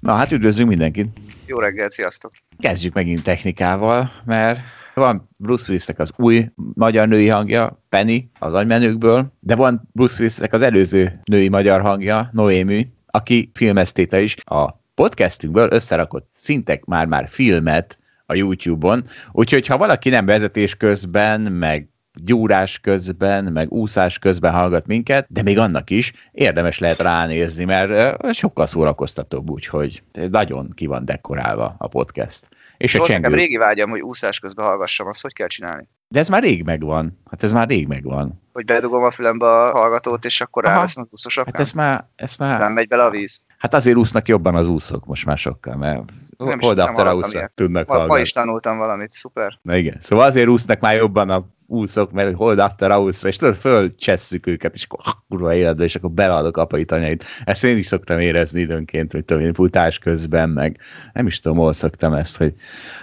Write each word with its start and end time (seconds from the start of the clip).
Na 0.00 0.14
hát 0.14 0.32
üdvözlünk 0.32 0.68
mindenkit! 0.68 1.08
Jó 1.46 1.58
reggelt, 1.58 1.92
sziasztok! 1.92 2.32
Kezdjük 2.58 2.94
megint 2.94 3.22
technikával, 3.22 4.10
mert 4.24 4.60
van 4.94 5.28
Bruce 5.38 5.64
Willisnek 5.66 5.98
az 5.98 6.12
új 6.16 6.48
magyar 6.74 7.08
női 7.08 7.28
hangja, 7.28 7.82
Penny, 7.88 8.18
az 8.38 8.54
agymenőkből, 8.54 9.32
de 9.40 9.54
van 9.54 9.88
Bruce 9.92 10.14
Willisnek 10.18 10.52
az 10.52 10.62
előző 10.62 11.20
női 11.24 11.48
magyar 11.48 11.80
hangja, 11.80 12.28
Noémi, 12.32 12.88
aki 13.06 13.50
filmesztéte 13.54 14.20
is. 14.20 14.36
A 14.44 14.80
podcastünkből 14.94 15.68
összerakott 15.70 16.28
szintek 16.34 16.84
már-már 16.84 17.28
filmet 17.28 17.98
a 18.26 18.34
YouTube-on, 18.34 19.04
úgyhogy 19.32 19.66
ha 19.66 19.76
valaki 19.76 20.08
nem 20.08 20.26
vezetés 20.26 20.76
közben, 20.76 21.40
meg 21.40 21.88
gyúrás 22.14 22.78
közben, 22.78 23.44
meg 23.44 23.72
úszás 23.72 24.18
közben 24.18 24.52
hallgat 24.52 24.86
minket, 24.86 25.26
de 25.28 25.42
még 25.42 25.58
annak 25.58 25.90
is 25.90 26.12
érdemes 26.32 26.78
lehet 26.78 27.00
ránézni, 27.00 27.64
mert 27.64 28.16
sokkal 28.34 28.66
szórakoztatóbb, 28.66 29.50
úgyhogy 29.50 30.02
nagyon 30.30 30.70
ki 30.74 30.86
van 30.86 31.04
dekorálva 31.04 31.74
a 31.78 31.88
podcast. 31.88 32.48
És 32.76 32.94
a 32.94 33.04
csengő... 33.04 33.34
régi 33.34 33.56
vágyam, 33.56 33.90
hogy 33.90 34.00
úszás 34.00 34.38
közben 34.38 34.64
hallgassam, 34.66 35.06
azt 35.06 35.22
hogy 35.22 35.32
kell 35.32 35.46
csinálni? 35.46 35.88
De 36.08 36.18
ez 36.18 36.28
már 36.28 36.42
rég 36.42 36.62
megvan. 36.64 37.18
Hát 37.30 37.42
ez 37.42 37.52
már 37.52 37.68
rég 37.68 37.86
megvan. 37.86 38.40
Hogy 38.52 38.64
bedugom 38.64 39.02
a 39.02 39.10
fülembe 39.10 39.46
a 39.46 39.70
hallgatót, 39.70 40.24
és 40.24 40.40
akkor 40.40 40.64
ráveszem 40.64 41.02
az 41.02 41.08
úszósok. 41.12 41.44
Hát 41.44 41.60
ez 41.60 41.72
már, 41.72 42.06
ez 42.16 42.36
már... 42.36 42.58
Nem 42.58 42.72
megy 42.72 42.88
bele 42.88 43.04
a 43.04 43.10
víz. 43.10 43.42
Hát 43.58 43.74
azért 43.74 43.96
úsznak 43.96 44.28
jobban 44.28 44.54
az 44.54 44.68
úszók 44.68 45.06
most 45.06 45.26
már 45.26 45.38
sokkal, 45.38 45.76
mert 45.76 46.02
hold 46.38 46.78
after 46.78 47.12
úszra 47.14 47.50
tudnak 47.54 47.86
ma, 47.86 47.92
hallgatni. 47.92 48.16
Ma 48.16 48.22
is 48.22 48.30
tanultam 48.30 48.78
valamit, 48.78 49.10
szuper. 49.10 49.58
Na 49.62 49.76
igen, 49.76 49.96
szóval 50.00 50.26
azért 50.26 50.48
úsznak 50.48 50.80
már 50.80 50.94
jobban 50.94 51.30
a 51.30 51.44
úszok, 51.70 52.12
mert 52.12 52.34
hold 52.34 52.58
after 52.58 52.90
hours 52.90 53.22
és 53.22 53.36
tudod, 53.36 53.54
fölcsesszük 53.54 54.46
őket, 54.46 54.74
és 54.74 54.86
akkor 54.88 55.14
kurva 55.28 55.54
életbe, 55.54 55.84
és 55.84 55.94
akkor 55.94 56.10
beladok 56.10 56.56
apai 56.56 56.84
tanyait. 56.84 57.24
Ezt 57.44 57.64
én 57.64 57.76
is 57.76 57.86
szoktam 57.86 58.18
érezni 58.18 58.60
időnként, 58.60 59.12
hogy 59.12 59.24
tudom 59.24 59.54
futás 59.54 59.98
közben, 59.98 60.48
meg 60.48 60.78
nem 61.12 61.26
is 61.26 61.40
tudom, 61.40 61.58
hol 61.58 61.72
szoktam 61.72 62.12
ezt, 62.12 62.36
hogy 62.36 62.54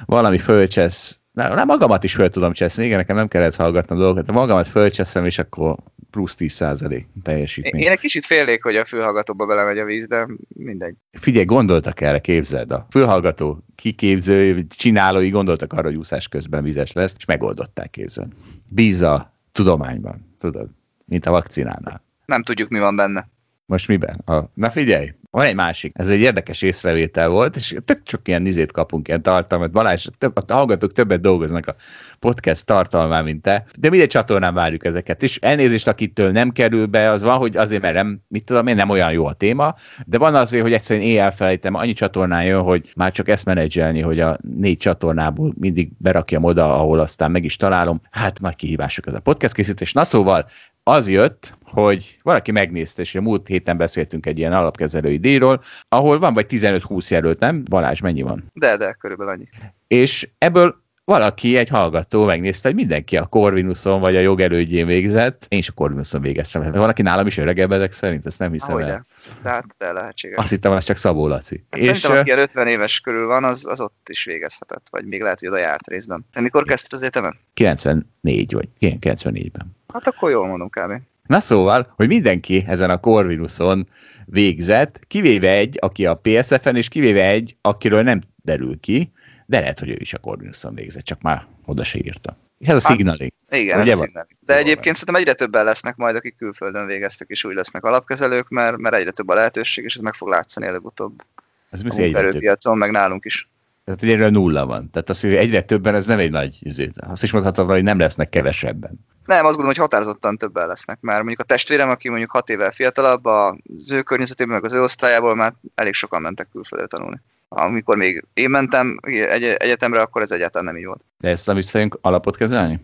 valami 0.06 0.38
fölcsesz, 0.38 1.20
nem, 1.32 1.68
magamat 1.68 2.04
is 2.04 2.14
föl 2.14 2.30
tudom 2.30 2.54
cseszni, 2.54 2.86
igen, 2.86 2.98
nekem 2.98 3.16
nem 3.16 3.28
kellett 3.28 3.56
hallgatni 3.56 3.96
a 3.96 4.00
dolgokat, 4.00 4.26
de 4.26 4.32
magamat 4.32 4.68
fölcseszem, 4.68 5.26
és 5.26 5.40
akkor 5.40 5.78
plusz 6.12 6.36
10% 6.40 7.04
teljesítmény. 7.24 7.82
Én 7.82 7.92
egy 7.92 8.00
kicsit 8.00 8.26
félnék, 8.26 8.64
hogy 8.64 8.76
a 8.76 8.86
fülhallgatóba 8.86 9.46
belemegy 9.46 9.78
a 9.78 9.86
víz, 9.86 10.08
de 10.08 10.28
mindegy. 10.48 10.96
Figyelj, 11.12 11.46
gondoltak 11.46 12.02
erre, 12.02 12.20
képzeld, 12.20 12.72
a 12.72 12.88
fülhallgató 12.90 13.64
kiképző, 13.76 14.66
csinálói 14.68 15.30
gondoltak 15.30 15.74
arra, 15.74 15.88
hogy 15.88 15.96
úszás 15.96 16.28
közben 16.28 16.64
vizes 16.64 16.92
lesz, 16.92 17.14
és 17.18 17.26
megoldották 17.26 17.90
képzel. 17.90 18.28
Bíz 18.70 19.02
a 19.02 19.34
tudományban, 19.52 20.36
tudod, 20.40 20.70
mint 21.06 21.26
a 21.26 21.32
vakcinánál. 21.32 22.04
Nem 22.26 22.44
tudjuk, 22.44 22.70
mi 22.70 22.80
van 22.80 22.96
benne. 22.96 23.30
Most 23.68 23.88
miben? 23.88 24.16
A... 24.26 24.50
Na 24.54 24.70
figyelj, 24.70 25.14
van 25.32 25.46
egy 25.46 25.56
másik, 25.56 25.92
ez 25.96 26.10
egy 26.10 26.20
érdekes 26.20 26.62
észrevétel 26.62 27.30
volt, 27.30 27.56
és 27.56 27.76
tök 27.86 28.04
csak 28.04 28.28
ilyen 28.28 28.42
nizét 28.42 28.72
kapunk, 28.72 29.08
ilyen 29.08 29.22
tartalmat. 29.22 29.72
Balázs, 29.72 30.08
több, 30.18 30.36
a 30.36 30.54
hallgatók 30.54 30.92
többet 30.92 31.22
dolgoznak 31.22 31.68
a 31.68 31.76
podcast 32.20 32.66
tartalmán, 32.66 33.24
mint 33.24 33.42
te, 33.42 33.66
de 33.78 33.90
mindegy 33.90 34.10
csatornán 34.10 34.54
várjuk 34.54 34.86
ezeket. 34.86 35.24
És 35.24 35.38
elnézést, 35.38 35.88
akitől 35.88 36.32
nem 36.32 36.50
kerül 36.50 36.86
be, 36.86 37.10
az 37.10 37.22
van, 37.22 37.38
hogy 37.38 37.58
azért, 37.58 37.82
mert 37.82 37.94
nem, 37.94 38.22
mit 38.28 38.44
tudom 38.44 38.68
én, 38.68 38.76
nem 38.76 38.90
olyan 38.90 39.12
jó 39.12 39.26
a 39.26 39.34
téma, 39.34 39.76
de 40.06 40.18
van 40.18 40.36
azért, 40.36 40.64
hogy 40.64 40.74
egyszerűen 40.74 41.06
éjjel 41.06 41.32
felejtem, 41.32 41.74
annyi 41.74 41.94
csatornán 41.94 42.46
jön, 42.46 42.62
hogy 42.62 42.92
már 42.96 43.12
csak 43.12 43.30
ezt 43.30 43.46
menedzselni, 43.46 44.02
hogy 44.02 44.20
a 44.20 44.38
négy 44.58 44.78
csatornából 44.78 45.54
mindig 45.60 45.92
berakjam 45.98 46.44
oda, 46.44 46.76
ahol 46.80 47.00
aztán 47.00 47.32
meg 47.32 47.44
is 47.44 47.56
találom. 47.56 48.02
Hát 48.12 48.40
nagy 48.40 48.56
kihívások 48.56 49.08
ez 49.08 49.14
a 49.14 49.20
podcast 49.20 49.54
készítés. 49.54 49.94
Na 49.94 50.04
szóval, 50.04 50.46
az 50.88 51.10
jött, 51.10 51.58
hogy 51.64 52.20
valaki 52.24 52.52
megnézte, 52.52 53.02
és 53.02 53.16
a 53.16 53.22
múlt 53.22 53.48
héten 53.48 53.78
beszéltünk 53.78 54.26
egy 54.26 54.38
ilyen 54.38 54.54
alapkezelői 54.54 55.18
díjról, 55.18 55.62
ahol 55.90 56.20
van 56.20 56.34
vagy 56.34 56.46
15-20 56.50 57.08
jelölt, 57.08 57.40
nem? 57.40 57.64
Balázs, 57.70 58.00
mennyi 58.00 58.22
van? 58.22 58.52
De, 58.54 58.78
de, 58.78 58.94
körülbelül 59.00 59.34
annyi. 59.34 59.48
És 59.88 60.30
ebből 60.38 60.84
valaki, 61.08 61.58
egy 61.58 61.70
hallgató 61.70 62.26
megnézte, 62.26 62.68
hogy 62.68 62.78
mindenki 62.78 63.18
a 63.18 63.26
Corvinuson 63.26 64.00
vagy 64.00 64.16
a 64.16 64.20
jogelődjén 64.20 64.86
végzett. 64.86 65.46
Én 65.50 65.60
is 65.60 65.70
a 65.70 65.72
Corvinuson 65.72 66.22
végeztem. 66.22 66.72
Valaki 66.72 67.02
nálam 67.02 67.28
is 67.28 67.38
öregebb 67.38 67.72
ezek 67.72 67.92
szerint, 67.92 68.26
ezt 68.26 68.40
nem 68.40 68.52
hiszem 68.52 68.70
Ahogy 68.70 68.84
el. 68.84 69.06
De, 69.44 69.50
hát 69.50 69.66
de 69.78 69.92
lehetséges. 69.92 70.38
Azt 70.38 70.50
hittem, 70.50 70.72
az 70.72 70.84
csak 70.84 70.98
Szabó 70.98 71.28
Laci. 71.28 71.64
Hát 71.70 71.82
és 71.82 71.86
szerintem, 71.86 72.12
aki 72.20 72.32
50 72.32 72.68
éves 72.68 73.00
körül 73.00 73.28
van, 73.28 73.44
az, 73.44 73.66
az 73.66 73.82
ott 73.82 74.10
is 74.10 74.26
végezhetett, 74.26 74.88
vagy 74.90 75.06
még 75.06 75.22
lehet, 75.22 75.40
hogy 75.40 75.48
oda 75.48 75.58
járt 75.58 75.88
részben. 75.88 76.26
De 76.34 76.42
mikor 76.42 76.64
kezdted 76.64 76.94
az 76.94 77.02
egyetemen? 77.02 77.40
94 77.54 78.54
vagy, 78.54 78.68
94-ben. 78.80 79.76
Hát 79.94 80.08
akkor 80.08 80.30
jól 80.30 80.48
mondom 80.48 80.70
kb. 80.70 81.02
Na 81.28 81.40
szóval, 81.40 81.94
hogy 81.96 82.08
mindenki 82.08 82.64
ezen 82.68 82.90
a 82.90 83.00
Corvinuson 83.00 83.88
végzett, 84.26 85.00
kivéve 85.08 85.52
egy, 85.52 85.78
aki 85.82 86.06
a 86.06 86.22
PSF-en, 86.22 86.76
és 86.76 86.88
kivéve 86.88 87.28
egy, 87.28 87.56
akiről 87.62 88.02
nem 88.02 88.22
derül 88.44 88.80
ki, 88.80 89.12
de 89.50 89.60
lehet, 89.60 89.80
hogy 89.80 89.90
ő 89.90 89.96
is 90.00 90.14
a 90.14 90.18
Corvinuson 90.18 90.74
végzett, 90.74 91.04
csak 91.04 91.22
már 91.22 91.46
oda 91.66 91.84
se 91.84 91.98
írta. 91.98 92.38
Ez 92.60 92.84
a 92.84 92.88
hát, 92.88 92.98
signaling. 92.98 93.32
Igen, 93.50 93.80
ez 93.80 93.88
a 93.88 94.04
signaling. 94.04 94.38
De 94.40 94.58
egyébként 94.58 94.96
szerintem 94.96 95.16
egyre 95.16 95.34
többen 95.34 95.66
lesznek 95.66 95.96
majd, 95.96 96.16
akik 96.16 96.36
külföldön 96.38 96.86
végeztek, 96.86 97.30
és 97.30 97.44
úgy 97.44 97.56
lesznek 97.56 97.84
alapkezelők, 97.84 98.50
mert, 98.50 98.78
mert 98.78 98.96
egyre 98.96 99.12
több 99.12 99.30
a 99.30 99.34
lehetőség, 99.34 99.84
és 99.84 99.96
ez 99.96 100.02
meg 100.02 100.14
fog 100.14 100.28
látszani 100.28 100.66
előbb-utóbb. 100.66 101.24
Ez 101.70 101.82
egyre 101.98 102.56
több. 102.56 102.76
meg 102.76 102.92
nálunk 102.92 103.26
is. 103.26 103.50
Tehát 103.86 104.04
egyre 104.04 104.30
nulla 104.30 104.66
van. 104.66 104.90
Tehát 104.92 105.10
az, 105.10 105.22
hogy 105.22 105.36
egyre 105.36 105.62
többen, 105.62 105.96
ez 105.96 106.06
nem 106.06 106.20
egy 106.20 106.32
nagy 106.32 106.58
izé. 106.60 106.92
Azt 106.96 107.24
is 107.24 107.32
mondhatom, 107.32 107.68
hogy 107.68 107.84
nem 107.84 108.00
lesznek 108.00 108.30
kevesebben. 108.30 109.00
Nem, 109.26 109.38
azt 109.38 109.56
gondolom, 109.56 109.68
hogy 109.68 109.78
határozottan 109.78 110.38
többen 110.38 110.68
lesznek, 110.68 110.98
mert 111.02 111.18
mondjuk 111.18 111.40
a 111.40 111.44
testvérem, 111.44 111.90
aki 111.90 112.10
mondjuk 112.10 112.32
hat 112.32 112.50
évvel 112.50 112.72
fiatalabb, 112.72 113.26
az 113.26 113.92
ő 113.92 114.02
környezetében, 114.02 114.54
meg 114.54 114.64
az 114.64 114.74
ő 114.74 114.82
osztályából 114.82 115.36
már 115.36 115.54
elég 115.76 115.94
sokan 115.94 116.22
mentek 116.22 116.48
külföldre 116.52 116.88
tanulni. 116.88 117.22
Amikor 117.50 117.98
még 117.98 118.26
én 118.34 118.50
mentem 118.50 119.00
egy 119.02 119.44
egyetemre, 119.44 120.02
akkor 120.02 120.22
ez 120.22 120.32
egyáltalán 120.32 120.66
nem 120.66 120.78
így 120.78 120.86
volt. 120.86 121.04
De 121.18 121.30
ezt 121.30 121.46
nem 121.46 121.56
visszajönk 121.56 121.98
alapot 122.02 122.38
kezelni? 122.38 122.80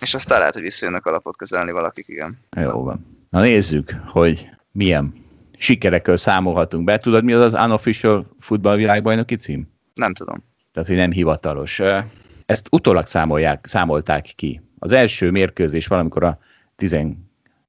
És 0.00 0.14
aztán 0.14 0.38
lehet, 0.38 0.54
hogy 0.54 0.62
visszajönnek 0.62 1.06
alapot 1.06 1.36
kezelni 1.36 1.72
valakik, 1.72 2.08
igen. 2.08 2.38
Jó 2.56 2.82
van. 2.82 3.26
Na 3.30 3.40
nézzük, 3.40 3.94
hogy 4.06 4.48
milyen 4.72 5.14
sikerekkel 5.58 6.16
számolhatunk 6.16 6.84
be. 6.84 6.98
Tudod, 6.98 7.24
mi 7.24 7.32
az 7.32 7.54
az 7.54 7.64
unofficial 7.64 8.36
futballvilágbajnoki 8.40 9.36
cím? 9.36 9.68
Nem 9.94 10.14
tudom. 10.14 10.44
Tehát, 10.72 10.88
hogy 10.88 10.98
nem 10.98 11.10
hivatalos. 11.10 11.80
Ezt 12.46 12.68
utólag 12.70 13.06
számolják, 13.06 13.66
számolták 13.66 14.32
ki. 14.36 14.60
Az 14.78 14.92
első 14.92 15.30
mérkőzés 15.30 15.86
valamikor 15.86 16.24
a 16.24 16.38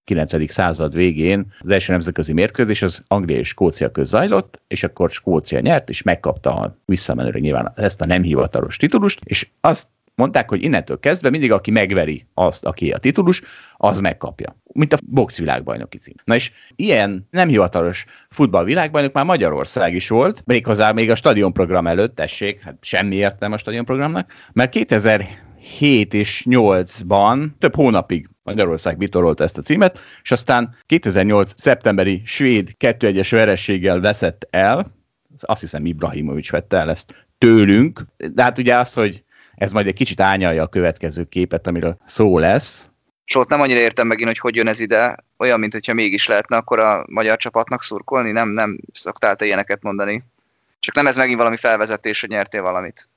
19. 0.10 0.52
század 0.52 0.94
végén 0.94 1.54
az 1.60 1.70
első 1.70 1.92
nemzetközi 1.92 2.34
mérkőzés 2.34 2.82
az 2.82 3.04
Anglia 3.08 3.38
és 3.38 3.48
Skócia 3.48 3.92
köz 3.92 4.10
zajlott, 4.10 4.62
és 4.68 4.84
akkor 4.84 5.10
Skócia 5.12 5.60
nyert, 5.60 5.90
és 5.90 6.02
megkapta 6.02 6.56
a 6.56 6.76
visszamenőre 6.86 7.40
nyilván 7.40 7.72
ezt 7.76 8.02
a 8.02 8.06
nem 8.06 8.24
hivatalos 8.24 8.78
titulust, 8.78 9.20
és 9.24 9.48
azt 9.62 9.88
mondták, 10.16 10.50
hogy 10.50 10.64
innentől 10.64 11.00
kezdve 11.00 11.30
mindig, 11.30 11.52
aki 11.52 11.72
megveri 11.72 12.26
azt, 12.34 12.66
aki 12.66 12.92
a 12.92 12.98
titulus, 12.98 13.42
az 13.78 14.00
megkapja. 14.00 14.56
Mint 14.74 14.94
a 14.94 14.98
box 15.06 15.38
világbajnoki 15.38 15.98
cím. 15.98 16.14
Na 16.24 16.36
és 16.36 16.52
ilyen 16.76 17.28
nem 17.32 17.48
hivatalos 17.48 18.06
futballvilágbajnok 18.30 19.14
már 19.14 19.26
Magyarország 19.26 19.96
is 19.96 20.08
volt, 20.08 20.42
méghozzá 20.46 20.92
még 20.92 21.10
a 21.10 21.16
stadionprogram 21.16 21.88
előtt, 21.88 22.16
tessék, 22.16 22.62
hát 22.62 22.78
semmi 22.82 23.16
értelme 23.16 23.56
a 23.56 23.58
stadionprogramnak, 23.58 24.32
mert 24.54 24.72
2007 25.60 26.14
és 26.14 26.46
8-ban 26.50 27.48
több 27.60 27.76
hónapig 27.76 28.30
Magyarország 28.44 28.98
vitorolta 28.98 29.44
ezt 29.44 29.58
a 29.58 29.62
címet, 29.62 30.00
és 30.24 30.32
aztán 30.32 30.76
2008. 30.86 31.52
szeptemberi 31.56 32.22
svéd 32.26 32.70
2-1-es 32.80 33.28
verességgel 33.32 34.00
veszett 34.00 34.48
el, 34.50 34.92
azt 35.42 35.62
hiszem 35.62 35.86
Ibrahimovics 35.86 36.52
vette 36.52 36.78
el 36.78 36.90
ezt 36.90 37.28
tőlünk, 37.38 38.06
de 38.18 38.44
hát 38.44 38.58
ugye 38.58 38.76
az, 38.76 38.94
hogy 38.94 39.24
ez 39.56 39.72
majd 39.72 39.88
egy 39.88 39.94
kicsit 39.94 40.22
ányalja 40.22 40.64
a 40.64 40.68
következő 40.68 41.24
képet, 41.24 41.68
amiről 41.68 41.98
szó 42.06 42.38
lesz. 42.38 42.90
Sót 43.24 43.50
nem 43.50 43.62
annyira 43.62 43.80
értem 43.80 44.08
megint, 44.08 44.28
hogy 44.28 44.40
hogy 44.40 44.56
jön 44.56 44.68
ez 44.68 44.80
ide, 44.80 45.16
olyan, 45.38 45.60
mint 45.60 45.74
hogyha 45.74 45.94
mégis 45.94 46.28
lehetne 46.28 46.58
akkor 46.58 46.80
a 46.80 47.06
magyar 47.08 47.38
csapatnak 47.38 47.84
szurkolni, 47.84 48.32
nem, 48.32 48.50
nem 48.50 48.80
szoktál 48.92 49.36
te 49.36 49.46
ilyeneket 49.46 49.84
mondani. 49.84 50.24
Csak 50.80 50.96
nem 50.96 51.08
ez 51.08 51.16
megint 51.16 51.38
valami 51.38 51.58
felvezetés, 51.58 52.22
hogy 52.22 52.30
nyertél 52.30 52.62
valamit. 52.62 53.08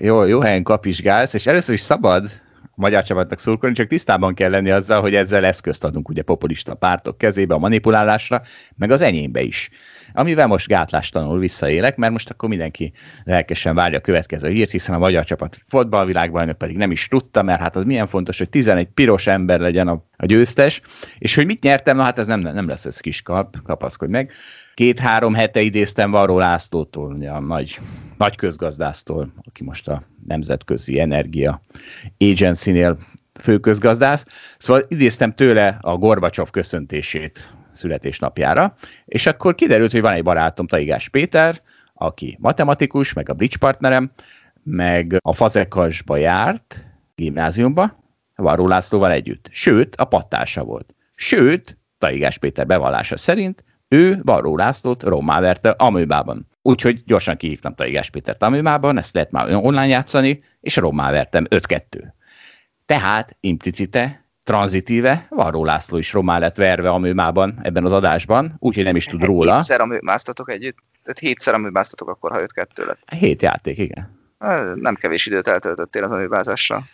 Jó, 0.00 0.24
jó 0.24 0.40
helyen 0.40 0.62
kapizsgálsz, 0.62 1.34
és 1.34 1.46
először 1.46 1.74
is 1.74 1.80
szabad 1.80 2.30
magyar 2.78 3.02
csapatnak 3.02 3.38
szurkolni, 3.38 3.74
csak 3.74 3.86
tisztában 3.86 4.34
kell 4.34 4.50
lenni 4.50 4.70
azzal, 4.70 5.00
hogy 5.00 5.14
ezzel 5.14 5.44
eszközt 5.44 5.84
adunk 5.84 6.08
ugye 6.08 6.22
populista 6.22 6.74
pártok 6.74 7.18
kezébe 7.18 7.54
a 7.54 7.58
manipulálásra, 7.58 8.42
meg 8.76 8.90
az 8.90 9.00
enyémbe 9.00 9.42
is. 9.42 9.70
Amivel 10.12 10.46
most 10.46 10.66
gátlástalanul 10.66 11.38
visszaélek, 11.38 11.96
mert 11.96 12.12
most 12.12 12.30
akkor 12.30 12.48
mindenki 12.48 12.92
lelkesen 13.24 13.74
várja 13.74 13.98
a 13.98 14.00
következő 14.00 14.48
hírt, 14.48 14.70
hiszen 14.70 14.94
a 14.94 14.98
magyar 14.98 15.24
csapat 15.24 15.58
fotballvilágbajnok 15.66 16.58
pedig 16.58 16.76
nem 16.76 16.90
is 16.90 17.08
tudta, 17.08 17.42
mert 17.42 17.60
hát 17.60 17.76
az 17.76 17.84
milyen 17.84 18.06
fontos, 18.06 18.38
hogy 18.38 18.48
11 18.48 18.88
piros 18.94 19.26
ember 19.26 19.60
legyen 19.60 19.88
a, 19.88 20.04
a 20.16 20.26
győztes, 20.26 20.80
és 21.18 21.34
hogy 21.34 21.46
mit 21.46 21.62
nyertem, 21.62 21.96
na 21.96 22.02
hát 22.02 22.18
ez 22.18 22.26
nem, 22.26 22.40
nem 22.40 22.68
lesz 22.68 22.84
ez 22.84 23.00
kis 23.00 23.22
kap, 23.22 23.56
kapaszkodj 23.62 24.10
meg. 24.10 24.32
Két-három 24.78 25.34
hete 25.34 25.60
idéztem 25.60 26.10
Varó 26.10 26.38
Lászlótól, 26.38 27.26
a 27.26 27.40
nagy, 27.40 27.78
nagy 28.16 28.36
közgazdásztól, 28.36 29.32
aki 29.42 29.64
most 29.64 29.88
a 29.88 30.02
Nemzetközi 30.26 31.00
Energia 31.00 31.60
Agency-nél 32.18 32.98
főközgazdász. 33.40 34.26
Szóval 34.58 34.84
idéztem 34.88 35.34
tőle 35.34 35.78
a 35.80 35.96
Gorbacsov 35.96 36.50
köszöntését 36.50 37.52
születésnapjára, 37.72 38.74
és 39.04 39.26
akkor 39.26 39.54
kiderült, 39.54 39.92
hogy 39.92 40.00
van 40.00 40.12
egy 40.12 40.22
barátom, 40.22 40.66
Taigás 40.66 41.08
Péter, 41.08 41.62
aki 41.94 42.36
matematikus, 42.40 43.12
meg 43.12 43.28
a 43.28 43.34
bridge 43.34 43.56
partnerem, 43.58 44.10
meg 44.62 45.18
a 45.22 45.32
Fazekasba 45.32 46.16
járt, 46.16 46.84
gimnáziumba, 47.14 47.98
Varó 48.34 48.66
Lászlóval 48.66 49.10
együtt. 49.10 49.48
Sőt, 49.50 49.96
a 49.96 50.04
pattársa 50.04 50.64
volt. 50.64 50.94
Sőt, 51.14 51.78
Taigás 51.98 52.38
Péter 52.38 52.66
bevallása 52.66 53.16
szerint 53.16 53.66
ő 53.88 54.20
Varró 54.22 54.56
Lászlót 54.56 55.02
rommá 55.02 55.40
verte 55.40 55.70
Amőbában. 55.70 56.46
Úgyhogy 56.62 57.02
gyorsan 57.06 57.36
kihívtam 57.36 57.74
Taigás 57.74 58.10
Pétert 58.10 58.42
Amőbában, 58.42 58.98
ezt 58.98 59.14
lehet 59.14 59.30
már 59.30 59.54
online 59.54 59.86
játszani, 59.86 60.44
és 60.60 60.76
rommá 60.76 61.10
vertem 61.10 61.46
5-2. 61.50 61.82
Tehát 62.86 63.36
implicite, 63.40 64.24
tranzitíve 64.44 65.26
Varró 65.28 65.64
László 65.64 65.98
is 65.98 66.12
rommá 66.12 66.38
lett 66.38 66.56
verve 66.56 66.90
Amőmában 66.90 67.58
ebben 67.62 67.84
az 67.84 67.92
adásban, 67.92 68.56
úgyhogy 68.58 68.84
nem 68.84 68.96
is 68.96 69.04
tud 69.04 69.22
róla. 69.22 69.54
Hétszer 69.54 69.80
amőmáztatok 69.80 70.50
együtt? 70.50 70.76
Öt 71.02 71.18
hétszer 71.18 71.54
amőmáztatok 71.54 72.08
akkor, 72.08 72.30
ha 72.30 72.40
5-2 72.40 72.86
lett. 72.86 73.10
Hét 73.18 73.42
játék, 73.42 73.78
igen. 73.78 74.16
Nem 74.74 74.94
kevés 74.94 75.26
időt 75.26 75.48
eltöltöttél 75.48 76.04
az 76.04 76.12
amőbázással 76.12 76.84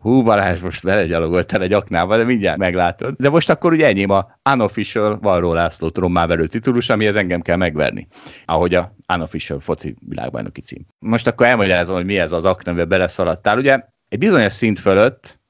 hú 0.00 0.22
Balázs, 0.22 0.60
most 0.60 0.84
belegyalogoltál 0.84 1.62
egy 1.62 1.72
aknába, 1.72 2.16
de 2.16 2.24
mindjárt 2.24 2.58
meglátod. 2.58 3.14
De 3.18 3.28
most 3.28 3.50
akkor 3.50 3.72
ugye 3.72 3.86
enyém 3.86 4.10
a 4.10 4.38
unofficial 4.52 5.18
Varró 5.22 5.52
László 5.52 5.88
trommáverő 5.88 6.46
titulus, 6.46 6.88
amihez 6.88 7.16
engem 7.16 7.40
kell 7.40 7.56
megverni, 7.56 8.06
ahogy 8.44 8.74
a 8.74 8.94
unofficial 9.14 9.60
foci 9.60 9.94
világbajnoki 10.08 10.60
cím. 10.60 10.86
Most 10.98 11.26
akkor 11.26 11.46
elmagyarázom, 11.46 11.96
hogy 11.96 12.04
mi 12.04 12.18
ez 12.18 12.32
az 12.32 12.44
akna, 12.44 12.70
amiben 12.70 12.88
beleszaladtál. 12.88 13.58
Ugye 13.58 13.80
egy 14.08 14.18
bizonyos 14.18 14.52
szint 14.52 14.78
fölött, 14.78 15.40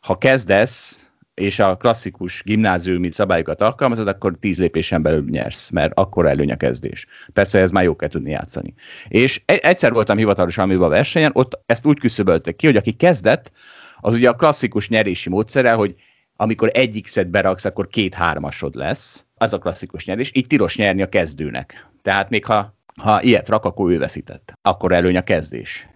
ha 0.00 0.18
kezdesz, 0.18 1.08
és 1.34 1.58
a 1.58 1.76
klasszikus 1.76 2.42
gimnáziumi 2.44 3.10
szabályokat 3.10 3.60
alkalmazod, 3.60 4.08
akkor 4.08 4.36
tíz 4.40 4.58
lépésen 4.58 5.02
belül 5.02 5.24
nyersz, 5.28 5.70
mert 5.70 5.92
akkor 5.94 6.26
előny 6.26 6.52
a 6.52 6.56
kezdés. 6.56 7.06
Persze 7.32 7.60
ez 7.60 7.70
már 7.70 7.84
jó 7.84 7.96
kell 7.96 8.08
tudni 8.08 8.30
játszani. 8.30 8.74
És 9.08 9.42
egyszer 9.44 9.92
voltam 9.92 10.16
hivatalosan 10.16 10.70
a 10.70 10.88
versenyen, 10.88 11.30
ott 11.34 11.60
ezt 11.66 11.86
úgy 11.86 11.98
küszöböltek 11.98 12.56
ki, 12.56 12.66
hogy 12.66 12.76
aki 12.76 12.92
kezdett, 12.92 13.52
az 14.00 14.14
ugye 14.14 14.28
a 14.28 14.34
klasszikus 14.34 14.88
nyerési 14.88 15.28
módszere, 15.28 15.72
hogy 15.72 15.94
amikor 16.36 16.70
egyik 16.74 17.06
szed 17.06 17.28
beraksz, 17.28 17.64
akkor 17.64 17.88
két 17.88 18.14
hármasod 18.14 18.74
lesz. 18.74 19.24
Az 19.34 19.52
a 19.52 19.58
klasszikus 19.58 20.04
nyerés. 20.04 20.30
Így 20.34 20.46
tilos 20.46 20.76
nyerni 20.76 21.02
a 21.02 21.08
kezdőnek. 21.08 21.88
Tehát 22.02 22.30
még 22.30 22.44
ha, 22.44 22.74
ha 22.96 23.22
ilyet 23.22 23.48
rak, 23.48 23.64
akkor 23.64 23.90
ő 23.90 23.98
veszített. 23.98 24.52
Akkor 24.62 24.92
előny 24.92 25.16
a 25.16 25.22
kezdés. 25.22 25.88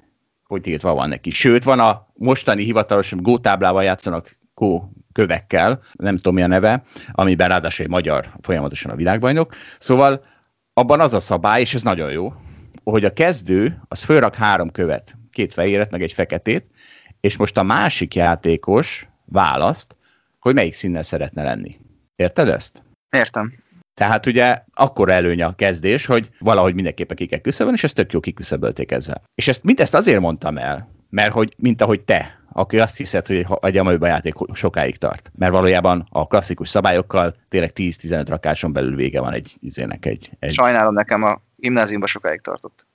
Hogy 0.45 0.61
tiltva 0.61 0.95
van 0.95 1.09
neki. 1.09 1.31
Sőt, 1.31 1.65
van 1.65 1.81
a 1.81 2.07
mostani 2.15 2.65
hivatalos 2.65 3.13
gótáblával 3.17 3.85
játszanak 3.85 4.37
kó 4.55 4.93
kövekkel, 5.13 5.81
nem 5.93 6.17
tudom 6.17 6.35
mi 6.35 6.43
a 6.43 6.47
neve, 6.47 6.85
amiben 7.13 7.49
ráadásul 7.49 7.85
egy 7.85 7.91
magyar 7.91 8.33
folyamatosan 8.41 8.91
a 8.91 8.97
világbajnok. 8.97 9.55
Szóval 9.79 10.25
abban 10.75 11.01
az 11.01 11.15
a 11.15 11.21
szabály, 11.21 11.61
és 11.61 11.75
ez 11.75 11.83
nagyon 11.83 12.11
jó, 12.11 12.33
hogy 12.85 13.05
a 13.05 13.13
kezdő 13.13 13.81
az 13.89 14.03
fölrak 14.03 14.35
három 14.35 14.71
követ, 14.71 15.17
két 15.31 15.53
fehéret, 15.53 15.91
meg 15.91 16.03
egy 16.03 16.13
feketét, 16.13 16.67
és 17.23 17.37
most 17.37 17.59
a 17.59 17.63
másik 17.63 18.15
játékos 18.15 19.09
választ, 19.25 19.97
hogy 20.39 20.55
melyik 20.55 20.75
színnel 20.75 21.03
szeretne 21.03 21.43
lenni. 21.43 21.79
Érted 22.17 22.49
ezt? 22.49 22.83
Értem. 23.11 23.53
Tehát 23.95 24.27
ugye 24.27 24.63
akkor 24.75 25.11
előny 25.11 25.43
a 25.43 25.55
kezdés, 25.55 26.07
hogy 26.07 26.31
valahogy 26.39 26.75
mindenképpen 26.75 27.17
ki 27.17 27.27
kell 27.27 27.39
küszöbölni, 27.39 27.77
és 27.77 27.85
ezt 27.85 27.95
tök 27.95 28.13
jó 28.13 28.21
kiküszöbölték 28.21 28.91
ezzel. 28.91 29.23
És 29.35 29.49
ezt 29.49 29.65
mindezt 29.65 29.95
azért 29.95 30.21
mondtam 30.21 30.59
el, 30.59 30.89
mert 31.11 31.33
hogy, 31.33 31.55
mint 31.57 31.83
ahogy 31.83 32.01
te, 32.01 32.41
aki 32.53 32.79
azt 32.79 32.97
hiszed, 32.97 33.27
hogy 33.27 33.47
egy 33.61 33.77
amelyben 33.77 34.11
játék 34.11 34.35
sokáig 34.53 34.97
tart. 34.97 35.31
Mert 35.35 35.53
valójában 35.53 36.07
a 36.11 36.27
klasszikus 36.27 36.69
szabályokkal 36.69 37.37
tényleg 37.49 37.71
10-15 37.75 38.25
rakáson 38.29 38.73
belül 38.73 38.97
vége 38.97 39.21
van 39.21 39.33
egy 39.33 39.57
izének 39.61 40.07
egy, 40.07 40.31
egy... 40.39 40.53
Sajnálom, 40.53 40.95
nekem 40.95 41.23
a 41.23 41.41
gimnáziumban 41.57 42.09
sokáig 42.09 42.41
tartott. 42.41 42.87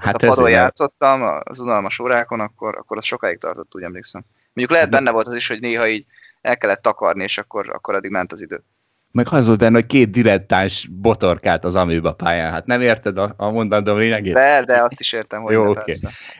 Hát 0.00 0.22
ha 0.22 0.28
padon 0.28 0.50
játszottam 0.50 1.22
az 1.44 1.58
unalmas 1.58 1.98
órákon, 1.98 2.40
akkor, 2.40 2.76
akkor 2.76 2.96
az 2.96 3.04
sokáig 3.04 3.38
tartott, 3.38 3.74
úgy 3.74 3.82
emlékszem. 3.82 4.24
Mondjuk 4.52 4.78
lehet 4.78 4.90
benne 4.90 5.10
volt 5.10 5.26
az 5.26 5.34
is, 5.34 5.48
hogy 5.48 5.60
néha 5.60 5.88
így 5.88 6.04
el 6.40 6.58
kellett 6.58 6.82
takarni, 6.82 7.22
és 7.22 7.38
akkor, 7.38 7.70
akkor 7.70 7.94
addig 7.94 8.10
ment 8.10 8.32
az 8.32 8.42
idő. 8.42 8.62
Meg 9.10 9.26
az 9.30 9.46
volt 9.46 9.58
benne, 9.58 9.74
hogy 9.74 9.86
két 9.86 10.10
dilettáns 10.10 10.88
botorkált 10.92 11.64
az 11.64 11.74
amőba 11.74 12.12
pályán. 12.12 12.52
Hát 12.52 12.66
nem 12.66 12.80
érted 12.80 13.18
a, 13.18 13.34
a 13.36 13.50
mondandó 13.50 13.94
lényegét? 13.94 14.34
De, 14.34 14.62
de 14.64 14.82
azt 14.82 15.00
is 15.00 15.12
értem, 15.12 15.42
hogy 15.42 15.52
Jó, 15.52 15.70
okay. 15.70 15.94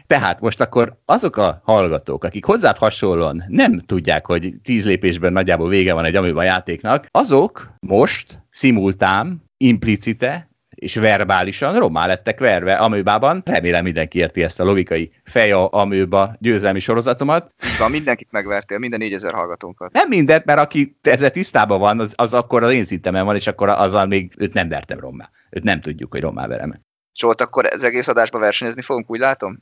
Tehát 0.06 0.40
most 0.40 0.60
akkor 0.60 0.96
azok 1.04 1.36
a 1.36 1.60
hallgatók, 1.64 2.24
akik 2.24 2.44
hozzád 2.44 2.76
hasonlóan 2.76 3.44
nem 3.48 3.80
tudják, 3.80 4.26
hogy 4.26 4.54
tíz 4.62 4.84
lépésben 4.84 5.32
nagyjából 5.32 5.68
vége 5.68 5.94
van 5.94 6.04
egy 6.04 6.16
amőba 6.16 6.42
játéknak, 6.42 7.06
azok 7.10 7.72
most 7.80 8.42
szimultán, 8.50 9.44
implicite 9.56 10.48
és 10.76 10.94
verbálisan 10.94 11.78
romá 11.78 12.06
lettek 12.06 12.38
verve 12.38 12.74
amőbában. 12.74 13.42
Remélem 13.44 13.82
mindenki 13.82 14.18
érti 14.18 14.42
ezt 14.42 14.60
a 14.60 14.64
logikai 14.64 15.12
feja 15.24 15.66
amőba 15.66 16.36
győzelmi 16.38 16.78
sorozatomat. 16.78 17.52
Van, 17.78 17.90
mindenkit 17.90 18.28
megvertél, 18.30 18.78
minden 18.78 18.98
4000 18.98 19.32
hallgatónkat. 19.32 19.92
Nem 19.92 20.08
mindent, 20.08 20.44
mert 20.44 20.58
aki 20.58 20.98
ezzel 21.02 21.30
tisztában 21.30 21.78
van, 21.78 22.00
az, 22.00 22.12
az 22.16 22.34
akkor 22.34 22.62
az 22.62 22.72
én 22.72 22.84
szintemen 22.84 23.24
van, 23.24 23.34
és 23.34 23.46
akkor 23.46 23.68
azzal 23.68 24.06
még 24.06 24.32
őt 24.38 24.54
nem 24.54 24.68
vertem 24.68 25.00
rommá. 25.00 25.30
Őt 25.50 25.62
nem 25.62 25.80
tudjuk, 25.80 26.12
hogy 26.12 26.20
rommá 26.20 26.46
verem. 26.46 26.80
Zsolt, 27.14 27.40
akkor 27.40 27.66
az 27.72 27.84
egész 27.84 28.08
adásban 28.08 28.40
versenyezni 28.40 28.82
fogunk, 28.82 29.10
úgy 29.10 29.18
látom? 29.18 29.58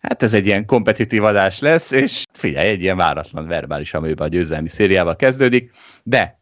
Hát 0.00 0.22
ez 0.22 0.34
egy 0.34 0.46
ilyen 0.46 0.66
kompetitív 0.66 1.24
adás 1.24 1.60
lesz, 1.60 1.90
és 1.90 2.24
figyelj, 2.32 2.68
egy 2.68 2.82
ilyen 2.82 2.96
váratlan 2.96 3.46
verbális 3.46 3.94
amőben 3.94 4.26
a 4.26 4.30
győzelmi 4.30 4.68
szériával 4.68 5.16
kezdődik, 5.16 5.70
de 6.02 6.40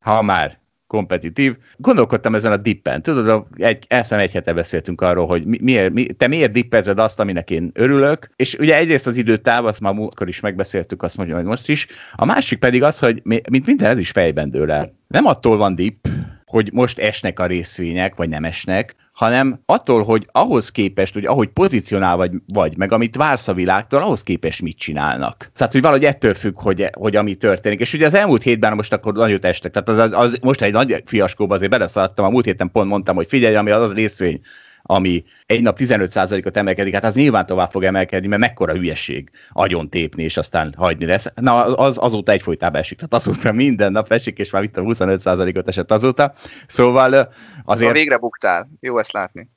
ha 0.00 0.22
már 0.22 0.59
kompetitív. 0.90 1.56
Gondolkodtam 1.76 2.34
ezen 2.34 2.52
a 2.52 2.56
dippen. 2.56 3.02
Tudod, 3.02 3.46
egy, 3.56 3.84
elszem 3.88 4.18
egy 4.18 4.32
hete 4.32 4.52
beszéltünk 4.52 5.00
arról, 5.00 5.26
hogy 5.26 5.44
mi, 5.44 5.58
miért, 5.62 5.92
mi, 5.92 6.06
te 6.06 6.26
miért 6.26 6.52
dippezed 6.52 6.98
azt, 6.98 7.20
aminek 7.20 7.50
én 7.50 7.70
örülök, 7.74 8.30
és 8.36 8.54
ugye 8.54 8.76
egyrészt 8.76 9.06
az 9.06 9.16
időtáv, 9.16 9.66
azt 9.66 9.80
már 9.80 9.94
múltkor 9.94 10.28
is 10.28 10.40
megbeszéltük, 10.40 11.02
azt 11.02 11.16
mondja, 11.16 11.36
hogy 11.36 11.44
most 11.44 11.68
is. 11.68 11.86
A 12.14 12.24
másik 12.24 12.58
pedig 12.58 12.82
az, 12.82 12.98
hogy 12.98 13.20
mint 13.24 13.66
minden, 13.66 13.90
ez 13.90 13.98
is 13.98 14.10
fejben 14.10 14.50
dől 14.50 14.70
el. 14.70 14.92
Nem 15.06 15.26
attól 15.26 15.56
van 15.56 15.74
dipp, 15.74 16.06
hogy 16.50 16.70
most 16.72 16.98
esnek 16.98 17.38
a 17.38 17.46
részvények, 17.46 18.14
vagy 18.14 18.28
nem 18.28 18.44
esnek, 18.44 18.94
hanem 19.12 19.60
attól, 19.66 20.02
hogy 20.02 20.28
ahhoz 20.32 20.70
képest, 20.70 21.12
hogy 21.12 21.24
ahogy 21.24 21.48
pozícionál 21.48 22.16
vagy, 22.16 22.32
vagy, 22.46 22.76
meg 22.76 22.92
amit 22.92 23.16
vársz 23.16 23.48
a 23.48 23.54
világtól, 23.54 24.02
ahhoz 24.02 24.22
képest 24.22 24.62
mit 24.62 24.78
csinálnak. 24.78 25.50
Tehát, 25.54 25.72
hogy 25.72 25.82
valahogy 25.82 26.04
ettől 26.04 26.34
függ, 26.34 26.60
hogy, 26.60 26.90
hogy 26.92 27.16
ami 27.16 27.34
történik. 27.34 27.80
És 27.80 27.94
ugye 27.94 28.06
az 28.06 28.14
elmúlt 28.14 28.42
hétben 28.42 28.74
most 28.74 28.92
akkor 28.92 29.12
nagyot 29.12 29.44
estek, 29.44 29.72
tehát 29.72 29.88
az, 29.88 29.98
az, 29.98 30.12
az 30.12 30.38
most 30.42 30.62
egy 30.62 30.72
nagy 30.72 31.02
fiaskóba 31.06 31.54
azért 31.54 31.70
beleszaladtam, 31.70 32.24
a 32.24 32.30
múlt 32.30 32.44
héten 32.44 32.70
pont 32.70 32.88
mondtam, 32.88 33.16
hogy 33.16 33.26
figyelj, 33.26 33.56
ami 33.56 33.70
az 33.70 33.82
az 33.82 33.94
részvény, 33.94 34.40
ami 34.82 35.24
egy 35.46 35.62
nap 35.62 35.78
15%-ot 35.80 36.56
emelkedik, 36.56 36.94
hát 36.94 37.04
az 37.04 37.14
nyilván 37.14 37.46
tovább 37.46 37.70
fog 37.70 37.84
emelkedni, 37.84 38.28
mert 38.28 38.40
mekkora 38.40 38.72
hülyeség 38.72 39.30
agyon 39.50 39.88
tépni, 39.88 40.22
és 40.22 40.36
aztán 40.36 40.74
hagyni 40.76 41.04
lesz. 41.04 41.26
Na, 41.34 41.64
az, 41.76 41.98
azóta 42.00 42.32
egyfolytában 42.32 42.80
esik, 42.80 42.98
tehát 42.98 43.14
azóta 43.26 43.52
minden 43.52 43.92
nap 43.92 44.12
esik, 44.12 44.38
és 44.38 44.50
már 44.50 44.62
itt 44.62 44.76
a 44.76 44.82
25%-ot 44.82 45.68
esett 45.68 45.90
azóta. 45.90 46.32
Szóval 46.66 47.32
azért... 47.64 47.90
Ha 47.90 47.96
végre 47.96 48.16
buktál, 48.16 48.70
jó 48.80 48.98
ezt 48.98 49.12
látni. 49.12 49.48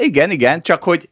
Igen, 0.00 0.30
igen, 0.30 0.62
csak 0.62 0.82
hogy 0.82 1.08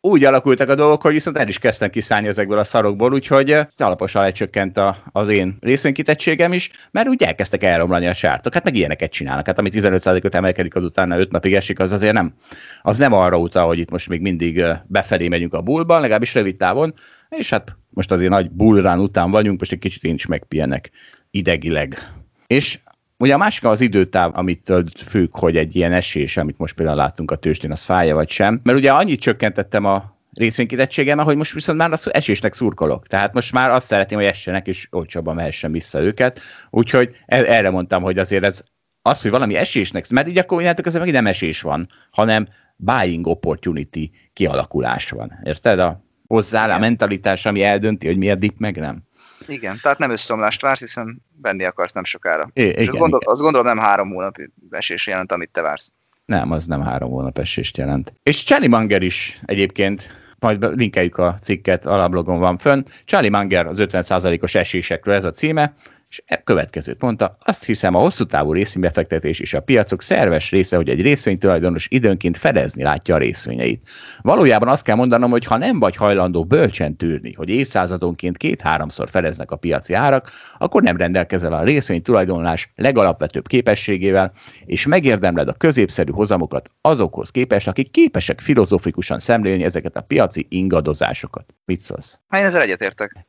úgy 0.00 0.24
alakultak 0.24 0.68
a 0.68 0.74
dolgok, 0.74 1.02
hogy 1.02 1.12
viszont 1.12 1.38
el 1.38 1.48
is 1.48 1.58
kezdtem 1.58 1.90
kiszállni 1.90 2.26
ezekből 2.26 2.58
a 2.58 2.64
szarokból, 2.64 3.12
úgyhogy 3.12 3.58
alaposan 3.76 4.22
lecsökkent 4.22 4.76
a, 4.76 5.02
az 5.12 5.28
én 5.28 5.56
részvénykitettségem 5.60 6.52
is, 6.52 6.70
mert 6.90 7.08
úgy 7.08 7.22
elkezdtek 7.22 7.62
elromlani 7.62 8.06
a 8.06 8.14
csártok. 8.14 8.54
Hát 8.54 8.64
meg 8.64 8.76
ilyeneket 8.76 9.10
csinálnak. 9.10 9.46
Hát 9.46 9.58
ami 9.58 9.70
15%-ot 9.72 10.34
emelkedik, 10.34 10.74
azután 10.74 11.10
5 11.10 11.30
napig 11.30 11.54
esik, 11.54 11.78
az 11.78 11.92
azért 11.92 12.12
nem, 12.12 12.34
az 12.82 12.98
nem 12.98 13.12
arra 13.12 13.38
utal, 13.38 13.66
hogy 13.66 13.78
itt 13.78 13.90
most 13.90 14.08
még 14.08 14.20
mindig 14.20 14.64
befelé 14.86 15.28
megyünk 15.28 15.54
a 15.54 15.62
bullban, 15.62 16.00
legalábbis 16.00 16.34
rövid 16.34 16.56
távon, 16.56 16.94
és 17.28 17.50
hát 17.50 17.76
most 17.90 18.10
azért 18.10 18.30
nagy 18.30 18.50
bullrán 18.50 19.00
után 19.00 19.30
vagyunk, 19.30 19.58
most 19.58 19.72
egy 19.72 19.78
kicsit 19.78 20.02
én 20.02 20.14
is 20.14 20.26
megpihenek 20.26 20.90
idegileg. 21.30 22.12
És 22.46 22.78
Ugye 23.18 23.34
a 23.34 23.38
másik 23.38 23.64
az 23.64 23.80
időtáv, 23.80 24.30
amit 24.34 24.72
függ, 25.06 25.28
hogy 25.38 25.56
egy 25.56 25.76
ilyen 25.76 25.92
esés, 25.92 26.36
amit 26.36 26.58
most 26.58 26.74
például 26.74 26.96
láttunk 26.96 27.30
a 27.30 27.36
tőzsdén, 27.36 27.70
az 27.70 27.84
fája 27.84 28.14
vagy 28.14 28.30
sem. 28.30 28.60
Mert 28.62 28.78
ugye 28.78 28.92
annyit 28.92 29.20
csökkentettem 29.20 29.84
a 29.84 30.16
részvénykitettségem, 30.32 31.18
ahogy 31.18 31.36
most 31.36 31.52
viszont 31.52 31.78
már 31.78 31.92
az 31.92 32.14
esésnek 32.14 32.54
szurkolok. 32.54 33.06
Tehát 33.06 33.32
most 33.32 33.52
már 33.52 33.70
azt 33.70 33.86
szeretném, 33.86 34.18
hogy 34.18 34.28
essenek, 34.28 34.66
és 34.66 34.88
olcsóbban 34.90 35.34
mehessen 35.34 35.72
vissza 35.72 36.00
őket. 36.00 36.40
Úgyhogy 36.70 37.10
e- 37.26 37.52
erre 37.52 37.70
mondtam, 37.70 38.02
hogy 38.02 38.18
azért 38.18 38.44
ez 38.44 38.64
az, 39.02 39.22
hogy 39.22 39.30
valami 39.30 39.54
esésnek, 39.54 40.08
mert 40.08 40.28
így 40.28 40.38
akkor 40.38 40.60
innentől 40.60 40.84
közben 40.84 41.02
megint 41.02 41.22
nem 41.22 41.32
esés 41.32 41.60
van, 41.60 41.88
hanem 42.10 42.48
buying 42.76 43.26
opportunity 43.26 44.10
kialakulás 44.32 45.10
van. 45.10 45.40
Érted? 45.44 45.78
A 45.78 46.04
hozzá 46.26 46.74
a 46.74 46.78
mentalitás, 46.78 47.46
ami 47.46 47.62
eldönti, 47.62 48.06
hogy 48.06 48.16
mi 48.16 48.30
a 48.30 48.34
dip, 48.34 48.58
meg 48.58 48.76
nem. 48.76 49.02
Igen, 49.46 49.78
tehát 49.82 49.98
nem 49.98 50.10
összeomlást 50.10 50.62
vársz, 50.62 50.80
hiszen 50.80 51.22
venni 51.42 51.64
akarsz 51.64 51.92
nem 51.92 52.04
sokára. 52.04 52.50
É, 52.52 52.62
igen, 52.62 52.74
És 52.74 52.88
azt, 52.88 52.98
gondol, 52.98 53.20
igen. 53.20 53.32
azt 53.32 53.40
gondolom 53.40 53.66
nem 53.66 53.78
három 53.78 54.08
hónap 54.08 54.36
esés 54.70 55.06
jelent, 55.06 55.32
amit 55.32 55.50
te 55.50 55.62
vársz. 55.62 55.92
Nem, 56.24 56.50
az 56.50 56.66
nem 56.66 56.82
három 56.82 57.10
hónap 57.10 57.38
esést 57.38 57.76
jelent. 57.76 58.12
És 58.22 58.44
Charlie 58.44 58.68
Munger 58.68 59.02
is 59.02 59.40
egyébként, 59.44 60.10
majd 60.38 60.76
linkeljük 60.76 61.18
a 61.18 61.38
cikket, 61.42 61.86
alablogon 61.86 62.38
van 62.38 62.58
fönn. 62.58 62.84
Charlie 63.04 63.30
Munger 63.30 63.66
az 63.66 63.76
50%-os 63.80 64.54
esésekről 64.54 65.14
ez 65.14 65.24
a 65.24 65.30
címe, 65.30 65.74
és 66.08 66.22
e 66.26 66.42
következőt 66.42 67.00
mondta, 67.00 67.36
azt 67.44 67.64
hiszem 67.64 67.94
a 67.94 67.98
hosszú 67.98 68.24
távú 68.24 68.52
részvénybefektetés 68.52 69.40
és 69.40 69.54
a 69.54 69.60
piacok 69.60 70.02
szerves 70.02 70.50
része, 70.50 70.76
hogy 70.76 70.88
egy 70.88 71.02
részvénytulajdonos 71.02 71.86
időnként 71.90 72.36
fedezni 72.36 72.82
látja 72.82 73.14
a 73.14 73.18
részvényeit. 73.18 73.88
Valójában 74.22 74.68
azt 74.68 74.84
kell 74.84 74.96
mondanom, 74.96 75.30
hogy 75.30 75.44
ha 75.44 75.56
nem 75.56 75.78
vagy 75.78 75.96
hajlandó 75.96 76.44
bölcsen 76.44 76.96
tűrni, 76.96 77.32
hogy 77.32 77.48
évszázadonként 77.48 78.36
két-háromszor 78.36 79.10
fedeznek 79.10 79.50
a 79.50 79.56
piaci 79.56 79.94
árak, 79.94 80.30
akkor 80.58 80.82
nem 80.82 80.96
rendelkezel 80.96 81.52
a 81.52 81.62
részvénytulajdonlás 81.62 82.72
legalapvetőbb 82.74 83.46
képességével, 83.46 84.32
és 84.64 84.86
megérdemled 84.86 85.48
a 85.48 85.52
középszerű 85.52 86.12
hozamokat 86.12 86.70
azokhoz 86.80 87.30
képest, 87.30 87.68
akik 87.68 87.90
képesek 87.90 88.40
filozófikusan 88.40 89.18
szemlélni 89.18 89.64
ezeket 89.64 89.96
a 89.96 90.00
piaci 90.00 90.46
ingadozásokat. 90.48 91.54
Mit 91.64 91.80
szólsz? 91.80 92.18
Hát 92.28 92.40
én 92.40 92.46
ezzel 92.46 92.62
egyetértek. 92.62 93.26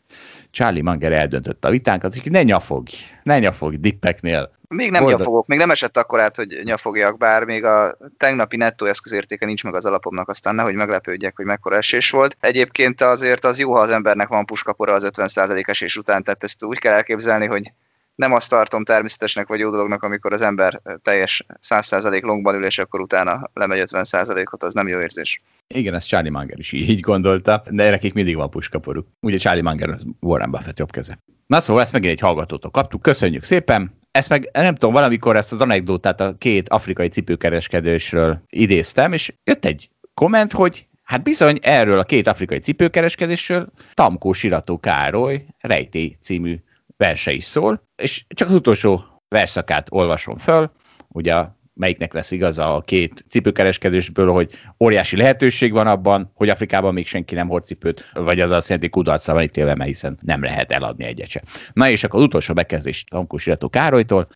Charlie 0.51 0.81
Munger 0.81 1.11
eldöntötte 1.11 1.67
a 1.67 1.71
vitánkat, 1.71 2.15
hogy 2.15 2.31
ne 2.31 2.43
nyafogj, 2.43 2.95
ne 3.23 3.39
nyafogj 3.39 3.75
dippeknél. 3.75 4.55
Még 4.67 4.91
nem 4.91 5.01
Boldog. 5.01 5.19
nyafogok, 5.19 5.47
még 5.47 5.57
nem 5.57 5.69
esett 5.69 5.97
akkor 5.97 6.19
át, 6.19 6.35
hogy 6.35 6.59
nyafogjak, 6.63 7.17
bár 7.17 7.43
még 7.43 7.63
a 7.63 7.97
tegnapi 8.17 8.57
nettó 8.57 8.85
eszközértéke 8.85 9.45
nincs 9.45 9.63
meg 9.63 9.75
az 9.75 9.85
alapomnak, 9.85 10.29
aztán 10.29 10.55
nehogy 10.55 10.75
meglepődjek, 10.75 11.35
hogy 11.35 11.45
mekkora 11.45 11.75
esés 11.75 12.09
volt. 12.09 12.37
Egyébként 12.39 13.01
azért 13.01 13.45
az 13.45 13.59
jó, 13.59 13.73
ha 13.73 13.79
az 13.79 13.89
embernek 13.89 14.27
van 14.27 14.45
puskapora 14.45 14.93
az 14.93 15.09
50% 15.17 15.67
esés 15.67 15.97
után, 15.97 16.23
tehát 16.23 16.43
ezt 16.43 16.63
úgy 16.63 16.79
kell 16.79 16.93
elképzelni, 16.93 17.45
hogy 17.45 17.71
nem 18.17 18.33
azt 18.33 18.49
tartom 18.49 18.83
természetesnek 18.83 19.47
vagy 19.47 19.59
jó 19.59 19.69
dolognak, 19.69 20.03
amikor 20.03 20.33
az 20.33 20.41
ember 20.41 20.81
teljes 21.01 21.45
100% 21.61 22.21
longban 22.21 22.55
ül, 22.55 22.65
és 22.65 22.77
akkor 22.77 23.01
utána 23.01 23.49
lemegy 23.53 23.83
50%-ot, 23.85 24.63
az 24.63 24.73
nem 24.73 24.87
jó 24.87 24.99
érzés. 24.99 25.41
Igen, 25.67 25.93
ezt 25.93 26.07
Charlie 26.07 26.29
Munger 26.29 26.59
is 26.59 26.71
így 26.71 26.99
gondolta, 26.99 27.63
de 27.69 27.89
nekik 27.89 28.13
mindig 28.13 28.35
van 28.35 28.49
puskaporuk. 28.49 29.07
Ugye 29.19 29.37
Charlie 29.37 29.61
Munger 29.61 29.89
az 29.89 30.05
Warren 30.19 30.51
Buffett 30.51 30.77
jobb 30.77 30.91
keze. 30.91 31.19
Na 31.47 31.59
szóval 31.59 31.81
ezt 31.81 31.93
megint 31.93 32.11
egy 32.11 32.19
hallgatótól 32.19 32.71
kaptuk, 32.71 33.01
köszönjük 33.01 33.43
szépen. 33.43 33.97
Ezt 34.11 34.29
meg 34.29 34.49
nem 34.53 34.73
tudom, 34.73 34.93
valamikor 34.93 35.35
ezt 35.35 35.51
az 35.51 35.61
anekdotát 35.61 36.21
a 36.21 36.35
két 36.37 36.69
afrikai 36.69 37.07
cipőkereskedősről 37.07 38.41
idéztem, 38.49 39.13
és 39.13 39.33
jött 39.43 39.65
egy 39.65 39.89
komment, 40.13 40.51
hogy 40.51 40.87
hát 41.03 41.23
bizony 41.23 41.57
erről 41.61 41.99
a 41.99 42.03
két 42.03 42.27
afrikai 42.27 42.59
cipőkereskedésről 42.59 43.67
Tamkó 43.93 44.33
Sirató 44.33 44.79
Károly 44.79 45.45
Rejtély 45.59 46.15
című 46.21 46.59
verse 46.97 47.31
is 47.31 47.45
szól, 47.45 47.87
és 47.95 48.25
csak 48.27 48.47
az 48.47 48.53
utolsó 48.53 49.03
verszakát 49.29 49.87
olvasom 49.91 50.37
föl, 50.37 50.71
ugye 51.07 51.45
melyiknek 51.73 52.13
lesz 52.13 52.31
igaza 52.31 52.75
a 52.75 52.81
két 52.81 53.25
cipőkereskedésből, 53.27 54.31
hogy 54.31 54.51
óriási 54.79 55.17
lehetőség 55.17 55.71
van 55.71 55.87
abban, 55.87 56.31
hogy 56.33 56.49
Afrikában 56.49 56.93
még 56.93 57.07
senki 57.07 57.35
nem 57.35 57.47
hord 57.47 57.65
cipőt, 57.65 58.11
vagy 58.13 58.39
az 58.39 58.51
azt 58.51 58.67
jelenti 58.67 58.89
kudarcra 58.89 59.33
van 59.33 59.43
ítélve, 59.43 59.75
mert 59.75 59.89
hiszen 59.89 60.17
nem 60.21 60.43
lehet 60.43 60.71
eladni 60.71 61.05
egyet 61.05 61.29
se. 61.29 61.43
Na 61.73 61.89
és 61.89 62.03
akkor 62.03 62.19
az 62.19 62.25
utolsó 62.25 62.53
bekezdés 62.53 63.03
Tankó 63.03 63.37
Sirató 63.37 63.69
Károlytól, 63.69 64.27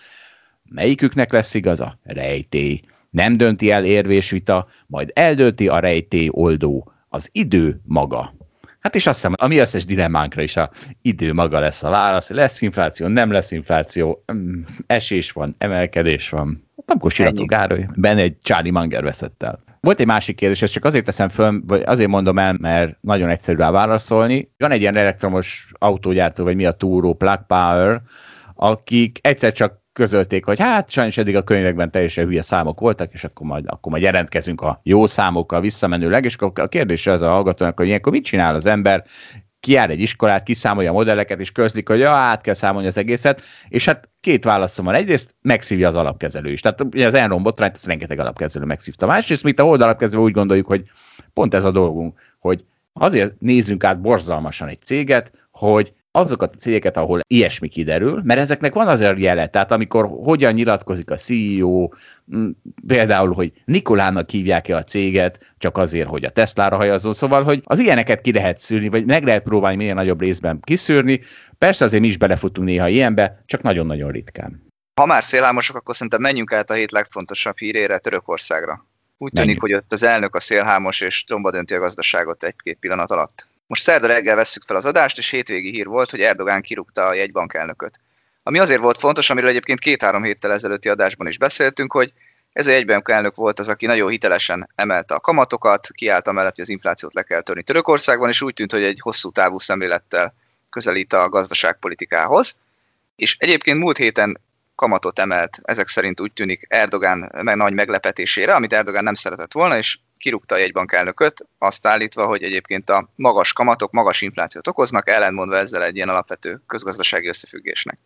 melyiküknek 0.64 1.32
lesz 1.32 1.54
igaza? 1.54 2.00
Rejtély. 2.04 2.82
Nem 3.10 3.38
dönti 3.38 3.72
el 3.72 3.86
érvésvita, 3.86 4.68
majd 4.88 5.12
eldönti 5.14 5.68
a 5.68 5.80
rejtély 5.80 6.28
oldó, 6.32 6.92
az 7.10 7.30
idő 7.32 7.82
maga. 7.84 8.34
Hát 8.82 8.96
és 8.96 9.08
azt 9.08 9.16
hiszem, 9.16 9.34
a 9.38 9.48
mi 9.48 9.58
összes 9.58 9.86
dilemmánkra 9.86 10.42
is 10.42 10.58
a 10.58 10.70
idő 11.02 11.34
maga 11.34 11.60
lesz 11.60 11.84
a 11.84 11.90
válasz. 11.90 12.30
Lesz 12.30 12.62
infláció, 12.62 13.08
nem 13.08 13.32
lesz 13.32 13.52
infláció, 13.52 14.24
mm, 14.34 14.62
esés 14.88 15.32
van, 15.32 15.56
emelkedés 15.58 16.30
van. 16.30 16.70
Tamkos 16.86 17.14
Sirató 17.14 17.38
Ennyi. 17.38 17.46
Gároly, 17.46 17.88
benne 17.96 18.22
egy 18.22 18.38
Charlie 18.42 18.72
Munger 18.72 19.04
veszett 19.04 19.44
el. 19.44 19.64
Volt 19.80 20.00
egy 20.00 20.06
másik 20.06 20.36
kérdés, 20.36 20.62
ezt 20.62 20.74
csak 20.74 20.86
azért 20.86 21.06
teszem 21.06 21.30
föl, 21.30 21.62
vagy 21.68 21.82
azért 21.86 22.10
mondom 22.10 22.40
el, 22.40 22.56
mert 22.60 22.98
nagyon 23.02 23.30
egyszerű 23.30 23.58
rá 23.58 23.72
válaszolni. 23.72 24.52
Van 24.58 24.72
egy 24.72 24.82
ilyen 24.82 24.98
elektromos 24.98 25.72
autógyártó, 25.78 26.44
vagy 26.44 26.56
mi 26.56 26.66
a 26.66 26.72
túró, 26.72 27.14
Plug 27.14 27.46
Power, 27.48 28.02
akik 28.56 29.20
egyszer 29.22 29.52
csak 29.52 29.81
közölték, 29.94 30.46
hogy 30.46 30.60
hát 30.60 30.90
sajnos 30.90 31.18
eddig 31.18 31.36
a 31.36 31.44
könyvekben 31.44 31.92
teljesen 31.92 32.26
hülye 32.26 32.42
számok 32.42 32.80
voltak, 32.80 33.14
és 33.14 33.24
akkor 33.24 33.48
majd, 33.48 33.66
akkor 33.68 33.92
majd 33.92 34.04
jelentkezünk 34.04 34.62
a 34.62 34.80
jó 34.84 35.08
számokkal 35.08 35.62
visszamenőleg, 35.62 36.26
és 36.26 36.36
akkor 36.36 36.64
a 36.64 36.68
kérdés 36.68 37.08
az 37.08 37.22
a 37.22 37.30
hallgatónak, 37.30 37.78
hogy 37.78 37.88
ilyenkor 37.88 38.12
mit 38.12 38.24
csinál 38.24 38.56
az 38.56 38.66
ember, 38.66 39.06
kiáll 39.60 39.90
egy 39.90 40.00
iskolát, 40.00 40.44
kiszámolja 40.44 40.90
a 40.90 40.94
modelleket, 40.94 41.40
és 41.40 41.52
közlik, 41.52 41.88
hogy 41.88 42.00
ja, 42.00 42.12
át 42.12 42.42
kell 42.42 42.54
számolni 42.54 42.88
az 42.88 42.98
egészet, 42.98 43.42
és 43.68 43.86
hát 43.86 44.10
két 44.22 44.44
válaszom 44.44 44.86
van. 44.86 44.94
Egyrészt 44.94 45.36
megszívja 45.42 45.88
az 45.88 45.96
alapkezelő 45.96 46.52
is. 46.52 46.62
Tehát 46.62 46.82
ugye 46.82 47.06
az 47.06 47.14
Enron 47.14 47.44
botrányt, 47.44 47.76
ezt 47.76 47.86
rengeteg 47.86 48.20
alapkezelő 48.20 48.66
megszívta. 48.66 49.06
Másrészt, 49.06 49.44
mint 49.44 49.60
a 49.60 49.64
hold 49.64 49.82
alapkezelő 49.82 50.24
úgy 50.24 50.32
gondoljuk, 50.32 50.68
hogy 50.68 50.84
pont 51.34 51.54
ez 51.54 51.64
a 51.64 51.72
dolgunk, 51.72 52.20
hogy 52.40 52.66
azért 52.94 53.40
nézzünk 53.40 53.84
át 53.84 54.02
borzalmasan 54.02 54.68
egy 54.68 54.82
céget, 54.82 55.32
hogy 55.52 55.94
azokat 56.12 56.54
a 56.56 56.58
cégeket, 56.58 56.98
ahol 56.98 57.22
ilyesmi 57.28 57.68
kiderül, 57.68 58.22
mert 58.24 58.40
ezeknek 58.40 58.74
van 58.74 58.88
azért 58.88 59.20
jele, 59.20 59.48
tehát 59.48 59.72
amikor 59.72 60.06
hogyan 60.06 60.54
nyilatkozik 60.54 61.12
a 61.12 61.16
CEO, 61.16 61.90
például, 62.88 63.34
hogy 63.34 63.52
Nikolának 63.66 64.30
hívják-e 64.30 64.76
a 64.76 64.84
céget, 64.84 65.54
csak 65.58 65.78
azért, 65.78 66.10
hogy 66.10 66.26
a 66.26 66.30
Teslára 66.30 66.76
hajazzon, 66.76 67.14
szóval, 67.14 67.44
hogy 67.44 67.62
az 67.64 67.80
ilyeneket 67.80 68.22
ki 68.22 68.32
lehet 68.32 68.60
szűrni, 68.60 68.90
vagy 68.90 69.06
meg 69.06 69.24
lehet 69.24 69.44
próbálni 69.44 69.78
minél 69.78 69.94
nagyobb 69.94 70.20
részben 70.20 70.60
kiszűrni, 70.62 71.22
persze 71.58 71.86
azért 71.86 72.02
mi 72.02 72.08
is 72.08 72.18
belefutunk 72.18 72.68
néha 72.68 72.88
ilyenbe, 72.88 73.44
csak 73.46 73.62
nagyon-nagyon 73.62 74.12
ritkán. 74.12 74.70
Ha 75.02 75.06
már 75.06 75.24
szélhámosok, 75.24 75.76
akkor 75.76 75.94
szerintem 75.94 76.22
menjünk 76.22 76.54
át 76.54 76.70
a 76.70 76.74
hét 76.74 76.92
legfontosabb 76.92 77.58
hírére, 77.58 77.98
Törökországra. 77.98 78.86
Úgy 79.18 79.32
tűnik, 79.32 79.60
Menjünk. 79.60 79.62
hogy 79.62 79.74
ott 79.74 79.92
az 79.92 80.04
elnök 80.04 80.36
a 80.36 80.40
szélhámos, 80.40 81.02
és 81.02 81.24
tromba 81.24 81.52
dönti 81.52 81.74
a 81.74 81.80
gazdaságot 81.80 82.44
egy-két 82.44 82.78
pillanat 82.80 83.12
alatt. 83.12 83.48
Most 83.72 83.84
szerda 83.84 84.08
reggel 84.08 84.36
vesszük 84.36 84.64
fel 84.64 84.76
az 84.76 84.86
adást, 84.86 85.18
és 85.18 85.30
hétvégi 85.30 85.72
hír 85.72 85.86
volt, 85.86 86.10
hogy 86.10 86.22
Erdogán 86.22 86.62
kirúgta 86.62 87.08
a 87.08 87.14
jegybank 87.14 87.54
elnököt. 87.54 88.00
Ami 88.44 88.60
azért 88.60 88.82
volt 88.82 88.98
fontos, 88.98 89.30
amiről 89.30 89.50
egyébként 89.50 89.80
két-három 89.80 90.24
héttel 90.24 90.52
ezelőtti 90.52 90.90
adásban 90.90 91.28
is 91.28 91.38
beszéltünk, 91.38 91.92
hogy 91.92 92.14
ez 92.54 92.68
a 92.68 92.72
jegybank 92.72 93.10
elnök 93.10 93.36
volt 93.36 93.60
az, 93.60 93.68
aki 93.68 93.86
nagyon 93.86 94.10
hitelesen 94.10 94.70
emelte 94.76 95.16
a 95.16 95.20
kamatokat, 95.20 95.88
kiállt 95.92 96.28
amellett, 96.28 96.56
hogy 96.56 96.64
az 96.64 96.70
inflációt 96.70 97.14
le 97.14 97.22
kell 97.22 97.42
törni 97.42 97.64
Törökországban, 97.64 98.30
és 98.30 98.42
úgy 98.42 98.54
tűnt, 98.54 98.72
hogy 98.72 98.84
egy 98.84 99.00
hosszú 99.02 99.32
távú 99.32 99.60
szemlélettel 99.60 100.34
közelít 100.70 101.14
a 101.14 101.30
gazdaságpolitikához. 101.30 102.58
És 103.16 103.36
egyébként 103.40 103.80
múlt 103.80 103.98
héten 103.98 104.42
kamatot 104.76 105.20
emelt, 105.20 105.60
ezek 105.64 105.88
szerint 105.88 106.22
úgy 106.22 106.34
tűnik 106.34 106.66
Erdogán 106.68 107.32
meg 107.42 107.56
nagy 107.56 107.74
meglepetésére, 107.74 108.54
amit 108.54 108.74
Erdogán 108.74 109.04
nem 109.04 109.14
szeretett 109.14 109.54
volna, 109.54 109.78
és 109.78 109.98
kirúgta 110.22 110.56
a 110.56 110.58
jegybank 110.58 110.92
elnököt, 110.92 111.46
azt 111.58 111.88
állítva, 111.88 112.26
hogy 112.26 112.44
egyébként 112.44 112.90
a 112.90 113.10
magas 113.16 113.54
kamatok 113.54 113.92
magas 113.92 114.22
inflációt 114.22 114.68
okoznak, 114.68 115.10
ellentmondva 115.10 115.58
ezzel 115.58 115.84
egy 115.84 115.96
ilyen 115.96 116.10
alapvető 116.10 116.62
közgazdasági 116.68 117.28
összefüggésnek. 117.28 117.98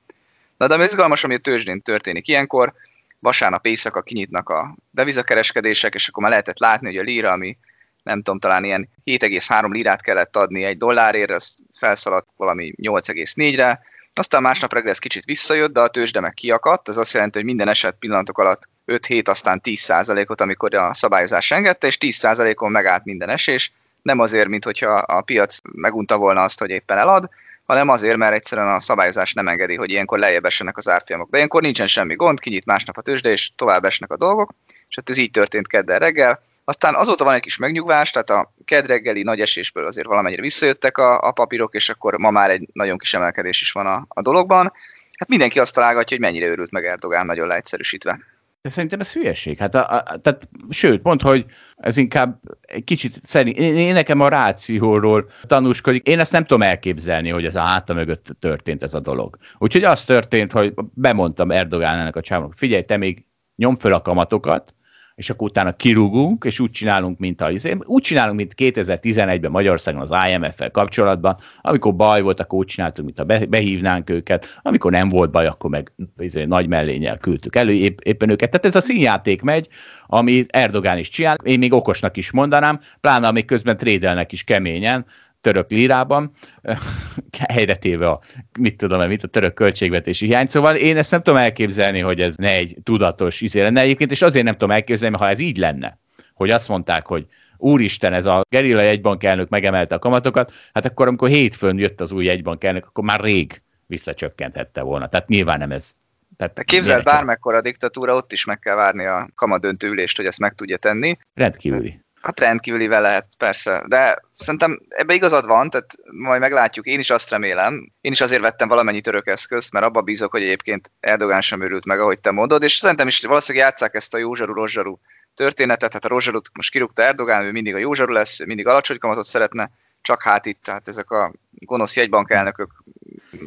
Na 0.58 0.68
de 0.68 0.74
ami 0.74 0.84
izgalmas, 0.84 1.24
ami 1.24 1.34
a 1.34 1.38
tőzsdén 1.38 1.82
történik 1.82 2.28
ilyenkor, 2.28 2.74
vasárnap 3.20 3.66
éjszaka 3.66 4.02
kinyitnak 4.02 4.50
a 4.50 4.76
devizakereskedések, 4.92 5.94
és 5.94 6.08
akkor 6.08 6.22
már 6.22 6.32
lehetett 6.32 6.60
látni, 6.60 6.88
hogy 6.88 6.98
a 6.98 7.02
lira, 7.02 7.32
ami 7.32 7.58
nem 8.04 8.22
tudom, 8.22 8.40
talán 8.40 8.64
ilyen 8.64 8.90
7,3 9.06 9.72
lirát 9.72 10.02
kellett 10.02 10.36
adni 10.36 10.64
egy 10.64 10.78
dollárért, 10.78 11.32
az 11.32 11.56
felszaladt 11.74 12.28
valami 12.38 12.74
8,4-re, 12.82 13.82
aztán 14.14 14.42
másnap 14.42 14.74
reggel 14.74 14.90
ez 14.90 15.00
kicsit 15.00 15.26
visszajött, 15.26 15.74
de 15.74 15.80
a 15.80 15.88
tőzsde 15.88 16.20
meg 16.20 16.34
kiakadt, 16.34 16.90
ez 16.90 16.98
azt 16.98 17.14
jelenti, 17.14 17.38
hogy 17.38 17.48
minden 17.48 17.68
eset 17.68 17.96
pillanatok 18.00 18.38
alatt 18.38 18.70
5-7, 18.88 19.28
aztán 19.28 19.62
10%-ot, 19.64 20.42
amikor 20.42 20.76
a 20.76 20.94
szabályozás 20.94 21.52
engedte, 21.52 21.88
és 21.88 21.98
10%-on 22.00 22.72
megállt 22.72 23.06
minden 23.06 23.30
esés, 23.30 23.72
nem 24.02 24.20
azért, 24.20 24.48
mint 24.48 24.64
hogyha 24.64 24.90
a 24.92 25.22
piac 25.22 25.58
megunta 25.72 26.18
volna 26.18 26.42
azt, 26.42 26.60
hogy 26.60 26.70
éppen 26.70 26.98
elad, 26.98 27.30
hanem 27.66 27.90
azért, 27.90 28.18
mert 28.18 28.36
egyszerűen 28.36 28.68
a 28.68 28.80
szabályozás 28.80 29.34
nem 29.34 29.48
engedi, 29.48 29.76
hogy 29.76 29.92
ilyenkor 29.92 30.20
lejjebb 30.20 30.46
essenek 30.46 30.78
az 30.78 30.90
árfolyamok. 30.90 31.30
De 31.30 31.38
ilyenkor 31.38 31.62
nincsen 31.62 31.88
semmi 31.88 32.16
gond, 32.16 32.40
kinyit 32.40 32.66
másnap 32.66 32.98
a 32.98 33.02
tőzsde, 33.02 33.30
és 33.30 33.52
tovább 33.56 33.86
esnek 33.86 34.12
a 34.12 34.18
dolgok, 34.18 34.54
és 34.88 34.96
hát 34.96 35.10
ez 35.10 35.18
így 35.18 35.32
történt 35.32 35.68
kedden 35.68 36.00
reggel. 36.00 36.42
Aztán 36.64 36.96
azóta 36.96 37.24
van 37.24 37.34
egy 37.34 37.42
kis 37.42 37.58
megnyugvás, 37.58 38.12
tehát 38.12 38.30
a 38.30 38.54
kedd 38.66 38.88
reggeli 38.88 39.24
nagy 39.24 39.40
esésből 39.40 39.86
azért 39.86 40.08
valamennyire 40.08 40.42
visszajöttek 40.42 40.98
a, 40.98 41.20
a 41.20 41.32
papírok, 41.32 41.74
és 41.74 41.90
akkor 41.90 42.18
ma 42.18 42.30
már 42.30 42.50
egy 42.50 42.68
nagyon 42.74 42.98
kis 42.98 43.14
emelkedés 43.14 43.62
is 43.62 43.72
van 43.72 43.86
a, 43.86 44.06
a 44.08 44.22
dologban. 44.22 44.74
Hát 45.18 45.30
mindenki 45.30 45.60
azt 45.60 45.74
találgatja, 45.74 46.18
hogy 46.18 46.26
mennyire 46.26 46.46
őrült 46.46 46.72
meg 46.72 46.86
Erdogán, 46.86 47.26
nagyon 47.26 47.48
leegyszerűsítve. 47.48 48.20
De 48.66 48.72
szerintem 48.72 49.00
ez 49.00 49.14
hülyeség. 49.14 49.58
Hát 49.58 49.76
a, 49.76 49.90
a, 49.90 50.20
tehát, 50.22 50.50
sőt, 50.70 51.02
pont, 51.02 51.22
hogy 51.22 51.46
ez 51.78 51.98
inkább 51.98 52.40
egy 52.62 52.84
kicsit 52.84 53.20
szerint, 53.24 53.58
én, 53.58 53.76
én 53.76 53.94
nekem 53.94 54.20
a 54.20 54.28
rációról 54.28 55.30
tanúskodik. 55.48 56.08
Én 56.08 56.20
ezt 56.20 56.32
nem 56.32 56.42
tudom 56.42 56.62
elképzelni, 56.62 57.30
hogy 57.30 57.46
ez 57.46 57.56
a 57.56 57.62
háta 57.62 57.94
mögött 57.94 58.36
történt 58.40 58.84
ez 58.84 58.94
a 58.94 59.00
dolog. 59.00 59.38
Úgyhogy 59.58 59.84
az 59.84 60.04
történt, 60.04 60.52
hogy 60.52 60.74
bemondtam 60.94 61.52
Erdogánának 61.52 62.16
a 62.16 62.22
csávnak, 62.22 62.54
figyelj, 62.56 62.84
te 62.84 62.98
még 62.98 63.26
nyom 63.56 63.76
föl 63.76 63.94
a 63.94 64.02
kamatokat, 64.02 64.74
és 65.16 65.30
akkor 65.30 65.48
utána 65.50 65.76
kirúgunk, 65.76 66.44
és 66.44 66.60
úgy 66.60 66.72
csinálunk, 66.72 67.20
mint 67.20 67.42
a 67.42 67.52
izé. 67.52 67.78
Úgy 67.84 68.02
csinálunk, 68.02 68.38
mint 68.38 68.54
2011-ben 68.58 69.52
Magyarországon 69.52 70.02
az 70.02 70.14
IMF-fel 70.30 70.72
kapcsolatban, 70.72 71.38
amikor 71.62 71.96
baj 71.96 72.22
volt, 72.22 72.40
akkor 72.40 72.60
úgy 72.60 72.66
csináltunk, 72.66 73.08
mint 73.08 73.20
a 73.20 73.48
behívnánk 73.48 74.10
őket, 74.10 74.60
amikor 74.62 74.92
nem 74.92 75.10
volt 75.10 75.32
baj, 75.32 75.46
akkor 75.46 75.70
meg 75.70 75.92
izé, 76.18 76.44
nagy 76.44 76.68
mellényel 76.68 77.18
küldtük 77.18 77.56
elő 77.56 77.74
épp, 77.74 78.00
éppen 78.00 78.30
őket. 78.30 78.50
Tehát 78.50 78.66
ez 78.66 78.76
a 78.76 78.86
színjáték 78.86 79.42
megy, 79.42 79.68
ami 80.08 80.46
Erdogán 80.48 80.98
is 80.98 81.10
csinál, 81.10 81.38
én 81.44 81.60
még 81.60 81.74
okosnak 81.74 82.18
is 82.18 82.32
mondanám, 82.32 82.80
pláne 83.02 83.28
amíg 83.28 83.46
közben 83.46 83.78
trédelnek 83.78 84.32
is 84.32 84.44
keményen, 84.44 85.06
török 85.46 85.70
lírában, 85.70 86.32
helyre 87.50 87.76
téve 87.76 88.08
a, 88.10 88.20
mit 88.60 88.78
tudom 88.78 89.08
mit, 89.08 89.24
a 89.24 89.28
török 89.28 89.54
költségvetési 89.54 90.26
hiány. 90.26 90.46
Szóval 90.46 90.76
én 90.76 90.98
ezt 90.98 91.12
nem 91.12 91.22
tudom 91.22 91.40
elképzelni, 91.40 92.00
hogy 92.00 92.22
ez 92.22 92.36
ne 92.36 92.50
egy 92.50 92.78
tudatos 92.84 93.42
izé 93.42 93.62
lenne 93.62 93.82
egyébként, 93.82 94.12
és 94.12 94.22
azért 94.22 94.46
nem 94.46 94.54
tudom 94.54 94.72
elképzelni, 94.72 95.18
ha 95.18 95.30
ez 95.30 95.40
így 95.40 95.58
lenne, 95.58 96.00
hogy 96.34 96.52
azt 96.52 96.68
mondták, 96.68 97.06
hogy 97.06 97.26
úristen, 97.58 98.14
ez 98.14 98.26
a 98.26 98.42
gerilla 98.50 98.82
jegybankelnök 98.82 99.50
megemelte 99.50 99.96
a 99.96 100.00
kamatokat, 100.00 100.54
hát 100.74 100.86
akkor 100.86 101.08
amikor 101.08 101.30
hétfőn 101.30 101.78
jött 101.78 102.02
az 102.02 102.12
új 102.12 102.26
jegybankelnök, 102.26 102.86
akkor 102.86 103.04
már 103.04 103.20
rég 103.20 103.62
visszacsökkenthette 103.88 104.82
volna. 104.82 105.10
Tehát 105.10 105.28
nyilván 105.28 105.60
nem 105.60 105.72
ez 105.72 105.92
tehát 106.38 106.64
Képzeld, 106.64 107.04
bármekkora 107.04 107.62
diktatúra, 107.62 108.16
ott 108.16 108.32
is 108.32 108.46
meg 108.46 108.60
kell 108.60 108.76
várni 108.76 109.06
a 109.06 109.30
kamadöntő 109.36 109.88
ülést, 109.88 110.18
hogy 110.18 110.26
ezt 110.26 110.40
meg 110.40 110.54
tudja 110.54 110.78
tenni. 110.78 111.18
Rendkívüli. 111.34 112.05
Hát 112.26 112.40
rendkívülivel 112.40 113.02
lehet, 113.02 113.28
persze. 113.38 113.84
De 113.88 114.20
szerintem 114.36 114.80
ebbe 114.90 115.14
igazad 115.14 115.46
van, 115.46 115.70
tehát 115.70 115.96
majd 116.12 116.40
meglátjuk. 116.40 116.86
Én 116.86 117.00
is 117.00 117.10
azt 117.10 117.30
remélem. 117.30 117.92
Én 118.02 118.12
is 118.12 118.22
azért 118.22 118.42
vettem 118.42 118.68
valamennyi 118.68 119.02
török 119.02 119.28
eszközt, 119.28 119.72
mert 119.72 119.86
abba 119.86 120.02
bízok, 120.02 120.32
hogy 120.32 120.42
egyébként 120.42 120.92
Erdogán 121.00 121.42
sem 121.42 121.62
örült 121.62 121.86
meg, 121.86 122.00
ahogy 122.00 122.20
te 122.20 122.32
mondod, 122.32 122.64
és 122.64 122.76
szerintem 122.76 123.08
is 123.08 123.22
valószínűleg 123.22 123.68
játszák 123.68 123.96
ezt 123.96 124.14
a 124.14 124.18
józsaru 124.18 124.54
rozsaru 124.54 124.98
történetet, 125.34 125.94
hát 125.94 126.06
a 126.06 126.08
rozsarut 126.08 126.50
most 126.54 126.72
kirúgta 126.72 127.04
Erdogán, 127.04 127.44
ő 127.44 127.52
mindig 127.52 127.76
a 127.76 127.78
józsaru 127.78 128.12
lesz, 128.12 128.46
mindig 128.46 128.68
alacsony 128.68 128.98
kamatot 128.98 129.26
szeretne, 129.26 129.72
csak 130.02 130.24
hát 130.24 130.46
itt, 130.46 130.64
tehát 130.64 130.88
ezek 130.88 131.12
a 131.12 131.34
gonosz 131.52 131.96
jegybank 131.96 132.30
elnökök 132.30 132.84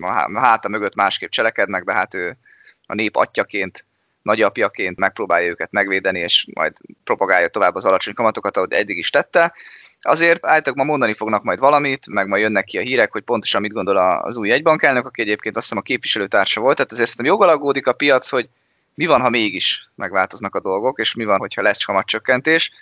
a 0.00 0.38
háta 0.40 0.68
mögött 0.68 0.94
másképp 0.94 1.30
cselekednek, 1.30 1.84
de 1.84 1.92
hát 1.92 2.14
ő 2.14 2.36
a 2.86 2.94
nép 2.94 3.16
atyaként 3.16 3.86
nagyapjaként 4.28 4.98
megpróbálja 4.98 5.48
őket 5.48 5.70
megvédeni, 5.70 6.18
és 6.18 6.46
majd 6.54 6.72
propagálja 7.04 7.48
tovább 7.48 7.74
az 7.74 7.84
alacsony 7.84 8.14
kamatokat, 8.14 8.56
ahogy 8.56 8.72
eddig 8.72 8.96
is 8.96 9.10
tette. 9.10 9.54
Azért 10.00 10.46
állítok, 10.46 10.74
ma 10.74 10.84
mondani 10.84 11.12
fognak 11.12 11.42
majd 11.42 11.58
valamit, 11.58 12.06
meg 12.10 12.28
majd 12.28 12.42
jönnek 12.42 12.64
ki 12.64 12.78
a 12.78 12.80
hírek, 12.82 13.12
hogy 13.12 13.22
pontosan 13.22 13.60
mit 13.60 13.72
gondol 13.72 13.96
az 13.96 14.36
új 14.36 14.50
egybankelnök, 14.50 15.06
aki 15.06 15.20
egyébként 15.20 15.56
azt 15.56 15.64
hiszem 15.64 15.78
a 15.78 15.86
képviselőtársa 15.86 16.60
volt, 16.60 16.76
tehát 16.76 16.92
ezért 16.92 17.08
szerintem 17.08 17.34
jogalagódik 17.34 17.86
a 17.86 17.92
piac, 17.92 18.28
hogy 18.28 18.48
mi 18.94 19.06
van, 19.06 19.20
ha 19.20 19.28
mégis 19.28 19.88
megváltoznak 19.94 20.54
a 20.54 20.60
dolgok, 20.60 20.98
és 20.98 21.14
mi 21.14 21.24
van, 21.24 21.38
hogyha 21.38 21.62
lesz 21.62 21.84
kamatcsökkentés. 21.84 22.72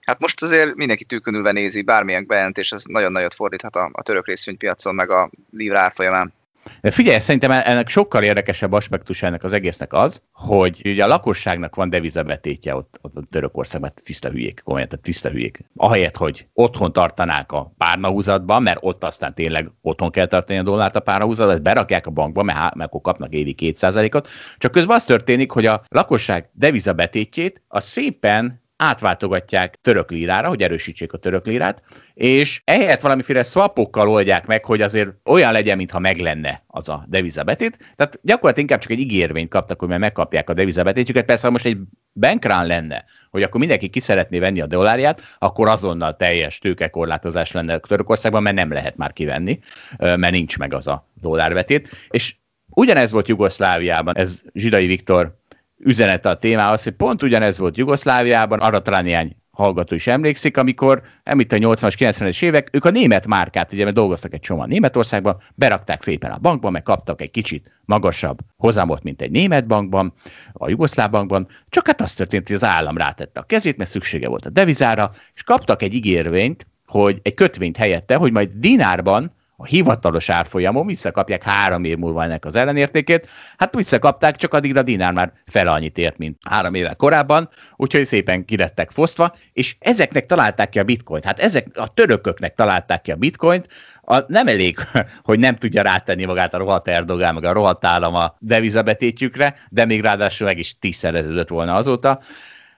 Hát 0.00 0.20
most 0.20 0.42
azért 0.42 0.74
mindenki 0.74 1.04
tűkönülve 1.04 1.52
nézi, 1.52 1.82
bármilyen 1.82 2.26
bejelentés, 2.26 2.72
ez 2.72 2.82
nagyon 2.84 3.12
nagyot 3.12 3.34
fordíthat 3.34 3.76
a, 3.76 3.90
a 3.92 4.02
török 4.02 4.26
részvénypiacon, 4.26 4.94
meg 4.94 5.10
a 5.10 5.30
livra 5.50 5.80
árfolyamán. 5.80 6.32
De 6.80 6.90
figyelj, 6.90 7.18
szerintem 7.18 7.50
ennek 7.50 7.88
sokkal 7.88 8.22
érdekesebb 8.22 8.72
aspektus 8.72 9.22
ennek 9.22 9.44
az 9.44 9.52
egésznek 9.52 9.92
az, 9.92 10.22
hogy 10.32 10.80
ugye 10.84 11.04
a 11.04 11.06
lakosságnak 11.06 11.74
van 11.74 11.90
devizabetétje 11.90 12.74
ott, 12.74 12.98
ott 13.02 13.16
a 13.16 13.22
Törökországban, 13.30 13.92
tiszta 14.04 14.28
hülyék, 14.28 14.60
komolyan, 14.64 14.88
tehát 14.88 15.04
tiszta 15.04 15.28
hülyék. 15.28 15.64
Ahelyett, 15.76 16.16
hogy 16.16 16.46
otthon 16.52 16.92
tartanák 16.92 17.52
a 17.52 17.72
párnahúzatban, 17.78 18.62
mert 18.62 18.78
ott 18.80 19.04
aztán 19.04 19.34
tényleg 19.34 19.70
otthon 19.82 20.10
kell 20.10 20.26
tartani 20.26 20.58
a 20.58 20.62
dollárt 20.62 20.96
a 20.96 21.00
párnahúzatban, 21.00 21.54
ezt 21.54 21.62
berakják 21.62 22.06
a 22.06 22.10
bankba, 22.10 22.42
mert, 22.42 22.74
mert 22.74 22.88
akkor 22.88 23.00
kapnak 23.00 23.32
évi 23.32 23.54
2%-ot. 23.58 24.28
Csak 24.58 24.72
közben 24.72 24.96
az 24.96 25.04
történik, 25.04 25.50
hogy 25.50 25.66
a 25.66 25.82
lakosság 25.88 26.50
devizabetétjét 26.52 27.62
a 27.68 27.80
szépen 27.80 28.60
átváltogatják 28.80 29.78
török 29.82 30.10
lírára, 30.10 30.48
hogy 30.48 30.62
erősítsék 30.62 31.12
a 31.12 31.18
török 31.18 31.46
lírát, 31.46 31.82
és 32.14 32.62
ehelyett 32.64 33.00
valamiféle 33.00 33.42
swapokkal 33.42 34.08
oldják 34.08 34.46
meg, 34.46 34.64
hogy 34.64 34.80
azért 34.80 35.10
olyan 35.24 35.52
legyen, 35.52 35.76
mintha 35.76 35.98
meg 35.98 36.16
lenne 36.16 36.64
az 36.66 36.88
a 36.88 37.04
devizabetét. 37.08 37.78
Tehát 37.96 38.18
gyakorlatilag 38.22 38.58
inkább 38.58 38.80
csak 38.80 38.90
egy 38.90 38.98
ígérvényt 38.98 39.50
kaptak, 39.50 39.78
hogy 39.78 39.88
majd 39.88 40.00
megkapják 40.00 40.50
a 40.50 40.54
devizabetétjüket. 40.54 41.24
Persze, 41.24 41.46
ha 41.46 41.52
most 41.52 41.64
egy 41.64 41.78
bankrán 42.14 42.66
lenne, 42.66 43.04
hogy 43.30 43.42
akkor 43.42 43.60
mindenki 43.60 43.88
ki 43.88 44.00
szeretné 44.00 44.38
venni 44.38 44.60
a 44.60 44.66
dollárját, 44.66 45.22
akkor 45.38 45.68
azonnal 45.68 46.16
teljes 46.16 46.58
tőkekorlátozás 46.58 47.52
lenne 47.52 47.78
Törökországban, 47.78 48.42
mert 48.42 48.56
nem 48.56 48.72
lehet 48.72 48.96
már 48.96 49.12
kivenni, 49.12 49.58
mert 49.98 50.30
nincs 50.30 50.58
meg 50.58 50.74
az 50.74 50.86
a 50.86 51.08
dollárvetét. 51.14 51.88
És 52.10 52.36
ugyanez 52.68 53.12
volt 53.12 53.28
Jugoszláviában, 53.28 54.16
ez 54.16 54.42
Zsidai 54.54 54.86
Viktor 54.86 55.39
üzenete 55.84 56.28
a 56.28 56.38
témához, 56.38 56.82
hogy 56.82 56.92
pont 56.92 57.22
ugyanez 57.22 57.58
volt 57.58 57.76
Jugoszláviában, 57.76 58.60
arra 58.60 58.82
talán 58.82 59.04
néhány 59.04 59.36
hallgató 59.50 59.94
is 59.94 60.06
emlékszik, 60.06 60.56
amikor 60.56 61.02
említ 61.22 61.52
a 61.52 61.56
80-as, 61.56 61.94
90-es 61.98 62.42
évek, 62.42 62.68
ők 62.72 62.84
a 62.84 62.90
német 62.90 63.26
márkát, 63.26 63.72
ugye, 63.72 63.84
mert 63.84 63.96
dolgoztak 63.96 64.34
egy 64.34 64.40
csomag 64.40 64.68
Németországban, 64.68 65.36
berakták 65.54 66.02
szépen 66.02 66.30
a 66.30 66.38
bankba, 66.38 66.70
meg 66.70 66.82
kaptak 66.82 67.20
egy 67.20 67.30
kicsit 67.30 67.80
magasabb 67.84 68.38
hozamot, 68.56 69.02
mint 69.02 69.22
egy 69.22 69.30
német 69.30 69.66
bankban, 69.66 70.12
a 70.52 70.68
jugoszláv 70.68 71.10
bankban, 71.10 71.48
csak 71.68 71.86
hát 71.86 72.00
az 72.00 72.14
történt, 72.14 72.46
hogy 72.46 72.56
az 72.56 72.64
állam 72.64 72.96
rátette 72.96 73.40
a 73.40 73.44
kezét, 73.44 73.76
mert 73.76 73.90
szüksége 73.90 74.28
volt 74.28 74.46
a 74.46 74.50
devizára, 74.50 75.10
és 75.34 75.42
kaptak 75.42 75.82
egy 75.82 75.94
ígérvényt, 75.94 76.66
hogy 76.86 77.18
egy 77.22 77.34
kötvényt 77.34 77.76
helyette, 77.76 78.14
hogy 78.14 78.32
majd 78.32 78.50
dinárban 78.54 79.32
a 79.60 79.66
hivatalos 79.66 80.28
árfolyamon 80.28 80.86
visszakapják 80.86 81.42
három 81.42 81.84
év 81.84 81.96
múlva 81.96 82.22
ennek 82.22 82.44
az 82.44 82.56
ellenértékét. 82.56 83.28
Hát 83.56 83.74
visszakapták, 83.74 84.36
csak 84.36 84.54
addigra 84.54 84.80
a 84.80 84.82
dinár 84.82 85.12
már 85.12 85.32
fele 85.46 85.70
annyit 85.70 85.98
ért, 85.98 86.18
mint 86.18 86.38
három 86.48 86.74
évvel 86.74 86.96
korábban, 86.96 87.48
úgyhogy 87.76 88.04
szépen 88.04 88.44
kilettek 88.44 88.90
fosztva, 88.90 89.34
és 89.52 89.76
ezeknek 89.78 90.26
találták 90.26 90.68
ki 90.68 90.78
a 90.78 90.84
bitcoint. 90.84 91.24
Hát 91.24 91.38
ezek 91.38 91.66
a 91.74 91.88
törököknek 91.88 92.54
találták 92.54 93.02
ki 93.02 93.10
a 93.10 93.16
bitcoint, 93.16 93.68
a, 94.02 94.32
nem 94.32 94.46
elég, 94.46 94.78
hogy 95.28 95.38
nem 95.38 95.56
tudja 95.56 95.82
rátenni 95.82 96.24
magát 96.24 96.54
a 96.54 96.58
rohadt 96.58 96.88
Erdogán, 96.88 97.34
meg 97.34 97.44
a 97.44 97.52
rohadt 97.52 97.84
állam 97.84 98.14
a 98.14 98.36
devizabetétjükre, 98.38 99.56
de 99.68 99.84
még 99.84 100.00
ráadásul 100.00 100.46
meg 100.46 100.58
is 100.58 100.78
tízszereződött 100.78 101.48
volna 101.48 101.74
azóta. 101.74 102.20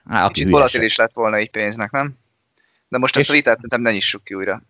Hát, 0.09 0.31
Kicsit 0.31 0.49
volatilis 0.49 0.95
lett 0.95 1.13
volna 1.13 1.39
így 1.39 1.51
pénznek, 1.51 1.91
nem? 1.91 2.17
De 2.87 2.97
most 2.97 3.17
ezt 3.17 3.47
a 3.47 3.57
nem 3.69 3.81
ne 3.81 3.91
nyissuk 3.91 4.23
ki 4.23 4.33
újra. 4.33 4.63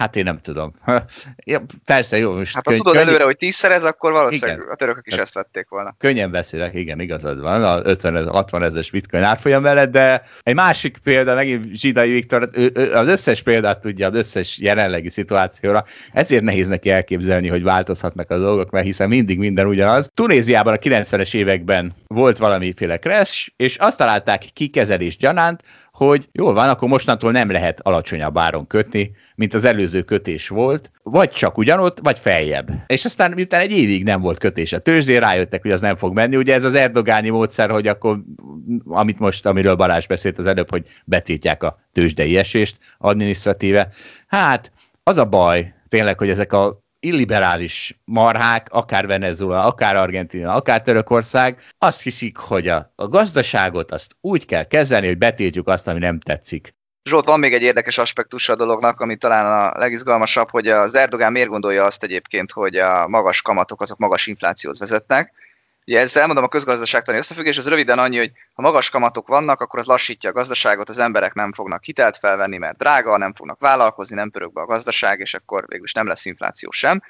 Hát 0.00 0.16
én 0.16 0.24
nem 0.24 0.38
tudom. 0.38 0.74
ja, 1.44 1.62
persze, 1.84 2.18
jó. 2.18 2.32
Most 2.32 2.54
hát 2.54 2.66
ha 2.66 2.72
tudod 2.72 2.92
könny... 2.92 3.06
előre, 3.06 3.24
hogy 3.24 3.36
tízszerez, 3.36 3.84
akkor 3.84 4.12
valószínűleg 4.12 4.58
igen. 4.58 4.70
a 4.70 4.74
törökök 4.74 5.06
is 5.06 5.12
hát, 5.12 5.22
ezt 5.22 5.34
vették 5.34 5.68
volna. 5.68 5.94
Könnyen 5.98 6.30
beszélek, 6.30 6.74
igen, 6.74 7.00
igazad 7.00 7.40
van, 7.40 7.64
a 7.64 7.82
50-60 7.82 8.62
ezeres 8.62 8.90
bitcoin 8.90 9.22
árfolyam 9.22 9.62
mellett, 9.62 9.90
de 9.90 10.22
egy 10.42 10.54
másik 10.54 10.98
példa, 11.02 11.34
megint 11.34 11.74
Zsidai 11.74 12.10
Viktor, 12.10 12.48
ő, 12.52 12.70
ő, 12.74 12.92
az 12.94 13.08
összes 13.08 13.42
példát 13.42 13.80
tudja, 13.80 14.08
az 14.08 14.14
összes 14.14 14.58
jelenlegi 14.58 15.10
szituációra, 15.10 15.84
ezért 16.12 16.42
nehéz 16.42 16.68
neki 16.68 16.90
elképzelni, 16.90 17.48
hogy 17.48 17.62
változhatnak 17.62 18.30
a 18.30 18.38
dolgok, 18.38 18.70
mert 18.70 18.84
hiszen 18.84 19.08
mindig 19.08 19.38
minden 19.38 19.66
ugyanaz. 19.66 20.10
Tunéziában 20.14 20.72
a 20.72 20.76
90-es 20.76 21.34
években 21.34 21.94
volt 22.06 22.38
valamiféle 22.38 22.98
crash, 22.98 23.48
és 23.56 23.76
azt 23.76 23.96
találták 23.96 24.44
ki 24.52 24.68
kezelés 24.68 25.16
gyanánt, 25.16 25.62
hogy 26.06 26.28
jól 26.32 26.52
van, 26.52 26.68
akkor 26.68 26.88
mostantól 26.88 27.32
nem 27.32 27.50
lehet 27.50 27.80
alacsonyabb 27.80 28.38
áron 28.38 28.66
kötni, 28.66 29.10
mint 29.34 29.54
az 29.54 29.64
előző 29.64 30.02
kötés 30.02 30.48
volt, 30.48 30.90
vagy 31.02 31.30
csak 31.30 31.58
ugyanott, 31.58 31.98
vagy 32.02 32.18
feljebb. 32.18 32.70
És 32.86 33.04
aztán 33.04 33.32
miután 33.32 33.60
egy 33.60 33.72
évig 33.72 34.04
nem 34.04 34.20
volt 34.20 34.38
kötés 34.38 34.72
a 34.72 34.78
tőzsdén, 34.78 35.20
rájöttek, 35.20 35.62
hogy 35.62 35.70
az 35.70 35.80
nem 35.80 35.96
fog 35.96 36.14
menni. 36.14 36.36
Ugye 36.36 36.54
ez 36.54 36.64
az 36.64 36.74
erdogáni 36.74 37.28
módszer, 37.28 37.70
hogy 37.70 37.86
akkor, 37.86 38.22
amit 38.84 39.18
most, 39.18 39.46
amiről 39.46 39.74
Balázs 39.74 40.06
beszélt 40.06 40.38
az 40.38 40.46
előbb, 40.46 40.70
hogy 40.70 40.86
betiltják 41.04 41.62
a 41.62 41.78
tőzsdei 41.92 42.36
esést 42.36 42.76
administratíve. 42.98 43.88
Hát, 44.26 44.72
az 45.02 45.16
a 45.16 45.24
baj, 45.24 45.74
tényleg, 45.88 46.18
hogy 46.18 46.30
ezek 46.30 46.52
a 46.52 46.82
illiberális 47.00 48.00
marhák, 48.04 48.66
akár 48.70 49.06
Venezuela, 49.06 49.64
akár 49.64 49.96
Argentina, 49.96 50.54
akár 50.54 50.82
Törökország, 50.82 51.60
azt 51.78 52.02
hiszik, 52.02 52.36
hogy 52.36 52.68
a, 52.68 52.92
a 52.94 53.08
gazdaságot 53.08 53.92
azt 53.92 54.16
úgy 54.20 54.46
kell 54.46 54.64
kezelni, 54.64 55.06
hogy 55.06 55.18
betiltjuk 55.18 55.68
azt, 55.68 55.88
ami 55.88 55.98
nem 55.98 56.20
tetszik. 56.20 56.74
Zsolt, 57.08 57.24
van 57.24 57.38
még 57.38 57.54
egy 57.54 57.62
érdekes 57.62 57.98
aspektus 57.98 58.48
a 58.48 58.56
dolognak, 58.56 59.00
ami 59.00 59.16
talán 59.16 59.46
a 59.52 59.78
legizgalmasabb, 59.78 60.50
hogy 60.50 60.68
az 60.68 60.94
Erdogán 60.94 61.32
miért 61.32 61.48
gondolja 61.48 61.84
azt 61.84 62.02
egyébként, 62.02 62.50
hogy 62.50 62.76
a 62.76 63.08
magas 63.08 63.42
kamatok 63.42 63.80
azok 63.80 63.98
magas 63.98 64.26
inflációhoz 64.26 64.78
vezetnek. 64.78 65.32
Ugye 65.90 65.98
ezzel 65.98 66.20
elmondom 66.20 66.44
a 66.44 66.48
közgazdaságtani 66.48 67.18
összefüggés, 67.18 67.58
az 67.58 67.68
röviden 67.68 67.98
annyi, 67.98 68.18
hogy 68.18 68.32
ha 68.54 68.62
magas 68.62 68.90
kamatok 68.90 69.28
vannak, 69.28 69.60
akkor 69.60 69.78
az 69.78 69.86
lassítja 69.86 70.30
a 70.30 70.32
gazdaságot, 70.32 70.88
az 70.88 70.98
emberek 70.98 71.34
nem 71.34 71.52
fognak 71.52 71.84
hitelt 71.84 72.16
felvenni, 72.16 72.58
mert 72.58 72.76
drága, 72.76 73.16
nem 73.16 73.32
fognak 73.32 73.60
vállalkozni, 73.60 74.14
nem 74.14 74.30
pörög 74.30 74.52
be 74.52 74.60
a 74.60 74.66
gazdaság, 74.66 75.20
és 75.20 75.34
akkor 75.34 75.64
végülis 75.66 75.92
nem 75.92 76.06
lesz 76.06 76.24
infláció 76.24 76.70
sem. 76.70 77.02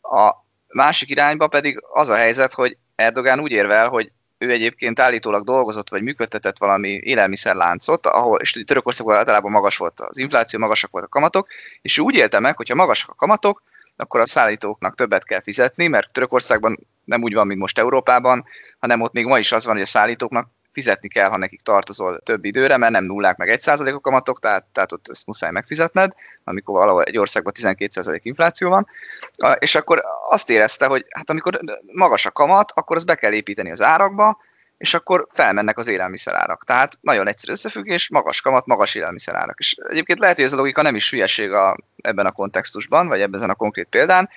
A 0.00 0.32
másik 0.68 1.10
irányba 1.10 1.46
pedig 1.46 1.78
az 1.92 2.08
a 2.08 2.14
helyzet, 2.14 2.54
hogy 2.54 2.76
Erdogán 2.94 3.40
úgy 3.40 3.52
érvel, 3.52 3.88
hogy 3.88 4.12
ő 4.38 4.50
egyébként 4.50 5.00
állítólag 5.00 5.44
dolgozott, 5.44 5.90
vagy 5.90 6.02
működtetett 6.02 6.58
valami 6.58 6.88
élelmiszerláncot, 6.88 8.06
ahol, 8.06 8.40
és 8.40 8.62
Törökországban 8.66 9.16
általában 9.16 9.50
magas 9.50 9.76
volt 9.76 10.00
az 10.00 10.18
infláció, 10.18 10.58
magasak 10.58 10.90
voltak 10.90 11.14
a 11.14 11.18
kamatok, 11.18 11.48
és 11.82 11.98
ő 11.98 12.02
úgy 12.02 12.14
élte 12.14 12.38
meg, 12.38 12.56
hogyha 12.56 12.74
magasak 12.74 13.10
a 13.10 13.14
kamatok, 13.14 13.62
akkor 13.96 14.20
a 14.20 14.26
szállítóknak 14.26 14.94
többet 14.94 15.24
kell 15.24 15.42
fizetni, 15.42 15.86
mert 15.86 16.12
Törökországban 16.12 16.86
nem 17.04 17.22
úgy 17.22 17.34
van, 17.34 17.46
mint 17.46 17.60
most 17.60 17.78
Európában, 17.78 18.44
hanem 18.78 19.00
ott 19.00 19.12
még 19.12 19.26
ma 19.26 19.38
is 19.38 19.52
az 19.52 19.64
van, 19.64 19.74
hogy 19.74 19.82
a 19.82 19.86
szállítóknak 19.86 20.48
fizetni 20.72 21.08
kell, 21.08 21.28
ha 21.28 21.36
nekik 21.36 21.60
tartozol 21.60 22.20
több 22.24 22.44
időre, 22.44 22.76
mert 22.76 22.92
nem 22.92 23.04
nullák 23.04 23.36
meg 23.36 23.58
1%-ok 23.60 24.02
kamatok, 24.02 24.40
tehát, 24.40 24.64
tehát 24.72 24.92
ott 24.92 25.08
ezt 25.08 25.26
muszáj 25.26 25.50
megfizetned, 25.50 26.12
amikor 26.44 26.74
valahol 26.74 27.02
egy 27.02 27.18
országban 27.18 27.52
12% 27.56 28.20
infláció 28.22 28.68
van, 28.68 28.86
és 29.58 29.74
akkor 29.74 30.02
azt 30.30 30.50
érezte, 30.50 30.86
hogy 30.86 31.06
hát 31.08 31.30
amikor 31.30 31.60
magas 31.92 32.26
a 32.26 32.30
kamat, 32.30 32.72
akkor 32.74 32.96
azt 32.96 33.06
be 33.06 33.14
kell 33.14 33.32
építeni 33.32 33.70
az 33.70 33.82
árakba, 33.82 34.38
és 34.82 34.94
akkor 34.94 35.26
felmennek 35.32 35.78
az 35.78 35.88
élelmiszerárak. 35.88 36.64
Tehát 36.64 36.98
nagyon 37.00 37.28
egyszerű 37.28 37.52
összefüggés, 37.52 38.10
magas 38.10 38.40
kamat, 38.40 38.66
magas 38.66 38.94
élelmiszerárak. 38.94 39.58
És 39.58 39.74
egyébként 39.88 40.18
lehet, 40.18 40.36
hogy 40.36 40.44
ez 40.44 40.52
a 40.52 40.56
logika 40.56 40.82
nem 40.82 40.94
is 40.94 41.10
hülyeség 41.10 41.52
a, 41.52 41.76
ebben 41.96 42.26
a 42.26 42.32
kontextusban, 42.32 43.08
vagy 43.08 43.20
ebben 43.20 43.50
a 43.50 43.54
konkrét 43.54 43.86
példán. 43.90 44.28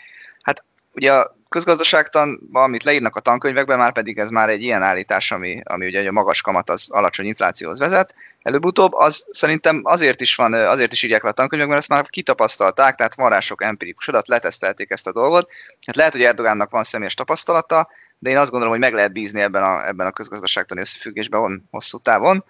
Hát 0.43 0.63
ugye 0.91 1.13
a 1.13 1.35
közgazdaságtan, 1.49 2.49
amit 2.51 2.83
leírnak 2.83 3.15
a 3.15 3.19
tankönyvekben, 3.19 3.77
már 3.77 3.91
pedig 3.91 4.17
ez 4.17 4.29
már 4.29 4.49
egy 4.49 4.61
ilyen 4.61 4.83
állítás, 4.83 5.31
ami, 5.31 5.61
ami 5.63 5.87
ugye 5.87 6.07
a 6.07 6.11
magas 6.11 6.41
kamat 6.41 6.69
az 6.69 6.87
alacsony 6.89 7.25
inflációhoz 7.25 7.79
vezet. 7.79 8.15
Előbb-utóbb 8.41 8.93
az 8.93 9.25
szerintem 9.31 9.81
azért 9.83 10.21
is 10.21 10.35
van, 10.35 10.53
azért 10.53 10.93
is 10.93 11.03
írják 11.03 11.23
le 11.23 11.29
a 11.29 11.33
tankönyvekben, 11.33 11.77
mert 11.77 11.89
ezt 11.89 12.01
már 12.01 12.09
kitapasztalták, 12.09 12.95
tehát 12.95 13.15
van 13.15 13.29
rá 13.29 13.39
sok 13.39 13.63
empirikus 13.63 14.07
adat, 14.07 14.27
letesztelték 14.27 14.91
ezt 14.91 15.07
a 15.07 15.11
dolgot. 15.11 15.49
Hát 15.85 15.95
lehet, 15.95 16.11
hogy 16.11 16.23
Erdogánnak 16.23 16.69
van 16.69 16.83
személyes 16.83 17.13
tapasztalata, 17.13 17.89
de 18.25 18.31
én 18.31 18.37
azt 18.37 18.49
gondolom, 18.49 18.73
hogy 18.73 18.83
meg 18.83 18.93
lehet 18.93 19.13
bízni 19.13 19.41
ebben 19.41 19.63
a, 19.63 19.87
ebben 19.87 20.07
a 20.07 20.11
közgazdaságtani 20.11 20.79
összefüggésben 20.79 21.67
hosszú 21.71 21.97
távon, 21.97 22.43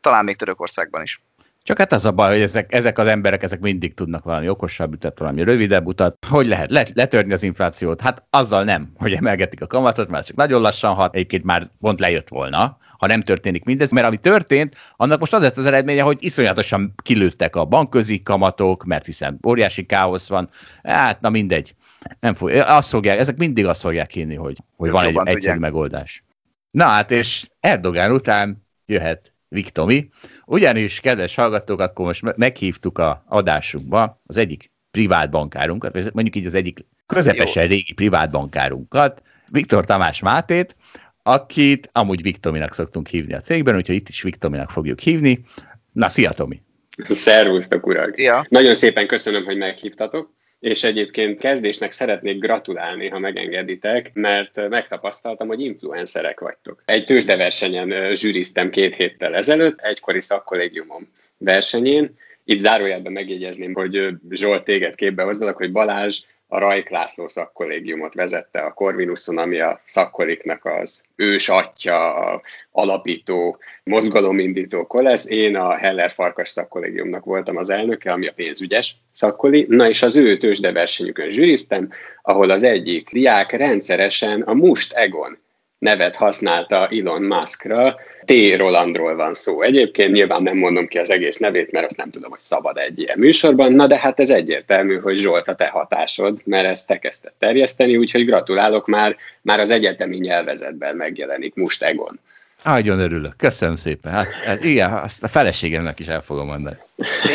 talán 0.00 0.24
még 0.24 0.36
Törökországban 0.36 1.02
is. 1.02 1.22
Csak 1.62 1.78
hát 1.78 1.92
az 1.92 2.04
a 2.04 2.12
baj, 2.12 2.32
hogy 2.32 2.42
ezek, 2.42 2.72
ezek 2.72 2.98
az 2.98 3.06
emberek 3.06 3.42
ezek 3.42 3.60
mindig 3.60 3.94
tudnak 3.94 4.24
valami 4.24 4.48
okosabb 4.48 4.92
utat, 4.92 5.18
valami 5.18 5.42
rövidebb 5.42 5.86
utat. 5.86 6.16
Hogy 6.28 6.46
lehet 6.46 6.70
Let, 6.70 6.90
letörni 6.94 7.32
az 7.32 7.42
inflációt? 7.42 8.00
Hát 8.00 8.24
azzal 8.30 8.64
nem, 8.64 8.92
hogy 8.96 9.12
emelgetik 9.12 9.62
a 9.62 9.66
kamatot, 9.66 10.08
mert 10.08 10.26
csak 10.26 10.36
nagyon 10.36 10.60
lassan 10.60 10.94
hat, 10.94 11.14
egyébként 11.14 11.44
már 11.44 11.70
pont 11.80 12.00
lejött 12.00 12.28
volna, 12.28 12.78
ha 12.98 13.06
nem 13.06 13.20
történik 13.20 13.64
mindez, 13.64 13.90
mert 13.90 14.06
ami 14.06 14.16
történt, 14.16 14.76
annak 14.96 15.18
most 15.18 15.32
az 15.32 15.42
lett 15.42 15.56
az 15.56 15.66
eredménye, 15.66 16.02
hogy 16.02 16.16
iszonyatosan 16.20 16.94
kilőttek 17.02 17.56
a 17.56 17.64
bankközi 17.64 18.22
kamatok, 18.22 18.84
mert 18.84 19.04
hiszen 19.06 19.38
óriási 19.46 19.86
káosz 19.86 20.28
van. 20.28 20.48
Hát, 20.82 21.20
na 21.20 21.30
mindegy. 21.30 21.74
Nem 22.20 22.34
fog, 22.34 22.50
azt 22.50 22.88
fogják, 22.88 23.18
ezek 23.18 23.36
mindig 23.36 23.66
azt 23.66 23.80
fogják 23.80 24.10
hinni, 24.10 24.34
hogy, 24.34 24.56
hogy 24.76 24.90
van 24.90 25.04
egy 25.04 25.20
egyszerű 25.24 25.58
megoldás. 25.58 26.24
Na 26.70 26.84
hát, 26.84 27.10
és 27.10 27.48
Erdogán 27.60 28.12
után 28.12 28.66
jöhet 28.86 29.34
Viktomi. 29.48 30.08
Ugyanis, 30.44 31.00
kedves 31.00 31.34
hallgatók, 31.34 31.80
akkor 31.80 32.06
most 32.06 32.36
meghívtuk 32.36 32.98
a 32.98 33.24
adásunkba 33.28 34.20
az 34.26 34.36
egyik 34.36 34.70
privát 34.90 35.30
bankárunkat, 35.30 36.12
mondjuk 36.12 36.36
így 36.36 36.46
az 36.46 36.54
egyik 36.54 36.86
közepesen 37.06 37.62
Jó. 37.62 37.68
régi 37.68 37.92
privát 37.92 38.30
bankárunkat, 38.30 39.22
Viktor 39.50 39.84
Tamás 39.84 40.20
Mátét, 40.20 40.76
akit 41.22 41.88
amúgy 41.92 42.22
Viktominak 42.22 42.74
szoktunk 42.74 43.08
hívni 43.08 43.34
a 43.34 43.40
cégben, 43.40 43.76
úgyhogy 43.76 43.96
itt 43.96 44.08
is 44.08 44.22
Viktominak 44.22 44.70
fogjuk 44.70 45.00
hívni. 45.00 45.44
Na, 45.92 46.08
szia 46.08 46.32
Tomi! 46.32 46.62
Szervusztok, 47.04 47.86
urak! 47.86 48.18
Ja. 48.18 48.46
Nagyon 48.48 48.74
szépen 48.74 49.06
köszönöm, 49.06 49.44
hogy 49.44 49.56
meghívtatok 49.56 50.32
és 50.64 50.84
egyébként 50.84 51.38
kezdésnek 51.38 51.90
szeretnék 51.90 52.38
gratulálni, 52.38 53.08
ha 53.08 53.18
megengeditek, 53.18 54.10
mert 54.12 54.68
megtapasztaltam, 54.68 55.46
hogy 55.46 55.60
influencerek 55.60 56.40
vagytok. 56.40 56.82
Egy 56.84 57.04
tőzsdeversenyen 57.04 58.14
zsűriztem 58.14 58.70
két 58.70 58.94
héttel 58.94 59.34
ezelőtt, 59.34 59.80
egykori 59.80 60.20
szakkollégiumom 60.20 61.10
versenyén, 61.38 62.14
itt 62.44 62.58
zárójelben 62.58 63.12
megjegyezném, 63.12 63.74
hogy 63.74 64.08
Zsolt 64.30 64.64
téged 64.64 64.94
képbe 64.94 65.22
hozzalak, 65.22 65.56
hogy 65.56 65.72
Balázs 65.72 66.22
a 66.48 66.58
Rajk 66.58 66.88
László 66.88 67.28
szakkollégiumot 67.28 68.14
vezette 68.14 68.60
a 68.60 68.72
Corvinuson, 68.72 69.38
ami 69.38 69.60
a 69.60 69.80
szakkoliknak 69.86 70.64
az 70.64 71.00
ős 71.16 71.48
atya, 71.48 72.14
a 72.14 72.42
alapító, 72.70 73.58
mozgalomindító 73.84 74.86
kolesz. 74.86 75.30
Én 75.30 75.56
a 75.56 75.76
Heller 75.76 76.10
Farkas 76.10 76.48
szakkollégiumnak 76.48 77.24
voltam 77.24 77.56
az 77.56 77.70
elnöke, 77.70 78.12
ami 78.12 78.26
a 78.26 78.32
pénzügyes 78.32 78.96
szakkoli. 79.12 79.66
Na 79.68 79.88
és 79.88 80.02
az 80.02 80.16
ő 80.16 80.36
tőzsdeversenyükön 80.36 81.30
zsűriztem, 81.30 81.90
ahol 82.22 82.50
az 82.50 82.62
egyik 82.62 83.10
diák 83.12 83.52
rendszeresen 83.52 84.42
a 84.42 84.54
Must 84.54 84.92
Egon 84.92 85.38
nevet 85.78 86.16
használta 86.16 86.88
Elon 86.88 87.22
Muskra. 87.22 87.96
T. 88.24 88.32
Rolandról 88.56 89.16
van 89.16 89.34
szó. 89.34 89.62
Egyébként 89.62 90.12
nyilván 90.12 90.42
nem 90.42 90.56
mondom 90.56 90.86
ki 90.86 90.98
az 90.98 91.10
egész 91.10 91.36
nevét, 91.36 91.72
mert 91.72 91.86
azt 91.86 91.96
nem 91.96 92.10
tudom, 92.10 92.30
hogy 92.30 92.40
szabad 92.40 92.76
egy 92.78 93.00
ilyen 93.00 93.18
műsorban. 93.18 93.72
Na 93.72 93.86
de 93.86 93.98
hát 93.98 94.20
ez 94.20 94.30
egyértelmű, 94.30 94.98
hogy 94.98 95.16
Zsolt 95.16 95.48
a 95.48 95.54
te 95.54 95.66
hatásod, 95.66 96.40
mert 96.44 96.66
ezt 96.66 96.86
te 96.86 96.98
kezdted 96.98 97.32
terjeszteni, 97.38 97.96
úgyhogy 97.96 98.24
gratulálok 98.24 98.86
már, 98.86 99.16
már 99.40 99.60
az 99.60 99.70
egyetemi 99.70 100.16
nyelvezetben 100.16 100.96
megjelenik 100.96 101.54
Mustegon. 101.54 102.20
Nagyon 102.64 102.98
örülök, 102.98 103.36
köszönöm 103.36 103.74
szépen. 103.74 104.12
Hát, 104.12 104.32
hát 104.32 104.64
igen, 104.64 104.92
azt 104.92 105.22
a 105.22 105.28
feleségemnek 105.28 105.98
is 105.98 106.06
el 106.06 106.20
fogom 106.20 106.46
mondani. 106.46 106.76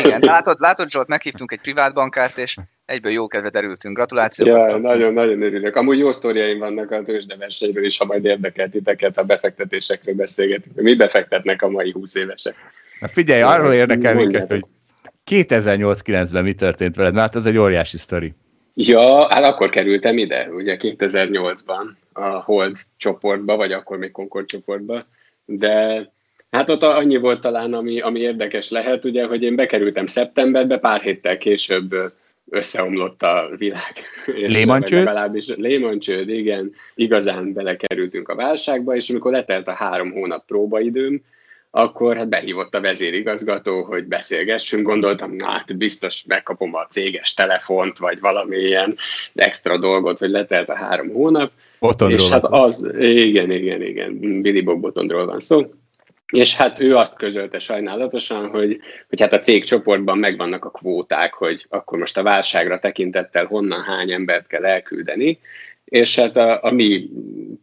Igen, 0.04 0.20
látod, 0.20 0.56
látod 0.60 0.88
Zsolt, 0.88 1.08
meghívtunk 1.08 1.52
egy 1.52 1.60
privát 1.60 1.94
bankárt, 1.94 2.38
és 2.38 2.56
egyből 2.86 3.12
jó 3.12 3.26
kedve 3.26 3.50
derültünk. 3.50 3.96
Gratulációkat. 3.96 4.70
Ja, 4.70 4.76
nagyon, 4.76 5.12
nagyon 5.12 5.42
örülök. 5.42 5.76
Amúgy 5.76 5.98
jó 5.98 6.12
sztoriaim 6.12 6.58
vannak 6.58 6.90
a 6.90 7.02
tőzsdeversenyről 7.02 7.84
is, 7.84 7.98
ha 7.98 8.04
majd 8.04 8.24
érdekel 8.24 8.68
titeket, 8.68 9.18
a 9.18 9.24
befektetésekről 9.24 10.14
beszélgetünk. 10.14 10.80
Mi 10.80 10.94
befektetnek 10.94 11.62
a 11.62 11.68
mai 11.68 11.90
20 11.90 12.14
évesek? 12.14 12.54
Na 13.00 13.08
figyelj, 13.08 13.42
arról 13.42 13.72
érdekel 13.72 14.14
minket, 14.14 14.48
hogy 14.48 14.64
2008-9-ben 15.30 16.42
mi 16.42 16.54
történt 16.54 16.96
veled, 16.96 17.14
mert 17.14 17.36
ez 17.36 17.44
egy 17.44 17.56
óriási 17.56 17.98
sztori. 17.98 18.34
Ja, 18.74 19.34
hát 19.34 19.44
akkor 19.44 19.68
kerültem 19.68 20.18
ide, 20.18 20.48
ugye 20.50 20.76
2008-ban 20.80 21.90
a 22.12 22.28
Hold 22.28 22.76
csoportba, 22.96 23.56
vagy 23.56 23.72
akkor 23.72 23.98
még 23.98 24.10
Concord 24.10 24.46
csoportba, 24.46 25.06
de 25.58 26.06
hát 26.50 26.70
ott 26.70 26.82
annyi 26.82 27.16
volt 27.16 27.40
talán, 27.40 27.74
ami, 27.74 28.00
ami 28.00 28.20
érdekes 28.20 28.70
lehet, 28.70 29.04
ugye, 29.04 29.26
hogy 29.26 29.42
én 29.42 29.56
bekerültem 29.56 30.06
szeptemberbe, 30.06 30.78
pár 30.78 31.00
héttel 31.00 31.38
később 31.38 31.94
összeomlott 32.50 33.22
a 33.22 33.50
világ. 33.56 33.94
Lehman 34.54 34.82
csőd? 34.82 35.04
Legalábbis 35.04 35.46
Lehman 35.56 35.98
csőd, 35.98 36.28
igen. 36.28 36.74
Igazán 36.94 37.52
belekerültünk 37.52 38.28
a 38.28 38.34
válságba, 38.34 38.94
és 38.94 39.10
amikor 39.10 39.32
letelt 39.32 39.68
a 39.68 39.74
három 39.74 40.12
hónap 40.12 40.46
próbaidőm, 40.46 41.22
akkor 41.70 42.16
hát 42.16 42.28
behívott 42.28 42.74
a 42.74 42.80
vezérigazgató, 42.80 43.82
hogy 43.82 44.04
beszélgessünk. 44.04 44.86
Gondoltam, 44.86 45.34
na 45.34 45.46
hát 45.46 45.76
biztos 45.76 46.24
megkapom 46.26 46.74
a 46.74 46.86
céges 46.90 47.34
telefont, 47.34 47.98
vagy 47.98 48.20
valamilyen 48.20 48.96
extra 49.34 49.78
dolgot, 49.78 50.18
hogy 50.18 50.30
letelt 50.30 50.68
a 50.68 50.76
három 50.76 51.08
hónap. 51.08 51.50
Botondról 51.78 52.20
és 52.20 52.28
hát 52.28 52.44
az, 52.44 52.88
igen, 52.98 53.50
igen, 53.50 53.82
igen, 53.82 54.40
Billy 54.42 54.60
Bob 54.60 54.80
Botondról 54.80 55.26
van 55.26 55.40
szó. 55.40 55.66
És 56.32 56.56
hát 56.56 56.80
ő 56.80 56.96
azt 56.96 57.14
közölte 57.14 57.58
sajnálatosan, 57.58 58.48
hogy, 58.48 58.80
hogy 59.08 59.20
hát 59.20 59.32
a 59.32 59.38
cég 59.38 59.64
csoportban 59.64 60.18
megvannak 60.18 60.64
a 60.64 60.70
kvóták, 60.70 61.34
hogy 61.34 61.66
akkor 61.68 61.98
most 61.98 62.18
a 62.18 62.22
válságra 62.22 62.78
tekintettel 62.78 63.44
honnan 63.44 63.82
hány 63.82 64.12
embert 64.12 64.46
kell 64.46 64.64
elküldeni, 64.64 65.38
és 65.90 66.16
hát 66.16 66.36
a, 66.36 66.62
a 66.62 66.70
mi 66.70 67.10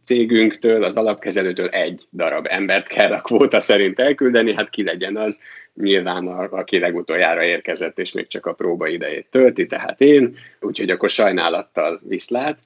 cégünktől, 0.04 0.84
az 0.84 0.96
alapkezelőtől 0.96 1.68
egy 1.68 2.06
darab 2.12 2.46
embert 2.50 2.86
kell 2.86 3.12
a 3.12 3.20
kvóta 3.20 3.60
szerint 3.60 4.00
elküldeni, 4.00 4.54
hát 4.54 4.70
ki 4.70 4.84
legyen 4.84 5.16
az, 5.16 5.40
nyilván 5.74 6.26
a, 6.26 6.58
aki 6.58 6.78
legutoljára 6.78 7.42
érkezett, 7.42 7.98
és 7.98 8.12
még 8.12 8.26
csak 8.26 8.46
a 8.46 8.52
próba 8.52 8.88
idejét 8.88 9.26
tölti, 9.30 9.66
tehát 9.66 10.00
én, 10.00 10.36
úgyhogy 10.60 10.90
akkor 10.90 11.10
sajnálattal 11.10 12.00
viszlát. 12.08 12.58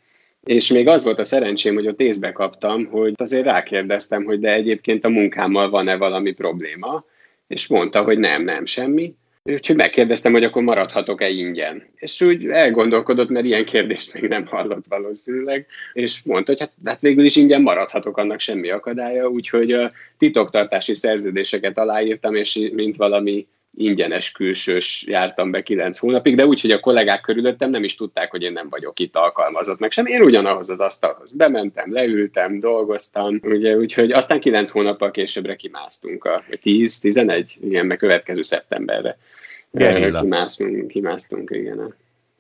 És 0.45 0.69
még 0.69 0.89
az 0.89 1.03
volt 1.03 1.19
a 1.19 1.25
szerencsém, 1.25 1.75
hogy 1.75 1.87
ott 1.87 2.01
észbe 2.01 2.33
kaptam, 2.33 2.85
hogy 2.85 3.13
azért 3.17 3.45
rákérdeztem, 3.45 4.25
hogy 4.25 4.41
de 4.41 4.53
egyébként 4.53 5.05
a 5.05 5.09
munkámmal 5.09 5.71
van-e 5.71 5.97
valami 5.97 6.33
probléma, 6.33 7.05
és 7.47 7.67
mondta, 7.67 8.03
hogy 8.03 8.19
nem, 8.19 8.45
nem, 8.45 8.67
semmi. 8.67 9.15
Úgyhogy 9.45 9.77
megkérdeztem, 9.77 10.33
hogy 10.33 10.45
akkor 10.45 10.63
maradhatok-e 10.63 11.29
ingyen. 11.29 11.89
És 11.95 12.21
úgy 12.21 12.47
elgondolkodott, 12.47 13.29
mert 13.29 13.45
ilyen 13.45 13.65
kérdést 13.65 14.13
még 14.13 14.29
nem 14.29 14.47
hallott 14.47 14.85
valószínűleg, 14.89 15.67
és 15.93 16.23
mondta, 16.23 16.51
hogy 16.53 16.61
hát, 16.61 16.73
hát 16.85 17.01
végül 17.01 17.25
is 17.25 17.37
ingyen 17.37 17.63
maradhatok, 17.63 18.17
annak 18.17 18.41
semmi 18.41 18.71
akadálya, 18.71 19.29
úgyhogy 19.29 19.73
a 19.73 19.93
titoktartási 20.19 20.95
szerződéseket 20.95 21.79
aláírtam, 21.79 22.35
és 22.35 22.71
mint 22.73 22.97
valami 22.97 23.47
ingyenes 23.75 24.31
külsős 24.31 25.05
jártam 25.07 25.51
be 25.51 25.63
kilenc 25.63 25.99
hónapig, 25.99 26.37
de 26.37 26.47
úgy, 26.47 26.61
hogy 26.61 26.71
a 26.71 26.81
kollégák 26.81 27.21
körülöttem 27.21 27.71
nem 27.71 27.85
is 27.85 27.95
tudták, 27.95 28.31
hogy 28.31 28.43
én 28.43 28.53
nem 28.53 28.69
vagyok 28.69 29.01
itt 29.01 29.17
alkalmazott, 29.17 29.79
meg 29.79 29.91
sem. 29.91 30.07
Én 30.07 30.23
ugyanahoz 30.23 30.71
az 30.71 30.81
asztalhoz 30.81 31.33
bementem, 31.33 31.93
leültem, 31.93 32.61
dolgoztam, 32.61 33.41
ugye, 33.43 33.77
úgyhogy 33.77 34.11
aztán 34.11 34.41
kilenc 34.41 34.71
hónappal 34.71 35.11
későbbre 35.11 35.57
kimásztunk, 35.57 36.25
a 36.25 36.43
10-11, 36.51 37.51
igen, 37.61 37.87
meg 37.87 37.97
következő 37.97 38.43
szeptemberre. 38.43 39.19
Gerilla. 39.71 40.21
Kimásztunk, 40.21 40.89
kimásztunk, 40.89 41.51
igen. 41.51 41.95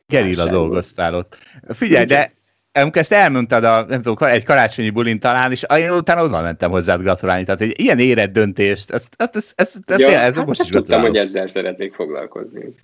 Gerilla 0.08 0.50
dolgoztál 0.50 1.14
ott. 1.14 1.36
Figyelj, 1.68 2.04
de 2.04 2.32
amikor 2.72 3.00
ezt 3.00 3.12
elmondtad 3.12 3.64
a, 3.64 3.84
nem 3.88 4.02
tudom, 4.02 4.28
egy 4.28 4.44
karácsonyi 4.44 4.90
bulin 4.90 5.20
talán, 5.20 5.50
és 5.50 5.64
én 5.76 5.90
utána 5.90 6.22
oda 6.22 6.42
mentem 6.42 6.70
hozzád 6.70 7.00
gratulálni. 7.00 7.44
Tehát 7.44 7.60
egy 7.60 7.80
ilyen 7.80 7.98
érett 7.98 8.32
döntést, 8.32 8.90
ezt, 8.90 9.08
ezt, 9.16 9.36
ezt, 9.36 9.52
ezt, 9.56 9.90
ezt, 9.90 10.00
ja, 10.00 10.08
ez 10.08 10.34
hát 10.34 10.46
most 10.46 10.62
is 10.62 10.68
tudtam, 10.68 11.00
hogy 11.00 11.16
ezzel 11.16 11.46
szeretnék 11.46 11.94
foglalkozni. 11.94 12.74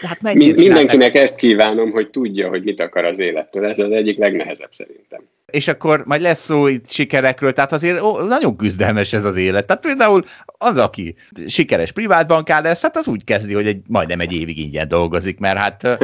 Hát 0.00 0.22
Mindenkinek 0.34 1.14
ezt 1.14 1.36
kívánom, 1.36 1.90
hogy 1.90 2.10
tudja, 2.10 2.48
hogy 2.48 2.62
mit 2.62 2.80
akar 2.80 3.04
az 3.04 3.18
élettől. 3.18 3.64
Ez 3.64 3.78
az 3.78 3.90
egyik 3.90 4.18
legnehezebb 4.18 4.72
szerintem 4.72 5.20
és 5.50 5.68
akkor 5.68 6.02
majd 6.04 6.20
lesz 6.20 6.44
szó 6.44 6.66
itt 6.66 6.90
sikerekről, 6.90 7.52
tehát 7.52 7.72
azért 7.72 8.00
ó, 8.00 8.20
nagyon 8.20 8.56
küzdelmes 8.56 9.12
ez 9.12 9.24
az 9.24 9.36
élet. 9.36 9.66
Tehát 9.66 9.82
például 9.82 10.24
az, 10.46 10.78
aki 10.78 11.14
sikeres 11.46 11.92
privátbankár 11.92 12.62
lesz, 12.62 12.82
hát 12.82 12.96
az 12.96 13.08
úgy 13.08 13.24
kezdi, 13.24 13.54
hogy 13.54 13.66
egy, 13.66 13.80
majdnem 13.86 14.20
egy 14.20 14.32
évig 14.32 14.58
ingyen 14.58 14.88
dolgozik, 14.88 15.38
mert 15.38 15.58
hát... 15.58 15.82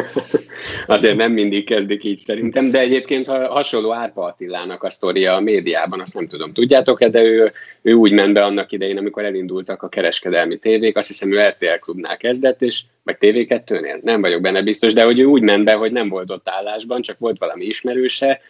azért 0.87 1.16
nem 1.16 1.33
mindig 1.33 1.64
kezdik 1.64 2.05
így 2.05 2.18
szerintem, 2.18 2.71
de 2.71 2.79
egyébként 2.79 3.27
ha 3.27 3.49
hasonló 3.49 3.92
Árpa 3.92 4.25
Attilának 4.25 4.83
a 4.83 4.90
sztoria 4.90 5.35
a 5.35 5.40
médiában, 5.40 6.01
azt 6.01 6.14
nem 6.14 6.27
tudom, 6.27 6.53
tudjátok-e, 6.53 7.09
de 7.09 7.23
ő, 7.23 7.53
ő 7.83 7.92
úgy 7.92 8.12
ment 8.12 8.33
be 8.33 8.42
annak 8.42 8.73
idején, 8.73 8.99
amikor 8.99 9.25
elindultak 9.25 9.83
a 9.83 9.88
kereskedelmi 9.88 10.57
tévék, 10.57 10.97
azt 10.97 11.09
hiszem 11.09 11.33
ő 11.33 11.40
RTL 11.40 11.79
klubnál 11.81 12.16
kezdett, 12.16 12.62
és 12.62 12.83
vagy 13.03 13.18
TV2-nél, 13.72 14.02
nem 14.02 14.20
vagyok 14.20 14.40
benne 14.40 14.62
biztos, 14.62 14.92
de 14.92 15.04
hogy 15.04 15.18
ő 15.18 15.24
úgy 15.24 15.42
ment 15.42 15.64
be, 15.64 15.72
hogy 15.72 15.92
nem 15.92 16.08
volt 16.08 16.30
ott 16.30 16.48
állásban, 16.48 17.02
csak 17.02 17.18
volt 17.18 17.38
valami 17.38 17.64
ismerőse, 17.64 18.40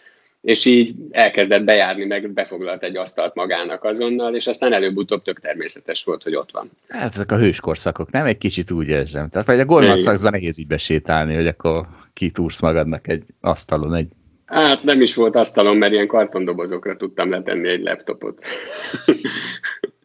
és 0.41 0.65
így 0.65 0.95
elkezdett 1.11 1.65
bejárni, 1.65 2.05
meg 2.05 2.31
befoglalt 2.31 2.83
egy 2.83 2.97
asztalt 2.97 3.35
magának 3.35 3.85
azonnal, 3.85 4.35
és 4.35 4.47
aztán 4.47 4.73
előbb-utóbb 4.73 5.23
tök 5.23 5.41
természetes 5.41 6.05
volt, 6.05 6.23
hogy 6.23 6.35
ott 6.35 6.51
van. 6.51 6.71
Hát 6.89 7.15
ezek 7.15 7.33
a 7.33 7.39
hőskorszakok, 7.39 8.11
nem? 8.11 8.27
Egy 8.27 8.39
kicsit 8.39 8.71
úgy 8.71 8.89
érzem. 8.89 9.29
Tehát 9.29 9.47
vagy 9.47 9.61
a 9.61 9.65
Goldman 9.65 9.97
Sachsban 9.97 10.31
nehéz 10.31 10.59
így 10.59 10.67
besétálni, 10.67 11.35
hogy 11.35 11.47
akkor 11.47 11.87
kitúrsz 12.13 12.61
magadnak 12.61 13.09
egy 13.09 13.23
asztalon, 13.41 13.95
egy 13.95 14.09
Hát 14.47 14.83
nem 14.83 15.01
is 15.01 15.15
volt 15.15 15.37
asztalon, 15.37 15.77
mert 15.77 15.93
ilyen 15.93 16.07
kartondobozokra 16.07 16.97
tudtam 16.97 17.31
letenni 17.31 17.69
egy 17.69 17.83
laptopot. 17.83 18.45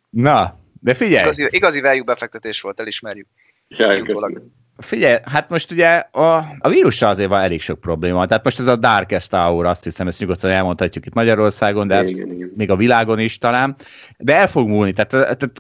Na, 0.10 0.60
de 0.82 0.94
figyelj! 0.94 1.32
Igazi, 1.32 1.56
igazi 1.56 1.82
value 1.82 2.04
befektetés 2.04 2.62
volt, 2.62 2.80
elismerjük. 2.80 3.28
Ja, 3.68 4.02
köszönöm. 4.02 4.54
Figyelj, 4.78 5.18
hát 5.24 5.50
most 5.50 5.72
ugye 5.72 5.88
a, 6.12 6.36
a 6.60 6.70
vírussal 6.70 7.10
azért 7.10 7.30
van 7.30 7.42
elég 7.42 7.62
sok 7.62 7.80
probléma. 7.80 8.26
Tehát 8.26 8.44
most 8.44 8.60
ez 8.60 8.68
a 8.68 8.76
Darkest 8.76 9.36
Hour, 9.36 9.66
azt 9.66 9.84
hiszem, 9.84 10.08
ezt 10.08 10.20
nyugodtan 10.20 10.52
elmondhatjuk 10.52 11.06
itt 11.06 11.14
Magyarországon, 11.14 11.88
de 11.88 11.96
hát 11.96 12.08
igen, 12.08 12.32
igen. 12.32 12.52
még 12.56 12.70
a 12.70 12.76
világon 12.76 13.20
is 13.20 13.38
talán. 13.38 13.76
De 14.18 14.36
el 14.36 14.48
fog 14.48 14.68
múlni, 14.68 14.94
tehát, 14.94 15.10
tehát, 15.10 15.52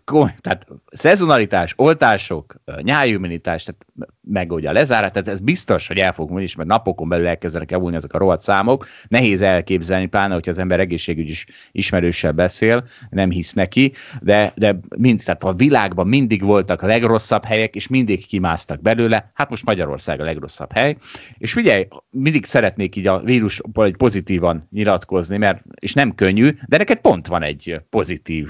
tehát 0.42 0.68
szezonalitás, 0.92 1.74
oltások, 1.76 2.56
nyájimmunitás, 2.82 3.64
tehát 3.64 3.86
meg 4.22 4.52
ugye 4.52 4.70
a 4.70 4.72
lezárás, 4.72 5.12
tehát 5.12 5.28
ez 5.28 5.40
biztos, 5.40 5.88
hogy 5.88 5.98
el 5.98 6.14
fog 6.14 6.30
múlni, 6.30 6.48
mert 6.58 6.70
napokon 6.70 7.10
belül 7.10 7.28
elkezdenek 7.28 7.72
elmúlni 7.72 7.96
ezek 7.96 8.14
a 8.14 8.18
rohadt 8.18 8.42
számok. 8.42 8.88
Nehéz 9.08 9.42
elképzelni, 9.42 10.06
pláne, 10.06 10.34
hogyha 10.34 10.52
az 10.52 10.60
ember 10.60 10.80
egészségügy 10.80 11.30
is 11.30 11.46
ismerőssel 11.72 12.32
beszél, 12.32 12.84
nem 13.10 13.30
hisz 13.30 13.54
neki, 13.54 13.94
de, 14.22 14.52
de 14.56 14.80
mind, 14.98 15.22
tehát 15.24 15.44
a 15.44 15.54
világban 15.54 16.08
mindig 16.08 16.44
voltak 16.44 16.82
a 16.82 16.88
legrosszabb 16.88 17.46
helyek, 17.46 17.76
és 17.76 17.88
mindig 17.88 18.26
kimásztak 18.28 18.82
belőle, 18.82 19.07
belőle, 19.08 19.32
hát 19.34 19.50
most 19.50 19.65
Magyarország 19.65 20.20
a 20.20 20.24
legrosszabb 20.24 20.72
hely. 20.72 20.98
És 21.38 21.52
figyelj, 21.52 21.88
mindig 22.10 22.46
szeretnék 22.46 22.96
így 22.96 23.08
a 23.08 23.20
vírus 23.20 23.62
pozitívan 23.98 24.67
nyilatkozni, 24.72 25.38
mert, 25.38 25.63
és 25.80 25.93
nem 25.93 26.15
könnyű, 26.15 26.50
de 26.67 26.78
neked 26.78 27.00
pont 27.00 27.28
van 27.28 27.43
egy 27.43 27.76
pozitív 27.89 28.48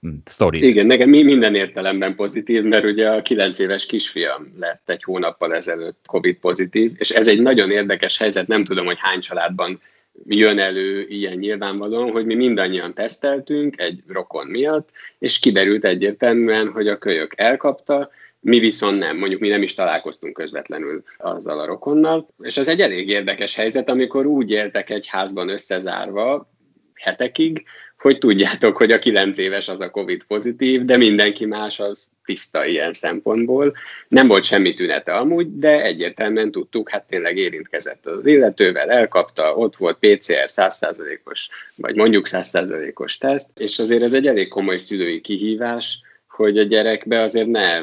hm, 0.00 0.08
sztori. 0.24 0.66
Igen, 0.66 0.86
nekem 0.86 1.08
minden 1.08 1.54
értelemben 1.54 2.14
pozitív, 2.14 2.62
mert 2.62 2.84
ugye 2.84 3.10
a 3.10 3.22
9 3.22 3.58
éves 3.58 3.86
kisfiam 3.86 4.52
lett 4.58 4.90
egy 4.90 5.02
hónappal 5.02 5.54
ezelőtt 5.54 6.04
COVID 6.06 6.36
pozitív, 6.36 6.92
és 6.96 7.10
ez 7.10 7.28
egy 7.28 7.42
nagyon 7.42 7.70
érdekes 7.70 8.18
helyzet, 8.18 8.46
nem 8.46 8.64
tudom, 8.64 8.86
hogy 8.86 8.98
hány 9.00 9.20
családban 9.20 9.80
jön 10.26 10.58
elő 10.58 11.06
ilyen 11.08 11.36
nyilvánvalóan, 11.36 12.10
hogy 12.10 12.26
mi 12.26 12.34
mindannyian 12.34 12.94
teszteltünk 12.94 13.80
egy 13.80 14.02
rokon 14.08 14.46
miatt, 14.46 14.88
és 15.18 15.38
kiderült 15.38 15.84
egyértelműen, 15.84 16.68
hogy 16.68 16.88
a 16.88 16.98
kölyök 16.98 17.32
elkapta, 17.36 18.10
mi 18.44 18.58
viszont 18.58 18.98
nem, 18.98 19.16
mondjuk 19.16 19.40
mi 19.40 19.48
nem 19.48 19.62
is 19.62 19.74
találkoztunk 19.74 20.34
közvetlenül 20.34 21.02
azzal 21.18 21.60
a 21.60 21.66
rokonnal, 21.66 22.28
és 22.40 22.56
ez 22.56 22.68
egy 22.68 22.80
elég 22.80 23.08
érdekes 23.08 23.54
helyzet, 23.54 23.90
amikor 23.90 24.26
úgy 24.26 24.50
éltek 24.50 24.90
egy 24.90 25.06
házban 25.06 25.48
összezárva 25.48 26.50
hetekig, 26.94 27.64
hogy 27.98 28.18
tudjátok, 28.18 28.76
hogy 28.76 28.92
a 28.92 28.98
kilenc 28.98 29.38
éves 29.38 29.68
az 29.68 29.80
a 29.80 29.90
COVID 29.90 30.22
pozitív, 30.24 30.84
de 30.84 30.96
mindenki 30.96 31.44
más 31.44 31.80
az 31.80 32.08
tiszta 32.24 32.66
ilyen 32.66 32.92
szempontból. 32.92 33.76
Nem 34.08 34.28
volt 34.28 34.44
semmi 34.44 34.74
tünete 34.74 35.12
amúgy, 35.12 35.58
de 35.58 35.82
egyértelműen 35.82 36.50
tudtuk, 36.50 36.90
hát 36.90 37.06
tényleg 37.08 37.36
érintkezett 37.36 38.06
az 38.06 38.26
illetővel, 38.26 38.90
elkapta, 38.90 39.54
ott 39.54 39.76
volt 39.76 39.98
PCR 39.98 40.46
100%-os, 40.46 41.48
vagy 41.76 41.96
mondjuk 41.96 42.26
100%-os 42.30 43.18
teszt, 43.18 43.48
és 43.54 43.78
azért 43.78 44.02
ez 44.02 44.12
egy 44.12 44.26
elég 44.26 44.48
komoly 44.48 44.76
szülői 44.76 45.20
kihívás, 45.20 46.00
hogy 46.32 46.58
a 46.58 46.62
gyerekbe 46.62 47.20
azért 47.20 47.48
ne 47.48 47.80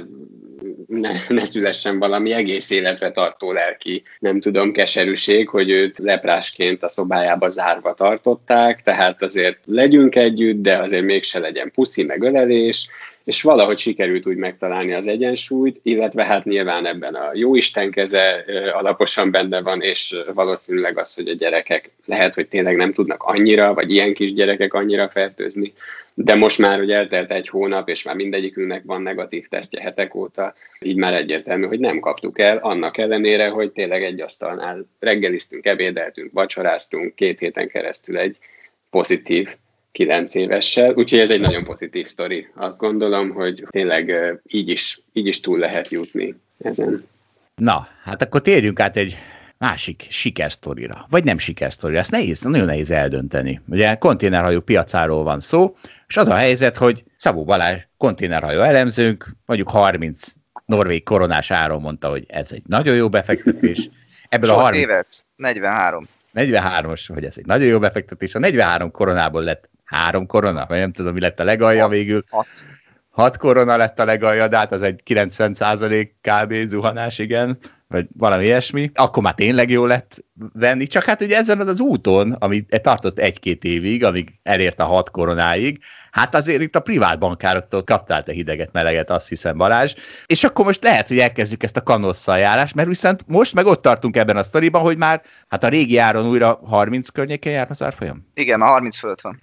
ne, 0.87 1.11
ne 1.27 1.45
szülessen 1.45 1.99
valami 1.99 2.33
egész 2.33 2.69
életre 2.69 3.11
tartó 3.11 3.51
lelki, 3.51 4.03
nem 4.19 4.39
tudom, 4.39 4.71
keserűség, 4.71 5.49
hogy 5.49 5.69
őt 5.69 5.97
leprásként 5.97 6.83
a 6.83 6.89
szobájába 6.89 7.49
zárva 7.49 7.93
tartották, 7.93 8.83
tehát 8.83 9.21
azért 9.21 9.59
legyünk 9.65 10.15
együtt, 10.15 10.61
de 10.61 10.77
azért 10.77 11.03
mégse 11.03 11.39
legyen 11.39 11.71
puszi 11.71 12.03
meg 12.03 12.21
ölelés, 12.21 12.87
és 13.23 13.41
valahogy 13.41 13.77
sikerült 13.77 14.27
úgy 14.27 14.35
megtalálni 14.35 14.93
az 14.93 15.07
egyensúlyt, 15.07 15.79
illetve 15.83 16.25
hát 16.25 16.45
nyilván 16.45 16.85
ebben 16.85 17.15
a 17.15 17.29
jó 17.33 17.55
Isten 17.55 17.91
keze 17.91 18.45
alaposan 18.73 19.31
benne 19.31 19.61
van, 19.61 19.81
és 19.81 20.15
valószínűleg 20.33 20.97
az, 20.97 21.15
hogy 21.15 21.27
a 21.27 21.33
gyerekek 21.33 21.91
lehet, 22.05 22.33
hogy 22.33 22.47
tényleg 22.47 22.75
nem 22.75 22.93
tudnak 22.93 23.23
annyira, 23.23 23.73
vagy 23.73 23.91
ilyen 23.91 24.13
kis 24.13 24.33
gyerekek 24.33 24.73
annyira 24.73 25.09
fertőzni, 25.09 25.73
de 26.13 26.35
most 26.35 26.57
már, 26.57 26.77
hogy 26.77 26.91
eltelt 26.91 27.31
egy 27.31 27.47
hónap, 27.47 27.89
és 27.89 28.03
már 28.03 28.15
mindegyikünknek 28.15 28.81
van 28.85 29.01
negatív 29.01 29.47
tesztje 29.47 29.81
hetek 29.81 30.15
óta, 30.15 30.53
így 30.79 30.95
már 30.95 31.13
egyértelmű, 31.13 31.65
hogy 31.65 31.79
nem 31.79 31.99
kaptuk 31.99 32.39
el, 32.39 32.57
annak 32.57 32.97
ellenére, 32.97 33.49
hogy 33.49 33.71
tényleg 33.71 34.03
egy 34.03 34.21
asztalnál 34.21 34.85
reggeliztünk, 34.99 35.65
ebédeltünk, 35.65 36.31
vacsoráztunk, 36.33 37.15
két 37.15 37.39
héten 37.39 37.67
keresztül 37.67 38.17
egy 38.17 38.37
pozitív 38.89 39.55
kilenc 39.91 40.35
évessel, 40.35 40.93
úgyhogy 40.93 41.19
ez 41.19 41.31
egy 41.31 41.39
nagyon 41.39 41.63
pozitív 41.63 42.07
sztori. 42.07 42.47
Azt 42.55 42.77
gondolom, 42.77 43.29
hogy 43.29 43.65
tényleg 43.69 44.13
így 44.47 44.69
is, 44.69 45.01
így 45.13 45.27
is 45.27 45.39
túl 45.39 45.57
lehet 45.59 45.89
jutni 45.89 46.35
ezen. 46.57 47.07
Na, 47.55 47.87
hát 48.03 48.21
akkor 48.21 48.41
térjünk 48.41 48.79
át 48.79 48.97
egy 48.97 49.17
másik 49.57 50.07
sikersztorira, 50.09 51.05
vagy 51.09 51.23
nem 51.23 51.37
sikersztorira. 51.37 51.99
Ezt 51.99 52.11
nehéz, 52.11 52.41
nagyon 52.41 52.65
nehéz 52.65 52.91
eldönteni. 52.91 53.61
Ugye 53.67 53.95
konténerhajó 53.95 54.59
piacáról 54.59 55.23
van 55.23 55.39
szó, 55.39 55.75
és 56.07 56.17
az 56.17 56.27
a 56.27 56.35
helyzet, 56.35 56.77
hogy 56.77 57.03
Szabó 57.17 57.43
Balázs 57.43 57.87
konténerhajó 57.97 58.61
elemzőnk, 58.61 59.35
mondjuk 59.45 59.69
30 59.69 60.33
norvég 60.65 61.03
koronás 61.03 61.51
áron 61.51 61.81
mondta, 61.81 62.09
hogy 62.09 62.23
ez 62.27 62.51
egy 62.51 62.63
nagyon 62.67 62.95
jó 62.95 63.09
befektetés. 63.09 63.89
Ebből 64.29 64.49
Sok 64.49 64.57
a 64.57 64.61
30... 64.61 64.83
évet? 64.83 65.25
43. 65.35 66.07
43-os, 66.33 67.03
hogy 67.13 67.25
ez 67.25 67.33
egy 67.37 67.45
nagyon 67.45 67.67
jó 67.67 67.79
befektetés. 67.79 68.35
A 68.35 68.39
43 68.39 68.91
koronából 68.91 69.43
lett 69.43 69.69
három 69.89 70.25
korona, 70.25 70.65
vagy 70.67 70.79
nem 70.79 70.91
tudom, 70.91 71.13
mi 71.13 71.19
lett 71.19 71.39
a 71.39 71.43
legalja 71.43 71.81
hat, 71.81 71.91
végül. 71.91 72.23
Hat. 72.29 72.47
hat 73.09 73.37
korona 73.37 73.77
lett 73.77 73.99
a 73.99 74.05
legalja, 74.05 74.47
de 74.47 74.57
hát 74.57 74.71
az 74.71 74.81
egy 74.81 75.01
90% 75.05 76.09
kb. 76.21 76.53
zuhanás, 76.67 77.19
igen 77.19 77.59
vagy 77.89 78.07
valami 78.17 78.43
ilyesmi, 78.43 78.91
akkor 78.93 79.23
már 79.23 79.33
tényleg 79.33 79.69
jó 79.69 79.85
lett 79.85 80.25
venni, 80.53 80.87
csak 80.87 81.03
hát 81.03 81.21
ugye 81.21 81.37
ezen 81.37 81.59
az 81.59 81.67
az 81.67 81.79
úton, 81.79 82.31
ami 82.31 82.61
tartott 82.61 83.19
egy-két 83.19 83.63
évig, 83.63 84.03
amíg 84.03 84.39
elért 84.43 84.79
a 84.79 84.85
hat 84.85 85.09
koronáig, 85.09 85.79
hát 86.11 86.35
azért 86.35 86.61
itt 86.61 86.75
a 86.75 86.79
privát 86.79 87.19
bankároktól 87.19 87.83
kaptál 87.83 88.23
te 88.23 88.31
hideget, 88.31 88.71
meleget, 88.71 89.09
azt 89.09 89.27
hiszem 89.27 89.57
Balázs, 89.57 89.95
és 90.25 90.43
akkor 90.43 90.65
most 90.65 90.83
lehet, 90.83 91.07
hogy 91.07 91.19
elkezdjük 91.19 91.63
ezt 91.63 91.77
a 91.77 91.83
kanosszal 91.83 92.37
járást, 92.37 92.75
mert 92.75 92.87
viszont 92.87 93.23
most 93.27 93.53
meg 93.53 93.65
ott 93.65 93.81
tartunk 93.81 94.17
ebben 94.17 94.37
a 94.37 94.43
sztoriban, 94.43 94.81
hogy 94.81 94.97
már 94.97 95.21
hát 95.47 95.63
a 95.63 95.67
régi 95.67 95.97
áron 95.97 96.27
újra 96.27 96.59
30 96.63 97.09
környéken 97.09 97.53
jár 97.53 97.67
az 97.69 97.83
árfolyam? 97.83 98.27
Igen, 98.33 98.61
a 98.61 98.65
30 98.65 98.97
fölött 98.97 99.21
van. 99.21 99.41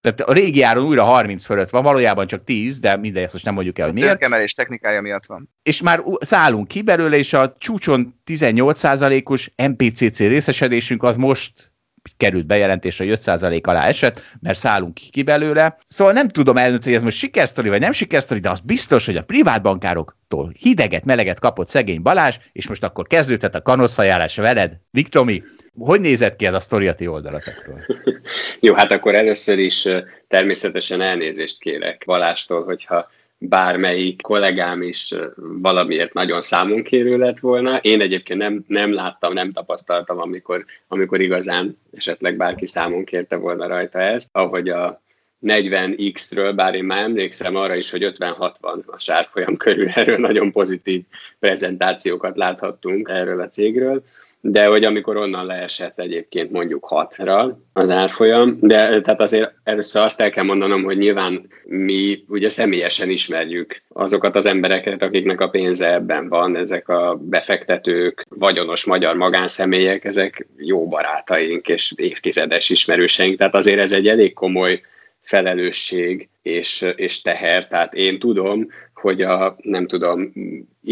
Tehát 0.00 0.20
a 0.20 0.32
régi 0.32 0.62
áron 0.62 0.84
újra 0.84 1.04
30 1.04 1.44
fölött 1.44 1.70
van, 1.70 1.82
valójában 1.82 2.26
csak 2.26 2.44
10, 2.44 2.78
de 2.78 2.96
mindegy, 2.96 3.22
ezt 3.22 3.32
most 3.32 3.44
nem 3.44 3.54
mondjuk 3.54 3.78
el, 3.78 3.86
hogy 3.86 3.94
miért. 3.94 4.10
Tőkemelés 4.10 4.52
technikája 4.52 5.00
miatt 5.00 5.26
van. 5.26 5.50
És 5.62 5.82
már 5.82 6.02
szállunk 6.20 6.68
ki 6.68 6.82
belőle, 6.82 7.16
és 7.16 7.32
a 7.32 7.56
csúcson 7.58 8.20
18%-os 8.26 9.52
MPCC 9.56 10.18
részesedésünk 10.18 11.02
az 11.02 11.16
most 11.16 11.72
került 12.16 12.46
bejelentésre, 12.46 13.04
hogy 13.04 13.18
5% 13.24 13.62
alá 13.62 13.86
esett, 13.86 14.22
mert 14.40 14.58
szállunk 14.58 14.94
ki 14.94 15.22
belőle. 15.22 15.78
Szóval 15.86 16.12
nem 16.12 16.28
tudom 16.28 16.56
eldönteni, 16.56 16.86
hogy 16.86 16.98
ez 16.98 17.02
most 17.02 17.16
sikersztori 17.16 17.68
vagy 17.68 17.80
nem 17.80 17.92
sikersztori, 17.92 18.40
de 18.40 18.50
az 18.50 18.60
biztos, 18.60 19.06
hogy 19.06 19.16
a 19.16 19.22
privátbankároktól 19.22 20.52
hideget, 20.58 21.04
meleget 21.04 21.40
kapott 21.40 21.68
szegény 21.68 22.02
Balázs, 22.02 22.36
és 22.52 22.68
most 22.68 22.84
akkor 22.84 23.06
kezdődhet 23.06 23.54
a 23.54 23.62
kanosszajárás 23.62 24.36
veled. 24.36 24.72
Viktomi, 24.90 25.42
hogy 25.78 26.00
nézett 26.00 26.36
ki 26.36 26.46
ez 26.46 26.54
a 26.54 26.60
sztori 26.60 26.88
a 26.88 26.94
ti 26.94 27.06
oldalatekről? 27.06 27.78
Jó, 28.60 28.74
hát 28.74 28.90
akkor 28.90 29.14
először 29.14 29.58
is 29.58 29.88
természetesen 30.28 31.00
elnézést 31.00 31.58
kérek 31.58 32.02
Balástól, 32.06 32.64
hogyha 32.64 33.10
bármelyik 33.38 34.22
kollégám 34.22 34.82
is 34.82 35.14
valamiért 35.36 36.12
nagyon 36.12 36.40
számonkérő 36.40 37.18
lett 37.18 37.38
volna. 37.38 37.76
Én 37.76 38.00
egyébként 38.00 38.38
nem, 38.38 38.64
nem 38.66 38.92
láttam, 38.92 39.32
nem 39.32 39.52
tapasztaltam, 39.52 40.18
amikor, 40.20 40.64
amikor 40.88 41.20
igazán 41.20 41.78
esetleg 41.96 42.36
bárki 42.36 42.66
számon 42.66 43.04
kérte 43.04 43.36
volna 43.36 43.66
rajta 43.66 43.98
ezt, 43.98 44.28
ahogy 44.32 44.68
a 44.68 45.00
40x-ről, 45.46 46.52
bár 46.56 46.74
én 46.74 46.84
már 46.84 47.02
emlékszem 47.02 47.56
arra 47.56 47.74
is, 47.74 47.90
hogy 47.90 48.12
50-60 48.18 48.84
a 48.86 48.98
sárfolyam 48.98 49.56
körül 49.56 49.88
erről 49.88 50.18
nagyon 50.18 50.52
pozitív 50.52 51.02
prezentációkat 51.38 52.36
láthattunk 52.36 53.08
erről 53.08 53.40
a 53.40 53.48
cégről, 53.48 54.04
de 54.40 54.66
hogy 54.66 54.84
amikor 54.84 55.16
onnan 55.16 55.46
leesett 55.46 55.98
egyébként 55.98 56.50
mondjuk 56.50 56.86
6-ra 56.90 57.52
az 57.72 57.90
árfolyam, 57.90 58.58
de 58.60 59.00
tehát 59.00 59.20
azért 59.20 59.52
először 59.64 60.02
azt 60.02 60.20
el 60.20 60.30
kell 60.30 60.44
mondanom, 60.44 60.82
hogy 60.82 60.98
nyilván 60.98 61.48
mi 61.64 62.24
ugye 62.28 62.48
személyesen 62.48 63.10
ismerjük 63.10 63.82
azokat 63.88 64.36
az 64.36 64.46
embereket, 64.46 65.02
akiknek 65.02 65.40
a 65.40 65.48
pénze 65.48 65.92
ebben 65.92 66.28
van, 66.28 66.56
ezek 66.56 66.88
a 66.88 67.20
befektetők, 67.20 68.26
vagyonos 68.28 68.84
magyar 68.84 69.16
magánszemélyek, 69.16 70.04
ezek 70.04 70.46
jó 70.56 70.88
barátaink 70.88 71.68
és 71.68 71.92
évtizedes 71.96 72.70
ismerőseink, 72.70 73.38
tehát 73.38 73.54
azért 73.54 73.80
ez 73.80 73.92
egy 73.92 74.08
elég 74.08 74.32
komoly 74.32 74.80
felelősség 75.20 76.28
és, 76.42 76.86
és 76.96 77.22
teher. 77.22 77.66
Tehát 77.66 77.94
én 77.94 78.18
tudom, 78.18 78.68
hogy 78.94 79.22
a 79.22 79.56
nem 79.62 79.86
tudom, 79.86 80.32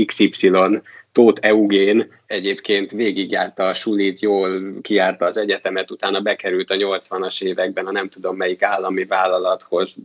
XY 0.07 0.51
Tóth 1.17 1.47
Eugén 1.47 2.13
egyébként 2.27 2.91
végigjárta 2.91 3.69
a 3.69 3.75
sulit, 3.75 4.21
jól 4.21 4.81
kiárta 4.83 5.25
az 5.25 5.37
egyetemet, 5.37 5.91
utána 5.91 6.21
bekerült 6.21 6.71
a 6.71 6.75
80-as 6.75 7.43
években 7.43 7.87
a 7.87 7.93
nem 7.93 8.09
tudom 8.09 8.37
melyik 8.37 8.63
állami 8.63 9.05
vállalathoz 9.05 9.97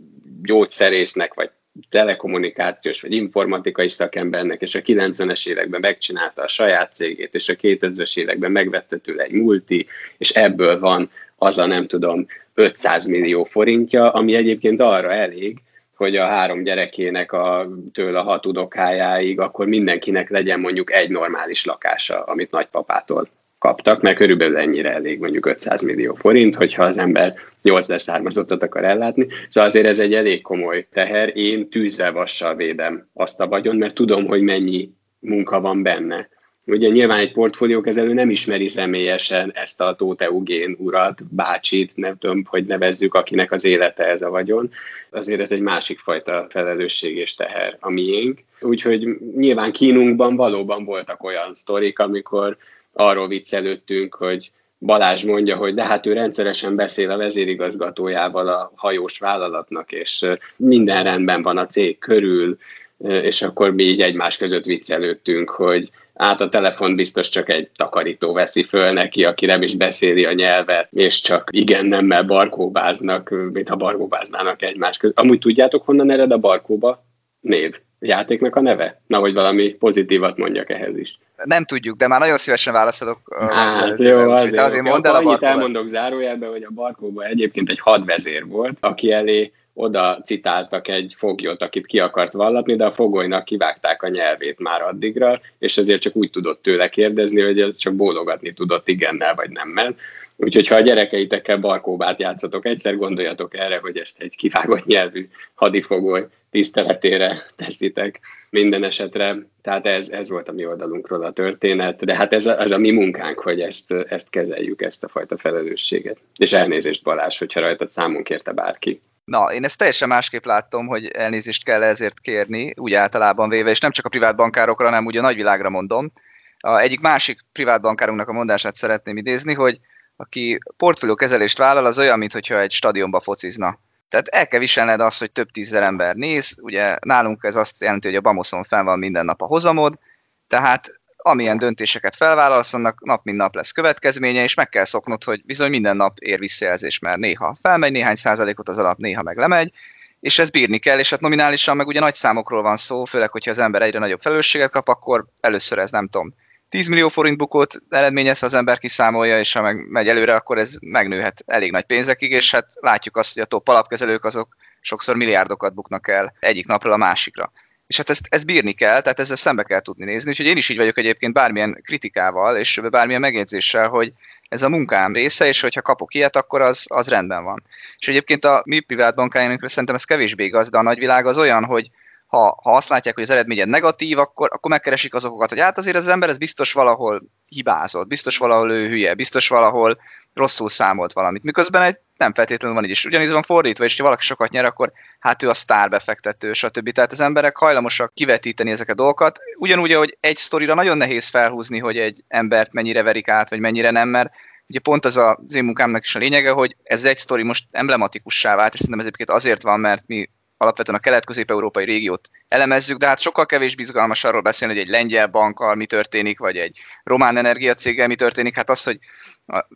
gyógyszerésznek, 0.43 1.33
vagy 1.33 1.49
telekommunikációs 1.89 3.01
vagy 3.01 3.13
informatikai 3.13 3.87
szakembernek, 3.87 4.61
és 4.61 4.75
a 4.75 4.81
90-es 4.81 5.47
években 5.47 5.79
megcsinálta 5.79 6.41
a 6.41 6.47
saját 6.47 6.93
cégét, 6.93 7.33
és 7.35 7.49
a 7.49 7.55
2000-es 7.55 8.17
években 8.17 8.51
megvette 8.51 8.97
tőle 8.97 9.23
egy 9.23 9.31
multi, 9.31 9.87
és 10.17 10.29
ebből 10.29 10.79
van 10.79 11.11
az 11.35 11.57
a 11.57 11.65
nem 11.65 11.87
tudom 11.87 12.25
500 12.53 13.05
millió 13.05 13.43
forintja, 13.43 14.11
ami 14.11 14.35
egyébként 14.35 14.79
arra 14.79 15.11
elég, 15.11 15.61
hogy 16.01 16.15
a 16.15 16.25
három 16.25 16.63
gyerekének 16.63 17.31
a, 17.31 17.67
tőle 17.91 18.19
a 18.19 18.23
hat 18.23 18.45
udokájáig, 18.45 19.39
akkor 19.39 19.67
mindenkinek 19.67 20.29
legyen 20.29 20.59
mondjuk 20.59 20.93
egy 20.93 21.09
normális 21.09 21.65
lakása, 21.65 22.23
amit 22.23 22.51
nagypapától 22.51 23.27
kaptak, 23.59 24.01
mert 24.01 24.15
körülbelül 24.15 24.57
ennyire 24.57 24.93
elég 24.93 25.19
mondjuk 25.19 25.45
500 25.45 25.81
millió 25.81 26.13
forint, 26.13 26.55
hogyha 26.55 26.83
az 26.83 26.97
ember 26.97 27.33
8 27.61 27.87
leszármazottat 27.87 28.63
akar 28.63 28.83
ellátni. 28.83 29.27
Szóval 29.49 29.69
azért 29.69 29.85
ez 29.85 29.99
egy 29.99 30.13
elég 30.13 30.41
komoly 30.41 30.87
teher. 30.91 31.37
Én 31.37 31.69
tűzzel 31.69 32.11
vassal 32.11 32.55
védem 32.55 33.07
azt 33.13 33.39
a 33.39 33.47
vagyon, 33.47 33.75
mert 33.75 33.93
tudom, 33.93 34.25
hogy 34.25 34.41
mennyi 34.41 34.89
munka 35.19 35.59
van 35.59 35.83
benne. 35.83 36.29
Ugye 36.71 36.89
nyilván 36.89 37.19
egy 37.19 37.31
portfóliókezelő 37.31 38.13
nem 38.13 38.29
ismeri 38.29 38.69
személyesen 38.69 39.51
ezt 39.55 39.81
a 39.81 39.95
Tóth 39.95 40.23
Eugén 40.23 40.75
urat, 40.79 41.23
bácsit, 41.29 41.95
nem 41.95 42.17
tudom, 42.17 42.43
hogy 42.45 42.65
nevezzük, 42.65 43.13
akinek 43.13 43.51
az 43.51 43.63
élete 43.63 44.03
ez 44.03 44.21
a 44.21 44.29
vagyon. 44.29 44.71
Azért 45.09 45.41
ez 45.41 45.51
egy 45.51 45.61
másik 45.61 45.99
fajta 45.99 46.47
felelősség 46.49 47.17
és 47.17 47.35
teher 47.35 47.77
a 47.79 47.89
miénk. 47.89 48.39
Úgyhogy 48.59 49.17
nyilván 49.35 49.71
kínunkban 49.71 50.35
valóban 50.35 50.85
voltak 50.85 51.23
olyan 51.23 51.55
sztorik, 51.55 51.99
amikor 51.99 52.57
arról 52.93 53.27
viccelődtünk, 53.27 54.13
hogy 54.13 54.51
Balázs 54.79 55.23
mondja, 55.23 55.55
hogy 55.55 55.73
de 55.73 55.85
hát 55.85 56.05
ő 56.05 56.13
rendszeresen 56.13 56.75
beszél 56.75 57.09
a 57.09 57.17
vezérigazgatójával 57.17 58.47
a 58.47 58.71
hajós 58.75 59.19
vállalatnak, 59.19 59.91
és 59.91 60.25
minden 60.55 61.03
rendben 61.03 61.41
van 61.41 61.57
a 61.57 61.67
cég 61.67 61.99
körül, 61.99 62.57
és 62.97 63.41
akkor 63.41 63.73
mi 63.73 63.83
így 63.83 64.01
egymás 64.01 64.37
között 64.37 64.65
viccelődtünk, 64.65 65.49
hogy 65.49 65.89
át 66.21 66.41
a 66.41 66.49
telefon 66.49 66.95
biztos 66.95 67.29
csak 67.29 67.49
egy 67.49 67.69
takarító 67.75 68.33
veszi 68.33 68.63
föl 68.63 68.91
neki, 68.91 69.25
aki 69.25 69.45
nem 69.45 69.61
is 69.61 69.75
beszéli 69.75 70.25
a 70.25 70.33
nyelvet, 70.33 70.87
és 70.91 71.21
csak 71.21 71.49
igen 71.51 71.85
nemmel 71.85 72.23
barkóbáznak, 72.23 73.29
mintha 73.29 73.75
barkóbáznának 73.75 74.61
egymás 74.61 74.97
között. 74.97 75.19
Amúgy 75.19 75.39
tudjátok, 75.39 75.85
honnan 75.85 76.11
ered 76.11 76.31
a 76.31 76.37
barkóba 76.37 77.05
név? 77.39 77.79
játéknak 77.99 78.55
a 78.55 78.61
neve? 78.61 79.01
Na, 79.07 79.17
hogy 79.17 79.33
valami 79.33 79.69
pozitívat 79.69 80.37
mondjak 80.37 80.69
ehhez 80.69 80.97
is. 80.97 81.17
Nem 81.43 81.65
tudjuk, 81.65 81.97
de 81.97 82.07
már 82.07 82.19
nagyon 82.19 82.37
szívesen 82.37 82.73
válaszolok. 82.73 83.19
Hát 83.39 83.99
jó, 83.99 84.29
azért, 84.29 84.63
azért 84.63 84.83
mondd 84.83 85.07
el 85.07 85.15
a 85.15 85.17
Annyit 85.17 85.43
elmondok 85.43 85.87
zárójelben, 85.87 86.49
hogy 86.49 86.63
a 86.63 86.69
Barkóban 86.73 87.25
egyébként 87.25 87.69
egy 87.69 87.79
hadvezér 87.79 88.45
volt, 88.47 88.77
aki 88.79 89.11
elé 89.11 89.51
oda 89.73 90.21
citáltak 90.25 90.87
egy 90.87 91.13
foglyot, 91.17 91.61
akit 91.61 91.85
ki 91.85 91.99
akart 91.99 92.33
vallatni, 92.33 92.75
de 92.75 92.85
a 92.85 92.91
fogolynak 92.91 93.45
kivágták 93.45 94.03
a 94.03 94.07
nyelvét 94.07 94.59
már 94.59 94.81
addigra, 94.81 95.41
és 95.59 95.77
ezért 95.77 96.01
csak 96.01 96.15
úgy 96.15 96.29
tudott 96.29 96.61
tőle 96.61 96.89
kérdezni, 96.89 97.41
hogy 97.41 97.61
ez 97.61 97.77
csak 97.77 97.93
bólogatni 97.93 98.53
tudott 98.53 98.87
igennel 98.87 99.35
vagy 99.35 99.49
nemmel. 99.49 99.95
Úgyhogy 100.35 100.67
ha 100.67 100.75
a 100.75 100.79
gyerekeitekkel 100.79 101.57
barkóbát 101.57 102.19
játszatok, 102.19 102.65
egyszer 102.65 102.97
gondoljatok 102.97 103.57
erre, 103.57 103.77
hogy 103.77 103.97
ezt 103.97 104.21
egy 104.21 104.35
kivágott 104.35 104.85
nyelvű 104.85 105.29
hadifogoly 105.53 106.27
tiszteletére 106.51 107.45
teszitek 107.55 108.19
minden 108.49 108.83
esetre. 108.83 109.37
Tehát 109.61 109.87
ez, 109.87 110.09
ez 110.09 110.29
volt 110.29 110.49
a 110.49 110.51
mi 110.51 110.65
oldalunkról 110.65 111.23
a 111.23 111.31
történet, 111.31 112.05
de 112.05 112.15
hát 112.15 112.33
ez 112.33 112.45
a, 112.45 112.61
ez 112.61 112.71
a 112.71 112.77
mi 112.77 112.91
munkánk, 112.91 113.39
hogy 113.39 113.61
ezt, 113.61 113.91
ezt 113.91 114.29
kezeljük, 114.29 114.81
ezt 114.81 115.03
a 115.03 115.07
fajta 115.07 115.37
felelősséget. 115.37 116.17
És 116.37 116.53
elnézést 116.53 117.03
Balázs, 117.03 117.37
hogyha 117.37 117.59
rajtad 117.59 117.89
számunk 117.89 118.29
érte 118.29 118.51
bárki. 118.51 119.01
Na, 119.23 119.53
én 119.53 119.63
ezt 119.63 119.77
teljesen 119.77 120.07
másképp 120.07 120.45
láttam, 120.45 120.87
hogy 120.87 121.07
elnézést 121.07 121.63
kell 121.63 121.83
ezért 121.83 122.19
kérni, 122.19 122.73
úgy 122.75 122.93
általában 122.93 123.49
véve, 123.49 123.69
és 123.69 123.79
nem 123.79 123.91
csak 123.91 124.05
a 124.05 124.09
privát 124.09 124.35
bankárokra, 124.35 124.85
hanem 124.85 125.05
úgy 125.05 125.17
a 125.17 125.21
nagyvilágra 125.21 125.69
mondom. 125.69 126.11
A 126.59 126.77
egyik 126.77 126.99
másik 126.99 127.39
privát 127.51 127.81
bankárunknak 127.81 128.27
a 128.27 128.33
mondását 128.33 128.75
szeretném 128.75 129.17
idézni, 129.17 129.53
hogy 129.53 129.79
aki 130.15 130.59
portfólió 130.77 131.15
kezelést 131.15 131.57
vállal, 131.57 131.85
az 131.85 131.97
olyan, 131.97 132.17
mintha 132.17 132.59
egy 132.59 132.71
stadionba 132.71 133.19
focizna. 133.19 133.79
Tehát 134.09 134.27
el 134.27 134.47
kell 134.47 134.59
viselned 134.59 134.99
azt, 134.99 135.19
hogy 135.19 135.31
több 135.31 135.49
tízzer 135.49 135.83
ember 135.83 136.15
néz, 136.15 136.57
ugye 136.61 136.95
nálunk 137.05 137.43
ez 137.43 137.55
azt 137.55 137.81
jelenti, 137.81 138.07
hogy 138.07 138.17
a 138.17 138.21
Bamoszon 138.21 138.63
fenn 138.63 138.85
van 138.85 138.99
minden 138.99 139.25
nap 139.25 139.41
a 139.41 139.45
hozamod, 139.45 139.99
tehát 140.47 141.00
amilyen 141.21 141.57
döntéseket 141.57 142.15
felvállalsz, 142.15 142.73
annak 142.73 143.05
nap 143.05 143.23
mint 143.23 143.37
nap 143.37 143.55
lesz 143.55 143.71
következménye, 143.71 144.43
és 144.43 144.53
meg 144.53 144.69
kell 144.69 144.85
szoknod, 144.85 145.23
hogy 145.23 145.45
bizony 145.45 145.69
minden 145.69 145.95
nap 145.95 146.17
ér 146.19 146.39
visszajelzés, 146.39 146.99
mert 146.99 147.17
néha 147.17 147.55
felmegy 147.61 147.91
néhány 147.91 148.15
százalékot 148.15 148.69
az 148.69 148.77
alap, 148.77 148.97
néha 148.97 149.21
meg 149.21 149.37
lemegy, 149.37 149.71
és 150.19 150.39
ez 150.39 150.49
bírni 150.49 150.77
kell, 150.77 150.99
és 150.99 151.09
hát 151.09 151.19
nominálisan 151.19 151.75
meg 151.75 151.87
ugye 151.87 151.99
nagy 151.99 152.13
számokról 152.13 152.61
van 152.61 152.77
szó, 152.77 153.05
főleg, 153.05 153.29
hogyha 153.29 153.51
az 153.51 153.59
ember 153.59 153.81
egyre 153.81 153.99
nagyobb 153.99 154.21
felelősséget 154.21 154.71
kap, 154.71 154.87
akkor 154.87 155.25
először 155.39 155.77
ez 155.77 155.91
nem 155.91 156.07
tudom, 156.07 156.33
10 156.69 156.87
millió 156.87 157.07
forint 157.07 157.37
bukót 157.37 157.81
eredményez, 157.89 158.43
az 158.43 158.53
ember 158.53 158.77
kiszámolja, 158.77 159.39
és 159.39 159.53
ha 159.53 159.61
meg 159.61 159.87
megy 159.89 160.07
előre, 160.07 160.35
akkor 160.35 160.57
ez 160.57 160.75
megnőhet 160.81 161.43
elég 161.45 161.71
nagy 161.71 161.83
pénzekig, 161.83 162.31
és 162.31 162.51
hát 162.51 162.67
látjuk 162.79 163.17
azt, 163.17 163.33
hogy 163.33 163.41
a 163.41 163.45
top 163.45 163.67
alapkezelők 163.67 164.25
azok 164.25 164.55
sokszor 164.81 165.15
milliárdokat 165.15 165.73
buknak 165.73 166.07
el 166.07 166.33
egyik 166.39 166.67
napról 166.67 166.93
a 166.93 166.97
másikra. 166.97 167.51
És 167.91 167.97
hát 167.97 168.09
ezt, 168.09 168.27
ezt 168.29 168.45
bírni 168.45 168.71
kell, 168.71 169.01
tehát 169.01 169.19
ezzel 169.19 169.35
szembe 169.35 169.63
kell 169.63 169.79
tudni 169.79 170.05
nézni, 170.05 170.29
úgyhogy 170.29 170.45
én 170.45 170.57
is 170.57 170.69
így 170.69 170.77
vagyok 170.77 170.97
egyébként 170.97 171.33
bármilyen 171.33 171.81
kritikával 171.83 172.57
és 172.57 172.81
bármilyen 172.89 173.21
megjegyzéssel, 173.21 173.87
hogy 173.87 174.13
ez 174.49 174.61
a 174.63 174.69
munkám 174.69 175.13
része, 175.13 175.47
és 175.47 175.61
hogyha 175.61 175.81
kapok 175.81 176.13
ilyet, 176.13 176.35
akkor 176.35 176.61
az, 176.61 176.85
az 176.87 177.07
rendben 177.07 177.43
van. 177.43 177.63
És 177.97 178.07
egyébként 178.07 178.45
a 178.45 178.61
mi 178.65 178.79
privát 178.79 179.15
bankáinkra 179.15 179.69
szerintem 179.69 179.95
ez 179.95 180.03
kevésbé 180.03 180.43
igaz, 180.43 180.69
de 180.69 180.77
a 180.77 180.81
nagyvilág 180.81 181.25
az 181.25 181.37
olyan, 181.37 181.65
hogy 181.65 181.89
ha, 182.27 182.59
ha 182.63 182.75
azt 182.75 182.89
látják, 182.89 183.13
hogy 183.13 183.23
az 183.23 183.29
eredményed 183.29 183.67
negatív, 183.67 184.17
akkor, 184.17 184.49
akkor 184.53 184.71
megkeresik 184.71 185.13
az 185.13 185.25
okokat, 185.25 185.49
hogy 185.49 185.59
hát 185.59 185.77
azért 185.77 185.97
az 185.97 186.07
ember 186.07 186.29
ez 186.29 186.37
biztos 186.37 186.73
valahol 186.73 187.23
hibázott, 187.47 188.07
biztos 188.07 188.37
valahol 188.37 188.71
ő 188.71 188.87
hülye, 188.87 189.13
biztos 189.13 189.47
valahol 189.47 189.97
rosszul 190.33 190.69
számolt 190.69 191.13
valamit. 191.13 191.43
Miközben 191.43 191.81
egy 191.81 191.97
nem 192.21 192.33
feltétlenül 192.33 192.75
van 192.75 192.85
így 192.85 192.91
is. 192.91 193.05
Ugyanígy 193.05 193.29
van 193.29 193.41
fordítva, 193.41 193.83
és 193.83 193.97
ha 193.97 194.03
valaki 194.03 194.23
sokat 194.23 194.49
nyer, 194.49 194.65
akkor 194.65 194.91
hát 195.19 195.43
ő 195.43 195.49
a 195.49 195.53
sztárbefektető, 195.53 196.53
stb. 196.53 196.91
Tehát 196.91 197.11
az 197.11 197.19
emberek 197.19 197.57
hajlamosak 197.57 198.13
kivetíteni 198.13 198.71
ezeket 198.71 198.93
a 198.93 198.97
dolgokat. 198.97 199.39
Ugyanúgy, 199.57 199.93
hogy 199.93 200.17
egy 200.19 200.37
sztorira 200.37 200.73
nagyon 200.73 200.97
nehéz 200.97 201.27
felhúzni, 201.27 201.79
hogy 201.79 201.97
egy 201.97 202.23
embert 202.27 202.71
mennyire 202.71 203.03
verik 203.03 203.27
át, 203.27 203.49
vagy 203.49 203.59
mennyire 203.59 203.91
nem, 203.91 204.09
mert 204.09 204.29
ugye 204.67 204.79
pont 204.79 205.05
az 205.05 205.17
az 205.17 205.55
én 205.55 205.63
munkámnak 205.63 206.03
is 206.03 206.15
a 206.15 206.19
lényege, 206.19 206.51
hogy 206.51 206.75
ez 206.83 207.03
egy 207.03 207.17
sztori 207.17 207.43
most 207.43 207.65
emblematikussá 207.71 208.55
vált, 208.55 208.73
és 208.73 208.79
szerintem 208.79 208.99
ez 208.99 209.05
egyébként 209.05 209.37
azért 209.37 209.61
van, 209.61 209.79
mert 209.79 210.03
mi 210.07 210.29
alapvetően 210.57 210.97
a 210.97 211.01
kelet-közép-európai 211.01 211.85
régiót 211.85 212.29
elemezzük, 212.47 212.97
de 212.97 213.07
hát 213.07 213.19
sokkal 213.19 213.45
kevés 213.45 213.75
bizgalmas 213.75 214.23
arról 214.23 214.41
beszélni, 214.41 214.73
hogy 214.73 214.83
egy 214.83 214.89
lengyel 214.89 215.27
bankkal 215.27 215.75
mi 215.75 215.85
történik, 215.85 216.39
vagy 216.39 216.57
egy 216.57 216.79
román 217.03 217.37
energiacéggel 217.37 218.07
mi 218.07 218.15
történik. 218.15 218.55
Hát 218.55 218.69
az, 218.69 218.83
hogy 218.83 218.97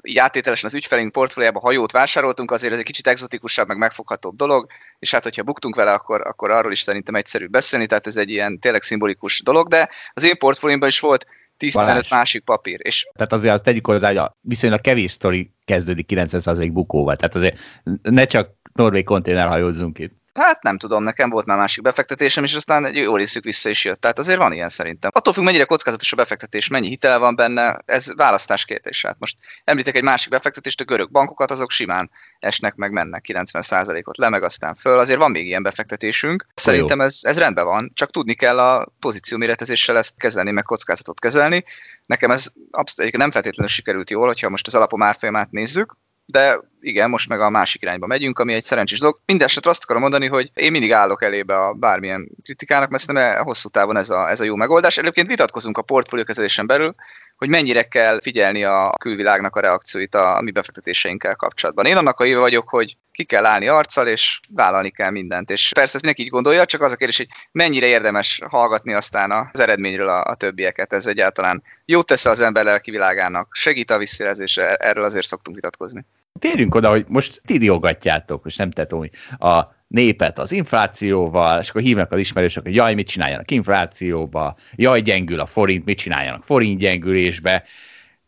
játételesen 0.02 0.70
az 0.70 0.76
ügyfelünk 0.76 1.12
portfóliába 1.12 1.60
hajót 1.60 1.92
vásároltunk, 1.92 2.52
azért 2.52 2.74
ez 2.74 2.80
egy 2.80 2.86
kicsit 2.86 3.08
exotikusabb, 3.08 3.68
meg 3.68 3.78
megfoghatóbb 3.78 4.36
dolog, 4.36 4.68
és 5.00 5.12
hát 5.12 5.24
hogyha 5.24 5.44
buktunk 5.44 5.76
vele, 5.76 5.94
akkor, 5.94 6.28
akkor 6.28 6.52
arról 6.52 6.72
is 6.72 6.82
szerintem 6.82 7.16
egyszerű 7.16 7.48
beszélni, 7.48 7.86
tehát 7.86 8.08
ez 8.08 8.18
egy 8.18 8.30
ilyen 8.30 8.60
tényleg 8.60 8.82
szimbolikus 8.82 9.42
dolog, 9.42 9.68
de 9.68 9.90
az 10.14 10.24
én 10.24 10.38
portfóliómban 10.38 10.90
is 10.90 11.00
volt 11.00 11.26
10-15 11.60 12.10
másik 12.10 12.44
papír. 12.44 12.80
És... 12.84 13.08
Tehát 13.14 13.34
azért 13.34 13.54
azt 13.54 13.64
tegyük 13.64 13.86
hozzá, 13.86 14.08
hogy 14.08 14.18
a 14.18 14.38
viszonylag 14.42 14.82
kevés 14.82 15.12
sztori 15.12 15.52
kezdődik 15.66 16.06
90% 16.10 16.70
bukóval. 16.74 17.16
Tehát 17.16 17.36
azért 17.36 17.60
ne 18.02 18.26
csak 18.26 18.50
norvég 18.74 19.04
konténerhajózzunk 19.04 20.00
itt. 20.00 20.24
Hát 20.40 20.64
nem 20.64 20.78
tudom, 20.78 21.04
nekem 21.04 21.30
volt 21.30 21.46
már 21.46 21.58
másik 21.58 21.84
befektetésem, 21.84 22.44
és 22.44 22.56
aztán 22.56 22.86
egy 22.86 22.96
jó 22.96 23.16
részük 23.16 23.44
vissza 23.44 23.70
is 23.70 23.86
jött. 23.86 24.02
Tehát 24.02 24.20
azért 24.20 24.38
van 24.38 24.54
ilyen 24.54 24.70
szerintem. 24.70 25.12
Attól 25.14 25.34
függ, 25.34 25.44
mennyire 25.44 25.64
kockázatos 25.64 26.12
a 26.12 26.16
befektetés, 26.16 26.68
mennyi 26.68 26.88
hitel 26.88 27.20
van 27.20 27.36
benne, 27.36 27.78
ez 27.86 28.16
választás 28.16 28.66
kérdés. 28.66 29.06
Hát 29.06 29.16
most 29.20 29.38
említek 29.64 29.96
egy 29.96 30.04
másik 30.04 30.30
befektetést, 30.30 30.82
a 30.82 30.84
görög 30.84 31.12
bankokat, 31.12 31.52
azok 31.52 31.72
simán 31.72 32.12
esnek 32.40 32.76
meg 32.76 32.92
mennek 32.92 33.26
90%-ot 33.28 34.18
le, 34.18 34.30
meg 34.30 34.44
aztán 34.44 34.74
föl. 34.74 35.00
Azért 35.00 35.20
van 35.20 35.32
még 35.32 35.46
ilyen 35.46 35.64
befektetésünk. 35.64 36.46
Szerintem 36.56 37.02
ez, 37.02 37.20
ez 37.22 37.38
rendben 37.38 37.66
van, 37.66 37.92
csak 37.94 38.12
tudni 38.12 38.34
kell 38.34 38.60
a 38.60 38.86
pozíció 39.00 39.38
méretezéssel 39.38 39.98
ezt 39.98 40.14
kezelni, 40.18 40.52
meg 40.52 40.64
kockázatot 40.64 41.20
kezelni. 41.20 41.64
Nekem 42.06 42.32
ez 42.32 42.48
abszolút 42.72 43.18
nem 43.18 43.32
feltétlenül 43.32 43.72
sikerült 43.72 44.10
jól, 44.10 44.28
hogyha 44.28 44.50
most 44.50 44.68
az 44.68 44.76
alapom 44.76 45.02
árfolyamát 45.02 45.52
nézzük, 45.52 45.98
de 46.26 46.60
igen, 46.86 47.10
most 47.10 47.30
meg 47.30 47.42
a 47.42 47.50
másik 47.50 47.82
irányba 47.82 48.08
megyünk, 48.08 48.40
ami 48.40 48.54
egy 48.54 48.64
szerencsés 48.64 49.00
dolog. 49.00 49.20
Mindenesetre 49.26 49.70
azt 49.70 49.84
akarom 49.84 50.02
mondani, 50.02 50.28
hogy 50.28 50.52
én 50.54 50.72
mindig 50.72 50.94
állok 50.94 51.24
elébe 51.24 51.58
a 51.58 51.74
bármilyen 51.74 52.30
kritikának, 52.44 52.90
mert 52.90 53.04
szerintem 53.04 53.44
hosszú 53.44 53.70
távon 53.70 53.98
ez 53.98 54.10
a, 54.10 54.30
ez 54.30 54.40
a 54.40 54.44
jó 54.44 54.56
megoldás. 54.56 54.98
Egyébként 54.98 55.28
vitatkozunk 55.28 55.78
a 55.78 55.82
portfóliókezelésen 55.82 56.68
belül, 56.68 56.96
hogy 57.38 57.50
mennyire 57.50 57.84
kell 57.84 58.20
figyelni 58.22 58.64
a 58.64 58.94
külvilágnak 59.00 59.56
a 59.56 59.60
reakcióit 59.60 60.16
a 60.16 60.42
mi 60.42 60.52
befektetéseinkkel 60.52 61.36
kapcsolatban. 61.36 61.86
Én 61.86 61.98
annak 61.98 62.20
a 62.20 62.26
éve 62.26 62.40
vagyok, 62.40 62.70
hogy 62.70 62.98
ki 63.12 63.24
kell 63.24 63.46
állni 63.46 63.68
arccal, 63.68 64.08
és 64.08 64.40
vállalni 64.50 64.90
kell 64.90 65.10
mindent. 65.10 65.50
És 65.50 65.72
persze 65.74 65.94
ezt 65.94 66.04
mindenki 66.04 66.22
így 66.22 66.30
gondolja, 66.30 66.66
csak 66.66 66.82
az 66.82 66.92
a 66.92 66.96
kérdés, 66.96 67.18
hogy 67.18 67.28
mennyire 67.52 67.86
érdemes 67.86 68.42
hallgatni 68.48 68.94
aztán 68.94 69.32
az 69.32 69.60
eredményről 69.60 70.10
a, 70.10 70.24
a 70.24 70.36
többieket. 70.36 70.94
Ez 70.94 71.06
egyáltalán 71.06 71.64
jót 71.86 72.06
tesz 72.06 72.26
az 72.26 72.40
ember 72.40 72.64
lelki 72.64 72.92
világának, 72.92 73.48
segít 73.52 73.92
a 73.92 73.98
visszajelzésre, 73.98 74.76
erről 74.76 75.04
azért 75.04 75.26
szoktunk 75.26 75.56
vitatkozni. 75.56 76.06
Térjünk 76.40 76.76
oda, 76.76 76.90
hogy 76.90 77.06
most 77.08 77.42
ti 77.46 77.58
riogatjátok, 77.58 78.46
és 78.46 78.56
nem 78.56 78.72
tetom, 78.72 79.10
a 79.38 79.64
népet 79.88 80.40
az 80.40 80.52
inflációval, 80.52 81.60
és 81.60 81.70
akkor 81.70 81.82
hívnak 81.82 82.12
az 82.12 82.20
ismerősök, 82.20 82.64
hogy 82.64 82.76
jaj, 82.76 82.94
mit 82.94 83.08
csináljanak 83.08 83.52
inflációba, 83.52 84.56
jaj, 84.76 85.02
gyengül 85.02 85.40
a 85.40 85.46
forint, 85.46 85.86
mit 85.86 85.98
csináljanak 85.98 86.44
forint 86.44 86.80
gyengülésbe. 86.80 87.64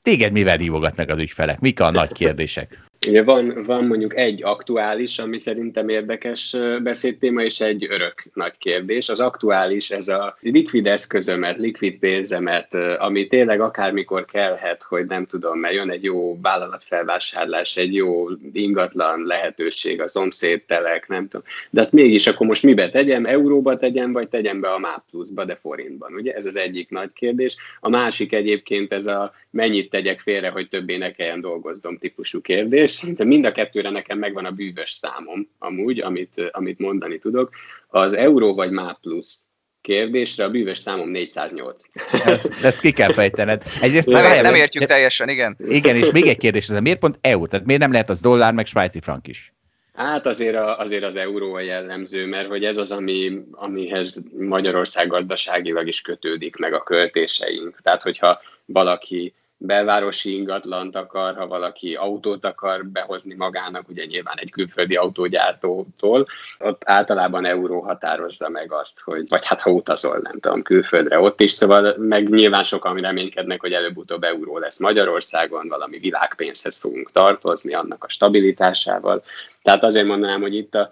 Téged 0.01 0.31
mivel 0.31 0.57
hívogatnak 0.57 1.09
az 1.09 1.19
ügyfelek? 1.19 1.59
Mik 1.59 1.79
a 1.79 1.91
nagy 1.91 2.11
kérdések? 2.11 2.85
Ugye 3.07 3.23
van, 3.23 3.63
van 3.63 3.85
mondjuk 3.85 4.15
egy 4.15 4.43
aktuális, 4.43 5.19
ami 5.19 5.39
szerintem 5.39 5.89
érdekes 5.89 6.55
beszédtéma, 6.83 7.41
és 7.41 7.61
egy 7.61 7.87
örök 7.89 8.23
nagy 8.33 8.57
kérdés. 8.57 9.09
Az 9.09 9.19
aktuális, 9.19 9.89
ez 9.91 10.07
a 10.07 10.37
likvid 10.39 10.87
eszközömet, 10.87 11.57
likvid 11.57 11.97
pénzemet, 11.97 12.73
ami 12.97 13.27
tényleg 13.27 13.61
akármikor 13.61 14.25
kellhet, 14.25 14.83
hogy 14.83 15.05
nem 15.05 15.25
tudom, 15.25 15.59
mert 15.59 15.73
jön 15.73 15.91
egy 15.91 16.03
jó 16.03 16.39
vállalatfelvásárlás, 16.41 17.77
egy 17.77 17.93
jó 17.93 18.27
ingatlan 18.53 19.23
lehetőség, 19.25 20.01
a 20.01 20.07
szomszédtelek, 20.07 21.07
nem 21.07 21.27
tudom. 21.27 21.45
De 21.69 21.79
azt 21.79 21.93
mégis 21.93 22.27
akkor 22.27 22.47
most 22.47 22.63
mibe 22.63 22.89
tegyem? 22.89 23.25
Euróba 23.25 23.77
tegyem, 23.77 24.11
vagy 24.11 24.27
tegyem 24.27 24.59
be 24.59 24.69
a 24.69 24.79
MÁ 24.79 25.03
pluszba, 25.09 25.45
de 25.45 25.57
forintban? 25.61 26.13
Ugye 26.13 26.33
ez 26.33 26.45
az 26.45 26.55
egyik 26.55 26.89
nagy 26.89 27.09
kérdés. 27.13 27.55
A 27.79 27.89
másik 27.89 28.33
egyébként 28.33 28.93
ez 28.93 29.07
a 29.07 29.33
mennyit 29.49 29.89
tegyek 29.89 30.19
félre, 30.19 30.49
hogy 30.49 30.69
többé 30.69 30.97
ne 30.97 31.11
kelljen 31.11 31.41
dolgoznom 31.41 31.97
típusú 31.97 32.41
kérdés 32.41 32.86
de 33.15 33.23
mind 33.23 33.45
a 33.45 33.51
kettőre 33.51 33.89
nekem 33.89 34.19
megvan 34.19 34.45
a 34.45 34.51
bűvös 34.51 34.89
számom 34.89 35.49
amúgy, 35.59 35.99
amit, 35.99 36.49
amit 36.51 36.79
mondani 36.79 37.19
tudok. 37.19 37.49
Az 37.87 38.13
euró 38.13 38.53
vagy 38.53 38.71
MÁ 38.71 38.97
plusz 39.01 39.41
kérdésre 39.81 40.43
a 40.43 40.49
bűvös 40.49 40.77
számom 40.77 41.09
408. 41.09 41.83
Ezt, 42.25 42.53
ezt 42.61 42.79
ki 42.79 42.91
kell 42.91 43.13
fejtened. 43.13 43.63
Egyrészt 43.81 44.07
nem, 44.07 44.21
nem, 44.21 44.41
nem 44.41 44.55
értjük 44.55 44.83
de, 44.83 44.93
teljesen, 44.93 45.29
igen. 45.29 45.57
Igen, 45.59 45.95
és 45.95 46.11
még 46.11 46.27
egy 46.27 46.37
kérdés, 46.37 46.69
ez 46.69 46.79
miért 46.79 46.99
pont 46.99 47.17
EU? 47.21 47.47
Tehát 47.47 47.65
miért 47.65 47.81
nem 47.81 47.91
lehet 47.91 48.09
az 48.09 48.19
dollár, 48.19 48.53
meg 48.53 48.65
svájci 48.65 48.99
frank 48.99 49.27
is? 49.27 49.53
Hát 49.93 50.25
azért, 50.25 50.55
a, 50.55 50.79
azért 50.79 51.03
az 51.03 51.15
euró 51.15 51.53
a 51.53 51.59
jellemző, 51.59 52.25
mert 52.25 52.47
hogy 52.47 52.65
ez 52.65 52.77
az, 52.77 52.91
ami, 52.91 53.41
amihez 53.51 54.23
Magyarország 54.37 55.07
gazdaságilag 55.07 55.87
is 55.87 56.01
kötődik, 56.01 56.55
meg 56.55 56.73
a 56.73 56.83
költéseink. 56.83 57.79
Tehát, 57.81 58.01
hogyha 58.01 58.41
valaki 58.65 59.33
belvárosi 59.57 60.35
ingatlant 60.35 60.95
akar, 60.95 61.35
ha 61.35 61.47
valaki 61.47 61.95
autót 61.95 62.45
akar 62.45 62.85
behozni 62.85 63.35
magának, 63.35 63.89
ugye 63.89 64.05
nyilván 64.05 64.37
egy 64.39 64.51
külföldi 64.51 64.95
autógyártótól, 64.95 66.27
ott 66.59 66.81
általában 66.85 67.45
euró 67.45 67.79
határozza 67.79 68.49
meg 68.49 68.71
azt, 68.71 68.99
hogy, 68.99 69.25
vagy 69.29 69.45
hát 69.45 69.61
ha 69.61 69.71
utazol, 69.71 70.19
nem 70.23 70.39
tudom, 70.39 70.61
külföldre 70.61 71.19
ott 71.19 71.41
is, 71.41 71.51
szóval 71.51 71.95
meg 71.97 72.29
nyilván 72.29 72.63
sokan 72.63 72.97
reménykednek, 72.97 73.61
hogy 73.61 73.73
előbb-utóbb 73.73 74.23
euró 74.23 74.57
lesz 74.57 74.79
Magyarországon, 74.79 75.67
valami 75.67 75.99
világpénzhez 75.99 76.77
fogunk 76.77 77.11
tartozni, 77.11 77.73
annak 77.73 78.03
a 78.03 78.09
stabilitásával. 78.09 79.23
Tehát 79.67 79.83
azért 79.83 80.05
mondanám, 80.05 80.41
hogy 80.41 80.55
itt 80.55 80.75
a 80.75 80.89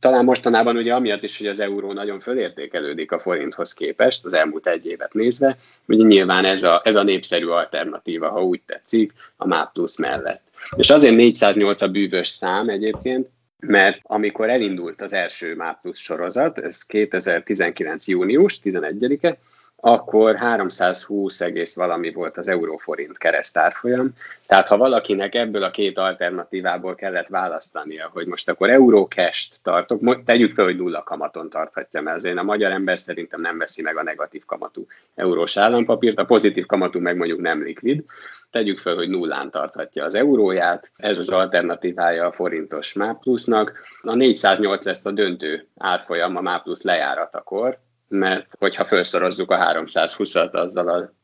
talán 0.00 0.24
mostanában 0.24 0.76
ugye 0.76 0.94
amiatt 0.94 1.22
is, 1.22 1.38
hogy 1.38 1.46
az 1.46 1.60
euró 1.60 1.92
nagyon 1.92 2.20
fölértékelődik 2.20 3.12
a 3.12 3.18
forinthoz 3.18 3.74
képest, 3.74 4.24
az 4.24 4.32
elmúlt 4.32 4.66
egy 4.66 4.86
évet 4.86 5.12
nézve, 5.12 5.58
ugye 5.86 6.04
nyilván 6.04 6.44
ez 6.44 6.62
a, 6.62 6.80
ez 6.84 6.94
a 6.94 7.02
népszerű 7.02 7.46
alternatíva, 7.46 8.28
ha 8.28 8.44
úgy 8.44 8.60
tetszik, 8.66 9.12
a 9.36 9.46
MÁ 9.46 9.70
plusz 9.72 9.98
mellett. 9.98 10.42
És 10.76 10.90
azért 10.90 11.14
408 11.14 11.80
a 11.80 11.88
bűvös 11.88 12.28
szám 12.28 12.68
egyébként, 12.68 13.28
mert 13.58 14.00
amikor 14.02 14.50
elindult 14.50 15.02
az 15.02 15.12
első 15.12 15.54
MÁ 15.54 15.78
plusz 15.82 15.98
sorozat, 15.98 16.58
ez 16.58 16.82
2019. 16.82 18.08
június 18.08 18.60
11-e, 18.64 19.38
akkor 19.80 20.36
320 20.36 21.40
egész 21.40 21.74
valami 21.74 22.12
volt 22.12 22.36
az 22.36 22.48
euróforint 22.48 23.18
keresztárfolyam. 23.18 24.10
Tehát 24.46 24.68
ha 24.68 24.76
valakinek 24.76 25.34
ebből 25.34 25.62
a 25.62 25.70
két 25.70 25.98
alternatívából 25.98 26.94
kellett 26.94 27.28
választania, 27.28 28.10
hogy 28.12 28.26
most 28.26 28.48
akkor 28.48 28.70
eurókest 28.70 29.60
tartok, 29.62 30.22
tegyük 30.24 30.52
fel, 30.52 30.64
hogy 30.64 30.76
nulla 30.76 31.02
kamaton 31.02 31.50
tarthatja, 31.50 32.00
mert 32.00 32.16
azért 32.16 32.38
a 32.38 32.42
magyar 32.42 32.70
ember 32.70 32.98
szerintem 32.98 33.40
nem 33.40 33.58
veszi 33.58 33.82
meg 33.82 33.96
a 33.96 34.02
negatív 34.02 34.44
kamatú 34.44 34.86
eurós 35.14 35.56
állampapírt, 35.56 36.18
a 36.18 36.24
pozitív 36.24 36.66
kamatú 36.66 37.00
meg 37.00 37.16
mondjuk 37.16 37.40
nem 37.40 37.62
likvid. 37.62 38.04
Tegyük 38.50 38.78
fel, 38.78 38.94
hogy 38.94 39.08
nullán 39.08 39.50
tarthatja 39.50 40.04
az 40.04 40.14
euróját, 40.14 40.90
ez 40.96 41.18
az 41.18 41.28
alternatívája 41.28 42.26
a 42.26 42.32
forintos 42.32 42.92
MÁ 42.92 43.12
plusznak. 43.12 43.72
A 44.02 44.14
408 44.14 44.84
lesz 44.84 45.06
a 45.06 45.10
döntő 45.10 45.66
árfolyam 45.76 46.36
a 46.36 46.40
MÁ 46.40 46.58
plusz 46.58 46.82
lejáratakor, 46.82 47.78
mert 48.08 48.46
hogyha 48.58 48.84
felszorozzuk 48.84 49.50
a 49.50 49.56
320-at 49.56 50.52
azzal 50.52 50.88
a 50.88 51.16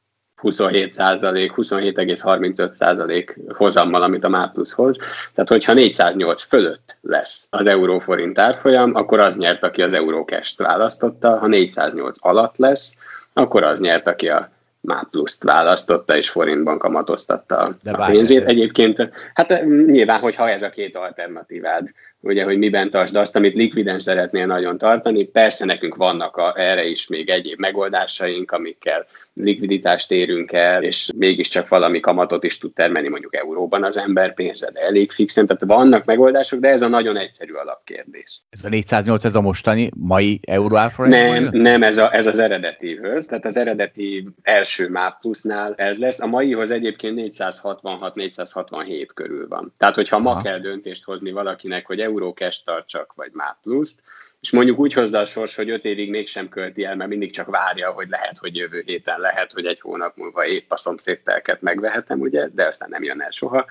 27 0.45 0.93
százalék, 0.93 1.53
27,35 1.57 2.73
százalék 2.73 3.39
hozammal, 3.49 4.03
amit 4.03 4.25
a 4.25 4.29
MÁ 4.29 4.51
plusz 4.53 4.73
hoz. 4.73 4.97
Tehát, 5.35 5.51
hogyha 5.51 5.73
408 5.73 6.43
fölött 6.43 6.97
lesz 7.01 7.47
az 7.51 7.67
euróforint 7.67 8.39
árfolyam, 8.39 8.95
akkor 8.95 9.21
az 9.21 9.37
nyert, 9.37 9.63
aki 9.63 9.83
az 9.83 9.93
eurókest 9.93 10.59
választotta, 10.59 11.39
ha 11.39 11.47
408 11.47 12.17
alatt 12.21 12.57
lesz, 12.57 12.97
akkor 13.33 13.63
az 13.63 13.81
nyert, 13.81 14.07
aki 14.07 14.29
a 14.29 14.53
MÁ 14.81 15.07
pluszt 15.11 15.43
választotta, 15.43 16.17
és 16.17 16.31
forintban 16.31 16.79
kamatoztatta 16.79 17.77
De 17.83 17.91
a 17.91 18.07
pénzét. 18.07 18.47
Egyébként, 18.47 19.11
hát 19.35 19.65
nyilván, 19.87 20.21
hogyha 20.21 20.49
ez 20.49 20.63
a 20.63 20.69
két 20.69 20.97
alternatívád 20.97 21.89
ugye, 22.25 22.45
hogy 22.45 22.59
miben 22.59 22.91
tartsd 22.91 23.17
azt, 23.17 23.37
amit 23.37 23.55
likviden 23.55 23.99
szeretnél 23.99 24.47
nagyon 24.47 24.79
tartani. 24.79 25.25
Persze 25.25 25.65
nekünk 25.65 25.95
vannak 25.95 26.37
a, 26.37 26.55
erre 26.57 26.85
is 26.85 27.07
még 27.07 27.29
egyéb 27.29 27.59
megoldásaink, 27.59 28.51
amikkel 28.51 29.07
likviditást 29.35 30.11
érünk 30.11 30.53
el, 30.53 30.83
és 30.83 31.11
mégiscsak 31.17 31.69
valami 31.69 32.01
kamatot 32.01 32.45
is 32.45 32.59
tud 32.59 32.73
termelni 32.73 33.09
mondjuk 33.09 33.37
euróban 33.37 33.85
az 33.85 33.97
ember 33.97 34.35
pénze, 34.35 34.71
de 34.71 34.81
elég 34.81 35.11
fixen, 35.11 35.47
tehát 35.47 35.65
vannak 35.65 36.05
megoldások, 36.05 36.61
de 36.61 36.69
ez 36.69 36.83
a 36.83 36.89
nagyon 36.89 37.17
egyszerű 37.17 37.53
alapkérdés. 37.53 38.43
Ez 38.51 38.65
a 38.65 38.69
408, 38.69 39.25
ez 39.25 39.35
a 39.35 39.41
mostani 39.41 39.91
mai 39.97 40.41
euró 40.47 40.79
Nem, 40.97 41.49
nem 41.53 41.83
ez, 41.83 41.99
a, 41.99 42.15
ez 42.15 42.27
az 42.27 42.39
eredetivhöz, 42.39 43.27
tehát 43.27 43.45
az 43.45 43.57
eredeti 43.57 44.29
első 44.43 44.89
MÁP 44.89 45.21
plusznál 45.21 45.75
ez 45.77 45.99
lesz, 45.99 46.21
a 46.21 46.27
maihoz 46.27 46.71
egyébként 46.71 47.37
466-467 47.37 49.07
körül 49.15 49.49
van. 49.49 49.75
Tehát, 49.79 49.95
hogyha 49.95 50.19
ma 50.19 50.43
kell 50.43 50.59
döntést 50.59 51.05
hozni 51.05 51.33
valakinek, 51.33 51.87
hogy 51.87 52.01
euró 52.01 52.14
cash 52.35 52.65
tartsak, 52.65 53.13
vagy 53.15 53.31
MÁP 53.33 53.57
pluszt, 53.63 54.01
és 54.41 54.51
mondjuk 54.51 54.79
úgy 54.79 54.93
hozza 54.93 55.19
a 55.19 55.25
sors, 55.25 55.57
hogy 55.57 55.71
öt 55.71 55.85
évig 55.85 56.11
mégsem 56.11 56.49
költi 56.49 56.85
el, 56.85 56.97
mert 56.97 57.11
mindig 57.11 57.33
csak 57.33 57.47
várja, 57.47 57.91
hogy 57.91 58.09
lehet, 58.09 58.39
hogy 58.39 58.57
jövő 58.57 58.83
héten 58.87 59.21
lehet, 59.21 59.53
hogy 59.53 59.67
egy 59.67 59.81
hónap 59.81 60.17
múlva 60.17 60.47
épp 60.47 60.71
a 60.71 60.77
szomszédtelket 60.77 61.61
megvehetem, 61.61 62.21
ugye, 62.21 62.49
de 62.53 62.67
aztán 62.67 62.89
nem 62.89 63.03
jön 63.03 63.21
el 63.21 63.31
soha. 63.31 63.65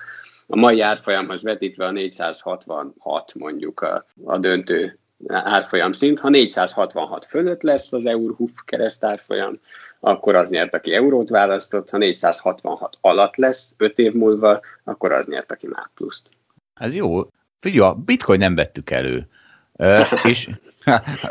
A 0.46 0.56
mai 0.56 0.80
árfolyamhoz 0.80 1.42
vetítve 1.42 1.86
a 1.86 1.90
466 1.90 3.34
mondjuk 3.34 3.80
a, 3.80 4.06
a 4.24 4.38
döntő 4.38 4.98
árfolyam 5.28 5.92
szint. 5.92 6.20
Ha 6.20 6.28
466 6.28 7.24
fölött 7.24 7.62
lesz 7.62 7.92
az 7.92 8.06
EURHUF 8.06 8.52
keresztárfolyam, 8.64 9.60
akkor 10.00 10.34
az 10.34 10.48
nyert, 10.48 10.74
aki 10.74 10.94
eurót 10.94 11.28
választott, 11.28 11.90
ha 11.90 11.98
466 11.98 12.98
alatt 13.00 13.36
lesz 13.36 13.74
5 13.76 13.98
év 13.98 14.12
múlva, 14.12 14.60
akkor 14.84 15.12
az 15.12 15.26
nyert, 15.26 15.52
aki 15.52 15.66
MÁ 15.66 15.90
pluszt. 15.94 16.28
Ez 16.74 16.94
jó. 16.94 17.22
Figyelj, 17.64 17.88
a 17.88 17.94
bitcoin 17.94 18.38
nem 18.38 18.54
vettük 18.54 18.90
elő 18.90 19.28
és 20.22 20.48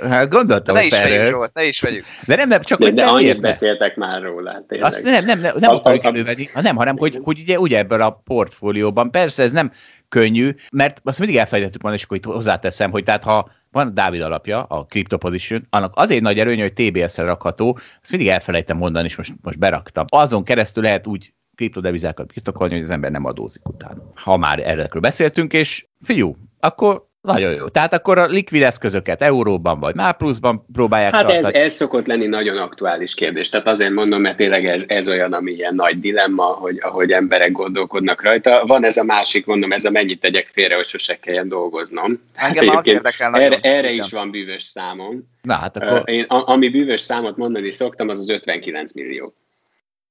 Hát 0.01 0.29
gondoltam, 0.29 0.75
hogy 0.75 0.93
felrögsz. 0.93 1.51
Ne 1.53 1.65
is 1.65 1.81
vegyük. 1.81 2.05
De 2.27 2.35
nem, 2.35 2.47
nem, 2.47 2.61
csak 2.61 2.79
de, 2.79 2.85
hogy 2.85 2.93
de 2.93 3.05
annyit 3.05 3.41
beszéltek 3.41 3.95
már 3.95 4.21
róla. 4.21 4.63
Tényleg. 4.67 4.87
Azt 4.87 5.03
nem, 5.03 5.25
nem, 5.25 5.39
nem, 5.39 5.53
nem 5.59 5.71
akarjuk 5.71 6.03
elővenni, 6.03 6.49
nem, 6.53 6.75
hanem 6.75 6.97
hogy, 6.97 7.19
hogy 7.23 7.39
ugye, 7.39 7.59
ugye 7.59 7.77
ebből 7.77 8.01
a 8.01 8.21
portfólióban, 8.23 9.11
persze 9.11 9.43
ez 9.43 9.51
nem 9.51 9.71
könnyű, 10.09 10.55
mert 10.71 11.01
azt 11.03 11.19
mindig 11.19 11.37
elfelejtettük 11.37 11.81
volna, 11.81 11.97
és 11.97 12.03
akkor 12.03 12.17
itt 12.17 12.25
hozzáteszem, 12.25 12.91
hogy 12.91 13.03
tehát 13.03 13.23
ha 13.23 13.51
van 13.71 13.87
a 13.87 13.89
Dávid 13.89 14.21
alapja, 14.21 14.63
a 14.63 14.85
Crypto 14.85 15.17
Position, 15.17 15.67
annak 15.69 15.91
azért 15.95 16.21
nagy 16.21 16.39
előny, 16.39 16.59
hogy 16.59 16.73
TBS-re 16.73 17.23
rakható, 17.23 17.79
azt 18.01 18.11
mindig 18.11 18.29
elfelejtem 18.29 18.77
mondani, 18.77 19.05
és 19.05 19.15
most, 19.15 19.33
most 19.41 19.59
beraktam. 19.59 20.05
Azon 20.09 20.43
keresztül 20.43 20.83
lehet 20.83 21.07
úgy 21.07 21.33
kriptodevizákat 21.55 22.33
birtokolni, 22.33 22.73
hogy 22.73 22.83
az 22.83 22.89
ember 22.89 23.11
nem 23.11 23.25
adózik 23.25 23.67
utána. 23.67 24.11
Ha 24.15 24.37
már 24.37 24.59
erről 24.59 25.01
beszéltünk, 25.01 25.53
és 25.53 25.85
fiú, 26.01 26.35
akkor 26.59 27.11
nagyon 27.23 27.53
jó. 27.53 27.67
Tehát 27.67 27.93
akkor 27.93 28.17
a 28.17 28.25
likvid 28.25 28.61
eszközöket 28.61 29.21
euróban 29.21 29.79
vagy 29.79 29.95
már 29.95 30.17
pluszban 30.17 30.65
próbálják 30.73 31.15
Hát 31.15 31.31
ez, 31.31 31.45
ez 31.45 31.73
szokott 31.73 32.07
lenni 32.07 32.25
nagyon 32.25 32.57
aktuális 32.57 33.13
kérdés. 33.13 33.49
Tehát 33.49 33.67
azért 33.67 33.91
mondom, 33.91 34.21
mert 34.21 34.37
tényleg 34.37 34.65
ez, 34.65 34.83
ez 34.87 35.09
olyan, 35.09 35.33
ami 35.33 35.51
ilyen 35.51 35.75
nagy 35.75 35.99
dilemma, 35.99 36.43
hogy 36.43 36.79
ahogy 36.81 37.11
emberek 37.11 37.51
gondolkodnak 37.51 38.23
rajta. 38.23 38.65
Van 38.65 38.85
ez 38.85 38.97
a 38.97 39.03
másik, 39.03 39.45
mondom, 39.45 39.71
ez 39.71 39.85
a 39.85 39.89
mennyit 39.89 40.19
tegyek 40.19 40.47
félre, 40.51 40.75
hogy 40.75 40.85
sose 40.85 41.19
kelljen 41.19 41.47
dolgoznom. 41.47 42.21
Hát 42.35 42.61
érdekel 42.83 43.35
erre, 43.35 43.59
erre 43.61 43.91
is 43.91 44.11
van 44.11 44.31
bűvös 44.31 44.63
számom. 44.63 45.29
Na, 45.41 45.53
hát 45.53 45.77
akkor... 45.77 46.03
Én, 46.05 46.23
ami 46.27 46.69
bűvös 46.69 46.99
számot 46.99 47.37
mondani 47.37 47.71
szoktam, 47.71 48.09
az 48.09 48.19
az 48.19 48.29
59 48.29 48.93
millió. 48.93 49.33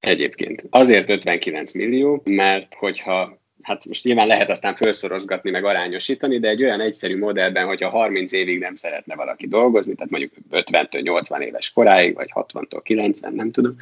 Egyébként. 0.03 0.65
Azért 0.71 1.11
59 1.11 1.73
millió, 1.73 2.21
mert 2.25 2.75
hogyha 2.75 3.41
hát 3.63 3.87
most 3.87 4.05
nyilván 4.05 4.27
lehet 4.27 4.51
aztán 4.51 4.77
felszorozgatni, 4.77 5.51
meg 5.51 5.65
arányosítani, 5.65 6.39
de 6.39 6.49
egy 6.49 6.63
olyan 6.63 6.81
egyszerű 6.81 7.19
modellben, 7.19 7.67
hogyha 7.67 7.89
30 7.89 8.33
évig 8.33 8.59
nem 8.59 8.75
szeretne 8.75 9.15
valaki 9.15 9.47
dolgozni, 9.47 9.95
tehát 9.95 10.11
mondjuk 10.11 10.33
50-től 10.51 11.03
80 11.03 11.43
éves 11.43 11.73
koráig, 11.73 12.15
vagy 12.15 12.31
60-tól 12.35 12.81
90, 12.83 13.35
nem 13.35 13.51
tudom. 13.51 13.75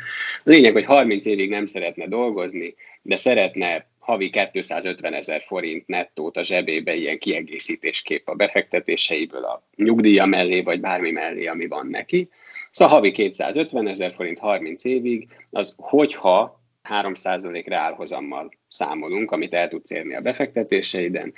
A 0.45 0.51
lényeg, 0.51 0.73
hogy 0.73 0.85
30 0.85 1.27
évig 1.27 1.51
nem 1.51 1.67
szeretne 1.67 2.07
dolgozni, 2.07 2.75
de 3.03 3.17
szeretne 3.17 3.87
havi 3.99 4.31
250 4.31 5.13
ezer 5.15 5.43
forint 5.47 5.87
nettót 5.87 6.37
a 6.37 6.43
zsebébe 6.43 6.95
ilyen 6.95 7.19
kiegészítésképp 7.19 8.29
a 8.29 8.35
befektetéseiből 8.35 9.45
a 9.45 9.67
nyugdíja 9.77 10.27
mellé, 10.27 10.61
vagy 10.61 10.81
bármi 10.81 11.11
mellé, 11.11 11.47
ami 11.47 11.67
van 11.67 11.87
neki. 11.87 12.29
Szóval 12.71 12.95
havi 12.95 13.11
250 13.11 13.87
ezer 13.87 14.15
forint 14.15 14.39
30 14.39 14.85
évig, 14.85 15.29
az 15.51 15.75
hogyha 15.77 16.61
3% 16.89 17.65
reálhozammal 17.67 18.51
számolunk, 18.69 19.31
amit 19.31 19.55
el 19.55 19.69
tudsz 19.69 19.91
érni 19.91 20.15
a 20.15 20.21
befektetéseiden, 20.21 21.33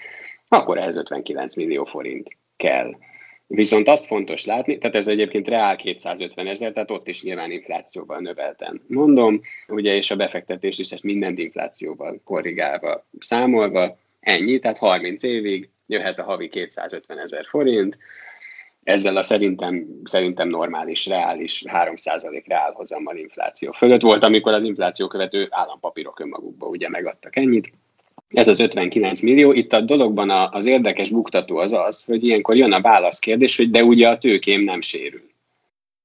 akkor 0.48 0.78
ehhez 0.78 0.96
59 0.96 1.54
millió 1.54 1.84
forint 1.84 2.36
kell. 2.56 2.94
Viszont 3.46 3.88
azt 3.88 4.06
fontos 4.06 4.44
látni, 4.44 4.78
tehát 4.78 4.96
ez 4.96 5.08
egyébként 5.08 5.48
reál 5.48 5.76
250 5.76 6.46
ezer, 6.46 6.72
tehát 6.72 6.90
ott 6.90 7.08
is 7.08 7.22
nyilván 7.22 7.50
inflációval 7.50 8.18
növelten 8.18 8.82
mondom, 8.86 9.40
ugye, 9.68 9.94
és 9.94 10.10
a 10.10 10.16
befektetés 10.16 10.78
is 10.78 10.90
ezt 10.90 11.02
mindent 11.02 11.38
inflációval 11.38 12.20
korrigálva, 12.24 13.06
számolva, 13.18 13.98
ennyi, 14.20 14.58
tehát 14.58 14.78
30 14.78 15.22
évig 15.22 15.70
jöhet 15.86 16.18
a 16.18 16.22
havi 16.22 16.48
250 16.48 17.18
ezer 17.18 17.44
forint, 17.48 17.98
ezzel 18.84 19.16
a 19.16 19.22
szerintem, 19.22 20.00
szerintem 20.04 20.48
normális, 20.48 21.06
reális 21.06 21.64
3% 21.66 22.42
reálhozammal 22.46 23.16
infláció 23.16 23.72
fölött 23.72 24.02
volt, 24.02 24.24
amikor 24.24 24.52
az 24.52 24.64
infláció 24.64 25.06
követő 25.06 25.46
állampapírok 25.50 26.20
önmagukba 26.20 26.66
ugye 26.66 26.88
megadtak 26.88 27.36
ennyit. 27.36 27.72
Ez 28.28 28.48
az 28.48 28.60
59 28.60 29.20
millió. 29.20 29.52
Itt 29.52 29.72
a 29.72 29.80
dologban 29.80 30.30
az 30.30 30.66
érdekes 30.66 31.10
buktató 31.10 31.56
az 31.56 31.72
az, 31.72 32.04
hogy 32.04 32.24
ilyenkor 32.24 32.56
jön 32.56 32.72
a 32.72 32.80
válaszkérdés, 32.80 33.56
hogy 33.56 33.70
de 33.70 33.84
ugye 33.84 34.08
a 34.08 34.18
tőkém 34.18 34.60
nem 34.60 34.80
sérül. 34.80 35.22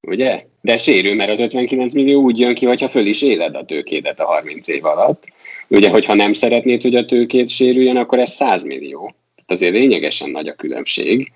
Ugye? 0.01 0.45
De 0.61 0.77
sérül, 0.77 1.15
mert 1.15 1.31
az 1.31 1.39
59 1.39 1.93
millió 1.93 2.21
úgy 2.21 2.39
jön 2.39 2.55
ki, 2.55 2.65
hogyha 2.65 2.89
föl 2.89 3.05
is 3.05 3.21
éled 3.21 3.55
a 3.55 3.65
tőkédet 3.65 4.19
a 4.19 4.25
30 4.25 4.67
év 4.67 4.85
alatt. 4.85 5.23
Ugye, 5.67 5.89
hogyha 5.89 6.13
nem 6.13 6.33
szeretnéd, 6.33 6.81
hogy 6.81 6.95
a 6.95 7.05
tőkét 7.05 7.49
sérüljön, 7.49 7.97
akkor 7.97 8.19
ez 8.19 8.29
100 8.29 8.63
millió. 8.63 9.15
Tehát 9.35 9.51
azért 9.51 9.73
lényegesen 9.73 10.29
nagy 10.29 10.47
a 10.47 10.53
különbség 10.53 11.31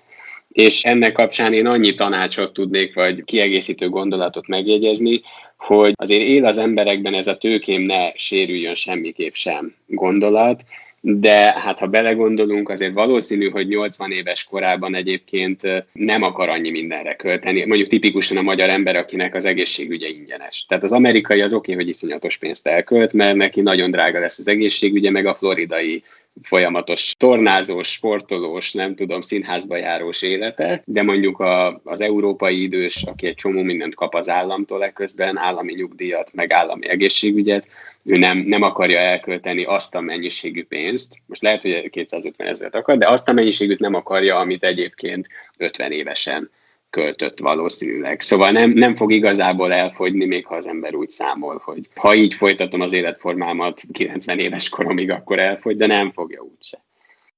és 0.52 0.82
ennek 0.82 1.12
kapcsán 1.12 1.52
én 1.52 1.66
annyi 1.66 1.94
tanácsot 1.94 2.52
tudnék, 2.52 2.94
vagy 2.94 3.24
kiegészítő 3.24 3.88
gondolatot 3.88 4.46
megjegyezni, 4.46 5.20
hogy 5.56 5.92
azért 5.96 6.22
él 6.22 6.44
az 6.44 6.58
emberekben 6.58 7.14
ez 7.14 7.26
a 7.26 7.36
tőkém 7.36 7.82
ne 7.82 8.12
sérüljön 8.14 8.74
semmiképp 8.74 9.32
sem 9.32 9.74
gondolat, 9.86 10.62
de 11.04 11.60
hát 11.60 11.78
ha 11.78 11.86
belegondolunk, 11.86 12.68
azért 12.68 12.92
valószínű, 12.92 13.50
hogy 13.50 13.68
80 13.68 14.12
éves 14.12 14.44
korában 14.44 14.94
egyébként 14.94 15.86
nem 15.92 16.22
akar 16.22 16.48
annyi 16.48 16.70
mindenre 16.70 17.14
költeni. 17.14 17.64
Mondjuk 17.64 17.88
tipikusan 17.88 18.36
a 18.36 18.42
magyar 18.42 18.68
ember, 18.68 18.96
akinek 18.96 19.34
az 19.34 19.44
egészségügye 19.44 20.08
ingyenes. 20.08 20.64
Tehát 20.68 20.84
az 20.84 20.92
amerikai 20.92 21.40
az 21.40 21.52
oké, 21.52 21.72
okay, 21.72 21.84
hogy 21.84 21.94
iszonyatos 21.94 22.36
pénzt 22.36 22.66
elkölt, 22.66 23.12
mert 23.12 23.36
neki 23.36 23.60
nagyon 23.60 23.90
drága 23.90 24.20
lesz 24.20 24.38
az 24.38 24.48
egészségügye, 24.48 25.10
meg 25.10 25.26
a 25.26 25.34
floridai 25.34 26.02
folyamatos 26.42 27.14
tornázós, 27.18 27.92
sportolós, 27.92 28.72
nem 28.72 28.94
tudom, 28.94 29.20
színházba 29.20 29.76
járós 29.76 30.22
élete, 30.22 30.82
de 30.86 31.02
mondjuk 31.02 31.40
a, 31.40 31.80
az 31.84 32.00
európai 32.00 32.62
idős, 32.62 33.02
aki 33.02 33.26
egy 33.26 33.34
csomó 33.34 33.62
mindent 33.62 33.94
kap 33.94 34.14
az 34.14 34.28
államtól 34.28 34.84
eközben, 34.84 35.38
állami 35.38 35.72
nyugdíjat, 35.72 36.32
meg 36.32 36.52
állami 36.52 36.88
egészségügyet, 36.88 37.66
ő 38.04 38.16
nem, 38.16 38.38
nem 38.38 38.62
akarja 38.62 38.98
elkölteni 38.98 39.62
azt 39.62 39.94
a 39.94 40.00
mennyiségű 40.00 40.64
pénzt, 40.64 41.14
most 41.26 41.42
lehet, 41.42 41.62
hogy 41.62 41.90
250 41.90 42.46
ezeret 42.46 42.74
akar, 42.74 42.98
de 42.98 43.08
azt 43.08 43.28
a 43.28 43.32
mennyiségűt 43.32 43.78
nem 43.78 43.94
akarja, 43.94 44.38
amit 44.38 44.64
egyébként 44.64 45.28
50 45.58 45.92
évesen 45.92 46.50
költött 46.92 47.38
valószínűleg. 47.38 48.20
Szóval 48.20 48.50
nem, 48.50 48.70
nem 48.70 48.96
fog 48.96 49.12
igazából 49.12 49.72
elfogyni, 49.72 50.24
még 50.24 50.46
ha 50.46 50.54
az 50.54 50.68
ember 50.68 50.94
úgy 50.94 51.10
számol, 51.10 51.60
hogy 51.64 51.88
ha 51.94 52.14
így 52.14 52.34
folytatom 52.34 52.80
az 52.80 52.92
életformámat 52.92 53.82
90 53.92 54.38
éves 54.38 54.68
koromig, 54.68 55.10
akkor 55.10 55.38
elfogy, 55.38 55.76
de 55.76 55.86
nem 55.86 56.12
fogja 56.12 56.40
úgyse. 56.40 56.84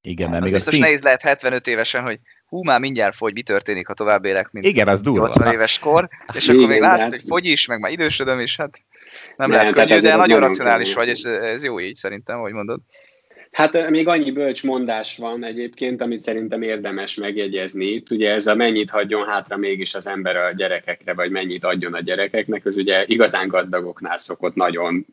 Igen, 0.02 0.30
mert 0.30 0.32
hát 0.32 0.42
még 0.42 0.52
biztos 0.52 0.74
szín... 0.74 0.82
nehéz 0.82 1.00
lehet 1.00 1.22
75 1.22 1.66
évesen, 1.66 2.02
hogy 2.02 2.18
hú, 2.46 2.62
már 2.62 2.80
mindjárt 2.80 3.16
fogy, 3.16 3.32
mi 3.32 3.42
történik, 3.42 3.86
ha 3.86 3.94
tovább 3.94 4.24
élek, 4.24 4.50
mint 4.50 4.66
Igen, 4.66 4.88
az 4.88 5.00
durva. 5.00 5.26
80 5.26 5.52
éves 5.52 5.78
kor, 5.78 6.08
és 6.32 6.44
Igen, 6.44 6.56
akkor 6.56 6.68
még 6.68 6.80
látod, 6.80 7.00
hát... 7.00 7.10
hogy 7.10 7.22
fogy 7.26 7.44
is, 7.44 7.66
meg 7.66 7.80
már 7.80 7.92
idősödöm, 7.92 8.38
és 8.40 8.56
hát 8.56 8.80
nem, 9.36 9.50
nem 9.50 9.50
lehet 9.50 9.72
könnyű, 9.72 10.00
de 10.00 10.16
nagyon 10.16 10.40
racionális 10.40 10.94
vagy, 10.94 11.08
és 11.08 11.22
ez 11.22 11.64
jó 11.64 11.80
így 11.80 11.94
szerintem, 11.94 12.38
hogy 12.38 12.52
mondod. 12.52 12.80
Hát 13.54 13.90
még 13.90 14.08
annyi 14.08 14.30
bölcs 14.30 14.64
mondás 14.64 15.16
van 15.16 15.44
egyébként, 15.44 16.02
amit 16.02 16.20
szerintem 16.20 16.62
érdemes 16.62 17.14
megjegyezni 17.14 17.84
itt. 17.84 18.10
Ugye 18.10 18.32
ez 18.32 18.46
a 18.46 18.54
mennyit 18.54 18.90
hagyjon 18.90 19.26
hátra 19.26 19.56
mégis 19.56 19.94
az 19.94 20.06
ember 20.06 20.36
a 20.36 20.52
gyerekekre, 20.52 21.14
vagy 21.14 21.30
mennyit 21.30 21.64
adjon 21.64 21.94
a 21.94 22.00
gyerekeknek, 22.00 22.66
az 22.66 22.76
ugye 22.76 23.04
igazán 23.06 23.48
gazdagoknál 23.48 24.16
szokott 24.16 24.54
nagyon 24.54 25.06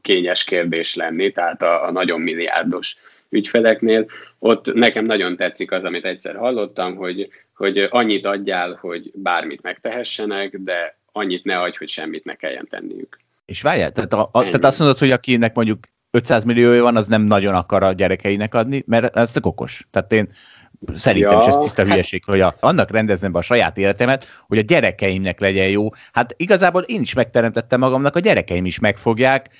kényes 0.00 0.44
kérdés 0.44 0.94
lenni, 0.94 1.30
tehát 1.30 1.62
a, 1.62 1.86
a 1.86 1.90
nagyon 1.90 2.20
milliárdos 2.20 2.96
ügyfeleknél. 3.28 4.06
Ott 4.38 4.74
nekem 4.74 5.04
nagyon 5.04 5.36
tetszik 5.36 5.72
az, 5.72 5.84
amit 5.84 6.04
egyszer 6.04 6.36
hallottam, 6.36 6.94
hogy, 6.96 7.28
hogy 7.54 7.86
annyit 7.90 8.26
adjál, 8.26 8.78
hogy 8.80 9.10
bármit 9.14 9.62
megtehessenek, 9.62 10.58
de 10.58 10.98
annyit 11.12 11.44
ne 11.44 11.60
adj, 11.60 11.76
hogy 11.78 11.88
semmit 11.88 12.24
ne 12.24 12.34
kelljen 12.34 12.66
tenniük. 12.70 13.18
És 13.44 13.62
várjál, 13.62 13.92
tehát, 13.92 14.12
a, 14.12 14.28
a, 14.32 14.38
tehát 14.38 14.64
azt 14.64 14.78
mondod, 14.78 14.98
hogy 14.98 15.10
akinek 15.10 15.54
mondjuk 15.54 15.78
500 16.14 16.44
milliója 16.44 16.82
van, 16.82 16.96
az 16.96 17.06
nem 17.06 17.22
nagyon 17.22 17.54
akar 17.54 17.82
a 17.82 17.92
gyerekeinek 17.92 18.54
adni, 18.54 18.84
mert 18.86 19.16
ez 19.16 19.32
tök 19.32 19.46
okos. 19.46 19.86
Tehát 19.90 20.12
én 20.12 20.28
szerintem 20.94 21.32
ja, 21.32 21.38
is 21.38 21.46
ez 21.46 21.56
tiszta 21.56 21.82
hát... 21.82 21.90
hülyeség, 21.90 22.24
hogy 22.24 22.40
a, 22.40 22.56
annak 22.60 22.90
rendezem 22.90 23.32
be 23.32 23.38
a 23.38 23.42
saját 23.42 23.78
életemet, 23.78 24.26
hogy 24.46 24.58
a 24.58 24.62
gyerekeimnek 24.62 25.40
legyen 25.40 25.68
jó. 25.68 25.88
Hát 26.12 26.34
igazából 26.36 26.82
én 26.82 27.00
is 27.00 27.14
megteremtettem 27.14 27.80
magamnak, 27.80 28.16
a 28.16 28.20
gyerekeim 28.20 28.66
is 28.66 28.78
megfogják. 28.78 29.50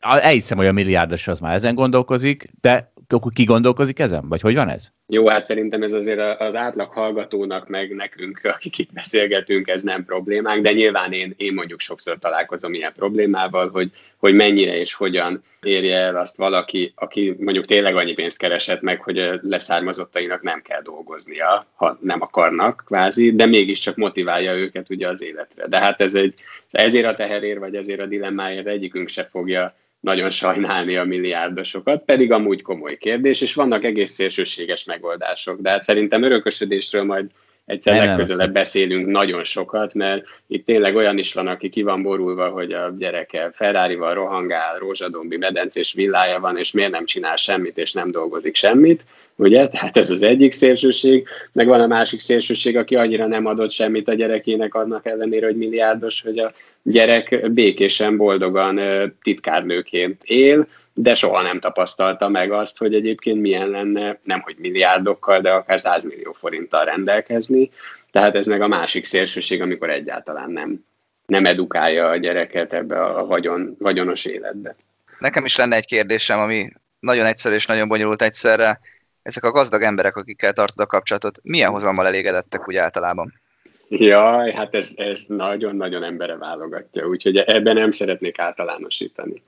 Elhiszem, 0.00 0.56
hogy 0.56 0.66
a 0.66 0.72
milliárdos 0.72 1.28
az 1.28 1.40
már 1.40 1.54
ezen 1.54 1.74
gondolkozik, 1.74 2.50
de 2.60 2.92
akkor 3.12 3.32
ki 3.32 3.44
gondolkozik 3.44 3.98
ezen? 3.98 4.28
Vagy 4.28 4.40
hogy 4.40 4.54
van 4.54 4.68
ez? 4.68 4.92
Jó, 5.06 5.28
hát 5.28 5.44
szerintem 5.44 5.82
ez 5.82 5.92
azért 5.92 6.40
az 6.40 6.54
átlag 6.54 6.90
hallgatónak, 6.90 7.68
meg 7.68 7.94
nekünk, 7.94 8.40
akik 8.54 8.78
itt 8.78 8.92
beszélgetünk, 8.92 9.68
ez 9.68 9.82
nem 9.82 10.04
problémánk, 10.04 10.62
de 10.62 10.72
nyilván 10.72 11.12
én, 11.12 11.34
én 11.36 11.54
mondjuk 11.54 11.80
sokszor 11.80 12.18
találkozom 12.18 12.74
ilyen 12.74 12.92
problémával, 12.96 13.68
hogy, 13.68 13.90
hogy 14.16 14.34
mennyire 14.34 14.76
és 14.76 14.94
hogyan 14.94 15.40
érje 15.62 15.96
el 15.96 16.16
azt 16.16 16.36
valaki, 16.36 16.92
aki 16.94 17.36
mondjuk 17.38 17.64
tényleg 17.64 17.96
annyi 17.96 18.12
pénzt 18.12 18.38
keresett 18.38 18.80
meg, 18.80 19.00
hogy 19.00 19.30
leszármazottainak 19.42 20.42
nem 20.42 20.62
kell 20.62 20.82
dolgoznia, 20.82 21.66
ha 21.74 21.98
nem 22.00 22.22
akarnak 22.22 22.82
kvázi, 22.86 23.34
de 23.34 23.46
mégiscsak 23.46 23.96
motiválja 23.96 24.54
őket 24.54 24.90
ugye 24.90 25.08
az 25.08 25.22
életre. 25.22 25.66
De 25.66 25.78
hát 25.78 26.00
ez 26.00 26.14
egy, 26.14 26.34
ezért 26.70 27.06
a 27.06 27.14
teherér, 27.14 27.58
vagy 27.58 27.74
ezért 27.74 28.00
a 28.00 28.06
dilemmáért 28.06 28.66
egyikünk 28.66 29.08
se 29.08 29.28
fogja 29.30 29.74
nagyon 30.00 30.30
sajnálni 30.30 30.96
a 30.96 31.04
milliárdosokat, 31.04 32.04
pedig 32.04 32.32
amúgy 32.32 32.62
komoly 32.62 32.96
kérdés, 32.96 33.40
és 33.40 33.54
vannak 33.54 33.84
egész 33.84 34.10
szélsőséges 34.10 34.84
megoldások, 34.84 35.60
de 35.60 35.70
hát 35.70 35.82
szerintem 35.82 36.22
örökösödésről 36.22 37.04
majd 37.04 37.30
egyszer 37.68 37.94
nem, 37.94 38.06
legközelebb 38.06 38.44
nem 38.44 38.52
beszélünk 38.52 39.06
nagyon 39.06 39.44
sokat, 39.44 39.94
mert 39.94 40.24
itt 40.46 40.66
tényleg 40.66 40.96
olyan 40.96 41.18
is 41.18 41.34
van, 41.34 41.46
aki 41.46 41.68
ki 41.68 41.82
van 41.82 42.02
borulva, 42.02 42.48
hogy 42.48 42.72
a 42.72 42.94
gyereke 42.98 43.50
Ferrari-val 43.54 44.14
rohangál, 44.14 44.78
rózsadombi 44.78 45.36
medencés 45.36 45.92
villája 45.92 46.40
van, 46.40 46.58
és 46.58 46.72
miért 46.72 46.90
nem 46.90 47.04
csinál 47.04 47.36
semmit, 47.36 47.78
és 47.78 47.92
nem 47.92 48.10
dolgozik 48.10 48.54
semmit, 48.54 49.04
ugye? 49.36 49.68
Tehát 49.68 49.96
ez 49.96 50.10
az 50.10 50.22
egyik 50.22 50.52
szélsőség, 50.52 51.28
meg 51.52 51.66
van 51.66 51.80
a 51.80 51.86
másik 51.86 52.20
szélsőség, 52.20 52.76
aki 52.76 52.96
annyira 52.96 53.26
nem 53.26 53.46
adott 53.46 53.70
semmit 53.70 54.08
a 54.08 54.14
gyerekének 54.14 54.74
annak 54.74 55.06
ellenére, 55.06 55.46
hogy 55.46 55.56
milliárdos, 55.56 56.22
hogy 56.22 56.38
a 56.38 56.52
gyerek 56.82 57.52
békésen, 57.52 58.16
boldogan 58.16 58.80
titkárnőként 59.22 60.22
él, 60.24 60.66
de 61.00 61.14
soha 61.14 61.42
nem 61.42 61.60
tapasztalta 61.60 62.28
meg 62.28 62.52
azt, 62.52 62.78
hogy 62.78 62.94
egyébként 62.94 63.40
milyen 63.40 63.68
lenne, 63.68 64.18
nem 64.22 64.40
hogy 64.40 64.56
milliárdokkal, 64.58 65.40
de 65.40 65.50
akár 65.50 65.80
100 65.80 66.04
millió 66.04 66.32
forinttal 66.32 66.84
rendelkezni. 66.84 67.70
Tehát 68.10 68.34
ez 68.34 68.46
meg 68.46 68.60
a 68.60 68.68
másik 68.68 69.04
szélsőség, 69.04 69.62
amikor 69.62 69.90
egyáltalán 69.90 70.50
nem, 70.50 70.84
nem 71.26 71.44
edukálja 71.44 72.08
a 72.08 72.16
gyereket 72.16 72.72
ebbe 72.72 73.04
a 73.04 73.26
vagyon, 73.26 73.76
vagyonos 73.78 74.24
életbe. 74.24 74.76
Nekem 75.18 75.44
is 75.44 75.56
lenne 75.56 75.76
egy 75.76 75.86
kérdésem, 75.86 76.38
ami 76.38 76.68
nagyon 77.00 77.26
egyszerű 77.26 77.54
és 77.54 77.66
nagyon 77.66 77.88
bonyolult 77.88 78.22
egyszerre. 78.22 78.80
Ezek 79.22 79.44
a 79.44 79.52
gazdag 79.52 79.82
emberek, 79.82 80.16
akikkel 80.16 80.52
tartod 80.52 80.80
a 80.80 80.86
kapcsolatot, 80.86 81.38
milyen 81.42 81.70
hozammal 81.70 82.06
elégedettek 82.06 82.68
úgy 82.68 82.76
általában? 82.76 83.40
Jaj, 83.88 84.52
hát 84.52 84.74
ez, 84.74 84.90
ez 84.96 85.20
nagyon-nagyon 85.26 86.02
embere 86.02 86.36
válogatja, 86.36 87.06
úgyhogy 87.06 87.36
ebben 87.36 87.74
nem 87.74 87.90
szeretnék 87.90 88.38
általánosítani. 88.38 89.42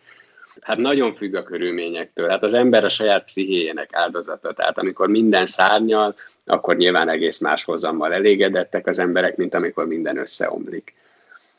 Hát 0.60 0.76
nagyon 0.76 1.14
függ 1.14 1.34
a 1.34 1.42
körülményektől. 1.42 2.28
Hát 2.28 2.42
az 2.42 2.54
ember 2.54 2.84
a 2.84 2.88
saját 2.88 3.24
pszichéjének 3.24 3.88
áldozata. 3.92 4.52
Tehát 4.52 4.78
amikor 4.78 5.08
minden 5.08 5.46
szárnyal, 5.46 6.14
akkor 6.44 6.76
nyilván 6.76 7.08
egész 7.08 7.38
más 7.38 7.64
hozammal 7.64 8.12
elégedettek 8.12 8.86
az 8.86 8.98
emberek, 8.98 9.36
mint 9.36 9.54
amikor 9.54 9.86
minden 9.86 10.16
összeomlik. 10.16 10.94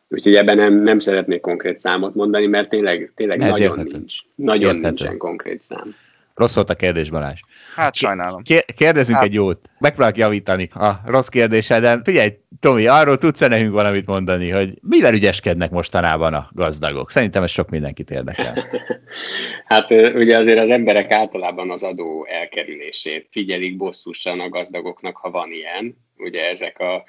Úgyhogy 0.07 0.35
ebben 0.35 0.55
nem, 0.55 0.73
nem 0.73 0.99
szeretnék 0.99 1.41
konkrét 1.41 1.79
számot 1.79 2.15
mondani, 2.15 2.45
mert 2.45 2.69
tényleg, 2.69 3.11
tényleg 3.15 3.37
nagyon 3.37 3.59
érthető. 3.59 3.97
nincs. 3.97 4.19
Nagyon 4.35 4.75
érthető. 4.75 4.87
nincsen 4.87 5.17
konkrét 5.17 5.61
szám. 5.61 5.95
Rossz 6.35 6.55
volt 6.55 6.69
a 6.69 6.75
kérdés, 6.75 7.09
Balázs. 7.09 7.39
Hát 7.75 7.95
sajnálom. 7.95 8.41
Kérdezünk 8.75 9.17
hát. 9.17 9.27
egy 9.27 9.33
jót. 9.33 9.69
Megpróbálok 9.79 10.17
javítani 10.17 10.69
a 10.73 10.91
rossz 11.05 11.27
kérdéseden. 11.27 12.03
Figyelj, 12.03 12.37
Tomi, 12.59 12.87
arról 12.87 13.17
tudsz-e 13.17 13.47
nekünk 13.47 13.73
valamit 13.73 14.05
mondani, 14.05 14.49
hogy 14.49 14.79
mivel 14.81 15.13
ügyeskednek 15.13 15.69
mostanában 15.69 16.33
a 16.33 16.49
gazdagok? 16.53 17.11
Szerintem 17.11 17.43
ez 17.43 17.51
sok 17.51 17.69
mindenkit 17.69 18.11
érdekel. 18.11 18.67
hát 19.65 19.91
ugye 19.91 20.37
azért 20.37 20.59
az 20.59 20.69
emberek 20.69 21.11
általában 21.11 21.71
az 21.71 21.83
adó 21.83 22.25
elkerülését 22.29 23.27
figyelik 23.31 23.77
bosszusan 23.77 24.39
a 24.39 24.49
gazdagoknak, 24.49 25.17
ha 25.17 25.31
van 25.31 25.51
ilyen. 25.51 25.97
Ugye 26.17 26.49
ezek 26.49 26.79
a 26.79 27.03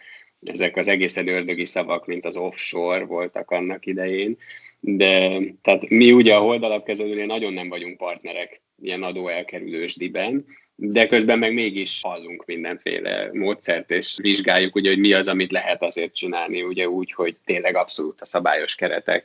ezek 0.45 0.77
az 0.77 0.89
egészen 0.89 1.29
ördögi 1.29 1.65
szavak, 1.65 2.07
mint 2.07 2.27
az 2.27 2.37
offshore 2.37 3.05
voltak 3.05 3.51
annak 3.51 3.87
idején, 3.87 4.39
de 4.81 5.39
tehát 5.63 5.89
mi 5.89 6.13
ugye 6.13 6.35
a 6.35 6.41
holdalapkezelőnél 6.41 7.27
nagyon 7.27 7.53
nem 7.53 7.69
vagyunk 7.69 7.97
partnerek 7.97 8.61
ilyen 8.83 9.03
adóelkerülősdiben, 9.03 10.45
de 10.75 11.07
közben 11.07 11.39
meg 11.39 11.55
mégis 11.55 12.01
hallunk 12.03 12.45
mindenféle 12.47 13.29
módszert, 13.33 13.91
és 13.91 14.19
vizsgáljuk, 14.23 14.75
ugye, 14.75 14.91
hogy 14.91 14.99
mi 14.99 15.13
az, 15.13 15.29
amit 15.29 15.53
lehet 15.53 15.83
azért 15.83 16.15
csinálni, 16.15 16.63
ugye 16.63 16.89
úgy, 16.89 17.13
hogy 17.13 17.37
tényleg 17.45 17.77
abszolút 17.77 18.21
a 18.21 18.27
szabályos 18.27 18.75
keretek 18.75 19.25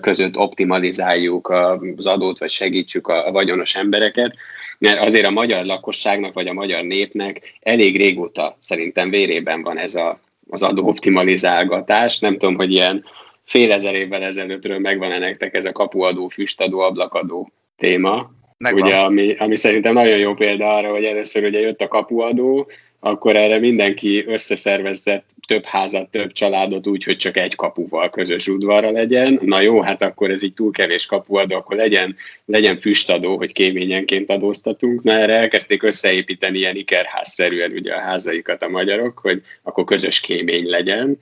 között 0.00 0.36
optimalizáljuk 0.36 1.48
az 1.96 2.06
adót, 2.06 2.38
vagy 2.38 2.50
segítsük 2.50 3.08
a 3.08 3.32
vagyonos 3.32 3.74
embereket, 3.74 4.34
mert 4.78 5.00
azért 5.00 5.26
a 5.26 5.30
magyar 5.30 5.64
lakosságnak, 5.64 6.32
vagy 6.32 6.46
a 6.46 6.52
magyar 6.52 6.82
népnek 6.82 7.58
elég 7.60 7.96
régóta 7.96 8.56
szerintem 8.58 9.10
vérében 9.10 9.62
van 9.62 9.78
ez 9.78 9.94
a, 9.94 10.20
az 10.48 10.62
adóoptimalizálgatás. 10.62 12.18
Nem 12.18 12.38
tudom, 12.38 12.54
hogy 12.54 12.72
ilyen 12.72 13.04
fél 13.44 13.72
ezer 13.72 13.94
évvel 13.94 14.22
ezelőttről 14.22 14.78
megvan-e 14.78 15.18
nektek 15.18 15.54
ez 15.54 15.64
a 15.64 15.72
kapuadó, 15.72 16.28
füstadó, 16.28 16.78
ablakadó 16.80 17.50
téma, 17.76 18.30
Megvan. 18.58 18.82
Ugye, 18.82 18.96
ami, 18.96 19.34
ami 19.38 19.56
szerintem 19.56 19.92
nagyon 19.92 20.18
jó 20.18 20.34
példa 20.34 20.74
arra, 20.74 20.90
hogy 20.90 21.04
először 21.04 21.44
ugye 21.44 21.60
jött 21.60 21.80
a 21.80 21.88
kapuadó, 21.88 22.70
akkor 23.00 23.36
erre 23.36 23.58
mindenki 23.58 24.24
összeszervezett 24.26 25.24
több 25.46 25.64
házat, 25.64 26.10
több 26.10 26.32
családot 26.32 26.86
úgy, 26.86 27.04
hogy 27.04 27.16
csak 27.16 27.36
egy 27.36 27.54
kapuval 27.54 28.10
közös 28.10 28.48
udvarra 28.48 28.90
legyen. 28.90 29.40
Na 29.42 29.60
jó, 29.60 29.80
hát 29.80 30.02
akkor 30.02 30.30
ez 30.30 30.42
így 30.42 30.54
túl 30.54 30.70
kevés 30.70 31.06
kapuadó, 31.06 31.56
akkor 31.56 31.76
legyen, 31.76 32.16
legyen 32.44 32.78
füstadó, 32.78 33.36
hogy 33.36 33.52
kéményenként 33.52 34.30
adóztatunk. 34.30 35.02
Na 35.02 35.12
erre 35.12 35.34
elkezdték 35.34 35.82
összeépíteni 35.82 36.58
ilyen 36.58 36.76
ikerházszerűen 36.76 37.72
ugye 37.72 37.94
a 37.94 38.00
házaikat 38.00 38.62
a 38.62 38.68
magyarok, 38.68 39.18
hogy 39.18 39.42
akkor 39.62 39.84
közös 39.84 40.20
kémény 40.20 40.66
legyen 40.66 41.18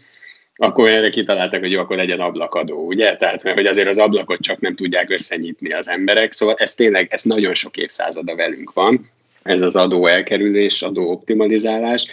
akkor 0.56 0.88
erre 0.88 1.08
kitaláltak, 1.08 1.60
hogy 1.60 1.70
jó, 1.70 1.80
akkor 1.80 1.96
legyen 1.96 2.20
ablakadó, 2.20 2.86
ugye? 2.86 3.16
Tehát, 3.16 3.42
mert 3.42 3.56
hogy 3.56 3.66
azért 3.66 3.88
az 3.88 3.98
ablakot 3.98 4.40
csak 4.40 4.60
nem 4.60 4.74
tudják 4.74 5.10
összenyitni 5.10 5.72
az 5.72 5.88
emberek, 5.88 6.32
szóval 6.32 6.54
ez 6.58 6.74
tényleg, 6.74 7.08
ez 7.10 7.22
nagyon 7.22 7.54
sok 7.54 7.76
évszázada 7.76 8.34
velünk 8.34 8.72
van, 8.72 9.10
ez 9.42 9.62
az 9.62 9.76
adó 9.76 10.06
elkerülés, 10.06 10.82
adó 10.82 11.10
optimalizálás, 11.10 12.06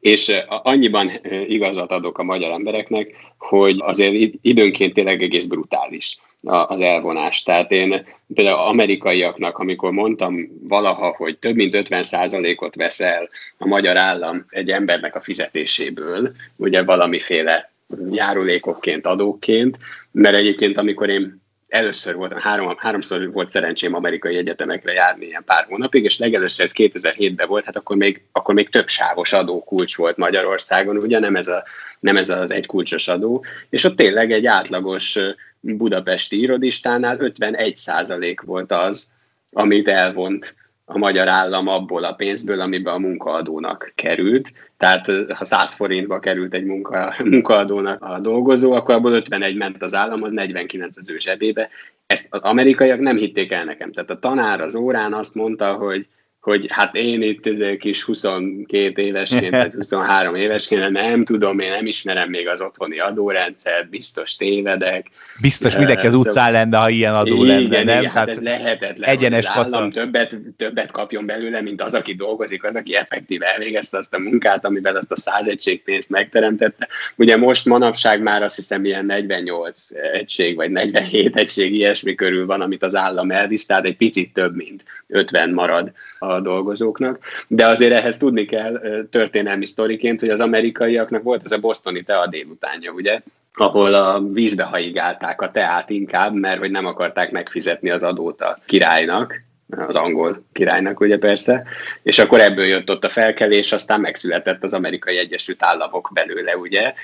és 0.00 0.32
annyiban 0.48 1.10
igazat 1.46 1.92
adok 1.92 2.18
a 2.18 2.22
magyar 2.22 2.50
embereknek, 2.50 3.14
hogy 3.38 3.76
azért 3.78 4.34
időnként 4.42 4.92
tényleg 4.92 5.22
egész 5.22 5.46
brutális 5.46 6.18
az 6.42 6.80
elvonás. 6.80 7.42
Tehát 7.42 7.72
én 7.72 8.06
például 8.34 8.58
amerikaiaknak, 8.58 9.58
amikor 9.58 9.90
mondtam 9.90 10.48
valaha, 10.68 11.14
hogy 11.16 11.38
több 11.38 11.54
mint 11.54 11.76
50%-ot 11.78 12.74
veszel 12.74 13.28
a 13.58 13.66
magyar 13.66 13.96
állam 13.96 14.46
egy 14.48 14.70
embernek 14.70 15.14
a 15.14 15.20
fizetéséből, 15.20 16.32
ugye 16.56 16.82
valamiféle 16.82 17.70
járulékokként, 18.10 19.06
adóként, 19.06 19.78
mert 20.12 20.36
egyébként 20.36 20.78
amikor 20.78 21.08
én 21.08 21.44
először 21.68 22.14
voltam, 22.14 22.38
három, 22.38 22.74
háromszor 22.76 23.32
volt 23.32 23.50
szerencsém 23.50 23.94
amerikai 23.94 24.36
egyetemekre 24.36 24.92
járni 24.92 25.26
ilyen 25.26 25.44
pár 25.44 25.64
hónapig, 25.68 26.04
és 26.04 26.18
legelőször 26.18 26.64
ez 26.64 26.72
2007-ben 26.74 27.48
volt, 27.48 27.64
hát 27.64 27.76
akkor 27.76 27.96
még, 27.96 28.22
akkor 28.32 28.54
még 28.54 28.68
több 28.68 28.88
sávos 28.88 29.32
adókulcs 29.32 29.96
volt 29.96 30.16
Magyarországon, 30.16 30.96
ugye 30.96 31.18
nem 31.18 31.36
ez, 31.36 31.48
a, 31.48 31.64
nem 32.00 32.16
ez 32.16 32.28
az 32.28 32.50
egy 32.50 32.66
kulcsos 32.66 33.08
adó, 33.08 33.44
és 33.70 33.84
ott 33.84 33.96
tényleg 33.96 34.32
egy 34.32 34.46
átlagos 34.46 35.18
budapesti 35.60 36.40
irodistánál 36.40 37.16
51% 37.20 38.36
volt 38.44 38.72
az, 38.72 39.10
amit 39.52 39.88
elvont 39.88 40.54
a 40.88 40.98
magyar 40.98 41.28
állam 41.28 41.68
abból 41.68 42.04
a 42.04 42.12
pénzből, 42.12 42.60
amiben 42.60 42.94
a 42.94 42.98
munkaadónak 42.98 43.92
került. 43.94 44.52
Tehát 44.76 45.06
ha 45.34 45.44
100 45.44 45.74
forintba 45.74 46.18
került 46.18 46.54
egy 46.54 46.64
munka, 46.64 47.14
munkaadónak 47.24 48.02
a 48.02 48.18
dolgozó, 48.18 48.72
akkor 48.72 48.94
abból 48.94 49.12
51 49.12 49.56
ment 49.56 49.82
az 49.82 49.94
állam, 49.94 50.22
az 50.22 50.32
49 50.32 50.96
az 50.96 51.10
ő 51.10 51.18
zsebébe. 51.18 51.68
Ezt 52.06 52.26
az 52.30 52.40
amerikaiak 52.40 53.00
nem 53.00 53.16
hitték 53.16 53.52
el 53.52 53.64
nekem. 53.64 53.92
Tehát 53.92 54.10
a 54.10 54.18
tanár 54.18 54.60
az 54.60 54.74
órán 54.74 55.14
azt 55.14 55.34
mondta, 55.34 55.72
hogy 55.74 56.06
hogy 56.46 56.66
hát 56.68 56.94
én 56.94 57.22
itt 57.22 57.48
kis 57.78 58.02
22 58.02 59.02
évesként, 59.02 59.50
vagy 59.50 59.72
23 59.82 60.34
évesként, 60.34 60.90
nem 60.90 61.24
tudom, 61.24 61.58
én 61.58 61.70
nem 61.70 61.86
ismerem 61.86 62.28
még 62.28 62.48
az 62.48 62.60
otthoni 62.60 62.98
adórendszert, 62.98 63.88
biztos 63.88 64.36
tévedek. 64.36 65.06
Biztos 65.40 65.76
mindenki 65.76 66.06
az 66.06 66.12
szóval, 66.12 66.28
utcán 66.28 66.52
lenne, 66.52 66.78
ha 66.78 66.88
ilyen 66.88 67.14
adó 67.14 67.44
igen, 67.44 67.62
lenne, 67.62 67.84
nem? 67.84 67.98
Igen, 67.98 68.10
hát 68.10 68.28
ez 68.28 68.40
lehetetlen, 68.40 69.10
egyenes 69.10 69.44
az 69.46 69.74
állam 69.74 69.90
többet, 69.90 70.36
többet 70.56 70.90
kapjon 70.90 71.26
belőle, 71.26 71.60
mint 71.60 71.82
az, 71.82 71.94
aki 71.94 72.14
dolgozik, 72.14 72.64
az, 72.64 72.74
aki 72.74 72.94
effektív 72.94 73.42
elvégezte 73.42 73.98
azt 73.98 74.14
a 74.14 74.18
munkát, 74.18 74.64
amivel 74.64 74.96
azt 74.96 75.12
a 75.12 75.16
100 75.16 75.46
egység 75.46 75.82
pénzt 75.82 76.10
megteremtette. 76.10 76.88
Ugye 77.16 77.36
most 77.36 77.64
manapság 77.64 78.22
már 78.22 78.42
azt 78.42 78.56
hiszem 78.56 78.84
ilyen 78.84 79.06
48 79.06 79.88
egység, 80.12 80.56
vagy 80.56 80.70
47 80.70 81.36
egység 81.36 81.74
ilyesmi 81.74 82.14
körül 82.14 82.46
van, 82.46 82.60
amit 82.60 82.82
az 82.82 82.94
állam 82.94 83.30
elvisz, 83.30 83.66
tehát 83.66 83.84
egy 83.84 83.96
picit 83.96 84.32
több, 84.32 84.56
mint 84.56 84.84
50 85.08 85.50
marad 85.50 85.92
a 86.18 86.35
dolgozóknak, 86.40 87.18
de 87.48 87.66
azért 87.66 87.92
ehhez 87.92 88.16
tudni 88.16 88.44
kell 88.44 88.80
történelmi 89.10 89.66
sztoriként, 89.66 90.20
hogy 90.20 90.28
az 90.28 90.40
amerikaiaknak 90.40 91.22
volt 91.22 91.44
ez 91.44 91.52
a 91.52 91.58
bostoni 91.58 92.02
tea 92.02 92.26
délutánja, 92.26 92.92
ugye, 92.92 93.20
ahol 93.54 93.94
a 93.94 94.22
vízbe 94.32 94.62
haigálták 94.62 95.40
a 95.40 95.50
teát 95.50 95.90
inkább, 95.90 96.34
mert 96.34 96.58
hogy 96.58 96.70
nem 96.70 96.86
akarták 96.86 97.30
megfizetni 97.30 97.90
az 97.90 98.02
adót 98.02 98.40
a 98.40 98.58
királynak, 98.66 99.44
az 99.68 99.96
angol 99.96 100.44
királynak 100.52 101.00
ugye 101.00 101.18
persze, 101.18 101.64
és 102.02 102.18
akkor 102.18 102.40
ebből 102.40 102.64
jött 102.64 102.90
ott 102.90 103.04
a 103.04 103.08
felkelés, 103.08 103.72
aztán 103.72 104.00
megszületett 104.00 104.62
az 104.62 104.72
amerikai 104.72 105.18
Egyesült 105.18 105.62
Államok 105.62 106.10
belőle, 106.14 106.56
ugye, 106.56 106.94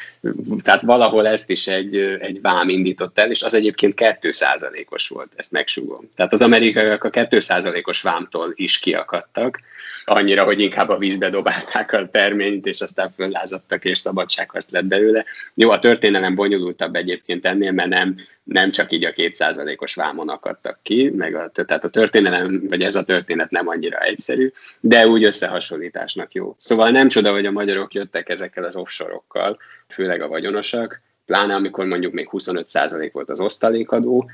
tehát 0.62 0.82
valahol 0.82 1.26
ezt 1.26 1.50
is 1.50 1.66
egy, 1.66 1.96
egy 1.96 2.40
vám 2.40 2.68
indított 2.68 3.18
el, 3.18 3.30
és 3.30 3.42
az 3.42 3.54
egyébként 3.54 3.94
2%-os 3.96 5.08
volt, 5.08 5.32
ezt 5.36 5.52
megsugom. 5.52 6.10
Tehát 6.16 6.32
az 6.32 6.42
amerikaiak 6.42 7.04
a 7.04 7.10
2%-os 7.10 8.02
vámtól 8.02 8.52
is 8.54 8.78
kiakadtak, 8.78 9.58
annyira, 10.04 10.44
hogy 10.44 10.60
inkább 10.60 10.88
a 10.88 10.98
vízbe 10.98 11.30
dobálták 11.30 11.92
a 11.92 12.08
terményt, 12.10 12.66
és 12.66 12.80
aztán 12.80 13.12
föllázadtak, 13.16 13.84
és 13.84 13.98
szabadságharc 13.98 14.70
lett 14.70 14.84
belőle. 14.84 15.24
Jó, 15.54 15.70
a 15.70 15.78
történelem 15.78 16.34
bonyolultabb 16.34 16.94
egyébként 16.94 17.46
ennél, 17.46 17.72
mert 17.72 17.88
nem 17.88 18.16
nem 18.44 18.70
csak 18.70 18.92
így 18.92 19.04
a 19.04 19.12
kétszázalékos 19.12 19.94
vámon 19.94 20.28
akadtak 20.28 20.78
ki, 20.82 21.10
meg 21.10 21.34
a, 21.34 21.50
tehát 21.54 21.84
a 21.84 21.90
történelem, 21.90 22.62
vagy 22.68 22.82
ez 22.82 22.94
a 22.94 23.04
történet 23.04 23.50
nem 23.50 23.68
annyira 23.68 23.98
egyszerű, 23.98 24.52
de 24.80 25.06
úgy 25.06 25.24
összehasonlításnak 25.24 26.32
jó. 26.32 26.56
Szóval 26.58 26.90
nem 26.90 27.08
csoda, 27.08 27.32
hogy 27.32 27.46
a 27.46 27.50
magyarok 27.50 27.94
jöttek 27.94 28.28
ezekkel 28.28 28.64
az 28.64 28.76
offshore-okkal, 28.76 29.58
főleg 29.88 30.22
a 30.22 30.28
vagyonosak, 30.28 31.00
pláne 31.26 31.54
amikor 31.54 31.86
mondjuk 31.86 32.12
még 32.12 32.28
25% 32.32 33.10
volt 33.12 33.30
az 33.30 33.40
osztalékadó, 33.40 34.30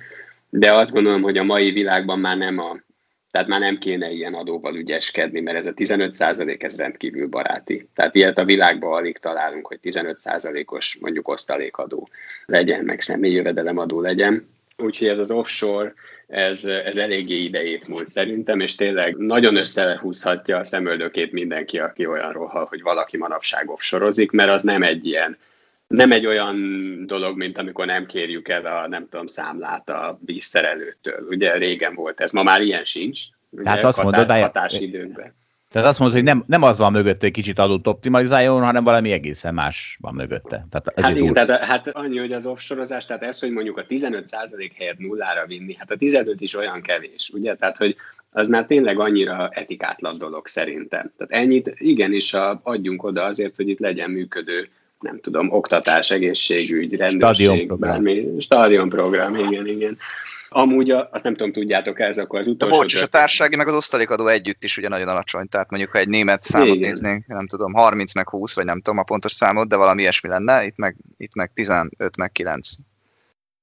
de 0.51 0.73
azt 0.73 0.93
gondolom, 0.93 1.23
hogy 1.23 1.39
a 1.39 1.45
mai 1.45 1.71
világban 1.71 2.19
már 2.19 2.37
nem 2.37 2.59
a 2.59 2.81
tehát 3.31 3.49
már 3.49 3.61
nem 3.61 3.79
kéne 3.79 4.11
ilyen 4.11 4.35
adóval 4.35 4.77
ügyeskedni, 4.77 5.41
mert 5.41 5.57
ez 5.57 5.67
a 5.67 5.75
15 5.75 6.13
százalék 6.13 6.63
ez 6.63 6.77
rendkívül 6.77 7.27
baráti. 7.27 7.89
Tehát 7.95 8.15
ilyet 8.15 8.39
a 8.39 8.45
világban 8.45 8.93
alig 8.93 9.19
találunk, 9.19 9.67
hogy 9.67 9.81
15 9.81 10.19
százalékos 10.19 10.99
mondjuk 11.01 11.29
osztalékadó 11.29 12.09
legyen, 12.47 12.85
meg 12.85 13.01
személyi 13.01 13.35
jövedelemadó 13.35 14.01
legyen. 14.01 14.49
Úgyhogy 14.77 15.09
ez 15.09 15.19
az 15.19 15.31
offshore, 15.31 15.95
ez, 16.27 16.65
ez 16.65 16.97
eléggé 16.97 17.37
idejét 17.43 17.89
múlt 17.89 18.09
szerintem, 18.09 18.61
és 18.61 18.75
tényleg 18.75 19.17
nagyon 19.17 19.57
összehúzhatja 19.57 20.57
a 20.57 20.65
szemöldökét 20.65 21.33
mindenki, 21.33 21.79
aki 21.79 22.07
olyanról 22.07 22.47
hall, 22.47 22.67
hogy 22.69 22.83
valaki 22.83 23.17
manapság 23.17 23.71
offsorozik, 23.71 24.31
mert 24.31 24.51
az 24.51 24.63
nem 24.63 24.83
egy 24.83 25.07
ilyen 25.07 25.39
nem 25.89 26.13
egy 26.13 26.27
olyan 26.27 26.57
dolog, 27.07 27.37
mint 27.37 27.59
amikor 27.59 27.87
nem 27.87 28.07
kérjük 28.07 28.49
el 28.49 28.67
a, 28.67 28.89
nem 28.89 29.09
tudom, 29.09 29.27
számlát 29.27 29.91
a 29.91 30.19
vízszerelőtől. 30.25 31.27
Ugye 31.29 31.57
régen 31.57 31.95
volt 31.95 32.21
ez, 32.21 32.33
ma 32.33 32.43
már 32.43 32.61
ilyen 32.61 32.85
sincs. 32.85 33.21
Ugye, 33.51 33.63
Tehát 33.63 33.85
azt 33.85 34.03
mondod, 34.03 34.31
hatásidőnkben. 34.31 35.37
Tehát 35.71 35.89
azt 35.89 35.99
mondod, 35.99 36.17
hogy 36.17 36.27
nem, 36.27 36.45
nem 36.47 36.63
az 36.63 36.79
van 36.79 36.93
mögötte, 36.93 37.19
hogy 37.21 37.31
kicsit 37.31 37.59
adott 37.59 37.87
optimalizáljon, 37.87 38.63
hanem 38.63 38.85
valami 38.85 39.13
egészen 39.13 39.55
más 39.55 39.99
van 40.01 40.15
mögötte. 40.15 40.67
Tehát 40.71 40.93
hát, 40.97 41.17
igen, 41.17 41.33
tehát, 41.33 41.65
hát 41.65 41.89
annyi, 41.89 42.19
hogy 42.19 42.33
az 42.33 42.47
offshorozás, 42.47 43.07
tehát 43.07 43.23
ez, 43.23 43.41
hogy 43.41 43.51
mondjuk 43.51 43.77
a 43.77 43.85
15% 43.85 44.71
helyett 44.77 44.99
nullára 44.99 45.47
vinni, 45.47 45.75
hát 45.79 45.91
a 45.91 45.97
15 45.97 46.41
is 46.41 46.57
olyan 46.57 46.83
kevés, 46.83 47.31
ugye? 47.35 47.55
Tehát, 47.55 47.77
hogy 47.77 47.97
az 48.31 48.49
már 48.49 48.65
tényleg 48.65 48.99
annyira 48.99 49.49
etikátlan 49.53 50.19
dolog 50.19 50.47
szerintem. 50.47 51.13
Tehát 51.17 51.45
ennyit 51.45 51.75
igenis 51.75 52.35
a, 52.35 52.61
adjunk 52.63 53.03
oda 53.03 53.23
azért, 53.23 53.57
hogy 53.57 53.69
itt 53.69 53.79
legyen 53.79 54.11
működő 54.11 54.69
nem 55.01 55.21
tudom, 55.21 55.53
oktatás, 55.53 56.11
egészségügy, 56.11 56.97
rendőrség, 56.97 57.79
bármi, 57.79 58.27
stadionprogram, 58.39 59.35
igen, 59.35 59.67
igen. 59.67 59.99
Amúgy, 60.51 60.91
a, 60.91 61.09
azt 61.13 61.25
nem 61.25 61.35
tudom, 61.35 61.53
tudjátok 61.53 62.01
ez 62.01 62.19
akkor 62.19 62.39
az 62.39 62.47
utolsó... 62.47 62.75
A 62.75 62.79
bocs, 62.79 62.95
és 62.95 63.03
a 63.03 63.07
társasági 63.07 63.57
meg 63.57 63.69
az 63.69 63.75
osztalékadó 63.75 64.27
együtt 64.27 64.65
is 64.65 64.77
ugye 64.77 64.89
nagyon 64.89 65.09
alacsony, 65.09 65.49
tehát 65.49 65.71
mondjuk 65.71 65.93
ha 65.93 65.99
egy 65.99 66.09
német 66.09 66.43
számot 66.43 66.75
Igen. 66.75 66.89
néznénk, 66.89 67.27
nem 67.27 67.47
tudom, 67.47 67.73
30 67.73 68.15
meg 68.15 68.29
20, 68.29 68.55
vagy 68.55 68.65
nem 68.65 68.81
tudom 68.81 68.99
a 68.99 69.03
pontos 69.03 69.33
számot, 69.33 69.69
de 69.69 69.77
valami 69.77 70.01
ilyesmi 70.01 70.29
lenne, 70.29 70.65
itt 70.65 70.77
meg, 70.77 70.97
itt 71.17 71.35
meg 71.35 71.51
15 71.55 72.17
meg 72.17 72.33
9. 72.33 72.69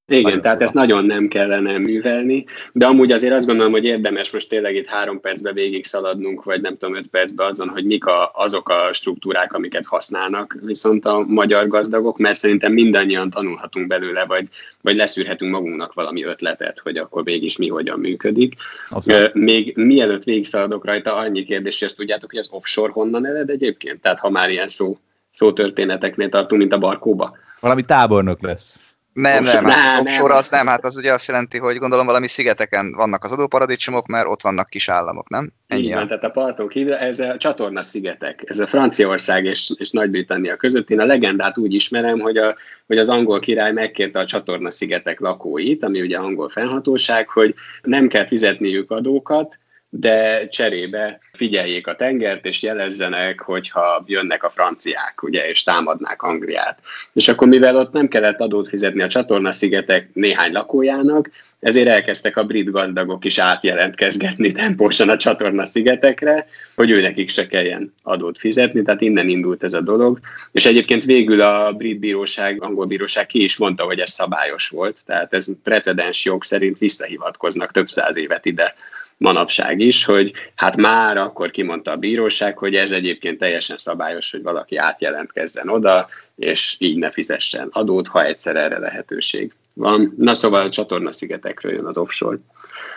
Igen, 0.08 0.24
nagyon 0.24 0.42
tehát 0.42 0.62
ezt 0.62 0.74
nagyon 0.74 1.06
nem 1.06 1.28
kellene 1.28 1.78
művelni, 1.78 2.46
de 2.72 2.86
amúgy 2.86 3.12
azért 3.12 3.34
azt 3.34 3.46
gondolom, 3.46 3.72
hogy 3.72 3.86
érdemes 3.86 4.32
most 4.32 4.50
tényleg 4.50 4.76
itt 4.76 4.86
három 4.86 5.20
percbe 5.20 5.54
végig 5.54 5.86
szaladnunk, 5.86 6.44
vagy 6.44 6.62
nem 6.62 6.78
tudom, 6.78 6.96
öt 6.96 7.08
percbe 7.08 7.46
azon, 7.46 7.70
hogy 7.70 7.86
mik 7.86 8.06
a, 8.06 8.32
azok 8.34 8.70
a 8.70 8.94
struktúrák, 8.94 9.54
amiket 9.54 9.86
használnak 9.86 10.58
viszont 10.62 11.06
a 11.06 11.20
magyar 11.28 11.68
gazdagok, 11.68 12.18
mert 12.18 12.38
szerintem 12.38 12.74
mindannyian 12.74 13.30
tanulhatunk 13.30 13.88
belőle, 13.88 14.26
vagy, 14.26 14.48
vagy 14.82 14.96
leszűrhetünk 14.96 15.52
magunknak 15.52 15.94
valami 15.94 16.24
ötletet, 16.24 16.80
hogy 16.80 16.98
akkor 16.98 17.24
mégis 17.24 17.58
mi 17.58 17.68
hogyan 17.68 18.00
működik. 18.00 18.56
Aztán. 18.90 19.30
Még 19.34 19.78
mielőtt 19.78 20.24
végig 20.24 20.46
szaladok 20.46 20.86
rajta, 20.86 21.16
annyi 21.16 21.44
kérdés, 21.44 21.80
hogy 21.80 21.88
ezt 21.88 21.98
tudjátok, 21.98 22.30
hogy 22.30 22.40
az 22.40 22.50
offshore 22.52 22.92
honnan 22.92 23.26
ered 23.26 23.50
egyébként? 23.50 24.02
Tehát 24.02 24.20
ha 24.20 24.30
már 24.30 24.50
ilyen 24.50 24.68
szó, 24.68 24.98
szótörténeteknél 25.32 26.30
tartunk, 26.30 26.62
mint 26.62 26.74
a 26.74 26.78
barkóba. 26.78 27.38
Valami 27.60 27.84
tábornok 27.84 28.42
lesz. 28.42 28.85
Nem, 29.16 29.44
nem, 29.44 29.64
nem, 29.64 29.72
hát 29.72 30.04
nem. 30.04 30.24
az 30.24 30.50
nem, 30.50 30.68
hát 30.68 30.84
az 30.84 30.98
ugye 30.98 31.14
azt 31.14 31.28
jelenti, 31.28 31.58
hogy 31.58 31.78
gondolom 31.78 32.06
valami 32.06 32.28
szigeteken 32.28 32.92
vannak 32.92 33.24
az 33.24 33.32
adóparadicsomok, 33.32 34.08
mert 34.08 34.28
ott 34.28 34.42
vannak 34.42 34.70
kis 34.70 34.90
államok, 34.90 35.30
nem? 35.30 35.52
Ennyi 35.68 35.84
Így 35.84 35.94
van, 35.94 36.08
tehát 36.08 36.24
a 36.24 36.30
partok 36.30 36.72
híve, 36.72 37.00
ez 37.00 37.20
a 37.20 37.38
csatorna 37.38 37.82
szigetek, 37.82 38.44
ez 38.46 38.60
a 38.60 38.68
Franciaország 38.68 39.46
és, 39.46 39.72
és 39.78 39.92
Nagy-Britannia 39.92 40.56
között. 40.56 40.90
Én 40.90 41.00
a 41.00 41.06
legendát 41.06 41.58
úgy 41.58 41.74
ismerem, 41.74 42.20
hogy, 42.20 42.38
a, 42.38 42.56
hogy 42.88 42.98
az 42.98 43.10
angol 43.10 43.40
király 43.40 43.72
megkérte 43.72 44.20
a 44.20 44.26
csatorna 44.26 44.70
szigetek 44.70 45.20
lakóit, 45.20 45.84
ami 45.84 46.02
ugye 46.02 46.18
angol 46.18 46.50
fennhatóság, 46.50 47.30
hogy 47.30 47.56
nem 47.82 48.08
kell 48.08 48.28
fizetniük 48.28 48.92
adókat, 48.92 49.58
de 50.00 50.48
cserébe 50.48 51.20
figyeljék 51.34 51.88
a 51.88 51.96
tengert, 51.96 52.46
és 52.46 52.62
jelezzenek, 52.62 53.42
hogyha 53.42 54.04
jönnek 54.08 54.44
a 54.44 54.50
franciák, 54.50 55.24
ugye, 55.24 55.48
és 55.48 55.64
támadnák 55.64 56.22
Angliát. 56.22 56.80
És 57.14 57.28
akkor, 57.28 57.48
mivel 57.48 57.78
ott 57.78 57.94
nem 57.94 58.08
kellett 58.08 58.40
adót 58.40 58.68
fizetni 58.68 59.02
a 59.02 59.08
csatorna-szigetek 59.08 60.10
néhány 60.14 60.52
lakójának, 60.52 61.30
ezért 61.60 61.88
elkezdtek 61.88 62.38
a 62.38 62.44
brit 62.44 62.72
gazdagok 62.72 63.26
is 63.26 63.38
átjelentkezgetni 63.38 64.52
tempósan 64.52 65.10
a 65.10 65.18
csatorna-szigetekre, 65.18 66.48
hogy 66.76 66.90
ő 66.90 67.02
nekik 67.02 67.30
se 67.30 67.48
kelljen 67.48 67.94
adót 68.04 68.38
fizetni, 68.38 68.82
tehát 68.82 69.02
innen 69.02 69.30
indult 69.30 69.64
ez 69.64 69.74
a 69.74 69.82
dolog. 69.82 70.20
És 70.52 70.66
egyébként 70.66 71.04
végül 71.04 71.42
a 71.42 71.72
brit 71.72 72.00
bíróság, 72.00 72.64
angol 72.64 72.86
bíróság 72.86 73.26
ki 73.26 73.44
is 73.44 73.58
mondta, 73.58 73.84
hogy 73.84 74.00
ez 74.00 74.10
szabályos 74.10 74.70
volt, 74.70 75.06
tehát 75.06 75.34
ez 75.34 75.48
precedens 75.64 76.26
jog 76.26 76.44
szerint 76.44 76.78
visszahivatkoznak 76.78 77.72
több 77.72 77.88
száz 77.88 78.18
évet 78.18 78.46
ide 78.46 78.76
manapság 79.18 79.80
is, 79.80 80.04
hogy 80.04 80.34
hát 80.56 80.78
már 80.78 81.18
akkor 81.18 81.52
kimondta 81.52 81.92
a 81.92 81.98
bíróság, 81.98 82.58
hogy 82.58 82.76
ez 82.76 82.92
egyébként 82.92 83.38
teljesen 83.38 83.78
szabályos, 83.78 84.32
hogy 84.32 84.42
valaki 84.42 84.76
átjelentkezzen 84.76 85.70
oda, 85.70 86.10
és 86.36 86.76
így 86.80 86.98
ne 86.98 87.12
fizessen 87.12 87.68
adót, 87.72 88.08
ha 88.08 88.26
egyszer 88.26 88.56
erre 88.56 88.80
lehetőség 88.80 89.54
van. 89.74 90.14
Na 90.18 90.34
szóval 90.34 90.62
a 90.62 90.70
csatorna-szigetekről 90.70 91.74
jön 91.74 91.86
az 91.86 91.98
offshore. 91.98 92.38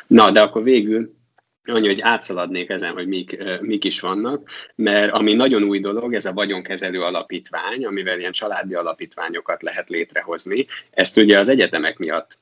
Na, 0.07 0.31
de 0.31 0.41
akkor 0.41 0.63
végül 0.63 1.17
annyi, 1.65 1.87
hogy 1.87 2.01
átszaladnék 2.01 2.71
ezen, 2.71 2.93
hogy 2.93 3.07
mik, 3.07 3.39
mik 3.61 3.85
is 3.85 4.01
vannak, 4.01 4.51
mert 4.75 5.13
ami 5.13 5.33
nagyon 5.33 5.63
új 5.63 5.81
dolog, 5.81 6.15
ez 6.15 6.27
a 6.27 6.33
vagyonkezelő 6.33 7.03
alapítvány, 7.03 7.85
amivel 7.85 8.19
ilyen 8.19 8.33
családi 8.33 8.75
alapítványokat 8.75 9.63
lehet 9.63 9.89
létrehozni. 9.89 10.67
Ezt 10.91 11.17
ugye 11.17 11.39
az 11.39 11.49
egyetemek 11.49 11.99
miatt 11.99 12.39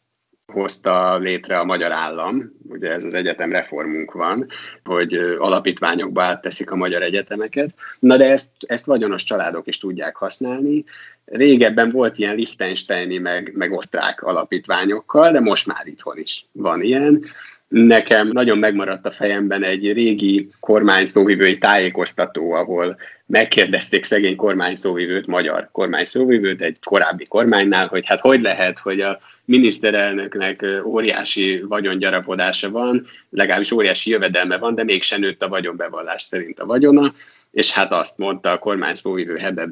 hozta 0.53 1.17
létre 1.17 1.59
a 1.59 1.65
magyar 1.65 1.93
állam, 1.93 2.53
ugye 2.69 2.91
ez 2.91 3.05
az 3.05 3.15
egyetem 3.15 3.53
reformunk 3.53 4.13
van, 4.13 4.47
hogy 4.85 5.15
alapítványokba 5.39 6.23
átteszik 6.23 6.71
a 6.71 6.77
magyar 6.77 7.03
egyetemeket, 7.03 7.75
na 7.99 8.17
de 8.17 8.31
ezt, 8.31 8.51
ezt 8.59 8.87
vagyonos 8.87 9.25
családok 9.25 9.67
is 9.67 9.79
tudják 9.79 10.17
használni. 10.17 10.85
Régebben 11.25 11.91
volt 11.91 12.19
ilyen 12.19 12.35
Liechtensteini 12.35 13.19
meg, 13.19 13.53
meg 13.55 13.73
osztrák 13.73 14.23
alapítványokkal, 14.23 15.33
de 15.33 15.41
most 15.41 15.67
már 15.67 15.87
itthon 15.87 16.19
is 16.19 16.47
van 16.53 16.83
ilyen. 16.83 17.25
Nekem 17.69 18.29
nagyon 18.29 18.59
megmaradt 18.59 19.07
a 19.07 19.11
fejemben 19.11 19.63
egy 19.63 19.93
régi 19.93 20.51
kormányszóvivői 20.61 21.59
tájékoztató, 21.59 22.53
ahol 22.53 22.97
megkérdezték 23.27 24.05
szegény 24.05 24.37
kormányszóvivőt, 24.37 25.27
magyar 25.27 25.69
kormányszóvivőt 25.73 26.61
egy 26.61 26.79
korábbi 26.85 27.25
kormánynál, 27.25 27.87
hogy 27.87 28.07
hát 28.07 28.21
hogy 28.21 28.41
lehet, 28.41 28.79
hogy 28.79 29.01
a 29.01 29.19
miniszterelnöknek 29.45 30.65
óriási 30.85 31.63
vagyongyarapodása 31.69 32.71
van, 32.71 33.07
legalábbis 33.31 33.71
óriási 33.71 34.11
jövedelme 34.11 34.59
van, 34.59 34.75
de 34.75 34.85
mégsem 34.85 35.21
nőtt 35.21 35.43
a 35.43 35.49
vagyonbevallás 35.49 36.23
szerint 36.23 36.61
a 36.61 36.67
vagyona, 36.67 37.15
és 37.51 37.71
hát 37.71 37.93
azt 37.93 38.19
mondta 38.19 38.51
a 38.51 38.59
kormány 38.59 38.95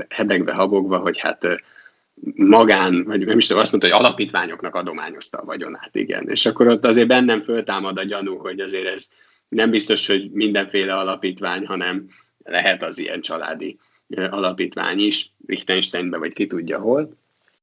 hebegve, 0.09 0.53
habogva, 0.53 0.99
hogy 0.99 1.19
hát 1.19 1.47
magán, 2.35 3.05
vagy 3.05 3.27
nem 3.27 3.39
is 3.39 3.47
tudom, 3.47 3.63
azt 3.63 3.73
mondta, 3.73 3.91
hogy 3.91 4.05
alapítványoknak 4.05 4.75
adományozta 4.75 5.39
a 5.39 5.45
vagyonát, 5.45 5.97
igen. 5.97 6.29
És 6.29 6.47
akkor 6.47 6.67
ott 6.67 6.85
azért 6.85 7.09
bennem 7.09 7.43
föltámad 7.43 7.99
a 7.99 8.05
gyanú, 8.05 8.37
hogy 8.37 8.61
azért 8.61 8.87
ez 8.87 9.09
nem 9.49 9.71
biztos, 9.71 10.07
hogy 10.07 10.31
mindenféle 10.31 10.95
alapítvány, 10.95 11.67
hanem 11.67 12.09
lehet 12.45 12.83
az 12.83 12.99
ilyen 12.99 13.21
családi 13.21 13.79
alapítvány 14.31 15.01
is, 15.01 15.33
Liechtensteinben, 15.47 16.21
vagy 16.21 16.33
ki 16.33 16.47
tudja 16.47 16.79
hol. 16.79 17.17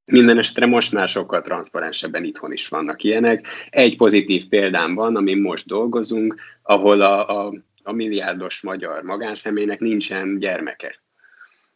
Minden 0.06 0.38
esetre 0.38 0.66
most 0.66 0.92
már 0.92 1.10
sokkal 1.10 1.42
transzparensebben 1.42 2.24
itthon 2.24 2.52
is 2.52 2.68
vannak 2.68 3.04
ilyenek. 3.04 3.48
Egy 3.70 3.98
pozitív 3.98 4.48
példám 4.48 4.96
van, 4.96 5.16
amin 5.16 5.42
most 5.42 5.68
dolgozunk, 5.68 6.36
ahol 6.62 7.02
a, 7.02 7.46
a, 7.46 7.54
a 7.84 7.92
milliárdos 7.92 8.62
magyar 8.62 9.04
magánszemélynek 9.04 9.80
nincsen 9.80 10.40
gyermeke. 10.40 11.00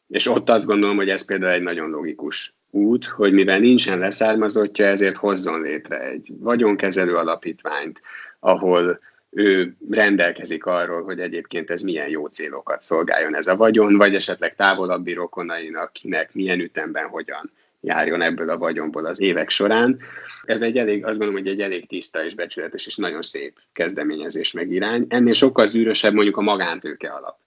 És 0.08 0.28
ott 0.28 0.50
azt 0.50 0.66
gondolom, 0.66 0.96
hogy 0.96 1.10
ez 1.10 1.26
például 1.26 1.52
egy 1.52 1.62
nagyon 1.62 1.90
logikus 1.90 2.54
út, 2.76 3.06
hogy 3.06 3.34
mivel 3.34 3.60
nincsen 3.60 4.00
leszármazottja, 4.00 4.86
ezért 4.86 5.16
hozzon 5.16 5.62
létre 5.62 6.00
egy 6.00 6.32
vagyonkezelő 6.40 7.16
alapítványt, 7.16 8.02
ahol 8.40 9.00
ő 9.30 9.76
rendelkezik 9.90 10.66
arról, 10.66 11.04
hogy 11.04 11.20
egyébként 11.20 11.70
ez 11.70 11.82
milyen 11.82 12.10
jó 12.10 12.26
célokat 12.26 12.82
szolgáljon 12.82 13.36
ez 13.36 13.48
a 13.48 13.56
vagyon, 13.56 13.98
vagy 13.98 14.16
esetleg 14.16 14.56
távolabbi 14.56 15.14
rokonainak, 15.14 15.94
kinek, 15.94 16.34
milyen 16.34 16.60
ütemben, 16.60 17.08
hogyan 17.08 17.52
járjon 17.82 18.22
ebből 18.22 18.50
a 18.50 18.58
vagyonból 18.58 19.06
az 19.06 19.22
évek 19.22 19.50
során. 19.50 20.00
Ez 20.46 20.62
egy 20.62 20.78
elég, 20.78 21.06
azt 21.06 21.18
gondolom, 21.18 21.42
hogy 21.42 21.52
egy 21.52 21.62
elég 21.62 21.88
tiszta 21.88 22.26
és 22.26 22.36
becsületes 22.36 22.86
és 22.86 22.96
nagyon 22.96 23.22
szép 23.22 23.60
kezdeményezés 23.74 24.52
meg 24.52 24.72
irány. 24.72 25.06
Ennél 25.10 25.34
sokkal 25.34 25.66
zűrösebb 25.66 26.14
mondjuk 26.14 26.38
a 26.38 26.42
magántőke 26.42 27.10
alap. 27.10 27.38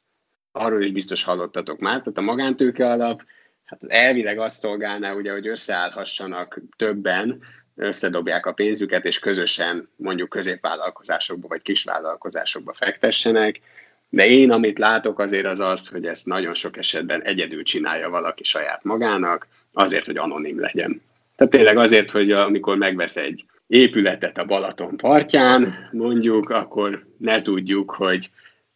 Arról 0.52 0.82
is 0.82 0.92
biztos 0.92 1.24
hallottatok 1.24 1.78
már, 1.78 1.98
tehát 1.98 2.18
a 2.18 2.22
magántőke 2.22 2.90
alap, 2.90 3.22
hát 3.68 3.80
elvileg 3.86 4.38
azt 4.38 4.58
szolgálná, 4.58 5.12
ugye, 5.12 5.32
hogy 5.32 5.46
összeállhassanak 5.46 6.60
többen, 6.76 7.42
összedobják 7.76 8.46
a 8.46 8.52
pénzüket, 8.52 9.04
és 9.04 9.18
közösen 9.18 9.88
mondjuk 9.96 10.28
középvállalkozásokba 10.28 11.48
vagy 11.48 11.62
kisvállalkozásokba 11.62 12.72
fektessenek, 12.72 13.60
de 14.08 14.26
én, 14.26 14.50
amit 14.50 14.78
látok 14.78 15.18
azért 15.18 15.46
az 15.46 15.60
az, 15.60 15.88
hogy 15.88 16.06
ezt 16.06 16.26
nagyon 16.26 16.54
sok 16.54 16.76
esetben 16.76 17.22
egyedül 17.22 17.62
csinálja 17.62 18.10
valaki 18.10 18.44
saját 18.44 18.84
magának, 18.84 19.46
azért, 19.72 20.06
hogy 20.06 20.16
anonim 20.16 20.60
legyen. 20.60 21.02
Tehát 21.36 21.52
tényleg 21.52 21.76
azért, 21.76 22.10
hogy 22.10 22.32
amikor 22.32 22.76
megvesz 22.76 23.16
egy 23.16 23.44
épületet 23.66 24.38
a 24.38 24.44
Balaton 24.44 24.96
partján, 24.96 25.88
mondjuk, 25.92 26.50
akkor 26.50 27.06
ne 27.18 27.42
tudjuk, 27.42 27.90
hogy 27.90 28.30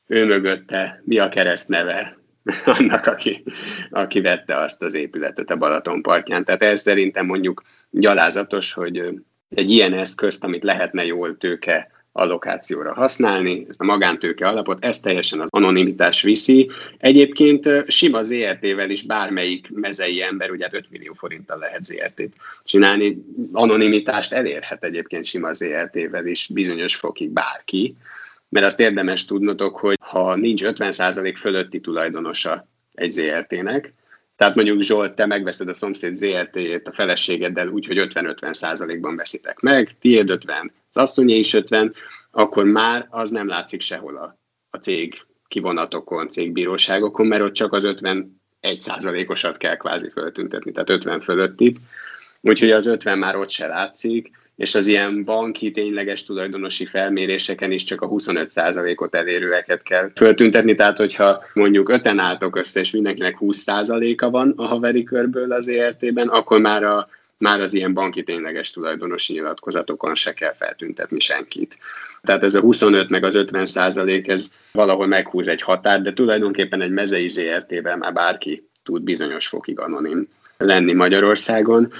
ő 0.06 0.24
mögötte 0.24 1.02
mi 1.04 1.18
a 1.18 1.28
keresztneve 1.28 2.16
annak, 2.64 3.06
aki, 3.06 3.42
aki 3.90 4.20
vette 4.20 4.56
azt 4.56 4.82
az 4.82 4.94
épületet 4.94 5.50
a 5.50 5.56
Balaton 5.56 6.02
partján. 6.02 6.44
Tehát 6.44 6.62
ez 6.62 6.80
szerintem 6.80 7.26
mondjuk 7.26 7.62
gyalázatos, 7.90 8.72
hogy 8.72 9.02
egy 9.48 9.70
ilyen 9.70 9.92
eszközt, 9.92 10.44
amit 10.44 10.64
lehetne 10.64 11.04
jól 11.04 11.36
tőke 11.36 11.90
allokációra 12.12 12.94
használni, 12.94 13.66
ezt 13.68 13.80
a 13.80 13.84
magántőke 13.84 14.48
alapot, 14.48 14.84
ez 14.84 15.00
teljesen 15.00 15.40
az 15.40 15.48
anonimitás 15.50 16.22
viszi. 16.22 16.70
Egyébként 16.98 17.84
sima 17.86 18.22
ZRT-vel 18.22 18.90
is 18.90 19.02
bármelyik 19.02 19.68
mezei 19.70 20.22
ember, 20.22 20.50
ugye 20.50 20.64
5 20.64 20.72
hát 20.72 20.90
millió 20.90 21.12
forinttal 21.12 21.58
lehet 21.58 21.84
ZRT-t 21.84 22.36
csinálni, 22.64 23.24
anonimitást 23.52 24.32
elérhet 24.32 24.84
egyébként 24.84 25.24
sima 25.24 25.52
ZRT-vel 25.52 26.26
is 26.26 26.50
bizonyos 26.52 26.96
fokig 26.96 27.30
bárki, 27.30 27.96
mert 28.52 28.66
azt 28.66 28.80
érdemes 28.80 29.24
tudnotok, 29.24 29.78
hogy 29.78 29.96
ha 30.00 30.36
nincs 30.36 30.62
50% 30.64 31.34
fölötti 31.38 31.80
tulajdonosa 31.80 32.68
egy 32.92 33.10
ZRT-nek, 33.10 33.94
tehát 34.36 34.54
mondjuk 34.54 34.82
Zsolt, 34.82 35.14
te 35.14 35.26
megveszed 35.26 35.68
a 35.68 35.74
szomszéd 35.74 36.16
ZRT-jét 36.16 36.88
a 36.88 36.92
feleségeddel 36.92 37.68
úgy, 37.68 37.86
hogy 37.86 38.08
50-50 38.14 38.52
százalékban 38.52 39.16
veszitek 39.16 39.60
meg, 39.60 39.98
tiéd 39.98 40.30
50, 40.30 40.72
az 40.92 41.02
asszonyé 41.02 41.38
is 41.38 41.54
50, 41.54 41.94
akkor 42.30 42.64
már 42.64 43.06
az 43.10 43.30
nem 43.30 43.48
látszik 43.48 43.80
sehol 43.80 44.16
a, 44.16 44.38
a 44.70 44.76
cég 44.76 45.14
kivonatokon, 45.48 46.28
cégbíróságokon, 46.28 47.26
mert 47.26 47.42
ott 47.42 47.52
csak 47.52 47.72
az 47.72 47.84
51 47.84 48.28
százalékosat 48.78 49.56
kell 49.56 49.76
kvázi 49.76 50.10
föltüntetni, 50.10 50.72
tehát 50.72 50.90
50 50.90 51.20
fölöttit. 51.20 51.78
Úgyhogy 52.40 52.70
az 52.70 52.86
50 52.86 53.18
már 53.18 53.36
ott 53.36 53.50
se 53.50 53.66
látszik, 53.66 54.30
és 54.62 54.74
az 54.74 54.86
ilyen 54.86 55.24
banki 55.24 55.70
tényleges 55.70 56.24
tulajdonosi 56.24 56.86
felméréseken 56.86 57.70
is 57.70 57.84
csak 57.84 58.00
a 58.00 58.08
25%-ot 58.08 59.14
elérőeket 59.14 59.82
kell 59.82 60.10
föltüntetni, 60.14 60.74
tehát 60.74 60.96
hogyha 60.96 61.44
mondjuk 61.52 61.88
öten 61.88 62.18
álltok 62.18 62.56
össze, 62.56 62.80
és 62.80 62.90
mindenkinek 62.90 63.36
20%-a 63.40 64.30
van 64.30 64.54
a 64.56 64.64
haveri 64.64 65.02
körből 65.02 65.52
az 65.52 65.68
ERT-ben, 65.68 66.28
akkor 66.28 66.60
már 66.60 66.84
a 66.84 67.08
már 67.38 67.60
az 67.60 67.74
ilyen 67.74 67.92
banki 67.92 68.22
tényleges 68.22 68.70
tulajdonosi 68.70 69.32
nyilatkozatokon 69.32 70.14
se 70.14 70.32
kell 70.32 70.52
feltüntetni 70.52 71.20
senkit. 71.20 71.78
Tehát 72.22 72.42
ez 72.42 72.54
a 72.54 72.60
25 72.60 73.08
meg 73.08 73.24
az 73.24 73.34
50 73.34 73.66
százalék, 73.66 74.28
ez 74.28 74.52
valahol 74.72 75.06
meghúz 75.06 75.48
egy 75.48 75.62
határt, 75.62 76.02
de 76.02 76.12
tulajdonképpen 76.12 76.80
egy 76.80 76.90
mezei 76.90 77.28
ZRT-ben 77.28 77.98
már 77.98 78.12
bárki 78.12 78.68
tud 78.82 79.02
bizonyos 79.02 79.46
fokig 79.46 79.78
anonim 79.78 80.28
lenni 80.56 80.92
Magyarországon 80.92 81.92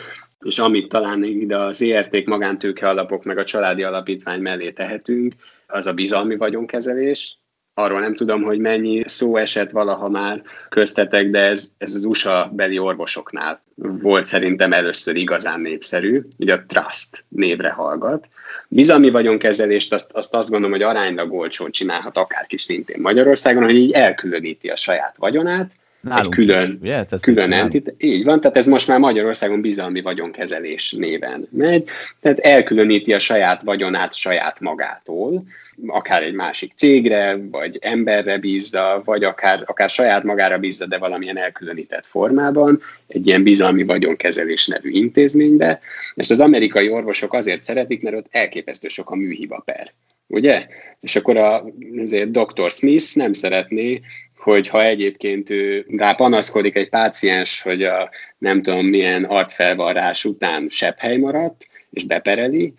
és 0.45 0.59
amit 0.59 0.89
talán 0.89 1.25
ide 1.25 1.57
az 1.57 1.83
ERT 1.83 2.27
magántőke 2.27 2.89
alapok 2.89 3.25
meg 3.25 3.39
a 3.39 3.45
családi 3.45 3.83
alapítvány 3.83 4.41
mellé 4.41 4.71
tehetünk, 4.71 5.35
az 5.67 5.87
a 5.87 5.93
bizalmi 5.93 6.37
vagyonkezelés. 6.37 7.37
Arról 7.75 8.01
nem 8.01 8.15
tudom, 8.15 8.43
hogy 8.43 8.59
mennyi 8.59 9.03
szó 9.07 9.37
esett 9.37 9.71
valaha 9.71 10.09
már 10.09 10.43
köztetek, 10.69 11.31
de 11.31 11.41
ez, 11.41 11.73
ez 11.79 11.95
az 11.95 12.05
USA 12.05 12.51
beli 12.55 12.79
orvosoknál 12.79 13.63
volt 13.77 14.27
szerintem 14.27 14.73
először 14.73 15.17
igazán 15.17 15.61
népszerű, 15.61 16.23
ugye 16.39 16.55
a 16.55 16.65
Trust 16.67 17.25
névre 17.29 17.71
hallgat. 17.71 18.29
Bizalmi 18.69 19.11
vagyonkezelést 19.11 19.93
azt, 19.93 20.11
azt 20.13 20.35
azt 20.35 20.51
gondolom, 20.51 20.77
hogy 20.77 20.87
aránylag 20.87 21.33
olcsón 21.33 21.71
csinálhat 21.71 22.17
akárki 22.17 22.57
szintén 22.57 23.01
Magyarországon, 23.01 23.63
hogy 23.63 23.77
így 23.77 23.93
elkülöníti 23.93 24.69
a 24.69 24.77
saját 24.77 25.17
vagyonát, 25.17 25.73
Nálunk 26.03 26.27
egy 26.27 26.47
külön, 26.47 26.71
is, 26.71 26.77
ugye? 26.81 27.05
külön 27.21 27.53
entit. 27.53 27.95
Így 27.99 28.25
van, 28.25 28.41
tehát 28.41 28.57
ez 28.57 28.67
most 28.67 28.89
már 28.89 28.99
Magyarországon 28.99 29.61
bizalmi 29.61 30.01
vagyonkezelés 30.01 30.93
néven 30.93 31.49
megy, 31.51 31.89
tehát 32.21 32.39
elkülöníti 32.39 33.13
a 33.13 33.19
saját 33.19 33.63
vagyonát 33.63 34.15
saját 34.15 34.61
magától, 34.61 35.45
akár 35.87 36.23
egy 36.23 36.35
másik 36.35 36.73
cégre, 36.77 37.39
vagy 37.51 37.79
emberre 37.81 38.39
bízza, 38.39 39.03
vagy 39.05 39.25
akár, 39.25 39.63
akár 39.67 39.91
saját 39.91 40.23
magára 40.23 40.59
bízza, 40.59 40.87
de 40.87 40.99
valamilyen 40.99 41.39
elkülönített 41.39 42.07
formában, 42.07 42.81
egy 43.07 43.27
ilyen 43.27 43.43
bizalmi 43.43 43.83
vagyonkezelés 43.83 44.67
nevű 44.67 44.91
intézménybe. 44.91 45.81
Ezt 46.15 46.31
az 46.31 46.41
amerikai 46.41 46.91
orvosok 46.91 47.33
azért 47.33 47.65
szeretik, 47.65 48.03
mert 48.03 48.17
ott 48.17 48.27
elképesztő 48.31 48.89
sok 48.89 49.11
a 49.11 49.15
műhiba 49.15 49.63
per 49.65 49.93
ugye? 50.33 50.67
És 51.01 51.17
akkor 51.17 51.37
a, 51.37 51.65
azért 52.03 52.31
Dr. 52.31 52.71
Smith 52.71 53.15
nem 53.17 53.33
szeretné, 53.33 54.01
hogy 54.43 54.69
ha 54.69 54.85
egyébként 54.85 55.51
ő 55.51 55.87
rá 55.97 56.13
panaszkodik 56.13 56.77
egy 56.77 56.89
páciens, 56.89 57.63
hogy 57.63 57.83
a 57.83 58.11
nem 58.39 58.63
tudom 58.63 58.87
milyen 58.87 59.25
arcfelvarrás 59.25 60.25
után 60.25 60.69
sebb 60.69 60.99
hely 60.99 61.17
maradt, 61.17 61.69
és 61.91 62.05
bepereli, 62.05 62.75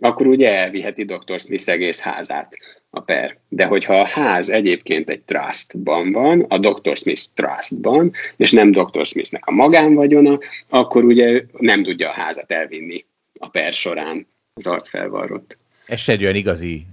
akkor 0.00 0.26
ugye 0.26 0.54
elviheti 0.54 1.04
Dr. 1.04 1.40
Smith 1.40 1.68
egész 1.68 2.00
házát 2.00 2.56
a 2.90 3.00
per. 3.00 3.38
De 3.48 3.64
hogyha 3.64 4.00
a 4.00 4.06
ház 4.06 4.50
egyébként 4.50 5.10
egy 5.10 5.22
trustban 5.22 6.12
van, 6.12 6.40
a 6.48 6.58
Dr. 6.58 6.96
Smith 6.96 7.22
trustban, 7.34 8.12
és 8.36 8.52
nem 8.52 8.70
Dr. 8.70 9.06
Smithnek 9.06 9.46
a 9.46 9.52
magánvagyona, 9.52 10.38
akkor 10.68 11.04
ugye 11.04 11.42
nem 11.58 11.82
tudja 11.82 12.08
a 12.08 12.12
házat 12.12 12.52
elvinni 12.52 13.04
a 13.38 13.48
per 13.48 13.72
során 13.72 14.26
az 14.54 14.66
arcfelvarrott. 14.66 15.58
Ez 15.86 16.02
egy 16.06 16.22
olyan 16.22 16.34
igazi 16.34 16.86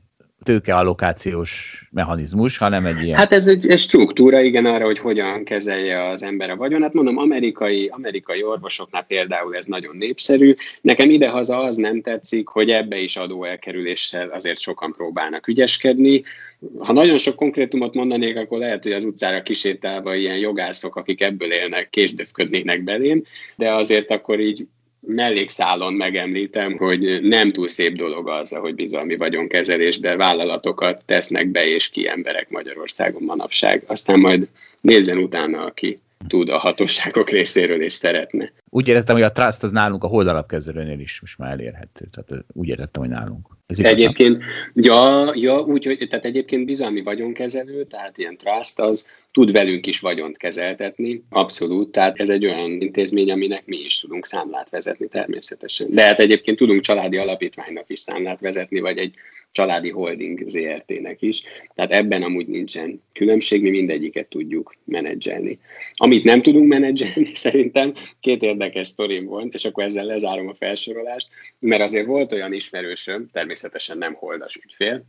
tőkeallokációs 0.44 1.84
mechanizmus, 1.91 2.58
hanem 2.58 2.86
egy 2.86 3.04
ilyen... 3.04 3.18
Hát 3.18 3.34
ez 3.34 3.48
egy, 3.48 3.68
egy 3.68 3.80
struktúra, 3.80 4.41
igen, 4.41 4.66
arra, 4.66 4.86
hogy 4.86 5.00
hogyan 5.00 5.44
kezelje 5.44 6.10
az 6.10 6.24
ember 6.24 6.50
a 6.50 6.56
vagyonát. 6.56 6.94
Mondom, 6.94 7.18
amerikai, 7.18 7.88
amerikai 7.91 8.44
orvosoknál 8.44 9.04
például 9.04 9.56
ez 9.56 9.66
nagyon 9.66 9.96
népszerű. 9.98 10.54
Nekem 10.82 11.10
idehaza 11.10 11.58
az 11.58 11.76
nem 11.76 12.02
tetszik, 12.02 12.48
hogy 12.48 12.70
ebbe 12.70 12.98
is 12.98 13.16
adóelkerüléssel 13.16 14.30
azért 14.30 14.60
sokan 14.60 14.94
próbálnak 14.94 15.48
ügyeskedni. 15.48 16.24
Ha 16.78 16.94
nagyon 16.94 17.18
sok 17.18 17.36
konkrétumot 17.36 17.94
mondanék, 17.94 18.38
akkor 18.38 18.60
lehet, 18.60 18.84
hogy 18.84 18.91
az 18.91 19.04
utcára 19.04 19.41
kisétálva 19.41 20.16
ilyen 20.16 20.38
jogászok, 20.38 20.96
akik 20.96 21.22
ebből 21.22 21.52
élnek, 21.52 21.89
késdöfködnének 21.89 22.84
belém, 22.84 23.24
de 23.56 23.74
azért 23.74 24.12
akkor 24.12 24.39
így 24.39 24.68
mellékszálon 25.06 25.93
megemlítem, 25.93 26.78
hogy 26.78 27.22
nem 27.22 27.51
túl 27.51 27.68
szép 27.68 27.95
dolog 27.95 28.30
az, 28.30 28.49
hogy 28.49 28.76
bizalmi 28.76 29.16
vagyonkezelésbe 29.16 30.16
vállalatokat 30.16 31.06
tesznek 31.06 31.47
be 31.47 31.66
és 31.66 31.89
ki 31.89 32.08
emberek 32.08 32.49
Magyarországon 32.49 33.24
manapság. 33.24 33.84
Aztán 33.88 34.20
majd 34.20 34.47
nézzen 34.82 35.18
utána, 35.18 35.66
aki 35.66 35.99
tud 36.28 36.49
a 36.49 36.57
hatóságok 36.57 37.30
részéről 37.30 37.82
és 37.82 37.93
szeretne. 37.93 38.51
Úgy 38.69 38.88
éreztem, 38.88 39.15
hogy 39.15 39.24
a 39.24 39.32
Trust 39.32 39.63
az 39.63 39.71
nálunk 39.71 40.03
a 40.03 40.07
holdalapkezelőnél 40.07 40.99
is 40.99 41.21
most 41.21 41.38
már 41.38 41.51
elérhető. 41.51 42.05
Tehát 42.11 42.45
úgy 42.53 42.67
értettem, 42.67 43.01
hogy 43.01 43.11
nálunk. 43.11 43.47
Ez 43.67 43.80
egyébként, 43.80 44.43
ja, 44.74 45.32
ja, 45.34 45.59
úgy, 45.59 45.86
hogy, 45.86 46.07
tehát 46.09 46.26
egyébként 46.26 46.65
bizalmi 46.65 47.01
vagyonkezelő, 47.01 47.84
tehát 47.84 48.17
ilyen 48.17 48.38
Trust 48.38 48.80
az 48.80 49.07
tud 49.32 49.51
velünk 49.51 49.86
is 49.86 49.99
vagyont 49.99 50.38
kezeltetni, 50.38 51.24
abszolút, 51.30 51.91
tehát 51.91 52.19
ez 52.19 52.30
egy 52.30 52.45
olyan 52.45 52.82
intézmény, 52.82 53.32
aminek 53.32 53.65
mi 53.65 53.78
is 53.78 53.99
tudunk 53.99 54.26
számlát 54.26 54.69
vezetni 54.69 55.07
természetesen. 55.07 55.88
De 55.89 56.03
hát 56.03 56.19
egyébként 56.19 56.57
tudunk 56.57 56.82
családi 56.82 57.17
alapítványnak 57.17 57.89
is 57.89 57.99
számlát 57.99 58.39
vezetni, 58.39 58.80
vagy 58.80 58.97
egy 58.97 59.13
családi 59.54 59.89
holding 59.89 60.49
ZRT-nek 60.49 61.22
is. 61.22 61.43
Tehát 61.76 61.91
ebben 61.91 62.24
amúgy 62.24 62.47
nincsen 62.47 63.01
különbség, 63.14 63.62
mi 63.62 63.70
mindegyiket 63.70 64.28
tudjuk 64.28 64.76
menedzselni. 64.86 65.60
Amit 65.93 66.24
nem 66.24 66.41
tudunk 66.41 66.68
menedzselni, 66.68 67.36
szerintem 67.45 67.93
két 68.20 68.41
érdekes 68.41 68.88
sztorim 68.88 69.26
volt, 69.26 69.54
és 69.54 69.66
akkor 69.66 69.84
ezzel 69.84 70.06
lezárom 70.06 70.47
a 70.47 70.56
felsorolást, 70.56 71.30
mert 71.60 71.82
azért 71.82 72.06
volt 72.06 72.32
olyan 72.32 72.54
ismerősöm, 72.54 73.30
természetesen 73.32 73.97
nem 73.97 74.14
holdas 74.14 74.56
ügyfél, 74.56 75.04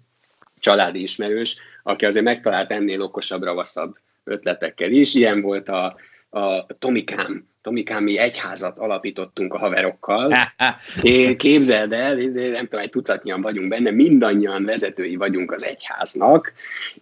családi 0.59 1.03
ismerős, 1.03 1.57
aki 1.83 2.05
azért 2.05 2.25
megtalált 2.25 2.71
ennél 2.71 3.01
okosabb, 3.01 3.43
ravaszabb 3.43 3.97
ötletekkel 4.25 4.91
is. 4.91 5.15
Ilyen 5.15 5.41
volt 5.41 5.69
a, 5.69 5.97
a 6.35 6.67
Tomikám 6.79 7.53
Tomikám, 7.65 8.03
mi 8.03 8.19
egyházat 8.19 8.79
alapítottunk 8.79 9.55
a 9.55 9.59
haverokkal. 9.59 10.35
Én 11.03 11.37
képzeld 11.37 11.93
el, 11.93 12.15
nem 12.15 12.67
tudom, 12.69 12.85
egy 12.85 12.91
tucatnyian 12.91 13.43
vagyunk 13.43 13.69
benne, 13.69 13.91
mindannyian 13.91 14.65
vezetői 14.65 15.17
vagyunk 15.17 15.53
az 15.53 15.65
egyháznak, 15.65 16.53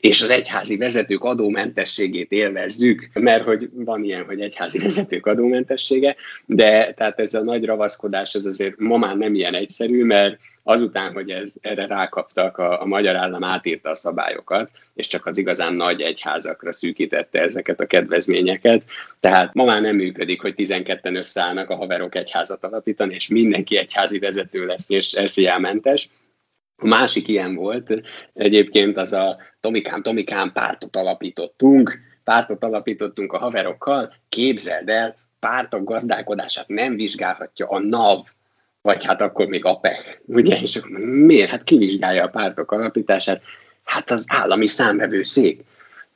és 0.01 0.23
az 0.23 0.31
egyházi 0.31 0.77
vezetők 0.77 1.25
adómentességét 1.25 2.33
élvezzük, 2.33 3.09
mert 3.13 3.45
hogy 3.45 3.69
van 3.73 4.05
ilyen, 4.05 4.25
hogy 4.25 4.41
egyházi 4.41 4.79
vezetők 4.79 5.27
adómentessége, 5.27 6.17
de 6.47 6.93
tehát 6.93 7.21
ez 7.21 7.35
a 7.35 7.43
nagy 7.43 7.65
ravaszkodás, 7.65 8.35
ez 8.35 8.47
azért 8.47 8.79
ma 8.79 8.97
már 8.97 9.17
nem 9.17 9.35
ilyen 9.35 9.55
egyszerű, 9.55 10.05
mert 10.05 10.39
azután, 10.63 11.13
hogy 11.13 11.31
ez, 11.31 11.53
erre 11.61 11.87
rákaptak, 11.87 12.59
a, 12.59 12.81
a 12.81 12.85
magyar 12.85 13.17
állam 13.17 13.45
átírta 13.45 13.91
a 13.91 13.95
szabályokat, 13.95 14.71
és 14.95 15.07
csak 15.07 15.27
az 15.27 15.39
igazán 15.39 15.75
nagy 15.75 16.01
egyházakra 16.01 16.73
szűkítette 16.73 17.41
ezeket 17.41 17.81
a 17.81 17.87
kedvezményeket. 17.87 18.85
Tehát 19.21 19.55
ma 19.55 19.65
már 19.65 19.81
nem 19.81 19.97
működik, 19.97 20.41
hogy 20.41 20.55
12-en 20.57 21.17
összeállnak 21.17 21.71
a 21.71 21.77
haverok 21.77 22.15
egyházat 22.15 22.65
alapítani, 22.65 23.15
és 23.15 23.29
mindenki 23.29 23.77
egyházi 23.77 24.19
vezető 24.19 24.67
lesz, 24.67 24.91
és 24.91 25.13
esziámentes. 25.13 26.09
A 26.77 26.87
másik 26.87 27.29
ilyen 27.29 27.55
volt 27.55 28.03
egyébként 28.33 28.97
az 28.97 29.13
a 29.13 29.37
Tomikám, 29.61 30.03
Tomikám 30.03 30.53
pártot 30.53 30.97
alapítottunk, 30.97 31.99
pártot 32.25 32.65
alapítottunk 32.65 33.33
a 33.33 33.39
haverokkal, 33.39 34.15
képzeld 34.29 34.89
el, 34.89 35.17
pártok 35.41 35.85
gazdálkodását 35.85 36.69
nem 36.69 36.97
vizsgálhatja 36.97 37.67
a 37.67 37.79
NAV, 37.79 38.25
vagy 38.83 39.05
hát 39.05 39.21
akkor 39.21 39.47
még 39.47 39.65
a 39.65 39.75
PEC, 39.77 40.19
ugye? 40.27 40.61
És 40.61 40.77
akkor 40.77 40.91
miért? 41.01 41.51
Hát 41.51 41.65
kivizsgálja 41.65 42.25
a 42.25 42.29
pártok 42.29 42.73
alapítását? 42.73 43.43
Hát 43.85 44.11
az 44.11 44.25
állami 44.29 44.67
számvevőszék. 44.67 45.61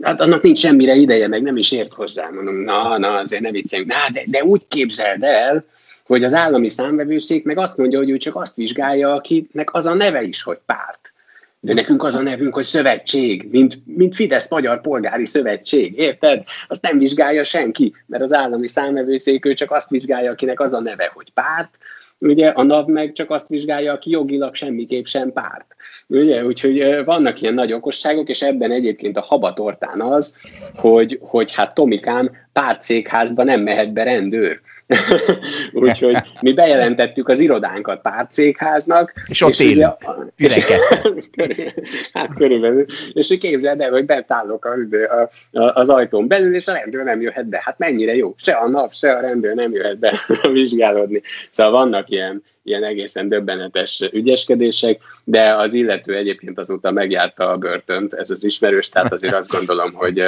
Hát 0.02 0.20
annak 0.20 0.42
nincs 0.42 0.58
semmire 0.58 0.94
ideje, 0.94 1.28
meg 1.28 1.42
nem 1.42 1.56
is 1.56 1.72
ért 1.72 1.92
hozzá. 1.92 2.28
Mondom, 2.28 2.54
na, 2.54 2.98
na, 2.98 3.16
azért 3.16 3.42
ne 3.42 3.50
vicceljünk. 3.50 3.90
Na, 3.90 3.96
de, 4.12 4.22
de 4.26 4.44
úgy 4.44 4.62
képzeld 4.68 5.22
el, 5.22 5.64
hogy 6.06 6.24
az 6.24 6.34
állami 6.34 6.68
számvevőszék 6.68 7.44
meg 7.44 7.58
azt 7.58 7.76
mondja, 7.76 7.98
hogy 7.98 8.10
ő 8.10 8.16
csak 8.16 8.36
azt 8.36 8.54
vizsgálja, 8.54 9.12
akinek 9.12 9.74
az 9.74 9.86
a 9.86 9.94
neve 9.94 10.22
is, 10.22 10.42
hogy 10.42 10.58
párt. 10.66 11.12
De 11.60 11.74
nekünk 11.74 12.02
az 12.02 12.14
a 12.14 12.22
nevünk, 12.22 12.54
hogy 12.54 12.64
szövetség, 12.64 13.48
mint, 13.50 13.80
mint 13.84 14.14
Fidesz 14.14 14.50
Magyar 14.50 14.80
Polgári 14.80 15.26
Szövetség, 15.26 15.98
érted? 15.98 16.44
Azt 16.68 16.82
nem 16.82 16.98
vizsgálja 16.98 17.44
senki, 17.44 17.94
mert 18.06 18.22
az 18.22 18.32
állami 18.32 18.68
számvevőszék 18.68 19.44
ő 19.44 19.54
csak 19.54 19.70
azt 19.70 19.90
vizsgálja, 19.90 20.30
akinek 20.30 20.60
az 20.60 20.72
a 20.72 20.80
neve, 20.80 21.10
hogy 21.14 21.32
párt, 21.32 21.78
ugye 22.18 22.48
a 22.48 22.62
NAV 22.62 22.86
meg 22.86 23.12
csak 23.12 23.30
azt 23.30 23.48
vizsgálja, 23.48 23.92
aki 23.92 24.10
jogilag 24.10 24.54
semmiképp 24.54 25.04
sem 25.04 25.32
párt. 25.32 25.66
Ugye? 26.06 26.44
Úgyhogy 26.44 27.04
vannak 27.04 27.40
ilyen 27.40 27.54
nagy 27.54 27.72
okosságok, 27.72 28.28
és 28.28 28.42
ebben 28.42 28.70
egyébként 28.70 29.16
a 29.16 29.20
habatortán 29.20 30.00
az, 30.00 30.36
hogy, 30.74 31.18
hogy 31.22 31.54
hát 31.54 31.74
Tomikám 31.74 32.30
pártszékházba 32.52 33.44
nem 33.44 33.60
mehet 33.60 33.92
be 33.92 34.02
rendőr. 34.02 34.60
Úgyhogy 35.72 36.16
mi 36.40 36.52
bejelentettük 36.52 37.28
az 37.28 37.38
irodánkat 37.38 38.00
pártszékháznak. 38.00 39.12
És 39.26 39.42
ott 39.42 39.50
és 39.50 39.60
élünk. 39.60 39.96
Ugye, 40.38 40.62
hát 42.12 42.34
körülbelül. 42.34 42.86
És 43.12 43.28
hogy 43.28 43.38
képzeld 43.38 43.80
el, 43.80 43.90
hogy 43.90 44.04
bent 44.04 44.32
állok 44.32 44.64
az, 44.64 45.70
az 45.74 45.88
ajtón 45.88 46.28
belül, 46.28 46.54
és 46.54 46.66
a 46.66 46.72
rendőr 46.72 47.04
nem 47.04 47.20
jöhet 47.20 47.46
be. 47.48 47.60
Hát 47.64 47.78
mennyire 47.78 48.14
jó. 48.14 48.34
Se 48.36 48.52
a 48.52 48.68
nap, 48.68 48.92
se 48.92 49.12
a 49.12 49.20
rendőr 49.20 49.54
nem 49.54 49.72
jöhet 49.72 49.98
be 49.98 50.20
vizsgálódni. 50.52 51.22
Szóval 51.50 51.72
vannak 51.72 52.10
ilyen, 52.10 52.42
ilyen 52.62 52.84
egészen 52.84 53.28
döbbenetes 53.28 54.08
ügyeskedések, 54.12 55.00
de 55.24 55.54
az 55.54 55.74
illető 55.74 56.14
egyébként 56.14 56.58
azóta 56.58 56.90
megjárta 56.90 57.50
a 57.50 57.56
börtönt, 57.56 58.14
ez 58.14 58.30
az 58.30 58.44
ismerős, 58.44 58.88
tehát 58.88 59.12
azért 59.12 59.34
azt 59.34 59.50
gondolom, 59.50 59.92
hogy 59.92 60.22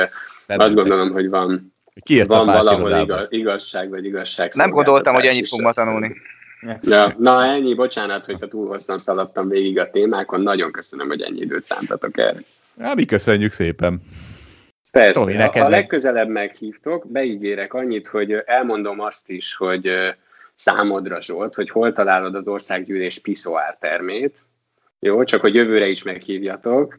azt 0.47 0.75
gondolom, 0.75 1.11
hogy 1.11 1.29
van, 1.29 1.77
Ki 2.03 2.23
van 2.23 2.47
valahol 2.47 2.91
igaz, 2.91 3.27
igazság, 3.29 3.91
vagy 3.91 4.05
igazság. 4.05 4.53
Nem 4.55 4.71
gondoltam, 4.71 5.15
hogy 5.15 5.25
ennyit 5.25 5.47
fog 5.47 5.61
ma 5.61 5.73
tanulni. 5.73 6.17
Ja, 6.83 7.15
na 7.19 7.45
ennyi, 7.45 7.75
bocsánat, 7.75 8.25
hogyha 8.25 8.49
túl 8.49 8.69
hosszan 8.69 8.99
szaladtam 8.99 9.49
végig 9.49 9.79
a 9.79 9.91
témákon, 9.91 10.41
nagyon 10.41 10.73
köszönöm, 10.73 11.09
hogy 11.09 11.23
ennyi 11.23 11.41
időt 11.41 11.65
szántatok 11.65 12.19
erre. 12.19 12.39
Ja, 12.79 12.95
mi 12.95 13.05
köszönjük 13.05 13.53
szépen. 13.53 14.03
Persze, 14.93 15.21
Tomi, 15.21 15.33
neked 15.33 15.63
ha 15.63 15.69
legközelebb 15.69 16.29
meghívtok, 16.29 17.11
beígérek 17.11 17.75
annyit, 17.75 18.07
hogy 18.07 18.33
elmondom 18.47 19.01
azt 19.01 19.31
is, 19.31 19.55
hogy 19.55 19.91
számodra 20.55 21.21
Zsolt, 21.21 21.55
hogy 21.55 21.71
hol 21.71 21.93
találod 21.93 22.35
az 22.35 22.47
országgyűlés 22.47 23.19
piszoár 23.19 23.77
termét, 23.81 24.39
jó, 25.01 25.25
csak 25.25 25.41
hogy 25.41 25.55
jövőre 25.55 25.87
is 25.87 26.03
meghívjatok. 26.03 26.99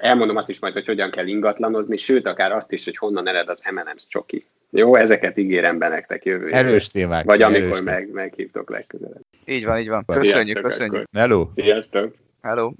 Elmondom 0.00 0.36
azt 0.36 0.48
is 0.48 0.60
majd, 0.60 0.72
hogy 0.72 0.86
hogyan 0.86 1.10
kell 1.10 1.26
ingatlanozni, 1.26 1.96
sőt, 1.96 2.26
akár 2.26 2.52
azt 2.52 2.72
is, 2.72 2.84
hogy 2.84 2.96
honnan 2.96 3.28
ered 3.28 3.48
az 3.48 3.62
M&M's 3.70 4.08
csoki. 4.08 4.46
Jó, 4.70 4.96
ezeket 4.96 5.38
ígérem 5.38 5.78
be 5.78 5.88
nektek 5.88 6.24
jövőre. 6.24 6.56
Erős 6.56 6.88
témák. 6.88 7.24
Vagy 7.24 7.42
amikor 7.42 7.70
erős 7.70 7.80
meg, 7.80 8.10
meghívtok 8.10 8.70
legközelebb. 8.70 9.20
Így 9.44 9.64
van, 9.64 9.78
így 9.78 9.88
van. 9.88 10.04
Köszönjük, 10.06 10.60
köszönjük. 10.60 11.04
Hello. 11.12 11.48
Sziasztok. 11.54 12.14
Hello. 12.42 12.72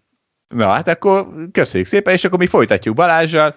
Na 0.48 0.68
hát 0.68 0.88
akkor 0.88 1.26
köszönjük 1.52 1.88
szépen, 1.88 2.14
és 2.14 2.24
akkor 2.24 2.38
mi 2.38 2.46
folytatjuk 2.46 2.94
Balázsjal. 2.94 3.54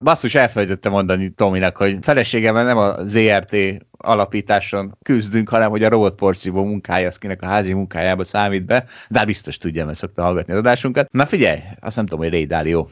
Basszus, 0.00 0.34
elfelejtettem 0.34 0.92
mondani 0.92 1.28
Tominak, 1.28 1.76
hogy 1.76 1.98
feleségemmel 2.00 2.64
nem 2.64 2.78
a 2.78 3.04
ZRT 3.04 3.56
alapításon 3.90 4.98
küzdünk, 5.02 5.48
hanem 5.48 5.70
hogy 5.70 5.84
a 5.84 5.88
robotporszívó 5.88 6.64
munkája, 6.64 7.06
az 7.06 7.18
kinek 7.18 7.42
a 7.42 7.46
házi 7.46 7.72
munkájába 7.72 8.24
számít 8.24 8.64
be, 8.64 8.86
de 9.08 9.18
hát 9.18 9.26
biztos 9.26 9.58
tudja, 9.58 9.84
mert 9.84 9.98
szokta 9.98 10.22
hallgatni 10.22 10.52
az 10.52 10.58
adásunkat. 10.58 11.12
Na 11.12 11.26
figyelj, 11.26 11.60
azt 11.80 11.96
nem 11.96 12.06
tudom, 12.06 12.24
hogy 12.24 12.32
Ray 12.32 12.46
Dalio 12.46 12.86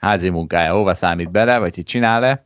házi 0.00 0.28
munkája 0.28 0.72
hova 0.72 0.94
számít 0.94 1.30
bele, 1.30 1.58
vagy 1.58 1.74
hogy 1.74 1.84
csinál-e, 1.84 2.42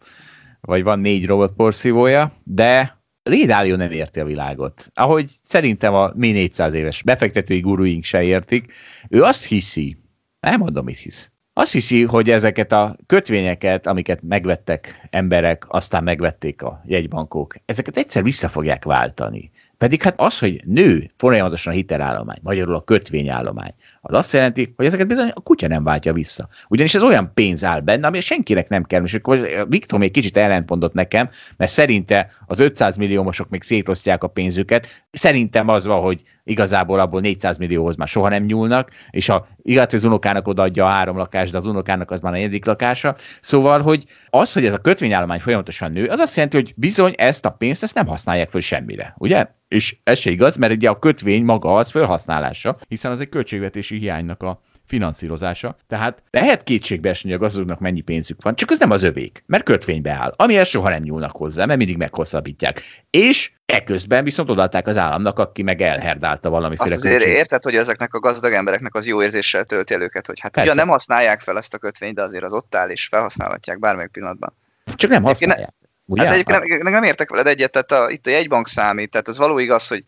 vagy 0.61 0.83
van 0.83 0.99
négy 0.99 1.27
robotporszívója, 1.27 2.33
de 2.45 2.99
Ray 3.23 3.47
Dalio 3.47 3.77
nem 3.77 3.91
érti 3.91 4.21
a 4.21 4.25
világot. 4.25 4.91
Ahogy 4.95 5.31
szerintem 5.43 5.95
a 5.95 6.13
mi 6.15 6.31
400 6.33 6.75
éves 6.75 7.03
befektetői 7.03 7.61
guruink 7.61 8.05
se 8.05 8.23
értik, 8.23 8.73
ő 9.09 9.23
azt 9.23 9.45
hiszi, 9.45 9.97
nem 10.41 10.59
mondom, 10.59 10.85
mit 10.85 10.99
hisz, 10.99 11.34
azt 11.57 11.73
hiszi, 11.73 12.05
hogy 12.05 12.31
ezeket 12.31 12.73
a 12.73 12.97
kötvényeket, 13.07 13.87
amiket 13.87 14.23
megvettek 14.23 15.09
emberek, 15.11 15.65
aztán 15.69 16.03
megvették 16.03 16.63
a 16.63 16.83
jegybankok, 16.87 17.55
ezeket 17.65 17.97
egyszer 17.97 18.23
vissza 18.23 18.49
fogják 18.49 18.85
váltani. 18.85 19.51
Pedig 19.79 20.03
hát 20.03 20.15
az, 20.17 20.39
hogy 20.39 20.63
nő 20.65 21.11
folyamatosan 21.17 21.73
a 21.73 21.77
hitelállomány, 21.77 22.39
magyarul 22.43 22.75
a 22.75 22.85
kötvényállomány, 22.85 23.75
az 24.07 24.15
azt 24.15 24.33
jelenti, 24.33 24.73
hogy 24.77 24.87
ezeket 24.87 25.07
bizony 25.07 25.33
a 25.35 25.41
kutya 25.41 25.69
nem 25.69 25.85
váltja 25.85 26.13
vissza. 26.13 26.49
Ugyanis 26.69 26.95
ez 26.95 27.03
olyan 27.03 27.31
pénz 27.35 27.65
áll 27.65 27.81
benne, 27.81 28.07
ami 28.07 28.21
senkinek 28.21 28.69
nem 28.69 28.85
kell. 28.85 29.03
És 29.05 29.15
akkor 29.15 29.49
Viktor 29.69 29.99
még 29.99 30.11
kicsit 30.11 30.37
ellentmondott 30.37 30.93
nekem, 30.93 31.29
mert 31.57 31.73
szerinte 31.73 32.31
az 32.47 32.59
500 32.59 32.97
milliómosok 32.97 33.49
még 33.49 33.63
szétosztják 33.63 34.23
a 34.23 34.29
pénzüket. 34.29 35.05
Szerintem 35.11 35.69
az 35.69 35.85
van, 35.85 36.01
hogy 36.01 36.23
igazából 36.45 37.01
abból 37.01 37.21
400 37.21 37.59
millióhoz 37.59 37.97
már 37.97 38.09
soha 38.09 38.29
nem 38.29 38.45
nyúlnak, 38.45 38.91
és 39.11 39.29
a 39.29 39.47
igaz, 39.63 39.95
az 39.95 40.05
unokának 40.05 40.49
odaadja 40.49 40.85
a 40.85 40.89
három 40.89 41.17
lakást, 41.17 41.53
de 41.53 41.59
az 41.59 41.67
unokának 41.67 42.11
az 42.11 42.21
már 42.21 42.33
a 42.33 42.37
negyedik 42.37 42.65
lakása. 42.65 43.17
Szóval, 43.41 43.81
hogy 43.81 44.05
az, 44.31 44.53
hogy 44.53 44.67
ez 44.67 44.73
a 44.73 44.79
kötvényállomány 44.79 45.41
folyamatosan 45.41 45.93
nő, 45.93 46.07
az 46.07 46.19
azt 46.19 46.35
jelenti, 46.35 46.57
hogy 46.57 46.73
bizony 46.77 47.15
ezt 47.17 47.45
a 47.45 47.51
pénzt 47.51 47.83
ezt 47.83 47.95
nem 47.95 48.07
használják 48.07 48.51
föl 48.51 48.61
semmire, 48.61 49.15
ugye? 49.19 49.47
És 49.69 49.97
ez 50.03 50.19
se 50.19 50.31
igaz, 50.31 50.57
mert 50.57 50.73
ugye 50.73 50.89
a 50.89 50.99
kötvény 50.99 51.45
maga 51.45 51.75
az 51.75 51.91
felhasználása, 51.91 52.77
hiszen 52.89 53.11
az 53.11 53.21
egy 53.21 53.29
költségvetési 53.29 53.94
hiánynak 53.99 54.43
a 54.43 54.61
finanszírozása. 54.87 55.77
Tehát 55.89 56.23
lehet 56.31 56.63
kétségbe 56.63 57.09
esni, 57.09 57.31
hogy 57.31 57.39
a 57.39 57.43
gazdagoknak 57.43 57.81
mennyi 57.81 58.01
pénzük 58.01 58.43
van, 58.43 58.57
csak 58.57 58.71
ez 58.71 58.79
nem 58.79 58.91
az 58.91 59.03
övék, 59.03 59.43
mert 59.47 59.65
kötvénybe 59.65 60.11
áll, 60.11 60.35
amihez 60.37 60.69
soha 60.69 60.89
nem 60.89 61.03
nyúlnak 61.03 61.37
hozzá, 61.37 61.65
mert 61.65 61.79
mindig 61.79 61.97
meghosszabbítják. 61.97 62.83
És 63.11 63.53
ekközben 63.67 64.25
viszont 64.25 64.51
odaadták 64.51 64.87
az 64.87 64.97
államnak, 64.97 65.39
aki 65.39 65.63
meg 65.63 65.81
elherdálta 65.81 66.51
valamiféle 66.51 66.95
Azt 66.95 67.05
azért 67.05 67.19
kötség. 67.19 67.37
érted, 67.37 67.63
hogy 67.63 67.77
ezeknek 67.77 68.15
a 68.15 68.19
gazdag 68.19 68.53
embereknek 68.53 68.95
az 68.95 69.07
jó 69.07 69.23
érzéssel 69.23 69.65
tölti 69.65 69.95
el 69.95 70.03
őket, 70.03 70.27
hogy 70.27 70.41
hát 70.41 70.57
ugye 70.57 70.75
nem 70.75 70.89
használják 70.89 71.41
fel 71.41 71.57
ezt 71.57 71.75
a 71.75 71.79
kötvényt, 71.79 72.15
de 72.15 72.23
azért 72.23 72.45
az 72.45 72.53
ott 72.53 72.75
áll, 72.75 72.89
és 72.89 73.07
felhasználhatják 73.07 73.79
bármelyik 73.79 74.11
pillanatban. 74.11 74.57
Csak 74.95 75.11
nem 75.11 75.23
használják. 75.23 75.75
Ugye? 76.07 76.25
Hát 76.25 76.33
egyébként 76.33 76.83
nem, 76.83 76.93
nem 76.93 77.03
értek 77.03 77.31
veled 77.31 77.47
egyet, 77.47 77.73
tehát 77.73 77.93
a, 77.93 78.11
itt 78.11 78.27
a 78.27 78.31
jegybank 78.31 78.69
számít, 78.69 79.11
tehát 79.11 79.29
az 79.29 79.39
való 79.39 79.59
igaz, 79.59 79.89
hogy 79.89 80.05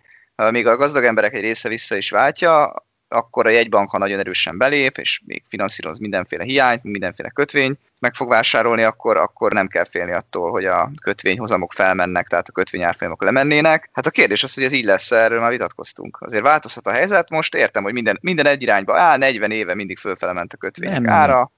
még 0.50 0.66
a 0.66 0.76
gazdag 0.76 1.04
emberek 1.04 1.34
egy 1.34 1.40
része 1.40 1.68
vissza 1.68 1.96
is 1.96 2.10
váltja, 2.10 2.74
akkor 3.08 3.46
a 3.46 3.50
jegybank, 3.50 3.90
ha 3.90 3.98
nagyon 3.98 4.18
erősen 4.18 4.58
belép, 4.58 4.98
és 4.98 5.20
még 5.26 5.42
finanszíroz 5.48 5.98
mindenféle 5.98 6.44
hiányt, 6.44 6.82
mindenféle 6.82 7.28
kötvényt 7.28 7.78
meg 8.00 8.14
fog 8.14 8.28
vásárolni, 8.28 8.82
akkor, 8.82 9.16
akkor 9.16 9.52
nem 9.52 9.68
kell 9.68 9.84
félni 9.84 10.12
attól, 10.12 10.50
hogy 10.50 10.64
a 10.64 10.90
kötvényhozamok 11.02 11.72
felmennek, 11.72 12.28
tehát 12.28 12.48
a 12.48 12.52
kötvényárfolyamok 12.52 13.22
lemennének. 13.22 13.90
Hát 13.92 14.06
a 14.06 14.10
kérdés 14.10 14.42
az, 14.42 14.54
hogy 14.54 14.64
ez 14.64 14.72
így 14.72 14.84
lesz, 14.84 15.10
erről 15.10 15.40
már 15.40 15.50
vitatkoztunk. 15.50 16.18
Azért 16.20 16.42
változhat 16.42 16.86
a 16.86 16.90
helyzet, 16.90 17.30
most 17.30 17.54
értem, 17.54 17.82
hogy 17.82 17.92
minden, 17.92 18.18
minden 18.20 18.46
egy 18.46 18.62
irányba, 18.62 18.98
á, 18.98 19.16
40 19.16 19.50
éve 19.50 19.74
mindig 19.74 19.98
fölfele 19.98 20.32
ment 20.32 20.52
a 20.52 20.56
kötvények 20.56 21.00
nem, 21.00 21.12
ára. 21.12 21.34
Nem, 21.34 21.50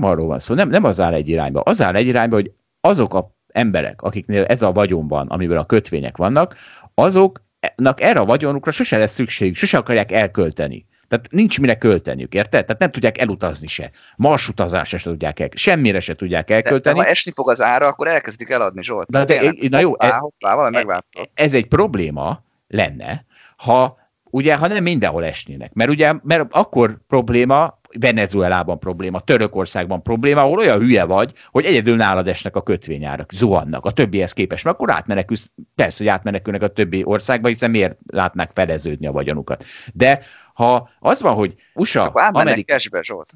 nem 0.00 0.10
arról 0.10 0.26
van 0.26 0.38
szó, 0.38 0.54
nem, 0.54 0.68
nem 0.68 0.84
az 0.84 1.00
áll 1.00 1.14
egy 1.14 1.28
irányba. 1.28 1.60
Az 1.60 1.82
áll 1.82 1.94
egy 1.94 2.06
irányba, 2.06 2.34
hogy 2.34 2.50
azok 2.80 3.14
a 3.14 3.34
emberek, 3.52 4.02
akiknél 4.02 4.44
ez 4.44 4.62
a 4.62 4.72
vagyon 4.72 5.08
van, 5.08 5.28
amiből 5.28 5.58
a 5.58 5.66
kötvények 5.66 6.16
vannak, 6.16 6.56
azoknak 6.94 8.00
erre 8.00 8.20
a 8.20 8.24
vagyonukra 8.24 8.70
sose 8.70 8.96
lesz 8.96 9.12
szükség, 9.12 9.56
sose 9.56 9.78
akarják 9.78 10.12
elkölteni. 10.12 10.86
Tehát 11.08 11.26
nincs 11.30 11.60
mire 11.60 11.78
költeniük, 11.78 12.34
érted? 12.34 12.64
Tehát 12.64 12.80
nem 12.80 12.90
tudják 12.90 13.18
elutazni 13.18 13.66
se. 13.66 13.90
Marsutazásra 14.16 14.98
se 14.98 15.10
tudják 15.10 15.40
el, 15.40 15.48
semmire 15.54 16.00
se 16.00 16.14
tudják 16.14 16.50
elkölteni. 16.50 16.94
De, 16.94 17.00
de 17.00 17.06
ha 17.06 17.12
esni 17.12 17.32
fog 17.32 17.50
az 17.50 17.60
ára, 17.60 17.86
akkor 17.86 18.08
elkezdik 18.08 18.50
eladni, 18.50 18.82
Zsolt. 18.82 19.10
De, 19.10 19.24
de, 19.24 19.40
de 19.40 19.68
na 19.68 19.78
jó, 19.78 19.88
hoppá, 19.88 20.18
hoppá, 20.18 21.02
e, 21.10 21.28
ez 21.34 21.54
egy 21.54 21.66
probléma 21.66 22.42
lenne, 22.68 23.24
ha 23.56 23.98
ugye, 24.30 24.56
ha 24.56 24.66
nem 24.66 24.82
mindenhol 24.82 25.24
esnének. 25.24 25.72
Mert 25.72 25.90
ugye, 25.90 26.14
mert 26.22 26.46
akkor 26.50 26.98
probléma, 27.08 27.78
Venezuelában 28.00 28.78
probléma, 28.78 29.20
Törökországban 29.20 30.02
probléma, 30.02 30.40
ahol 30.40 30.58
olyan 30.58 30.78
hülye 30.78 31.04
vagy, 31.04 31.32
hogy 31.50 31.64
egyedül 31.64 31.96
nálad 31.96 32.28
esnek 32.28 32.56
a 32.56 32.62
kötvényárak, 32.62 33.32
zuhannak 33.32 33.84
a 33.84 33.90
többihez 33.90 34.32
képest, 34.32 34.64
mert 34.64 34.76
akkor 34.76 34.90
átmenekülsz, 34.90 35.50
persze, 35.74 35.96
hogy 35.98 36.12
átmenekülnek 36.12 36.62
a 36.62 36.68
többi 36.68 37.04
országba, 37.04 37.48
hiszen 37.48 37.70
miért 37.70 37.98
látnák 38.06 38.50
fedeződni 38.54 39.06
a 39.06 39.12
vagyonukat. 39.12 39.64
De 39.92 40.20
ha 40.56 40.90
az 40.98 41.20
van, 41.20 41.34
hogy 41.34 41.54
USA, 41.74 42.02
akkor 42.02 42.22
Amerika... 42.22 42.72
cashbe, 42.72 43.02
Zsolt. 43.02 43.30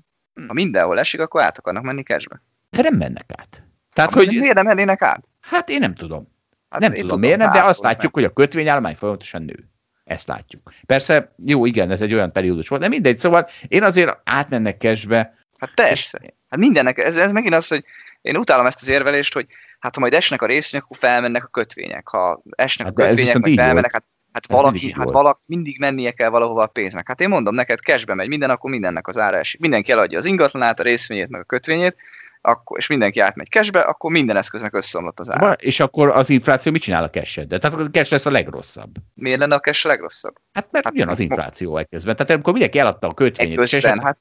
Ha 0.47 0.53
mindenhol 0.53 0.99
esik, 0.99 1.21
akkor 1.21 1.43
át 1.43 1.59
akarnak 1.59 1.83
menni 1.83 2.03
cashbe. 2.03 2.43
De 2.71 2.83
nem 2.83 2.95
mennek 2.95 3.27
át. 3.37 3.63
Tehát, 3.93 4.13
hogy... 4.13 4.27
Miért 4.27 4.55
nem 4.55 4.65
mennének 4.65 5.03
át? 5.03 5.25
Hát 5.41 5.69
én 5.69 5.79
nem 5.79 5.95
tudom. 5.95 6.29
Hát 6.69 6.81
nem 6.81 6.91
tudom, 6.91 7.05
tudom 7.05 7.21
miért 7.21 7.39
nem, 7.39 7.53
de 7.53 7.63
azt 7.63 7.83
látjuk, 7.83 8.15
meg. 8.15 8.25
hogy 8.25 8.25
a 8.25 8.33
kötvényállomány 8.33 8.95
folyamatosan 8.95 9.43
nő. 9.43 9.69
Ezt 10.05 10.27
látjuk. 10.27 10.73
Persze, 10.87 11.35
jó, 11.45 11.67
igen, 11.67 11.91
ez 11.91 12.03
egy 12.03 12.15
olyan 12.15 12.33
periódus 12.33 12.69
volt, 12.69 12.83
de 12.83 12.89
mindegy, 12.89 13.19
szóval 13.19 13.49
én 13.69 13.83
azért 13.83 14.19
átmennek 14.25 14.81
cashbe. 14.81 15.35
Hát 15.59 15.75
persze. 15.75 16.21
Hát 16.49 16.61
mindennek, 16.61 16.99
ez, 16.99 17.17
ez 17.17 17.33
megint 17.33 17.55
az, 17.55 17.69
hogy 17.69 17.85
én 18.21 18.37
utálom 18.37 18.67
ezt 18.67 18.83
az 18.83 18.89
érvelést, 18.89 19.35
hogy 19.35 19.47
hát 19.79 19.95
ha 19.95 20.01
majd 20.01 20.15
esnek 20.15 20.43
a 20.43 20.47
részvények, 20.47 20.85
akkor 20.85 20.97
felmennek 20.97 21.45
a 21.45 21.49
kötvények. 21.49 22.09
Ha 22.09 22.43
esnek 22.51 22.87
hát 22.87 22.99
a 22.99 23.03
kötvények, 23.03 23.39
majd 23.39 23.55
felmennek, 23.55 23.93
hát, 23.93 24.05
hát 24.33 24.47
valaki, 24.47 24.93
hát 24.93 25.11
valaki 25.11 25.45
mindig 25.49 25.79
mennie 25.79 26.11
kell 26.11 26.29
valahova 26.29 26.63
a 26.63 26.67
pénznek. 26.67 27.09
Hát 27.09 27.21
én 27.21 27.29
mondom 27.29 27.55
neked, 27.55 27.79
cashbe 27.79 28.15
megy 28.15 28.29
minden, 28.29 28.51
akkor 28.51 28.71
mindennek 28.71 29.07
az 29.07 29.19
ára 29.19 29.37
esik. 29.37 29.61
Mindenki 29.61 29.93
eladja 29.93 30.19
az 30.19 30.25
ingatlanát, 30.25 30.81
a 30.81 30.83
részvényét, 30.83 31.29
meg 31.29 31.41
a 31.41 31.45
kötvényét, 31.45 31.97
akkor, 32.41 32.79
és 32.79 32.87
mindenki 32.87 33.21
átmegy 33.21 33.49
cashbe, 33.49 33.81
akkor 33.81 34.11
minden 34.11 34.37
eszköznek 34.37 34.75
összeomlott 34.75 35.21
az 35.21 35.31
ára. 35.31 35.53
És 35.53 35.81
akkor 35.81 36.09
az 36.09 36.31
infláció 36.31 36.73
mit 36.73 36.83
csinál 36.83 37.03
a 37.03 37.11
cash 37.11 37.41
De 37.41 37.59
Tehát 37.59 37.79
a 37.79 37.91
cash 37.91 38.13
lesz 38.13 38.27
a 38.27 38.31
legrosszabb. 38.31 38.91
Miért 39.15 39.39
lenne 39.39 39.55
a 39.55 39.61
cash 39.61 39.87
a 39.87 39.89
legrosszabb? 39.89 40.35
Hát 40.53 40.69
mert 40.71 40.85
hát, 40.85 40.95
jön 40.95 41.09
az 41.09 41.21
infláció 41.21 41.77
ekközben. 41.77 42.17
Tehát 42.17 42.31
amikor 42.31 42.53
mindenki 42.53 42.79
eladta 42.79 43.09
a 43.09 43.15
kötvényét. 43.15 43.59
Ekközben, 43.59 44.01
hát, 44.01 44.19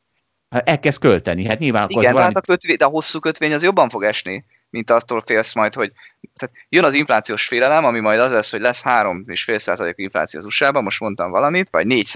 hát 0.50 0.68
elkezd 0.68 1.00
költeni, 1.00 1.46
hát 1.46 1.60
nyilván 1.60 1.84
akkor 1.84 2.02
Igen, 2.02 2.14
valami... 2.14 2.34
hát 2.34 2.44
a 2.44 2.52
kötvény, 2.52 2.76
de 2.78 2.86
a 2.86 2.90
hosszú 2.90 3.20
kötvény 3.20 3.54
az 3.54 3.64
jobban 3.64 3.90
fog 3.90 4.04
esni 4.04 4.46
mint 4.70 4.90
attól 4.90 5.22
félsz 5.26 5.54
majd, 5.54 5.74
hogy 5.74 5.92
tehát 6.40 6.56
jön 6.70 6.84
az 6.84 6.94
inflációs 6.94 7.48
félelem, 7.48 7.86
ami 7.86 8.00
majd 8.00 8.20
az 8.20 8.32
lesz, 8.32 8.52
hogy 8.52 8.62
lesz 8.62 8.82
3,5% 8.86 9.94
infláció 9.96 10.40
az 10.40 10.46
USA-ban, 10.46 10.84
most 10.84 11.00
mondtam 11.00 11.32
valamit, 11.32 11.70
vagy 11.70 11.88
4 11.88 12.08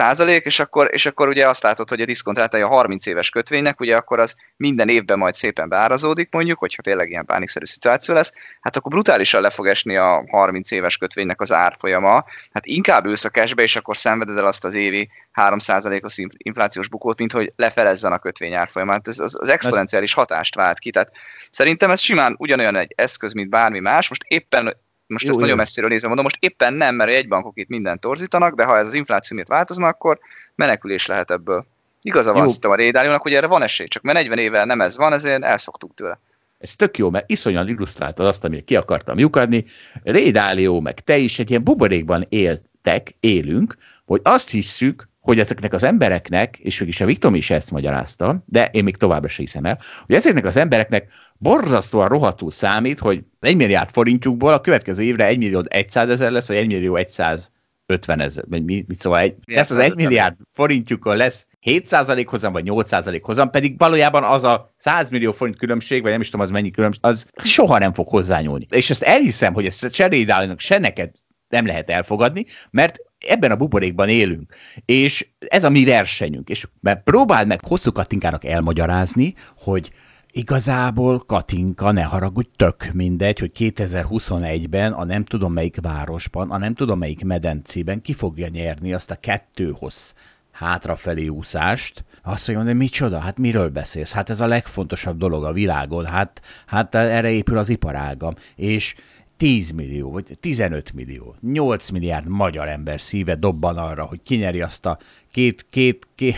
és 0.44 0.60
akkor, 0.60 0.90
és 0.92 1.06
akkor 1.06 1.28
ugye 1.28 1.48
azt 1.48 1.64
látod, 1.64 1.90
hogy 1.90 2.02
a 2.02 2.06
diszkontrátája 2.06 2.66
a 2.66 2.70
30 2.70 3.06
éves 3.06 3.30
kötvénynek, 3.30 3.80
ugye 3.80 3.96
akkor 3.96 4.20
az 4.20 4.36
minden 4.56 4.90
évben 4.90 5.18
majd 5.18 5.34
szépen 5.34 5.70
beárazódik 5.70 6.32
mondjuk, 6.32 6.60
hogyha 6.60 6.82
tényleg 6.82 7.10
ilyen 7.10 7.26
pánikszerű 7.26 7.66
szituáció 7.66 8.16
lesz, 8.16 8.34
hát 8.62 8.78
akkor 8.78 8.92
brutálisan 8.92 9.42
le 9.42 9.50
fog 9.50 9.68
esni 9.68 9.98
a 9.98 10.24
30 10.28 10.72
éves 10.72 10.98
kötvénynek 10.98 11.42
az 11.42 11.52
árfolyama, 11.52 12.26
hát 12.54 12.66
inkább 12.66 13.06
ülsz 13.06 13.26
a 13.26 13.30
cashbe, 13.30 13.62
és 13.62 13.76
akkor 13.76 13.98
szenveded 13.98 14.38
el 14.38 14.46
azt 14.46 14.64
az 14.64 14.74
évi 14.74 15.10
3%-os 15.34 16.16
inflációs 16.38 16.88
bukót, 16.88 17.18
mint 17.18 17.32
hogy 17.32 17.54
lefelezzen 17.56 18.12
a 18.12 18.20
kötvény 18.20 18.54
árfolyamát. 18.54 19.08
Ez 19.08 19.20
az, 19.20 19.36
az 19.40 19.50
exponenciális 19.50 20.14
hatást 20.14 20.56
vált 20.56 20.80
ki, 20.80 20.92
tehát 20.92 21.12
szerintem 21.50 21.90
ez 21.90 22.00
simán 22.00 22.36
ugyanolyan 22.44 22.76
egy 22.76 22.94
eszköz, 22.96 23.34
mint 23.34 23.50
bármi 23.50 23.80
más. 23.80 24.10
Most 24.10 24.24
éppen, 24.28 24.64
most 25.08 25.24
jó, 25.24 25.30
ezt 25.30 25.38
jó. 25.38 25.40
nagyon 25.40 25.58
messziről 25.58 25.90
nézem, 25.90 26.08
mondom, 26.08 26.26
most 26.26 26.44
éppen 26.44 26.74
nem, 26.74 26.96
mert 26.96 27.12
egy 27.12 27.28
bankok 27.28 27.58
itt 27.58 27.68
mindent 27.68 28.02
torzítanak, 28.02 28.56
de 28.56 28.64
ha 28.64 28.78
ez 28.78 28.88
az 28.88 28.94
infláció 28.94 29.36
miatt 29.36 29.50
változna, 29.50 29.88
akkor 29.88 30.20
menekülés 30.56 31.06
lehet 31.06 31.32
ebből. 31.32 31.66
Igaza 32.02 32.34
van 32.34 32.42
azt 32.42 32.66
a 32.66 32.76
Rédáliónak, 32.76 33.22
hogy 33.22 33.34
erre 33.34 33.48
van 33.48 33.62
esély, 33.62 33.88
csak 33.88 34.04
mert 34.04 34.18
40 34.18 34.38
éve 34.38 34.66
nem 34.66 34.82
ez 34.82 34.98
van, 34.98 35.14
ezért 35.14 35.44
elszoktuk 35.44 35.94
tőle. 35.94 36.20
Ez 36.60 36.76
tök 36.76 36.98
jó, 36.98 37.10
mert 37.10 37.30
iszonyan 37.30 37.68
illusztráltad 37.68 38.26
azt, 38.26 38.44
amit 38.44 38.66
ki 38.66 38.76
akartam 38.76 39.20
lyukadni. 39.20 39.66
Rédálió, 40.04 40.80
meg 40.80 41.00
te 41.00 41.18
is 41.18 41.40
egy 41.40 41.50
ilyen 41.50 41.64
buborékban 41.64 42.26
éltek, 42.30 43.16
élünk, 43.20 43.78
hogy 44.06 44.22
azt 44.24 44.50
hisszük, 44.50 45.10
hogy 45.24 45.40
ezeknek 45.40 45.74
az 45.74 45.84
embereknek, 45.84 46.58
és 46.58 46.80
mégis 46.80 47.02
a 47.02 47.06
Viktor 47.06 47.36
is 47.36 47.50
ezt 47.50 47.72
magyarázta, 47.72 48.44
de 48.46 48.70
én 48.72 48.84
még 48.84 48.98
továbbra 48.98 49.28
sem 49.28 49.46
hiszem 49.46 49.66
el, 49.66 49.80
hogy 50.06 50.16
ezeknek 50.16 50.46
az 50.46 50.58
embereknek 50.58 51.08
borzasztóan 51.38 52.08
rohadtul 52.08 52.52
számít, 52.52 53.00
hogy 53.00 53.24
1 53.40 53.56
milliárd 53.56 53.90
forintjukból 53.90 54.54
a 54.54 54.62
következő 54.62 55.04
évre 55.04 55.26
1 55.26 55.38
millió 55.38 55.64
100 55.88 56.10
ezer 56.10 56.32
lesz, 56.32 56.48
vagy 56.48 56.58
1 56.58 56.68
millió 56.68 57.00
150 57.08 58.20
ezer, 58.20 58.44
vagy 58.50 58.64
mi, 58.64 58.86
mit 58.88 59.00
szóval 59.00 59.20
egy, 59.20 59.36
lesz 59.46 59.72
az 59.72 59.78
1 59.78 59.96
milliárd 59.96 60.36
forintjukon 60.54 61.18
lesz 61.18 61.46
7% 61.62 62.26
hozam, 62.28 62.52
vagy 62.52 62.66
8% 62.68 63.20
hozam, 63.24 63.50
pedig 63.50 63.78
valójában 63.78 64.24
az 64.24 64.44
a 64.44 64.74
100 64.78 65.10
millió 65.10 65.32
forint 65.32 65.58
különbség, 65.58 66.02
vagy 66.02 66.12
nem 66.12 66.22
is 66.22 66.30
tudom 66.30 66.46
az 66.46 66.52
mennyi 66.52 66.72
különbség, 66.72 67.06
az 67.06 67.28
soha 67.44 67.78
nem 67.78 67.94
fog 67.94 68.08
hozzányúlni. 68.08 68.68
És 68.70 68.90
ezt 68.90 69.04
elhiszem, 69.04 69.54
hogy 69.54 69.66
ezt 69.66 69.94
se 69.94 70.08
Rédálinak, 70.08 70.60
se 70.60 70.80
neked 70.80 71.12
nem 71.54 71.66
lehet 71.66 71.90
elfogadni, 71.90 72.46
mert 72.72 72.98
ebben 73.28 73.52
a 73.52 73.56
buborékban 73.56 74.10
élünk, 74.10 74.56
és 74.86 75.28
ez 75.48 75.64
a 75.64 75.70
mi 75.70 75.86
versenyünk, 75.86 76.50
és 76.50 76.68
mert 76.80 77.04
próbáld 77.04 77.48
meg 77.48 77.66
hosszú 77.66 77.92
Katinkának 77.92 78.46
elmagyarázni, 78.46 79.34
hogy 79.58 79.92
Igazából 80.36 81.20
Katinka, 81.20 81.92
ne 81.92 82.04
haragudj, 82.04 82.50
tök 82.56 82.90
mindegy, 82.94 83.40
hogy 83.40 83.52
2021-ben 83.58 84.92
a 84.92 85.04
nem 85.04 85.24
tudom 85.24 85.54
melyik 85.54 85.82
városban, 85.82 86.52
a 86.52 86.58
nem 86.58 86.74
tudom 86.74 87.00
melyik 87.00 87.24
medencében 87.24 88.02
ki 88.02 88.14
fogja 88.14 88.48
nyerni 88.48 88.94
azt 88.94 89.12
a 89.12 89.16
kettőhoz 89.16 90.16
hátrafelé 90.54 91.28
úszást, 91.28 92.06
azt 92.24 92.48
mondja, 92.48 92.66
hogy 92.66 92.76
micsoda, 92.76 93.20
hát 93.20 93.38
miről 93.38 93.70
beszélsz? 93.70 94.14
Hát 94.14 94.30
ez 94.30 94.42
a 94.42 94.48
legfontosabb 94.48 95.18
dolog 95.18 95.44
a 95.44 95.54
világon, 95.54 96.06
hát, 96.06 96.42
hát 96.66 96.96
erre 96.96 97.30
épül 97.30 97.58
az 97.58 97.70
iparágam. 97.70 98.34
És 98.56 98.96
10 99.38 99.72
millió, 99.72 100.12
vagy 100.12 100.38
15 100.40 100.94
millió, 100.94 101.36
8 101.42 101.90
milliárd 101.90 102.28
magyar 102.28 102.68
ember 102.68 103.02
szíve 103.02 103.36
dobban 103.36 103.78
arra, 103.78 104.04
hogy 104.06 104.20
kinyeri 104.24 104.62
azt 104.62 104.86
a 104.86 104.98
két, 105.32 105.66
két, 105.70 106.08
két, 106.16 106.38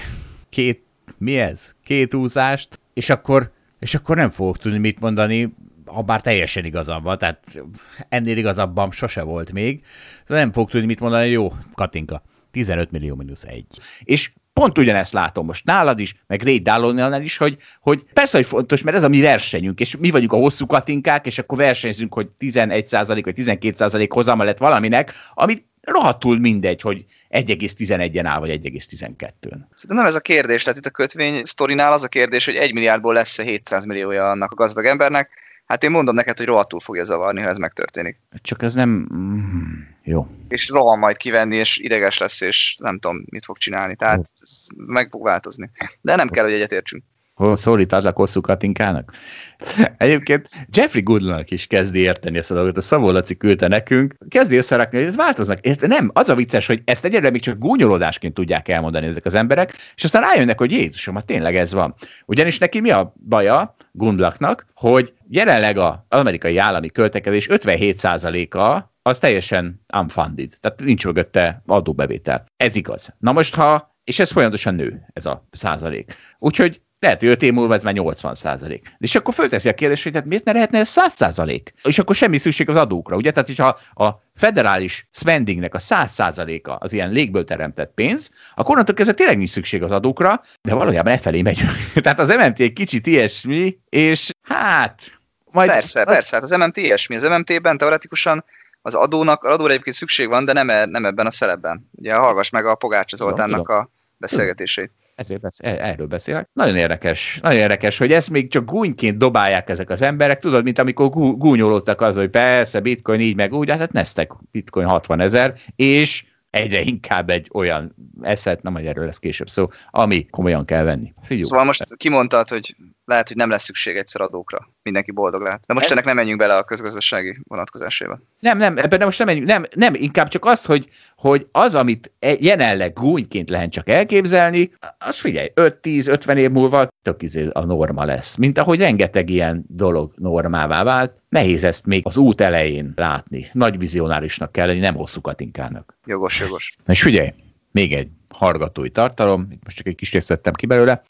két, 0.50 0.84
mi 1.18 1.38
ez? 1.40 1.76
Két 1.84 2.14
úszást, 2.14 2.80
és 2.94 3.10
akkor, 3.10 3.52
és 3.80 3.96
akkor 3.96 4.16
nem 4.16 4.30
fogok 4.30 4.58
tudni 4.58 4.78
mit 4.78 5.00
mondani, 5.00 5.54
ha 5.86 6.02
bár 6.02 6.22
teljesen 6.22 6.66
igazam 6.66 7.04
van, 7.04 7.18
tehát 7.18 7.62
ennél 8.10 8.38
igazabbam 8.38 8.92
sose 8.92 9.22
volt 9.22 9.52
még, 9.52 9.84
de 10.28 10.36
nem 10.36 10.52
fog 10.52 10.70
tudni 10.70 10.86
mit 10.88 11.00
mondani, 11.00 11.30
jó, 11.30 11.54
Katinka, 11.74 12.22
15 12.56 12.92
millió 12.92 13.16
mínusz 13.16 13.44
egy. 13.44 13.66
És 14.04 14.32
pont 14.54 14.78
ugyanezt 14.78 15.14
látom 15.14 15.46
most 15.46 15.66
nálad 15.66 16.00
is, 16.00 16.16
meg 16.28 16.44
Ray 16.44 16.60
Dallonnál 16.60 17.22
is, 17.22 17.38
hogy, 17.38 17.58
hogy 17.80 18.04
persze, 18.14 18.38
hogy 18.38 18.46
fontos, 18.46 18.82
mert 18.82 18.98
ez 18.98 19.04
a 19.04 19.08
mi 19.08 19.22
versenyünk, 19.22 19.80
és 19.80 19.96
mi 19.96 20.10
vagyunk 20.10 20.34
a 20.34 20.38
hosszú 20.38 20.66
katinkák, 20.66 21.26
és 21.26 21.40
akkor 21.40 21.58
versenyzünk, 21.58 22.14
hogy 22.14 22.30
11% 22.40 23.22
vagy 23.24 23.36
12% 23.38 24.08
hozama 24.10 24.44
lett 24.44 24.58
valaminek, 24.58 25.14
amit 25.34 25.66
rohadtul 25.82 26.40
mindegy, 26.40 26.82
hogy 26.82 27.06
1,11-en 27.30 28.26
áll, 28.26 28.40
vagy 28.40 28.50
1,12-n. 28.50 29.58
Szerintem 29.74 29.96
nem 29.96 30.06
ez 30.06 30.16
a 30.16 30.20
kérdés, 30.20 30.64
tehát 30.64 30.80
itt 30.80 30.86
a 30.86 30.90
kötvény 30.90 31.44
sztorinál 31.44 31.94
az 31.94 32.04
a 32.04 32.08
kérdés, 32.08 32.46
hogy 32.46 32.56
1 32.56 32.74
milliárdból 32.74 33.14
lesz-e 33.14 33.44
700 33.44 33.86
milliója 33.86 34.24
annak 34.24 34.52
a 34.52 34.56
gazdag 34.56 34.86
embernek, 34.86 35.30
Hát 35.66 35.84
én 35.84 35.92
mondom 35.92 36.16
neked, 36.16 36.38
hogy 36.38 36.46
rohadtul 36.46 36.80
fogja 36.80 37.04
zavarni, 37.04 37.42
ha 37.42 37.50
ez 37.50 37.58
megtörténik. 37.58 38.20
Csak 38.42 38.62
ez 38.62 38.74
nem... 38.74 38.90
Mm, 39.14 39.80
jó. 40.04 40.28
És 40.48 40.70
rohan 40.70 41.00
majd 41.00 41.18
kivenni, 41.18 41.56
és 41.56 41.78
ideges 41.78 42.18
lesz, 42.18 42.42
és 42.42 42.76
nem 42.80 43.00
tudom, 43.00 43.24
mit 43.30 43.46
fog 43.46 43.58
csinálni. 43.58 43.96
Tehát 43.96 44.32
ez 44.42 44.68
meg 44.76 45.10
fog 45.10 45.24
változni. 45.24 45.70
De 46.02 46.16
nem 46.16 46.30
kell, 46.30 46.44
hogy 46.44 46.54
egyetértsünk 46.54 47.04
a 47.36 48.12
hosszú 48.14 48.42
Katinkának. 48.42 49.12
Egyébként 49.98 50.50
Jeffrey 50.70 51.02
Goodlanak 51.02 51.52
is 51.52 51.68
kezdi 51.68 52.00
érteni 52.00 52.38
ezt 52.38 52.52
a 52.52 52.54
dolgot. 52.54 52.78
A 52.78 52.82
Szabó 52.82 53.12
Laci 53.12 53.38
küldte 53.38 53.68
nekünk, 53.68 54.16
kezdi 54.30 54.58
összerakni, 54.58 54.98
hogy 54.98 55.08
ez 55.08 55.16
változnak. 55.16 55.60
Érte? 55.60 55.88
Nem, 55.88 56.12
az 56.14 56.30
a 56.30 56.36
vicces, 56.36 56.68
hogy 56.68 56.82
ezt 56.86 57.06
egyre 57.06 57.30
még 57.30 57.42
csak 57.42 57.58
gúnyolódásként 57.58 58.34
tudják 58.34 58.68
elmondani 58.68 59.06
ezek 59.06 59.26
az 59.26 59.34
emberek, 59.34 59.74
és 59.96 60.04
aztán 60.04 60.22
rájönnek, 60.22 60.58
hogy 60.58 60.72
Jézusom, 60.72 61.16
hát 61.16 61.26
tényleg 61.26 61.56
ez 61.56 61.74
van. 61.74 61.96
Ugyanis 62.26 62.58
neki 62.58 62.80
mi 62.80 62.90
a 62.90 63.14
baja 63.30 63.76
Gundlaknak, 63.92 64.66
hogy 64.74 65.14
jelenleg 65.30 65.78
az 65.78 65.94
amerikai 66.10 66.58
állami 66.58 66.90
költekezés 66.90 67.48
57%-a 67.52 68.94
az 69.02 69.20
teljesen 69.20 69.82
unfunded, 69.98 70.54
tehát 70.60 70.82
nincs 70.84 71.06
mögötte 71.06 71.62
adóbevétel. 71.66 72.46
Ez 72.58 72.76
igaz. 72.76 73.14
Na 73.20 73.32
most, 73.32 73.56
ha 73.56 73.94
és 74.06 74.20
ez 74.20 74.32
folyamatosan 74.32 74.76
nő, 74.76 75.06
ez 75.14 75.26
a 75.26 75.48
százalék. 75.52 76.16
Úgyhogy 76.40 76.82
lehet, 77.00 77.20
hogy 77.20 77.30
5 77.30 77.42
év 77.42 77.54
múlva 77.54 77.74
ez 77.74 77.84
már 77.84 77.94
80 77.94 78.36
százalék. 78.36 78.96
És 78.98 79.16
akkor 79.16 79.34
fölteszi 79.34 79.70
a 79.70 79.74
kérdést, 79.74 80.04
hogy 80.04 80.12
tehát 80.12 80.28
miért 80.28 80.44
ne 80.44 80.52
lehetne 80.52 80.80
ez 80.80 80.90
100 80.90 81.14
százalék? 81.14 81.74
És 81.84 82.00
akkor 82.00 82.16
semmi 82.16 82.38
szükség 82.38 82.70
az 82.70 82.76
adókra, 82.76 83.16
ugye? 83.16 83.32
Tehát, 83.32 83.48
hogyha 83.48 83.80
a 84.06 84.24
federális 84.36 85.08
spendingnek 85.12 85.74
a 85.74 85.80
100 85.80 86.12
százaléka 86.12 86.76
az 86.76 86.94
ilyen 86.94 87.12
légből 87.12 87.46
teremtett 87.46 87.94
pénz, 87.94 88.30
akkor 88.56 88.72
onnantól 88.72 88.96
kezdve 88.96 89.16
tényleg 89.16 89.38
nincs 89.38 89.50
szükség 89.50 89.84
az 89.84 89.92
adókra, 89.92 90.44
de 90.62 90.74
valójában 90.74 91.14
e 91.14 91.18
felé 91.18 91.42
megyünk. 91.42 91.72
tehát 92.04 92.20
az 92.20 92.30
MMT 92.30 92.60
egy 92.60 92.74
kicsit 92.74 93.08
ilyesmi, 93.08 93.78
és 93.90 94.30
hát... 94.42 95.20
Majd... 95.52 95.70
Persze, 95.70 96.04
persze, 96.04 96.36
hát 96.36 96.44
az 96.44 96.58
MMT 96.58 96.78
ilyesmi. 96.78 97.16
Az 97.16 97.28
MMT-ben 97.28 97.78
teoretikusan 97.78 98.46
az 98.82 98.94
adónak, 98.94 99.44
az 99.44 99.54
adóra 99.54 99.72
egyébként 99.72 99.96
szükség 99.96 100.28
van, 100.28 100.46
de 100.46 100.54
nem, 100.54 100.70
e, 100.70 100.86
nem 100.86 101.06
ebben 101.06 101.26
a 101.26 101.32
szelepben. 101.32 101.90
Ugye 101.92 102.16
hallgass 102.16 102.50
meg 102.50 102.66
a 102.66 102.76
Pogács 102.76 103.16
Zoltánnak 103.16 103.70
a 103.70 103.90
beszélgetését. 104.18 104.92
Ezért 105.16 105.42
beszél, 105.42 105.70
erről 105.70 106.08
beszélek. 106.08 106.50
Nagyon 106.54 106.76
érdekes, 106.76 107.40
nagyon 107.42 107.60
érdekes, 107.60 107.98
hogy 107.98 108.12
ezt 108.12 108.30
még 108.30 108.50
csak 108.50 108.66
gúnyként 108.66 109.18
dobálják 109.18 109.70
ezek 109.70 109.90
az 109.90 110.02
emberek. 110.02 110.40
Tudod, 110.40 110.64
mint 110.64 110.80
amikor 110.80 111.10
gúnyolódtak 111.38 112.02
az, 112.02 112.16
hogy 112.16 112.30
persze, 112.30 112.80
bitcoin 112.80 113.20
így 113.20 113.36
meg 113.36 113.54
úgy, 113.54 113.70
hát 113.70 113.92
nesztek 113.92 114.32
bitcoin 114.52 114.88
60 114.88 115.20
ezer, 115.20 115.54
és 115.76 116.26
egyre 116.50 116.82
inkább 116.82 117.30
egy 117.30 117.50
olyan 117.54 117.96
eszet, 118.22 118.62
nem 118.62 118.74
hogy 118.74 118.86
erről 118.86 119.06
lesz 119.06 119.20
később 119.20 119.50
szó, 119.50 119.68
ami 119.90 120.26
komolyan 120.26 120.66
kell 120.66 120.84
venni. 120.84 121.14
Figyelj. 121.22 121.44
Szóval 121.44 121.66
most 121.66 121.96
kimondtad, 121.96 122.48
hogy 122.48 122.76
lehet, 123.06 123.28
hogy 123.28 123.38
nem 123.38 123.50
lesz 123.50 123.64
szükség 123.64 123.96
egyszer 123.96 124.22
adókra. 124.22 124.70
Mindenki 124.84 125.12
boldog 125.12 125.42
lehet. 125.42 125.64
De 125.68 125.74
most 125.74 125.92
ennek 125.92 126.06
nem 126.06 126.16
menjünk 126.16 126.40
bele 126.40 126.58
a 126.58 126.64
közgazdasági 126.64 127.38
vonatkozásába. 127.44 128.20
Nem, 128.40 128.58
nem, 128.58 128.78
ebben 128.78 129.02
most 129.04 129.18
nem 129.18 129.28
menjünk. 129.28 129.48
Nem, 129.48 129.66
nem, 129.76 129.94
inkább 129.94 130.28
csak 130.28 130.46
az, 130.46 130.66
hogy, 130.66 130.90
hogy 131.16 131.48
az, 131.52 131.76
amit 131.76 132.12
e- 132.20 132.38
jelenleg 132.40 132.94
gúnyként 132.94 133.50
lehet 133.50 133.72
csak 133.72 133.90
elképzelni, 133.90 134.72
az 134.98 135.20
figyelj, 135.20 135.50
5-10-50 135.56 136.36
év 136.36 136.52
múlva 136.52 136.88
tök 137.02 137.22
izé 137.22 137.48
a 137.52 137.66
norma 137.66 138.06
lesz. 138.06 138.36
Mint 138.36 138.58
ahogy 138.58 138.80
rengeteg 138.80 139.30
ilyen 139.30 139.64
dolog 139.68 140.14
normává 140.16 140.84
vált, 140.84 141.12
nehéz 141.30 141.64
ezt 141.64 141.86
még 141.86 142.02
az 142.06 142.18
út 142.18 142.42
elején 142.42 142.94
látni. 142.96 143.48
Nagy 143.52 143.78
vizionárisnak 143.78 144.52
kell 144.52 144.68
lenni, 144.68 144.80
nem 144.80 144.96
hosszú 144.96 145.22
katinkának. 145.22 145.98
Jogos, 146.06 146.40
jogos. 146.40 146.76
És 146.88 147.02
figyelj, 147.02 147.34
még 147.72 147.94
egy 147.94 148.08
hargatói 148.30 148.90
tartalom, 148.90 149.48
itt 149.52 149.64
most 149.64 149.76
csak 149.76 149.88
egy 149.88 149.96
kis 149.96 150.12
részt 150.12 150.28
vettem 150.28 150.54
ki 150.54 150.66
belőle. 150.66 151.04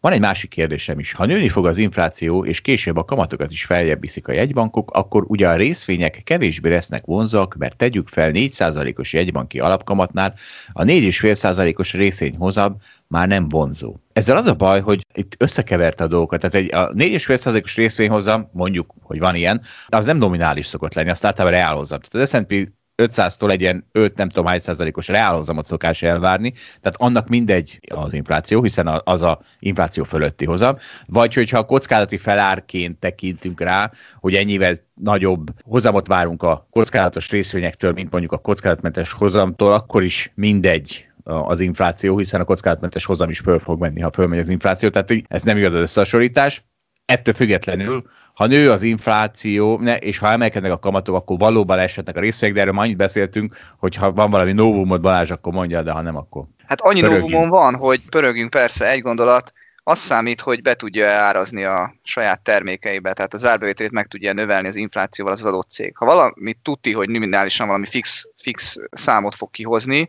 Van 0.00 0.12
egy 0.12 0.20
másik 0.20 0.50
kérdésem 0.50 0.98
is. 0.98 1.12
Ha 1.12 1.26
nőni 1.26 1.48
fog 1.48 1.66
az 1.66 1.78
infláció, 1.78 2.44
és 2.44 2.60
később 2.60 2.96
a 2.96 3.04
kamatokat 3.04 3.50
is 3.50 3.64
feljebb 3.64 4.00
viszik 4.00 4.28
a 4.28 4.32
jegybankok, 4.32 4.90
akkor 4.90 5.24
ugye 5.26 5.48
a 5.48 5.56
részvények 5.56 6.20
kevésbé 6.24 6.70
lesznek 6.70 7.04
vonzak, 7.04 7.54
mert 7.54 7.76
tegyük 7.76 8.08
fel 8.08 8.30
4%-os 8.34 9.12
jegybanki 9.12 9.60
alapkamatnál, 9.60 10.34
a 10.72 10.82
4,5%-os 10.82 11.92
részvényhozam 11.92 12.76
már 13.06 13.28
nem 13.28 13.48
vonzó. 13.48 13.96
Ezzel 14.12 14.36
az 14.36 14.46
a 14.46 14.54
baj, 14.54 14.80
hogy 14.80 15.06
itt 15.14 15.34
összekeverte 15.38 16.04
a 16.04 16.08
dolgokat. 16.08 16.40
Tehát 16.40 16.54
egy, 16.54 16.74
a 16.74 16.92
4,5%-os 16.92 17.76
részvényhozam, 17.76 18.48
mondjuk, 18.52 18.94
hogy 19.02 19.18
van 19.18 19.34
ilyen, 19.34 19.62
az 19.86 20.06
nem 20.06 20.18
nominális 20.18 20.66
szokott 20.66 20.94
lenni, 20.94 21.10
azt 21.10 21.24
általában 21.24 21.58
reálhozam. 21.58 22.00
Tehát 22.00 22.32
az 22.32 22.38
S&P 22.38 22.68
500-tól 23.02 23.50
egy 23.50 23.60
ilyen 23.60 23.84
5 23.92 24.16
nem 24.16 24.28
tudom 24.28 24.46
hány 24.46 24.58
százalékos 24.58 25.08
reálhozamot 25.08 25.66
szokás 25.66 26.02
elvárni, 26.02 26.52
tehát 26.80 26.96
annak 26.98 27.28
mindegy 27.28 27.80
az 27.94 28.12
infláció, 28.12 28.62
hiszen 28.62 29.00
az 29.04 29.22
a 29.22 29.40
infláció 29.58 30.04
fölötti 30.04 30.44
hozam, 30.44 30.76
vagy 31.06 31.34
hogyha 31.34 31.58
a 31.58 31.64
kockázati 31.64 32.16
felárként 32.16 32.98
tekintünk 32.98 33.60
rá, 33.60 33.90
hogy 34.20 34.34
ennyivel 34.34 34.76
nagyobb 34.94 35.50
hozamot 35.62 36.06
várunk 36.06 36.42
a 36.42 36.66
kockázatos 36.70 37.30
részvényektől, 37.30 37.92
mint 37.92 38.10
mondjuk 38.10 38.32
a 38.32 38.38
kockázatmentes 38.38 39.12
hozamtól, 39.12 39.72
akkor 39.72 40.02
is 40.02 40.32
mindegy 40.34 41.06
az 41.24 41.60
infláció, 41.60 42.18
hiszen 42.18 42.40
a 42.40 42.44
kockázatmentes 42.44 43.04
hozam 43.04 43.30
is 43.30 43.38
föl 43.38 43.58
fog 43.58 43.80
menni, 43.80 44.00
ha 44.00 44.10
fölmegy 44.10 44.38
az 44.38 44.48
infláció, 44.48 44.88
tehát 44.88 45.12
ez 45.28 45.42
nem 45.42 45.56
igaz 45.56 45.74
az 45.74 45.80
összehasonlítás. 45.80 46.64
Ettől 47.08 47.34
függetlenül, 47.34 48.02
ha 48.34 48.46
nő 48.46 48.70
az 48.70 48.82
infláció, 48.82 49.78
ne, 49.78 49.96
és 49.96 50.18
ha 50.18 50.30
emelkednek 50.30 50.70
a 50.70 50.78
kamatok, 50.78 51.14
akkor 51.14 51.38
valóban 51.38 51.78
esetnek 51.78 52.16
a 52.16 52.20
részvények, 52.20 52.54
de 52.54 52.60
erről 52.60 52.74
már 52.74 52.84
annyit 52.84 52.96
beszéltünk, 52.96 53.56
hogy 53.76 53.94
ha 53.94 54.12
van 54.12 54.30
valami 54.30 54.52
novumod 54.52 55.00
Balázs, 55.00 55.30
akkor 55.30 55.52
mondja, 55.52 55.82
de 55.82 55.90
ha 55.90 56.00
nem, 56.00 56.16
akkor 56.16 56.44
Hát 56.66 56.80
annyi 56.80 57.00
pörögjünk. 57.00 57.30
novumon 57.30 57.48
van, 57.48 57.74
hogy 57.74 58.08
pörögjünk 58.08 58.50
persze, 58.50 58.90
egy 58.90 59.00
gondolat, 59.00 59.52
az 59.82 59.98
számít, 59.98 60.40
hogy 60.40 60.62
be 60.62 60.74
tudja 60.74 61.08
árazni 61.08 61.64
a 61.64 61.94
saját 62.02 62.40
termékeibe, 62.40 63.12
tehát 63.12 63.34
az 63.34 63.44
árbevételét 63.44 63.92
meg 63.92 64.06
tudja 64.06 64.32
növelni 64.32 64.68
az 64.68 64.76
inflációval 64.76 65.32
az 65.32 65.44
adott 65.44 65.70
cég. 65.70 65.96
Ha 65.96 66.04
valamit 66.04 66.58
tudti, 66.62 66.92
hogy 66.92 67.08
nominálisan 67.08 67.66
valami 67.66 67.86
fix, 67.86 68.28
fix 68.36 68.76
számot 68.90 69.34
fog 69.34 69.50
kihozni, 69.50 70.08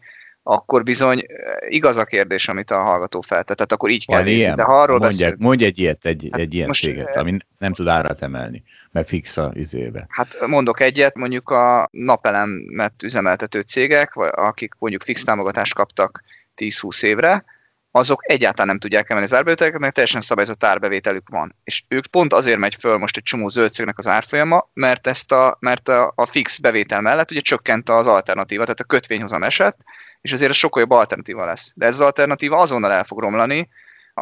akkor 0.49 0.84
bizony 0.84 1.26
igaz 1.67 1.97
a 1.97 2.05
kérdés, 2.05 2.47
amit 2.47 2.71
a 2.71 2.80
hallgató 2.80 3.21
feltett. 3.21 3.55
Tehát 3.55 3.71
akkor 3.71 3.89
így 3.89 4.05
kell 4.05 4.23
nézni. 4.23 4.55
De 4.55 4.63
ha 4.63 4.80
arról 4.80 4.99
Mondják, 4.99 5.38
Mondj 5.38 5.65
egy 5.65 5.80
ilyet, 5.80 6.05
egy, 6.05 6.27
hát 6.31 6.41
egy 6.41 6.53
ilyen 6.53 6.67
most, 6.67 6.84
céget, 6.84 7.15
ami 7.15 7.38
nem 7.57 7.73
tud 7.73 7.88
árat 7.88 8.21
emelni, 8.21 8.63
mert 8.91 9.07
fix 9.07 9.38
a 9.38 9.51
izébe. 9.53 10.05
Hát 10.09 10.47
mondok 10.47 10.80
egyet, 10.80 11.15
mondjuk 11.15 11.49
a 11.49 11.89
napelemet 11.91 13.03
üzemeltető 13.03 13.61
cégek, 13.61 14.15
akik 14.15 14.73
mondjuk 14.80 15.03
fix 15.03 15.23
támogatást 15.23 15.73
kaptak 15.73 16.23
10-20 16.55 17.03
évre, 17.03 17.43
azok 17.91 18.22
egyáltalán 18.32 18.68
nem 18.68 18.80
tudják 18.80 19.10
emelni 19.10 19.28
az 19.28 19.34
árbevételeket, 19.34 19.80
mert 19.80 19.94
teljesen 19.94 20.22
szabályozott 20.22 20.64
árbevételük 20.64 21.30
van. 21.30 21.56
És 21.64 21.84
ők 21.88 22.06
pont 22.06 22.34
azért 22.34 22.57
megy 22.57 22.76
föl 22.76 22.98
most 22.98 23.18
egy 23.18 23.24
csomó 23.24 23.48
zöld 23.48 23.72
az 23.95 24.07
árfolyama, 24.07 24.70
mert, 24.74 25.07
ezt 25.07 25.32
a, 25.32 25.57
mert 25.60 25.88
a, 25.88 26.11
a 26.16 26.26
fix 26.26 26.57
bevétel 26.57 27.02
mellett 27.02 27.32
ugye 27.32 27.40
csökkent 27.40 27.90
az 27.90 28.07
alternatíva, 28.07 28.64
tehát 28.64 28.80
a 28.80 28.84
kötvényhozam 28.84 29.44
esett, 29.44 29.80
és 30.22 30.34
azért 30.34 30.49
ez 30.49 30.56
sokkal 30.56 30.82
jobb 30.82 30.91
alternatíva 30.91 31.45
lesz. 31.45 31.72
De 31.76 31.86
ez 31.86 31.94
az 31.94 32.02
alternatíva 32.02 32.57
azonnal 32.57 32.91
el 32.91 33.03
fog 33.03 33.20
romlani, 33.20 33.70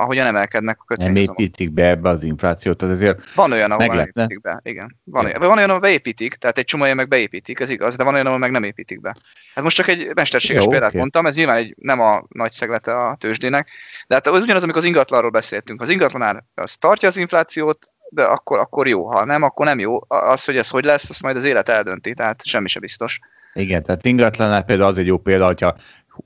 ahogyan 0.02 0.26
emelkednek 0.26 0.78
a 0.80 0.84
kötvények. 0.84 1.14
Nem 1.14 1.36
építik 1.38 1.72
be 1.72 1.88
ebbe 1.88 2.10
az 2.10 2.24
inflációt, 2.24 2.82
az 2.82 2.90
azért 2.90 3.34
Van 3.34 3.52
olyan, 3.52 3.72
ahol 3.72 3.86
nem 3.86 4.00
építik 4.00 4.42
be, 4.42 4.60
igen. 4.64 4.98
Van, 5.04 5.26
olyan, 5.26 5.40
van 5.40 5.58
olyan, 5.58 5.70
ahol 5.70 5.82
beépítik, 5.82 6.36
tehát 6.36 6.58
egy 6.58 6.66
csomó 6.66 6.94
meg 6.94 7.08
beépítik, 7.08 7.60
ez 7.60 7.70
igaz, 7.70 7.96
de 7.96 8.04
van 8.04 8.14
olyan, 8.14 8.26
ahol 8.26 8.38
meg 8.38 8.52
nem 8.52 8.64
építik 8.64 9.02
be. 9.02 9.16
Hát 9.54 9.64
most 9.64 9.76
csak 9.76 9.88
egy 9.88 10.12
mesterséges 10.16 10.64
Jó, 10.64 10.70
példát 10.70 10.88
okay. 10.88 11.00
mondtam, 11.00 11.26
ez 11.26 11.36
nyilván 11.36 11.58
egy, 11.58 11.76
nem 11.78 12.00
a 12.00 12.24
nagy 12.28 12.52
szeglete 12.52 13.08
a 13.08 13.16
tőzsdének, 13.20 13.70
de 14.08 14.16
hát 14.16 14.28
az 14.28 14.42
ugyanaz, 14.42 14.64
amikor 14.64 14.82
az 14.82 14.88
ingatlanról 14.88 15.32
beszéltünk. 15.32 15.82
Az 15.82 15.90
ingatlanár 15.90 16.44
az 16.56 16.76
tartja 16.76 17.08
az 17.08 17.18
inflációt, 17.18 17.92
de 18.10 18.24
akkor, 18.24 18.60
akkor 18.60 18.88
jó, 18.88 19.06
ha 19.06 19.26
nem, 19.26 19.44
akkor 19.44 19.66
nem 19.66 19.80
jó. 19.80 20.00
Az, 20.08 20.46
hogy 20.46 20.58
ez 20.58 20.70
hogy 20.70 20.86
lesz, 20.86 21.10
azt 21.10 21.24
majd 21.24 21.36
az 21.36 21.44
élet 21.44 21.70
eldönti, 21.70 22.14
tehát 22.14 22.46
semmi 22.46 22.68
se 22.68 22.80
biztos. 22.80 23.20
Igen, 23.54 23.84
tehát 23.84 24.06
ingatlanál 24.06 24.64
például 24.64 24.90
az 24.90 24.98
egy 24.98 25.06
jó 25.06 25.18
példa, 25.18 25.46
hogyha 25.46 25.76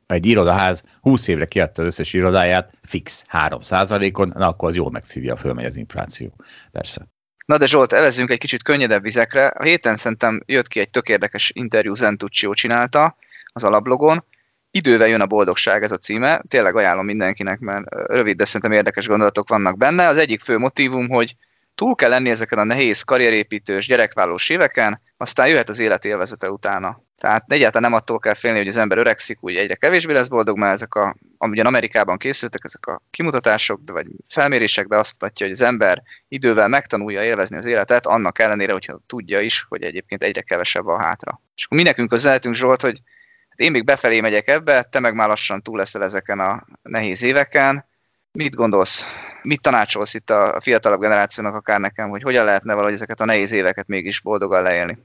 egy 0.08 0.26
irodaház 0.26 0.84
20 1.02 1.28
évre 1.28 1.46
kiadta 1.46 1.82
az 1.82 1.88
összes 1.88 2.14
irodáját 2.14 2.74
fix 2.84 3.26
3%-on, 3.32 4.34
na 4.36 4.48
akkor 4.48 4.70
az 4.70 4.76
jól 4.76 4.92
megszívja, 4.92 5.36
fölmegy 5.36 5.66
az 5.66 5.76
infláció. 5.76 6.34
Persze. 6.72 7.08
Na 7.46 7.58
de 7.58 7.66
Zsolt, 7.66 7.94
evezzünk 7.94 8.30
egy 8.30 8.38
kicsit 8.38 8.64
könnyedebb 8.64 9.04
vizekre. 9.04 9.48
A 9.48 9.64
héten 9.64 9.96
szerintem 9.96 10.44
jött 10.46 10.68
ki 10.68 10.80
egy 10.80 10.90
tök 10.90 11.10
érdekes 11.10 11.52
interjú 11.56 11.94
Zentuccio 11.94 12.54
csinálta 12.54 13.16
az 13.54 13.64
alablogon. 13.64 14.26
Idővel 14.72 15.08
jön 15.08 15.22
a 15.22 15.26
boldogság 15.26 15.84
ez 15.84 15.92
a 15.92 15.98
címe, 15.98 16.42
tényleg 16.48 16.76
ajánlom 16.76 17.06
mindenkinek, 17.06 17.60
mert 17.60 17.86
rövid, 17.90 18.38
de 18.38 18.46
szerintem 18.46 18.72
érdekes 18.72 19.08
gondolatok 19.08 19.50
vannak 19.50 19.78
benne. 19.78 20.08
Az 20.08 20.18
egyik 20.18 20.42
fő 20.42 20.58
motivum, 20.58 21.10
hogy 21.10 21.36
túl 21.82 21.96
kell 21.96 22.10
lenni 22.10 22.30
ezeken 22.30 22.60
a 22.60 22.64
nehéz 22.64 23.02
karrierépítős, 23.02 23.88
gyerekvállós 23.88 24.50
éveken, 24.50 25.02
aztán 25.18 25.48
jöhet 25.48 25.70
az 25.70 25.80
élet 25.80 26.06
élvezete 26.06 26.50
utána. 26.50 27.04
Tehát 27.18 27.52
egyáltalán 27.52 27.90
nem 27.90 28.00
attól 28.00 28.20
kell 28.20 28.34
félni, 28.34 28.58
hogy 28.58 28.68
az 28.68 28.78
ember 28.78 28.98
öregszik, 28.98 29.38
úgy 29.44 29.56
egyre 29.56 29.76
kevésbé 29.76 30.14
lesz 30.14 30.28
boldog, 30.28 30.58
mert 30.58 30.74
ezek 30.74 30.96
a, 30.96 31.16
amilyen 31.38 31.66
Amerikában 31.66 32.18
készültek, 32.18 32.62
ezek 32.64 32.86
a 32.86 33.02
kimutatások, 33.12 33.82
de 33.84 33.94
vagy 33.94 34.08
felmérések, 34.28 34.88
de 34.88 34.98
azt 34.98 35.12
mutatja, 35.12 35.46
hogy 35.46 35.56
az 35.56 35.62
ember 35.62 36.02
idővel 36.28 36.68
megtanulja 36.68 37.24
élvezni 37.24 37.58
az 37.58 37.66
életet, 37.66 38.06
annak 38.06 38.40
ellenére, 38.40 38.72
hogyha 38.72 39.02
tudja 39.08 39.40
is, 39.40 39.66
hogy 39.70 39.84
egyébként 39.84 40.24
egyre 40.24 40.42
kevesebb 40.42 40.88
a 40.88 41.02
hátra. 41.02 41.42
És 41.56 41.66
akkor 41.66 41.78
mi 41.78 41.84
nekünk 41.84 42.10
közelhetünk, 42.10 42.56
Zsolt, 42.56 42.82
hogy 42.82 43.02
hát 43.50 43.60
én 43.60 43.72
még 43.72 43.84
befelé 43.84 44.20
megyek 44.20 44.48
ebbe, 44.48 44.84
te 44.84 45.00
meg 45.00 45.14
már 45.14 45.28
lassan 45.28 45.62
túl 45.62 45.78
leszel 45.78 46.04
ezeken 46.04 46.40
a 46.40 46.66
nehéz 46.82 47.24
éveken. 47.24 47.86
Mit 48.32 48.56
gondolsz? 48.56 49.06
Mit 49.44 49.62
tanácsolsz 49.62 50.14
itt 50.14 50.30
a 50.30 50.60
fiatalabb 50.62 51.00
generációnak, 51.00 51.56
akár 51.56 51.80
nekem, 51.80 52.10
hogy 52.10 52.22
hogyan 52.22 52.46
lehetne 52.46 52.74
valahogy 52.74 52.94
ezeket 52.94 53.22
a 53.22 53.26
nehéz 53.26 53.52
éveket 53.52 53.88
mégis 53.88 54.22
boldogan 54.22 54.64
leélni? 54.64 54.98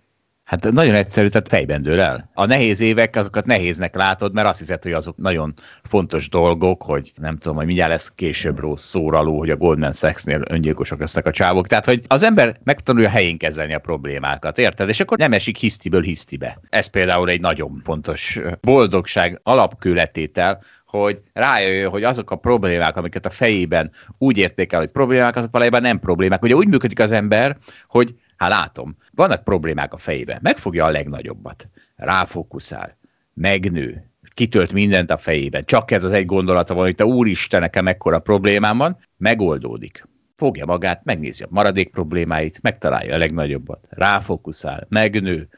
Hát 0.47 0.70
nagyon 0.70 0.94
egyszerű, 0.94 1.28
tehát 1.28 1.48
fejben 1.48 1.82
dől 1.82 2.01
el. 2.01 2.31
A 2.35 2.47
nehéz 2.47 2.81
évek, 2.81 3.16
azokat 3.16 3.47
nehéznek 3.47 3.94
látod, 3.94 4.32
mert 4.32 4.48
azt 4.48 4.59
hiszed, 4.59 4.82
hogy 4.82 4.93
azok 4.93 5.16
nagyon 5.16 5.55
fontos 5.82 6.28
dolgok, 6.28 6.82
hogy 6.82 7.12
nem 7.16 7.36
tudom, 7.36 7.56
hogy 7.56 7.66
mindjárt 7.66 7.90
lesz 7.90 8.12
később 8.14 8.59
rossz 8.59 8.85
szóraló, 8.85 9.39
hogy 9.39 9.51
a 9.51 9.56
Goldman 9.56 9.93
Sachs-nél 9.93 10.43
öngyilkosok 10.48 10.98
lesznek 10.98 11.27
a 11.27 11.31
csávok. 11.31 11.66
Tehát, 11.66 11.85
hogy 11.85 12.02
az 12.06 12.23
ember 12.23 12.59
megtanulja 12.64 13.09
helyén 13.09 13.39
kezelni 13.39 13.74
a 13.74 13.78
problémákat, 13.78 14.59
érted? 14.59 14.89
És 14.89 15.01
akkor 15.01 15.18
nem 15.18 15.32
esik 15.32 15.56
hisztiből 15.56 16.02
hisztibe. 16.02 16.60
Ez 16.68 16.86
például 16.86 17.28
egy 17.28 17.40
nagyon 17.40 17.81
fontos 17.85 18.40
boldogság 18.60 19.40
alapkőletétel, 19.43 20.60
hogy 20.86 21.23
rájöjjön, 21.32 21.90
hogy 21.90 22.05
azok 22.05 22.31
a 22.31 22.36
problémák, 22.36 22.97
amiket 22.97 23.27
a 23.27 23.31
fejében 23.31 23.90
úgy 24.18 24.39
értékel, 24.39 24.78
hogy 24.78 24.89
problémák, 24.89 25.36
azok 25.36 25.52
valójában 25.52 25.82
nem 25.82 26.01
problémák. 26.01 26.43
Ugye 26.43 26.55
úgy 26.55 26.68
működik 26.68 27.01
az 27.01 27.12
ember, 27.12 27.56
hogy 27.89 28.14
Hát 28.37 28.51
látom, 28.51 28.97
vannak 29.13 29.45
problémák 29.45 29.93
a 29.93 29.99
fejében, 29.99 30.39
megfogja 30.43 30.85
a 30.85 30.91
legnagyobbat, 30.91 31.69
ráfókuszál, 31.97 32.99
megnő, 33.35 34.11
kitölt 34.35 34.73
mindent 34.73 35.11
a 35.11 35.17
fejében, 35.17 35.65
csak 35.65 35.91
ez 35.91 36.05
az 36.05 36.13
egy 36.13 36.27
gondolata 36.27 36.75
van, 36.75 36.85
hogy 36.85 36.95
te 36.95 37.05
úristen, 37.05 37.61
nekem 37.61 37.85
mekkora 37.85 38.19
problémám 38.19 38.77
van, 38.77 38.99
megoldódik. 39.17 40.09
Fogja 40.37 40.67
magát, 40.67 41.05
megnézi 41.05 41.43
a 41.43 41.49
maradék 41.51 41.91
problémáit, 41.91 42.63
megtalálja 42.63 43.15
a 43.15 43.19
legnagyobbat, 43.19 43.87
ráfókuszál, 43.89 44.87
megnő, 44.89 45.49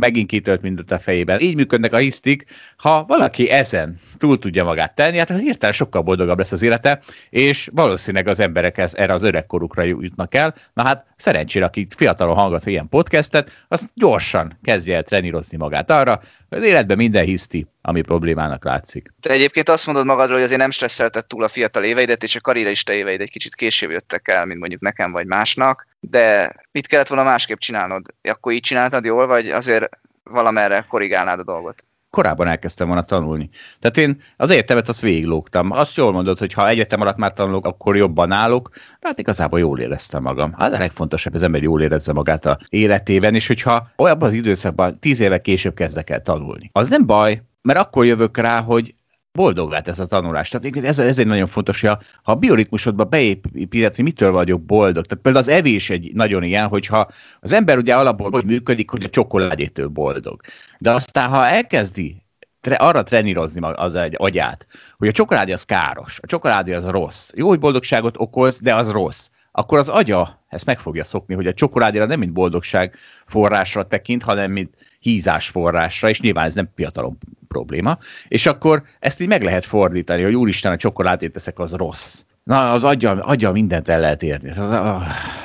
megint 0.00 0.28
kitölt 0.28 0.62
mindent 0.62 0.90
a 0.90 0.98
fejében. 0.98 1.40
Így 1.40 1.54
működnek 1.54 1.92
a 1.92 1.96
hisztik. 1.96 2.44
Ha 2.76 3.04
valaki 3.04 3.50
ezen 3.50 3.96
túl 4.18 4.38
tudja 4.38 4.64
magát 4.64 4.94
tenni, 4.94 5.18
hát 5.18 5.38
hirtelen 5.38 5.74
sokkal 5.74 6.02
boldogabb 6.02 6.38
lesz 6.38 6.52
az 6.52 6.62
élete, 6.62 7.00
és 7.30 7.70
valószínűleg 7.72 8.26
az 8.26 8.40
emberek 8.40 8.78
ez, 8.78 8.94
erre 8.94 9.12
az 9.12 9.22
öregkorukra 9.22 9.82
jutnak 9.82 10.34
el. 10.34 10.54
Na 10.74 10.82
hát 10.82 11.06
szerencsére, 11.16 11.64
aki 11.64 11.86
fiatalon 11.96 12.34
hallgat 12.34 12.66
ilyen 12.66 12.88
podcastet, 12.88 13.64
az 13.68 13.90
gyorsan 13.94 14.58
kezdje 14.62 14.96
el 14.96 15.02
trenírozni 15.02 15.56
magát 15.56 15.90
arra, 15.90 16.20
hogy 16.48 16.58
az 16.58 16.64
életben 16.64 16.96
minden 16.96 17.24
hiszti, 17.24 17.66
ami 17.82 18.02
problémának 18.02 18.64
látszik. 18.64 19.12
De 19.20 19.30
egyébként 19.30 19.68
azt 19.68 19.86
mondod 19.86 20.06
magadról, 20.06 20.34
hogy 20.34 20.44
azért 20.44 20.60
nem 20.60 20.70
stresszelted 20.70 21.26
túl 21.26 21.42
a 21.42 21.48
fiatal 21.48 21.84
éveidet, 21.84 22.22
és 22.22 22.36
a 22.36 22.40
karrierista 22.40 22.92
éveid 22.92 23.20
egy 23.20 23.30
kicsit 23.30 23.54
később 23.54 23.90
jöttek 23.90 24.28
el, 24.28 24.46
mint 24.46 24.60
mondjuk 24.60 24.80
nekem 24.80 25.12
vagy 25.12 25.26
másnak, 25.26 25.86
de 26.10 26.54
mit 26.72 26.86
kellett 26.86 27.08
volna 27.08 27.24
másképp 27.24 27.58
csinálnod? 27.58 28.06
Akkor 28.22 28.52
így 28.52 28.60
csináltad 28.60 29.04
jól, 29.04 29.26
vagy 29.26 29.50
azért 29.50 29.98
valamerre 30.22 30.84
korrigálnád 30.88 31.38
a 31.38 31.44
dolgot? 31.44 31.84
korábban 32.12 32.48
elkezdtem 32.48 32.86
volna 32.86 33.02
tanulni. 33.02 33.50
Tehát 33.80 33.96
én 33.96 34.22
az 34.36 34.50
egyetemet 34.50 34.88
azt 34.88 35.00
végiglógtam. 35.00 35.70
Azt 35.70 35.96
jól 35.96 36.12
mondod, 36.12 36.38
hogy 36.38 36.52
ha 36.52 36.68
egyetem 36.68 37.00
alatt 37.00 37.16
már 37.16 37.32
tanulok, 37.32 37.66
akkor 37.66 37.96
jobban 37.96 38.32
állok. 38.32 38.70
Hát 39.00 39.18
igazából 39.18 39.58
jól 39.58 39.80
éreztem 39.80 40.22
magam. 40.22 40.54
Az 40.56 40.72
a 40.72 40.78
legfontosabb, 40.78 41.34
az 41.34 41.42
ember 41.42 41.62
jól 41.62 41.82
érezze 41.82 42.12
magát 42.12 42.46
a 42.46 42.58
életében, 42.68 43.34
és 43.34 43.46
hogyha 43.46 43.90
olyan 43.96 44.22
az 44.22 44.32
időszakban 44.32 44.98
tíz 44.98 45.20
éve 45.20 45.40
később 45.40 45.74
kezdek 45.74 46.10
el 46.10 46.22
tanulni. 46.22 46.70
Az 46.72 46.88
nem 46.88 47.06
baj, 47.06 47.42
mert 47.62 47.78
akkor 47.78 48.04
jövök 48.04 48.36
rá, 48.36 48.60
hogy 48.60 48.94
boldog 49.32 49.70
lett 49.70 49.88
ez 49.88 49.98
a 49.98 50.06
tanulás. 50.06 50.48
Tehát 50.48 50.76
ez, 50.76 50.98
ez 50.98 51.18
egy 51.18 51.26
nagyon 51.26 51.46
fontos, 51.46 51.80
hogy 51.80 51.90
ha 52.22 52.32
a 52.32 52.34
bioritmusodba 52.34 53.04
beépített, 53.04 53.98
mitől 53.98 54.32
vagyok 54.32 54.62
boldog. 54.62 55.06
Tehát 55.06 55.22
például 55.22 55.44
az 55.44 55.50
evés 55.50 55.90
egy 55.90 56.14
nagyon 56.14 56.42
ilyen, 56.42 56.68
hogyha 56.68 57.10
az 57.40 57.52
ember 57.52 57.78
ugye 57.78 57.96
alapból 57.96 58.30
hogy 58.30 58.44
működik, 58.44 58.90
hogy 58.90 59.04
a 59.04 59.08
csokoládétől 59.08 59.88
boldog. 59.88 60.40
De 60.78 60.90
aztán, 60.90 61.28
ha 61.28 61.46
elkezdi 61.46 62.22
tre, 62.60 62.74
arra 62.74 63.02
trenírozni 63.02 63.60
az 63.74 63.94
egy 63.94 64.14
agyát, 64.18 64.66
hogy 64.98 65.08
a 65.08 65.12
csokoládé 65.12 65.52
az 65.52 65.64
káros, 65.64 66.18
a 66.22 66.26
csokoládé 66.26 66.72
az 66.72 66.86
rossz. 66.86 67.30
Jó, 67.34 67.48
hogy 67.48 67.58
boldogságot 67.58 68.14
okoz, 68.18 68.60
de 68.60 68.74
az 68.74 68.90
rossz 68.90 69.28
akkor 69.52 69.78
az 69.78 69.88
agya 69.88 70.40
ezt 70.48 70.66
meg 70.66 70.78
fogja 70.78 71.04
szokni, 71.04 71.34
hogy 71.34 71.46
a 71.46 71.54
csokoládéra 71.54 72.06
nem 72.06 72.18
mint 72.18 72.32
boldogság 72.32 72.94
forrásra 73.26 73.86
tekint, 73.86 74.22
hanem 74.22 74.50
mint 74.50 74.74
hízás 75.00 75.48
forrásra, 75.48 76.08
és 76.08 76.20
nyilván 76.20 76.44
ez 76.44 76.54
nem 76.54 76.68
fiatalom 76.74 77.18
probléma, 77.48 77.98
és 78.28 78.46
akkor 78.46 78.82
ezt 78.98 79.20
így 79.20 79.28
meg 79.28 79.42
lehet 79.42 79.64
fordítani, 79.64 80.22
hogy 80.22 80.34
úristen, 80.34 80.72
a 80.72 80.76
csokoládét 80.76 81.32
teszek, 81.32 81.58
az 81.58 81.72
rossz. 81.72 82.22
Na, 82.44 82.72
az 82.72 82.84
adja, 82.84 83.10
adja 83.10 83.50
mindent 83.50 83.88
el 83.88 84.00
lehet 84.00 84.22
érni. 84.22 84.50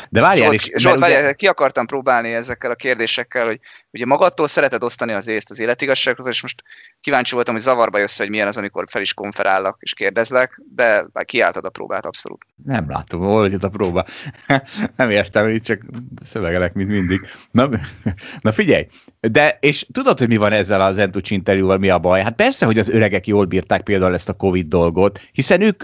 De 0.09 0.21
várjál 0.21 0.53
is. 0.53 0.69
Zsolt, 0.75 0.99
várjál, 0.99 1.23
ugye... 1.23 1.33
ki 1.33 1.47
akartam 1.47 1.85
próbálni 1.85 2.33
ezekkel 2.33 2.71
a 2.71 2.75
kérdésekkel, 2.75 3.45
hogy 3.45 3.59
ugye 3.91 4.05
magadtól 4.05 4.47
szereted 4.47 4.83
osztani 4.83 5.13
az 5.13 5.27
észt 5.27 5.49
az 5.49 5.59
életigassághoz, 5.59 6.27
és 6.27 6.41
most 6.41 6.63
kíváncsi 6.99 7.33
voltam, 7.33 7.53
hogy 7.53 7.63
zavarba 7.63 7.97
jössz, 7.97 8.17
hogy 8.17 8.29
milyen 8.29 8.47
az, 8.47 8.57
amikor 8.57 8.85
fel 8.89 9.01
is 9.01 9.13
konferállak 9.13 9.77
és 9.79 9.93
kérdezlek, 9.93 10.61
de 10.75 11.05
kiálltad 11.23 11.65
a 11.65 11.69
próbát 11.69 12.05
abszolút. 12.05 12.45
Nem 12.63 12.89
látom, 12.89 13.21
hol 13.21 13.51
a 13.61 13.69
próba. 13.69 14.05
Nem 14.95 15.09
értem, 15.09 15.49
így 15.49 15.61
csak 15.61 15.81
szövegelek, 16.23 16.73
mint 16.73 16.89
mindig. 16.89 17.19
Na, 17.51 17.69
na 18.41 18.51
figyelj, 18.51 18.87
de 19.19 19.57
és 19.61 19.85
tudod, 19.91 20.19
hogy 20.19 20.27
mi 20.27 20.37
van 20.37 20.51
ezzel 20.51 20.81
az 20.81 20.97
Entucs 20.97 21.31
interjúval, 21.31 21.77
mi 21.77 21.89
a 21.89 21.99
baj? 21.99 22.21
Hát 22.21 22.35
persze, 22.35 22.65
hogy 22.65 22.79
az 22.79 22.89
öregek 22.89 23.27
jól 23.27 23.45
bírták 23.45 23.81
például 23.81 24.13
ezt 24.13 24.29
a 24.29 24.33
Covid 24.33 24.67
dolgot, 24.67 25.19
hiszen 25.31 25.61
ők 25.61 25.83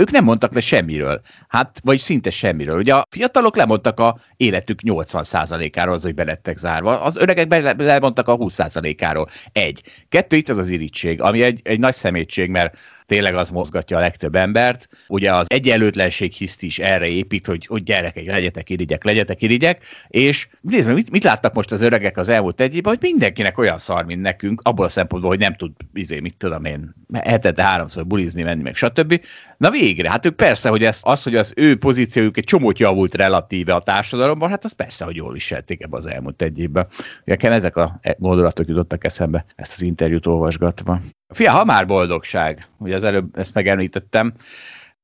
ők 0.00 0.10
nem 0.10 0.24
mondtak 0.24 0.54
le 0.54 0.60
semmiről. 0.60 1.20
Hát, 1.48 1.80
vagy 1.84 1.98
szinte 1.98 2.30
semmiről. 2.30 2.78
Ugye 2.78 2.94
a 2.94 3.06
fiatalok 3.10 3.56
lemondtak 3.56 4.00
a 4.00 4.18
életük 4.36 4.80
80%-áról, 4.82 5.94
az, 5.94 6.02
hogy 6.02 6.14
belettek 6.14 6.56
zárva. 6.56 7.02
Az 7.02 7.16
öregek 7.16 7.76
lemondtak 7.78 8.28
a 8.28 8.36
20%-áról. 8.36 9.28
Egy. 9.52 9.82
Kettő, 10.08 10.36
itt 10.36 10.48
az 10.48 10.58
az 10.58 10.68
irítség, 10.68 11.20
ami 11.20 11.42
egy, 11.42 11.60
egy 11.64 11.78
nagy 11.78 11.94
szemétség, 11.94 12.50
mert 12.50 12.78
tényleg 13.10 13.34
az 13.34 13.50
mozgatja 13.50 13.96
a 13.96 14.00
legtöbb 14.00 14.34
embert. 14.34 14.88
Ugye 15.08 15.34
az 15.34 15.46
egyenlőtlenség 15.50 16.32
hiszt 16.32 16.62
is 16.62 16.78
erre 16.78 17.06
épít, 17.06 17.46
hogy, 17.46 17.66
hogy 17.66 17.82
gyerekek, 17.82 18.26
legyetek 18.26 18.70
irigyek, 18.70 19.04
legyetek 19.04 19.42
irigyek, 19.42 19.84
és 20.08 20.48
nézd 20.60 20.86
meg, 20.86 20.96
mit, 20.96 21.10
mit 21.10 21.24
láttak 21.24 21.54
most 21.54 21.72
az 21.72 21.80
öregek 21.80 22.16
az 22.16 22.28
elmúlt 22.28 22.60
egy 22.60 22.74
évben, 22.74 22.92
hogy 22.92 23.10
mindenkinek 23.10 23.58
olyan 23.58 23.78
szar, 23.78 24.04
mint 24.04 24.20
nekünk, 24.20 24.60
abból 24.64 24.84
a 24.84 24.88
szempontból, 24.88 25.30
hogy 25.30 25.38
nem 25.38 25.54
tud, 25.54 25.72
izé, 25.92 26.20
mit 26.20 26.36
tudom 26.36 26.64
én, 26.64 26.94
hetente 27.12 27.62
háromszor 27.62 28.06
bulizni, 28.06 28.42
menni, 28.42 28.62
meg 28.62 28.74
stb. 28.74 29.20
Na 29.56 29.70
végre, 29.70 30.10
hát 30.10 30.26
ők 30.26 30.34
persze, 30.34 30.68
hogy 30.68 30.84
ez, 30.84 31.00
az, 31.02 31.22
hogy 31.22 31.36
az 31.36 31.52
ő 31.56 31.78
pozíciójuk 31.78 32.36
egy 32.36 32.44
csomót 32.44 32.78
javult 32.78 33.14
relatíve 33.14 33.74
a 33.74 33.82
társadalomban, 33.82 34.48
hát 34.48 34.64
az 34.64 34.72
persze, 34.72 35.04
hogy 35.04 35.16
jól 35.16 35.32
viselték 35.32 35.82
ebbe 35.82 35.96
az 35.96 36.06
elmúlt 36.06 36.42
egy 36.42 36.58
évben. 36.58 36.86
Nekem 37.24 37.52
ezek 37.52 37.76
a 37.76 38.00
gondolatok 38.18 38.68
jutottak 38.68 39.04
eszembe 39.04 39.44
ezt 39.56 39.72
az 39.72 39.82
interjút 39.82 40.26
olvasgatva. 40.26 41.00
Fia, 41.30 41.50
ha 41.50 41.64
már 41.64 41.86
boldogság, 41.86 42.68
ugye 42.78 42.94
az 42.94 43.04
előbb 43.04 43.38
ezt 43.38 43.54
megemlítettem, 43.54 44.32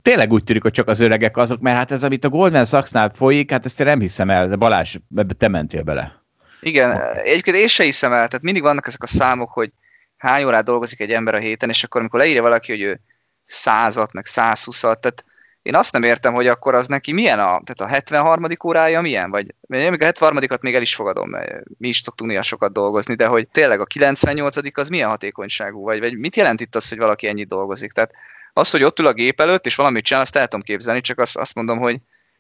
tényleg 0.02 0.32
úgy 0.32 0.44
tűnik, 0.44 0.62
hogy 0.62 0.72
csak 0.72 0.88
az 0.88 1.00
öregek 1.00 1.36
azok, 1.36 1.60
mert 1.60 1.76
hát 1.76 1.90
ez, 1.90 2.04
amit 2.04 2.24
a 2.24 2.28
Goldman 2.28 2.64
Sachsnál 2.64 3.10
folyik, 3.14 3.50
hát 3.50 3.64
ezt 3.64 3.80
én 3.80 3.86
nem 3.86 4.00
hiszem 4.00 4.30
el, 4.30 4.48
de 4.48 4.56
Balázs, 4.56 4.96
ebbe 5.16 5.34
te 5.34 5.48
mentél 5.48 5.82
bele. 5.82 6.22
Igen, 6.60 7.00
egyébként 7.00 7.56
én 7.56 7.66
se 7.66 7.84
hiszem 7.84 8.12
el, 8.12 8.28
tehát 8.28 8.42
mindig 8.42 8.62
vannak 8.62 8.86
ezek 8.86 9.02
a 9.02 9.06
számok, 9.06 9.50
hogy 9.50 9.72
hány 10.16 10.44
órát 10.44 10.64
dolgozik 10.64 11.00
egy 11.00 11.12
ember 11.12 11.34
a 11.34 11.38
héten, 11.38 11.68
és 11.68 11.84
akkor 11.84 12.00
amikor 12.00 12.20
leírja 12.20 12.42
valaki, 12.42 12.72
hogy 12.72 12.82
ő 12.82 13.00
százat, 13.44 14.12
meg 14.12 14.26
120 14.26 14.80
tehát 14.80 15.24
én 15.66 15.74
azt 15.74 15.92
nem 15.92 16.02
értem, 16.02 16.34
hogy 16.34 16.46
akkor 16.46 16.74
az 16.74 16.86
neki 16.86 17.12
milyen 17.12 17.38
a, 17.38 17.44
tehát 17.44 17.80
a 17.80 17.86
73. 17.86 18.44
órája 18.64 19.00
milyen, 19.00 19.30
vagy 19.30 19.54
én 19.68 19.90
még 19.90 20.02
a 20.02 20.12
73-at 20.12 20.60
még 20.60 20.74
el 20.74 20.82
is 20.82 20.94
fogadom, 20.94 21.28
mert 21.30 21.62
mi 21.78 21.88
is 21.88 21.96
szoktunk 21.96 22.30
néha 22.30 22.42
sokat 22.42 22.72
dolgozni, 22.72 23.14
de 23.14 23.26
hogy 23.26 23.48
tényleg 23.48 23.80
a 23.80 23.84
98. 23.84 24.78
az 24.78 24.88
milyen 24.88 25.08
hatékonyságú, 25.08 25.82
vagy, 25.82 26.00
vagy 26.00 26.18
mit 26.18 26.36
jelent 26.36 26.60
itt 26.60 26.74
az, 26.74 26.88
hogy 26.88 26.98
valaki 26.98 27.28
ennyit 27.28 27.48
dolgozik? 27.48 27.92
Tehát 27.92 28.10
az, 28.52 28.70
hogy 28.70 28.82
ott 28.82 28.98
ül 28.98 29.06
a 29.06 29.12
gép 29.12 29.40
előtt, 29.40 29.66
és 29.66 29.74
valamit 29.74 30.04
csinál, 30.04 30.22
azt 30.22 30.36
el 30.36 30.48
tudom 30.48 30.64
képzelni, 30.64 31.00
csak 31.00 31.18
azt, 31.18 31.36
azt 31.36 31.54
mondom, 31.54 31.78
hogy 31.78 31.98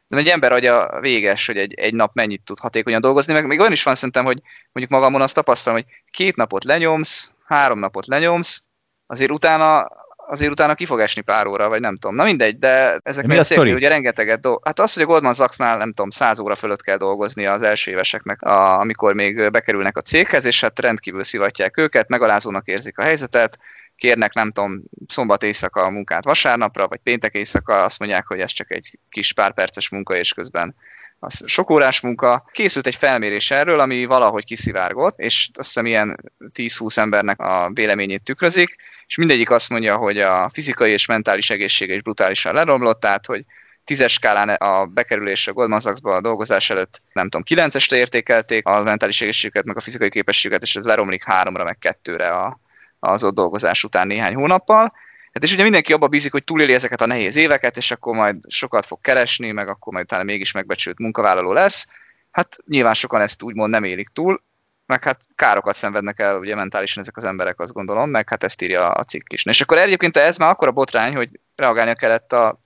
de 0.08 0.16
egy 0.16 0.28
ember 0.28 0.52
agya 0.52 1.00
véges, 1.00 1.46
hogy 1.46 1.56
egy, 1.56 1.74
egy 1.74 1.94
nap 1.94 2.14
mennyit 2.14 2.42
tud 2.44 2.58
hatékonyan 2.58 3.00
dolgozni, 3.00 3.32
meg 3.32 3.46
még 3.46 3.60
olyan 3.60 3.72
is 3.72 3.82
van 3.82 3.94
szerintem, 3.94 4.24
hogy 4.24 4.40
mondjuk 4.72 4.98
magamon 5.00 5.22
azt 5.22 5.34
tapasztalom, 5.34 5.78
hogy 5.78 5.92
két 6.10 6.36
napot 6.36 6.64
lenyomsz, 6.64 7.30
három 7.44 7.78
napot 7.78 8.06
lenyomsz, 8.06 8.64
azért 9.06 9.30
utána 9.30 9.88
azért 10.28 10.50
utána 10.50 10.74
ki 10.74 10.86
fog 10.86 11.00
esni 11.00 11.20
pár 11.20 11.46
óra, 11.46 11.68
vagy 11.68 11.80
nem 11.80 11.96
tudom. 11.96 12.16
Na 12.16 12.24
mindegy, 12.24 12.58
de 12.58 12.98
ezek 13.02 13.26
mi 13.26 13.36
a 13.36 13.44
sztori? 13.44 13.72
ugye 13.72 13.88
rengeteget 13.88 14.40
dolg... 14.40 14.60
Hát 14.64 14.80
az, 14.80 14.94
hogy 14.94 15.02
a 15.02 15.06
Goldman 15.06 15.34
Sachsnál 15.34 15.76
nem 15.76 15.88
tudom, 15.88 16.10
száz 16.10 16.40
óra 16.40 16.54
fölött 16.54 16.82
kell 16.82 16.96
dolgozni 16.96 17.46
az 17.46 17.62
első 17.62 17.90
éveseknek, 17.90 18.42
a, 18.42 18.78
amikor 18.78 19.14
még 19.14 19.50
bekerülnek 19.50 19.96
a 19.96 20.00
céghez, 20.00 20.44
és 20.44 20.60
hát 20.60 20.78
rendkívül 20.78 21.22
szivatják 21.22 21.76
őket, 21.76 22.08
megalázónak 22.08 22.66
érzik 22.66 22.98
a 22.98 23.02
helyzetet, 23.02 23.58
kérnek, 23.96 24.32
nem 24.32 24.52
tudom, 24.52 24.82
szombat 25.06 25.42
éjszaka 25.42 25.82
a 25.82 25.90
munkát 25.90 26.24
vasárnapra, 26.24 26.88
vagy 26.88 27.00
péntek 27.02 27.34
éjszaka, 27.34 27.84
azt 27.84 27.98
mondják, 27.98 28.26
hogy 28.26 28.40
ez 28.40 28.50
csak 28.50 28.70
egy 28.70 28.98
kis 29.08 29.32
pár 29.32 29.54
perces 29.54 29.88
munka, 29.88 30.16
és 30.16 30.32
közben 30.32 30.74
az 31.18 31.42
sok 31.46 31.70
órás 31.70 32.00
munka. 32.00 32.44
Készült 32.52 32.86
egy 32.86 32.96
felmérés 32.96 33.50
erről, 33.50 33.80
ami 33.80 34.04
valahogy 34.04 34.44
kiszivárgott, 34.44 35.18
és 35.18 35.48
azt 35.54 35.66
hiszem 35.66 35.86
ilyen 35.86 36.16
10-20 36.54 36.96
embernek 36.96 37.40
a 37.40 37.70
véleményét 37.72 38.22
tükrözik, 38.22 38.76
és 39.06 39.16
mindegyik 39.16 39.50
azt 39.50 39.68
mondja, 39.68 39.96
hogy 39.96 40.18
a 40.18 40.48
fizikai 40.48 40.90
és 40.90 41.06
mentális 41.06 41.50
egészsége 41.50 41.94
is 41.94 42.02
brutálisan 42.02 42.54
leromlott, 42.54 43.00
tehát 43.00 43.26
hogy 43.26 43.44
tízes 43.84 44.12
skálán 44.12 44.48
a 44.48 44.84
bekerülés 44.84 45.46
a 45.46 45.52
Goldman 45.52 45.80
Sachsba 45.80 46.14
a 46.14 46.20
dolgozás 46.20 46.70
előtt, 46.70 47.02
nem 47.12 47.24
tudom, 47.24 47.42
kilencesre 47.42 47.96
értékelték 47.96 48.66
a 48.66 48.82
mentális 48.82 49.20
egészséget, 49.20 49.64
meg 49.64 49.76
a 49.76 49.80
fizikai 49.80 50.08
képességet, 50.08 50.62
és 50.62 50.76
ez 50.76 50.84
leromlik 50.84 51.24
háromra, 51.24 51.64
meg 51.64 51.78
kettőre 51.78 52.28
a, 52.28 52.60
az 52.98 53.24
ott 53.24 53.34
dolgozás 53.34 53.84
után 53.84 54.06
néhány 54.06 54.34
hónappal. 54.34 54.92
Hát 55.36 55.44
és 55.44 55.52
ugye 55.52 55.62
mindenki 55.62 55.92
abba 55.92 56.08
bízik, 56.08 56.32
hogy 56.32 56.44
túléli 56.44 56.72
ezeket 56.72 57.00
a 57.00 57.06
nehéz 57.06 57.36
éveket, 57.36 57.76
és 57.76 57.90
akkor 57.90 58.14
majd 58.14 58.36
sokat 58.48 58.86
fog 58.86 59.00
keresni, 59.00 59.50
meg 59.50 59.68
akkor 59.68 59.92
majd 59.92 60.04
utána 60.04 60.22
mégis 60.22 60.52
megbecsült 60.52 60.98
munkavállaló 60.98 61.52
lesz. 61.52 61.86
Hát 62.30 62.56
nyilván 62.66 62.94
sokan 62.94 63.20
ezt 63.20 63.42
úgymond 63.42 63.70
nem 63.70 63.84
élik 63.84 64.08
túl, 64.08 64.40
meg 64.86 65.04
hát 65.04 65.20
károkat 65.34 65.74
szenvednek 65.74 66.18
el 66.18 66.38
ugye 66.38 66.54
mentálisan 66.54 67.02
ezek 67.02 67.16
az 67.16 67.24
emberek, 67.24 67.60
azt 67.60 67.72
gondolom, 67.72 68.10
meg 68.10 68.28
hát 68.28 68.44
ezt 68.44 68.62
írja 68.62 68.90
a 68.90 69.02
cikk 69.02 69.32
is. 69.32 69.44
És 69.44 69.60
akkor 69.60 69.78
egyébként 69.78 70.16
ez 70.16 70.36
már 70.36 70.50
akkor 70.50 70.68
a 70.68 70.72
botrány, 70.72 71.14
hogy 71.14 71.28
reagálnia 71.56 71.94
kellett 71.94 72.32
a 72.32 72.60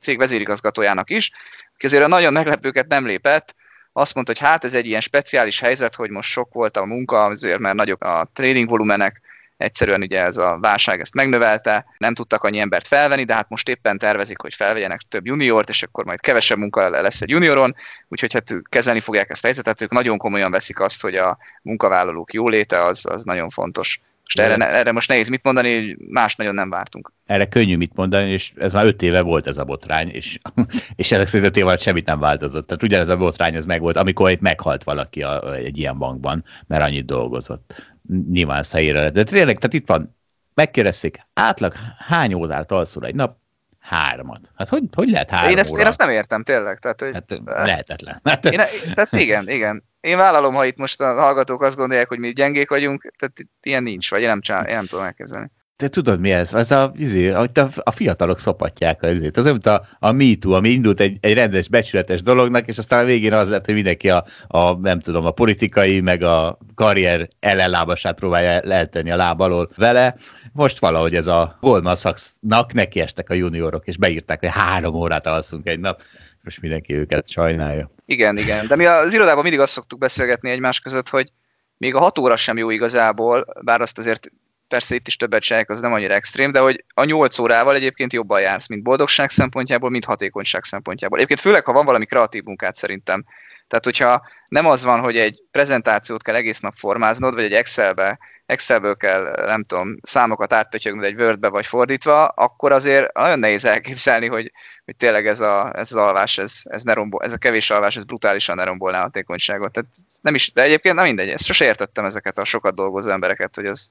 cég 0.00 0.18
vezérigazgatójának 0.18 1.10
is, 1.10 1.30
aki 1.74 1.86
azért 1.86 2.04
a 2.04 2.08
nagyon 2.08 2.32
meglepőket 2.32 2.88
nem 2.88 3.06
lépett, 3.06 3.54
azt 3.92 4.14
mondta, 4.14 4.32
hogy 4.32 4.48
hát 4.48 4.64
ez 4.64 4.74
egy 4.74 4.86
ilyen 4.86 5.00
speciális 5.00 5.60
helyzet, 5.60 5.94
hogy 5.94 6.10
most 6.10 6.30
sok 6.30 6.52
volt 6.52 6.76
a 6.76 6.84
munka, 6.84 7.24
azért 7.24 7.58
mert 7.58 7.76
nagyok 7.76 8.04
a 8.04 8.30
trading 8.32 8.68
volumenek, 8.68 9.20
Egyszerűen 9.58 10.00
ugye 10.00 10.20
ez 10.20 10.36
a 10.36 10.58
válság 10.60 11.00
ezt 11.00 11.14
megnövelte, 11.14 11.84
nem 11.98 12.14
tudtak 12.14 12.42
annyi 12.42 12.58
embert 12.58 12.86
felvenni, 12.86 13.24
de 13.24 13.34
hát 13.34 13.48
most 13.48 13.68
éppen 13.68 13.98
tervezik, 13.98 14.40
hogy 14.40 14.54
felvegyenek 14.54 15.00
több 15.08 15.26
juniort, 15.26 15.68
és 15.68 15.82
akkor 15.82 16.04
majd 16.04 16.20
kevesebb 16.20 16.58
munka 16.58 16.88
lesz 16.88 17.20
egy 17.20 17.30
junioron, 17.30 17.74
úgyhogy 18.08 18.32
hát 18.32 18.54
kezelni 18.68 19.00
fogják 19.00 19.30
ezt 19.30 19.42
a 19.42 19.46
helyzetet, 19.46 19.82
ők 19.82 19.90
nagyon 19.90 20.18
komolyan 20.18 20.50
veszik 20.50 20.80
azt, 20.80 21.02
hogy 21.02 21.14
a 21.14 21.38
munkavállalók 21.62 22.32
jóléte 22.32 22.84
az, 22.84 23.06
az 23.06 23.24
nagyon 23.24 23.50
fontos. 23.50 24.00
Most 24.34 24.50
erre, 24.50 24.68
erre 24.68 24.92
most 24.92 25.08
nehéz 25.08 25.28
mit 25.28 25.42
mondani, 25.42 25.74
hogy 25.74 25.96
más 26.08 26.36
nagyon 26.36 26.54
nem 26.54 26.70
vártunk. 26.70 27.12
Erre 27.26 27.48
könnyű 27.48 27.76
mit 27.76 27.92
mondani, 27.94 28.30
és 28.30 28.52
ez 28.56 28.72
már 28.72 28.86
öt 28.86 29.02
éve 29.02 29.20
volt 29.20 29.46
ez 29.46 29.58
a 29.58 29.64
botrány, 29.64 30.08
és, 30.08 30.38
és 30.96 31.12
ezek 31.12 31.26
szerint 31.26 31.48
öt 31.48 31.56
év 31.56 31.66
alatt 31.66 31.80
semmit 31.80 32.06
nem 32.06 32.18
változott. 32.18 32.66
Tehát 32.66 32.82
ugyanez 32.82 33.08
a 33.08 33.16
botrány 33.16 33.54
ez 33.54 33.64
megvolt, 33.64 33.96
amikor 33.96 34.30
itt 34.30 34.40
meghalt 34.40 34.84
valaki 34.84 35.22
a, 35.22 35.54
egy 35.54 35.78
ilyen 35.78 35.98
bankban, 35.98 36.44
mert 36.66 36.82
annyit 36.82 37.06
dolgozott 37.06 37.96
nyilván 38.30 38.58
ezt 38.58 38.72
helyére. 38.72 39.10
De 39.10 39.24
tényleg, 39.24 39.56
tehát 39.56 39.74
itt 39.74 39.86
van, 39.86 40.16
megkérdezték, 40.54 41.26
átlag 41.34 41.74
hány 41.98 42.34
órát 42.34 42.72
alszol 42.72 43.04
egy 43.04 43.14
nap? 43.14 43.36
Hármat. 43.78 44.52
Hát 44.56 44.68
hogy, 44.68 44.82
hogy 44.92 45.10
lehet 45.10 45.30
három 45.30 45.50
én 45.50 45.58
ezt, 45.58 45.72
óra? 45.72 45.80
én 45.80 45.86
ezt 45.86 45.98
nem 45.98 46.10
értem, 46.10 46.42
tényleg. 46.42 46.78
Tehát, 46.78 47.00
hogy, 47.00 47.12
hát, 47.12 47.40
lehetetlen. 47.44 48.20
Hát, 48.24 48.44
én, 48.44 48.60
tehát 48.94 49.12
igen, 49.12 49.48
igen. 49.48 49.84
Én 50.00 50.16
vállalom, 50.16 50.54
ha 50.54 50.64
itt 50.64 50.76
most 50.76 51.00
a 51.00 51.14
hallgatók 51.14 51.62
azt 51.62 51.76
gondolják, 51.76 52.08
hogy 52.08 52.18
mi 52.18 52.32
gyengék 52.32 52.68
vagyunk, 52.68 53.12
tehát 53.18 53.36
ilyen 53.62 53.82
nincs, 53.82 54.10
vagy 54.10 54.20
én 54.20 54.28
nem, 54.28 54.40
csinál, 54.40 54.66
én 54.66 54.74
nem 54.74 54.86
tudom 54.86 55.04
elképzelni. 55.04 55.50
Te 55.78 55.88
tudod 55.88 56.20
mi 56.20 56.30
ez? 56.30 56.54
Ez 56.54 56.70
a, 56.70 56.92
izé, 56.96 57.30
a, 57.30 57.48
a 57.82 57.90
fiatalok 57.90 58.38
szopatják 58.38 59.02
ezért. 59.02 59.36
Az 59.36 59.44
mint 59.44 59.66
a, 59.66 59.86
a 59.98 60.12
MeToo, 60.12 60.52
ami 60.52 60.68
indult 60.68 61.00
egy, 61.00 61.16
egy 61.20 61.34
rendes, 61.34 61.68
becsületes 61.68 62.22
dolognak, 62.22 62.66
és 62.66 62.78
aztán 62.78 63.02
a 63.02 63.04
végén 63.04 63.32
az 63.32 63.50
lett, 63.50 63.64
hogy 63.64 63.74
mindenki 63.74 64.10
a, 64.10 64.24
a 64.46 64.72
nem 64.72 65.00
tudom, 65.00 65.26
a 65.26 65.30
politikai, 65.30 66.00
meg 66.00 66.22
a 66.22 66.58
karrier 66.74 67.28
ellenlábasát 67.40 68.18
próbálja 68.18 68.60
lehetni 68.64 69.10
a 69.10 69.16
láb 69.16 69.40
alól 69.40 69.70
vele. 69.76 70.16
Most 70.52 70.78
valahogy 70.78 71.14
ez 71.14 71.26
a 71.26 71.56
Goldman 71.60 71.96
Sachs-nak 71.96 72.72
nekiestek 72.72 73.30
a 73.30 73.34
juniorok, 73.34 73.86
és 73.86 73.96
beírták, 73.96 74.40
hogy 74.40 74.50
három 74.52 74.94
órát 74.94 75.26
alszunk 75.26 75.68
egy 75.68 75.80
nap. 75.80 76.02
Most 76.42 76.60
mindenki 76.60 76.94
őket 76.94 77.30
sajnálja. 77.30 77.90
Igen, 78.06 78.36
igen. 78.36 78.66
De 78.66 78.76
mi 78.76 78.84
az 78.84 79.12
irodában 79.12 79.42
mindig 79.42 79.60
azt 79.60 79.72
szoktuk 79.72 79.98
beszélgetni 79.98 80.50
egymás 80.50 80.80
között, 80.80 81.08
hogy 81.08 81.32
még 81.76 81.94
a 81.94 81.98
hat 81.98 82.18
óra 82.18 82.36
sem 82.36 82.56
jó 82.56 82.70
igazából, 82.70 83.46
bár 83.64 83.80
azt 83.80 83.98
azért 83.98 84.30
persze 84.68 84.94
itt 84.94 85.06
is 85.06 85.16
többet 85.16 85.42
csinálják, 85.42 85.70
az 85.70 85.80
nem 85.80 85.92
annyira 85.92 86.14
extrém, 86.14 86.52
de 86.52 86.60
hogy 86.60 86.84
a 86.94 87.04
8 87.04 87.38
órával 87.38 87.74
egyébként 87.74 88.12
jobban 88.12 88.40
jársz, 88.40 88.68
mint 88.68 88.82
boldogság 88.82 89.30
szempontjából, 89.30 89.90
mint 89.90 90.04
hatékonyság 90.04 90.64
szempontjából. 90.64 91.16
Egyébként 91.16 91.40
főleg, 91.40 91.64
ha 91.64 91.72
van 91.72 91.84
valami 91.84 92.06
kreatív 92.06 92.42
munkát 92.42 92.74
szerintem. 92.74 93.24
Tehát, 93.68 93.84
hogyha 93.84 94.26
nem 94.48 94.66
az 94.66 94.84
van, 94.84 95.00
hogy 95.00 95.18
egy 95.18 95.42
prezentációt 95.50 96.22
kell 96.22 96.34
egész 96.34 96.60
nap 96.60 96.74
formáznod, 96.76 97.34
vagy 97.34 97.44
egy 97.44 97.52
Excelbe, 97.52 98.18
Excelből 98.46 98.96
kell, 98.96 99.44
nem 99.46 99.64
tudom, 99.64 99.96
számokat 100.02 100.52
átpötyögnöd 100.52 101.04
egy 101.04 101.20
Wordbe, 101.20 101.48
vagy 101.48 101.66
fordítva, 101.66 102.26
akkor 102.26 102.72
azért 102.72 103.12
nagyon 103.12 103.38
nehéz 103.38 103.64
elképzelni, 103.64 104.26
hogy, 104.26 104.52
hogy 104.84 104.96
tényleg 104.96 105.26
ez, 105.26 105.40
a, 105.40 105.72
ez 105.74 105.92
az 105.92 105.96
alvás, 105.96 106.38
ez, 106.38 106.60
ez, 106.62 106.82
ne 106.82 106.92
rombol, 106.92 107.22
ez 107.22 107.32
a 107.32 107.36
kevés 107.36 107.70
alvás, 107.70 107.96
ez 107.96 108.04
brutálisan 108.04 108.56
ne 108.56 108.64
rombolná 108.64 109.00
hatékonyságot. 109.00 109.72
Tehát 109.72 109.90
nem 110.20 110.34
is, 110.34 110.52
de 110.52 110.62
egyébként 110.62 110.94
nem 110.94 111.04
mindegy, 111.04 111.28
ezt 111.28 111.44
sose 111.44 111.64
értettem 111.64 112.04
ezeket 112.04 112.38
a 112.38 112.44
sokat 112.44 112.74
dolgozó 112.74 113.10
embereket, 113.10 113.54
hogy 113.54 113.66
az, 113.66 113.90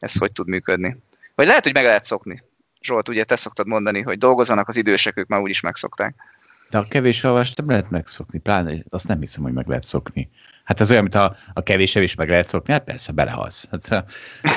ez 0.00 0.18
hogy 0.18 0.32
tud 0.32 0.48
működni. 0.48 0.96
Vagy 1.34 1.46
lehet, 1.46 1.64
hogy 1.64 1.74
meg 1.74 1.84
lehet 1.84 2.04
szokni. 2.04 2.42
Zsolt, 2.82 3.08
ugye 3.08 3.24
te 3.24 3.36
szoktad 3.36 3.66
mondani, 3.66 4.00
hogy 4.00 4.18
dolgozzanak 4.18 4.68
az 4.68 4.76
idősek, 4.76 5.16
ők 5.16 5.28
már 5.28 5.40
úgyis 5.40 5.60
megszokták. 5.60 6.14
De 6.70 6.78
a 6.78 6.86
kevés 6.88 7.24
alvást 7.24 7.56
nem 7.56 7.68
lehet 7.68 7.90
megszokni, 7.90 8.38
pláne 8.38 8.82
azt 8.88 9.08
nem 9.08 9.20
hiszem, 9.20 9.42
hogy 9.42 9.52
meg 9.52 9.66
lehet 9.66 9.84
szokni. 9.84 10.30
Hát 10.64 10.80
ez 10.80 10.90
olyan, 10.90 11.02
mint 11.02 11.14
a, 11.14 11.36
a 11.52 11.62
kevés 11.62 11.94
is 11.94 12.14
meg 12.14 12.28
lehet 12.28 12.48
szokni, 12.48 12.72
hát 12.72 12.84
persze 12.84 13.12
belehalsz. 13.12 13.68
Hát, 13.70 14.06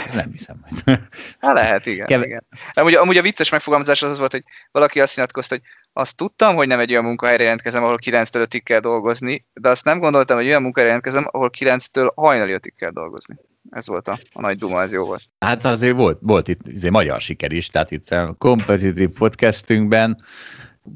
ez 0.03 0.13
nem 0.13 0.29
hiszem. 0.31 0.59
Hogy... 0.61 0.99
Hát 1.39 1.53
lehet, 1.53 1.85
igen. 1.85 2.05
Keve... 2.05 2.25
igen. 2.25 2.43
Amúgy, 2.73 2.93
amúgy 2.93 3.17
a 3.17 3.21
vicces 3.21 3.49
megfogalmazás 3.49 4.01
az 4.01 4.09
az 4.09 4.17
volt, 4.17 4.31
hogy 4.31 4.43
valaki 4.71 5.01
azt 5.01 5.15
nyilatkozta, 5.15 5.55
hogy 5.55 5.63
azt 5.93 6.15
tudtam, 6.15 6.55
hogy 6.55 6.67
nem 6.67 6.79
egy 6.79 6.91
olyan 6.91 7.03
munkahelyre 7.03 7.43
jelentkezem, 7.43 7.83
ahol 7.83 7.99
9-től 8.05 8.49
5 8.53 8.63
kell 8.63 8.79
dolgozni, 8.79 9.45
de 9.53 9.69
azt 9.69 9.85
nem 9.85 9.99
gondoltam, 9.99 10.37
hogy 10.37 10.45
olyan 10.45 10.61
munkahelyre 10.61 10.93
jelentkezem, 10.93 11.27
ahol 11.31 11.49
9-től 11.59 12.11
hajnali 12.15 12.51
5 12.51 12.73
kell 12.75 12.91
dolgozni. 12.91 13.35
Ez 13.69 13.87
volt 13.87 14.07
a, 14.07 14.19
a 14.33 14.41
nagy 14.41 14.57
duma, 14.57 14.81
ez 14.81 14.93
jó 14.93 15.03
volt. 15.03 15.23
Hát 15.39 15.65
azért 15.65 15.95
volt, 15.95 16.17
volt 16.21 16.47
itt 16.47 16.59
azért 16.75 16.93
magyar 16.93 17.21
siker 17.21 17.51
is, 17.51 17.67
tehát 17.67 17.91
itt 17.91 18.09
a 18.09 18.35
Competitive 18.37 19.11
Podcastünkben 19.17 20.23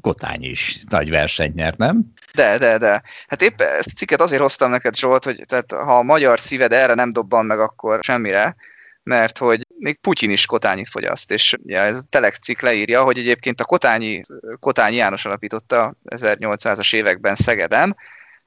Kotány 0.00 0.42
is 0.42 0.80
nagy 0.88 1.10
versenyt 1.10 1.54
nyert, 1.54 1.76
nem? 1.76 2.12
De, 2.34 2.58
de, 2.58 2.78
de. 2.78 3.02
Hát 3.26 3.42
épp 3.42 3.60
ezt 3.60 3.88
a 3.92 3.96
cikket 3.96 4.20
azért 4.20 4.42
hoztam 4.42 4.70
neked, 4.70 4.96
Zsolt, 4.96 5.24
hogy 5.24 5.42
tehát, 5.46 5.72
ha 5.72 5.98
a 5.98 6.02
magyar 6.02 6.40
szíved 6.40 6.72
erre 6.72 6.94
nem 6.94 7.12
dobban 7.12 7.46
meg, 7.46 7.60
akkor 7.60 7.98
semmire, 8.02 8.56
mert 9.02 9.38
hogy 9.38 9.66
még 9.78 10.00
Putyin 10.00 10.30
is 10.30 10.46
Kotányit 10.46 10.88
fogyaszt, 10.88 11.30
és 11.30 11.54
ja, 11.64 11.80
ez 11.80 11.98
a 11.98 12.06
Telex 12.10 12.38
cikk 12.38 12.60
leírja, 12.60 13.02
hogy 13.02 13.18
egyébként 13.18 13.60
a 13.60 13.64
Kotányi, 13.64 14.20
Kotányi 14.60 14.96
János 14.96 15.24
alapította 15.24 15.94
1800-as 16.04 16.94
években 16.94 17.34
Szegeden, 17.34 17.96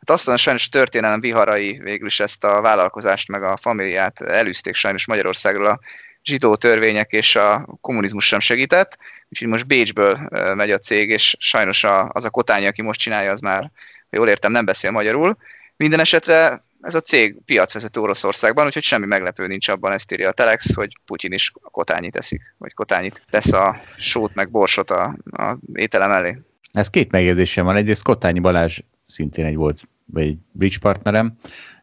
Hát 0.07 0.17
aztán 0.17 0.37
sajnos 0.37 0.65
a 0.65 0.69
történelem 0.71 1.19
viharai 1.19 1.79
végül 1.83 2.07
is 2.07 2.19
ezt 2.19 2.43
a 2.43 2.61
vállalkozást 2.61 3.27
meg 3.27 3.43
a 3.43 3.57
familiát 3.57 4.21
elűzték 4.21 4.75
sajnos 4.75 5.05
Magyarországról 5.05 5.65
a 5.65 5.79
zsidó 6.23 6.55
törvények 6.55 7.11
és 7.11 7.35
a 7.35 7.77
kommunizmus 7.81 8.27
sem 8.27 8.39
segített, 8.39 8.97
úgyhogy 9.29 9.47
most 9.47 9.67
Bécsből 9.67 10.27
megy 10.55 10.71
a 10.71 10.77
cég, 10.77 11.09
és 11.09 11.35
sajnos 11.39 11.83
az 12.07 12.25
a 12.25 12.29
Kotányi, 12.29 12.65
aki 12.65 12.81
most 12.81 12.99
csinálja, 12.99 13.31
az 13.31 13.39
már, 13.39 13.71
ha 14.09 14.17
jól 14.17 14.29
értem, 14.29 14.51
nem 14.51 14.65
beszél 14.65 14.91
magyarul. 14.91 15.37
Minden 15.75 15.99
esetre 15.99 16.63
ez 16.81 16.95
a 16.95 16.99
cég 16.99 17.35
piacvezető 17.45 18.01
Oroszországban, 18.01 18.65
úgyhogy 18.65 18.83
semmi 18.83 19.05
meglepő 19.05 19.47
nincs 19.47 19.67
abban, 19.67 19.91
ezt 19.91 20.11
írja 20.11 20.29
a 20.29 20.31
Telex, 20.31 20.73
hogy 20.73 20.97
Putyin 21.05 21.31
is 21.31 21.51
Kotányit 21.61 22.11
teszik, 22.11 22.55
vagy 22.57 22.73
Kotányit 22.73 23.23
tesz 23.29 23.53
a 23.53 23.81
sót 23.97 24.33
meg 24.33 24.51
borsot 24.51 24.89
a, 24.89 25.15
a 25.31 25.57
ételem 25.73 26.11
elé. 26.11 26.37
Ez 26.71 26.89
két 26.89 27.11
megjegyzésem 27.11 27.65
van. 27.65 27.75
Egyrészt 27.75 28.03
Kotányi 28.03 28.39
Balázs 28.39 28.79
szintén 29.05 29.45
egy 29.45 29.55
volt, 29.55 29.81
vagy 30.13 30.37
bridge 30.51 30.77
partnerem, 30.81 31.37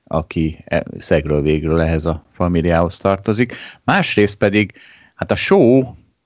aki 0.04 0.64
e, 0.64 0.84
szegről 0.98 1.42
végről 1.42 1.80
ehhez 1.80 2.06
a 2.06 2.24
familiához 2.32 2.98
tartozik. 2.98 3.54
Másrészt 3.84 4.38
pedig, 4.38 4.72
hát 5.14 5.30
a 5.30 5.36
show, 5.36 5.78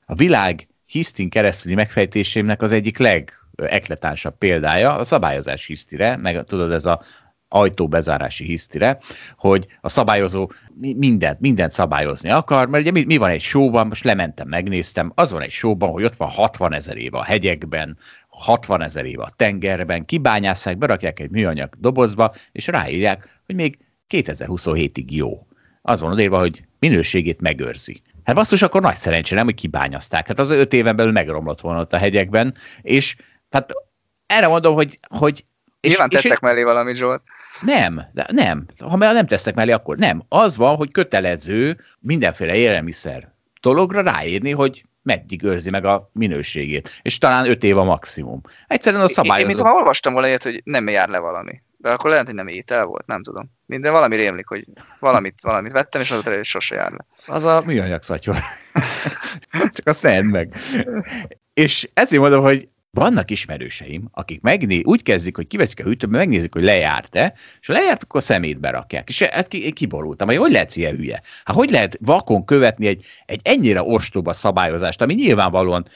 a 0.06 0.14
világ 0.14 0.68
hisztin 0.86 1.30
keresztüli 1.30 1.74
megfejtésének 1.74 2.62
az 2.62 2.72
egyik 2.72 2.98
legekletánsabb 2.98 4.38
példája 4.38 4.96
a 4.96 5.04
szabályozás 5.04 5.66
hisztire, 5.66 6.16
meg 6.16 6.44
tudod, 6.44 6.72
ez 6.72 6.86
a 6.86 7.02
ajtóbezárási 7.52 8.44
hisztire, 8.44 8.98
hogy 9.36 9.66
a 9.80 9.88
szabályozó 9.88 10.50
mindent, 10.78 11.40
mindent 11.40 11.72
szabályozni 11.72 12.30
akar, 12.30 12.68
mert 12.68 12.82
ugye 12.82 12.92
mi, 12.92 13.04
mi 13.04 13.16
van 13.16 13.30
egy 13.30 13.40
showban, 13.40 13.86
most 13.86 14.04
lementem, 14.04 14.48
megnéztem, 14.48 15.12
az 15.14 15.32
van 15.32 15.42
egy 15.42 15.50
showban, 15.50 15.90
hogy 15.90 16.04
ott 16.04 16.16
van 16.16 16.28
60 16.28 16.74
ezer 16.74 16.96
év 16.96 17.14
a 17.14 17.22
hegyekben, 17.22 17.96
60 18.38 18.82
ezer 18.82 19.04
év 19.04 19.20
a 19.20 19.30
tengerben, 19.36 20.04
kibányásszák, 20.04 20.78
berakják 20.78 21.20
egy 21.20 21.30
műanyag 21.30 21.74
dobozba, 21.78 22.34
és 22.52 22.66
ráírják, 22.66 23.40
hogy 23.46 23.54
még 23.54 23.78
2027-ig 24.08 25.10
jó. 25.10 25.46
Az 25.82 26.00
van 26.00 26.12
odaírva, 26.12 26.38
hogy 26.38 26.64
minőségét 26.78 27.40
megőrzi. 27.40 28.02
Hát 28.24 28.34
basszus, 28.34 28.62
akkor 28.62 28.80
nagy 28.80 28.94
szerencsé 28.94 29.34
nem, 29.34 29.44
hogy 29.44 29.54
kibányazták. 29.54 30.26
Hát 30.26 30.38
az 30.38 30.50
öt 30.50 30.72
éven 30.72 30.96
belül 30.96 31.12
megromlott 31.12 31.60
volna 31.60 31.80
ott 31.80 31.92
a 31.92 31.98
hegyekben, 31.98 32.54
és 32.82 33.16
hát 33.50 33.72
erre 34.26 34.46
mondom, 34.46 34.74
hogy, 34.74 34.98
hogy 35.08 35.44
és, 35.80 35.88
Nyilván 35.88 36.08
tettek 36.08 36.32
és 36.32 36.38
mellé 36.38 36.62
valamit, 36.62 36.96
Zsolt. 36.96 37.22
Nem, 37.60 38.02
nem. 38.28 38.66
Ha 38.78 38.96
nem 38.96 39.26
tesznek 39.26 39.54
mellé, 39.54 39.72
akkor 39.72 39.96
nem. 39.96 40.22
Az 40.28 40.56
van, 40.56 40.76
hogy 40.76 40.90
kötelező 40.90 41.80
mindenféle 41.98 42.54
élelmiszer 42.54 43.32
dologra 43.60 44.00
ráírni, 44.00 44.50
hogy 44.50 44.84
meddig 45.02 45.42
őrzi 45.42 45.70
meg 45.70 45.84
a 45.84 46.10
minőségét. 46.12 47.00
És 47.02 47.18
talán 47.18 47.48
öt 47.48 47.64
év 47.64 47.78
a 47.78 47.84
maximum. 47.84 48.40
Egyszerűen 48.66 49.02
a 49.02 49.08
szabályozó... 49.08 49.50
Én, 49.50 49.56
én 49.58 49.64
én 49.64 49.72
olvastam 49.72 50.12
volna 50.12 50.28
ilyet, 50.28 50.42
hogy 50.42 50.60
nem 50.64 50.88
jár 50.88 51.08
le 51.08 51.18
valami. 51.18 51.62
De 51.76 51.90
akkor 51.90 52.10
lehet, 52.10 52.26
hogy 52.26 52.34
nem 52.34 52.46
étel 52.46 52.84
volt, 52.84 53.06
nem 53.06 53.22
tudom. 53.22 53.50
Minden 53.66 53.92
valami 53.92 54.16
rémlik, 54.16 54.46
hogy 54.46 54.64
valamit, 54.98 55.34
valamit 55.42 55.72
vettem, 55.72 56.00
és 56.00 56.10
azóta 56.10 56.38
is 56.38 56.48
sose 56.48 56.74
jár 56.74 56.90
le. 56.90 57.06
Az 57.26 57.44
a 57.44 57.62
műanyag 57.66 58.02
szatyor. 58.02 58.36
Csak 59.74 59.86
a 59.86 59.92
szent 59.92 60.30
meg. 60.30 60.56
És 61.54 61.90
ezért 61.94 62.22
mondom, 62.22 62.42
hogy 62.42 62.68
vannak 62.92 63.30
ismerőseim, 63.30 64.08
akik 64.10 64.40
megné, 64.40 64.80
úgy 64.82 65.02
kezdik, 65.02 65.36
hogy 65.36 65.46
kiveszik 65.46 65.80
a 65.80 65.82
hűtőbe, 65.82 66.16
megnézik, 66.16 66.52
hogy 66.52 66.62
lejárt-e, 66.62 67.34
és 67.60 67.66
ha 67.66 67.72
lejárt, 67.72 68.02
akkor 68.02 68.22
szemétbe 68.22 68.70
rakják. 68.70 69.08
És 69.08 69.22
hát 69.22 69.48
ki, 69.48 69.72
kiborultam, 69.72 70.28
hogy 70.28 70.36
hogy 70.36 70.52
lehet 70.52 70.76
ilyen 70.76 70.96
hülye? 70.96 71.22
Hát 71.44 71.56
hogy 71.56 71.70
lehet 71.70 71.98
vakon 72.00 72.44
követni 72.44 72.86
egy, 72.86 73.04
egy 73.26 73.40
ennyire 73.44 73.82
ostoba 73.82 74.32
szabályozást, 74.32 75.02
ami 75.02 75.14
nyilvánvalóan 75.14 75.86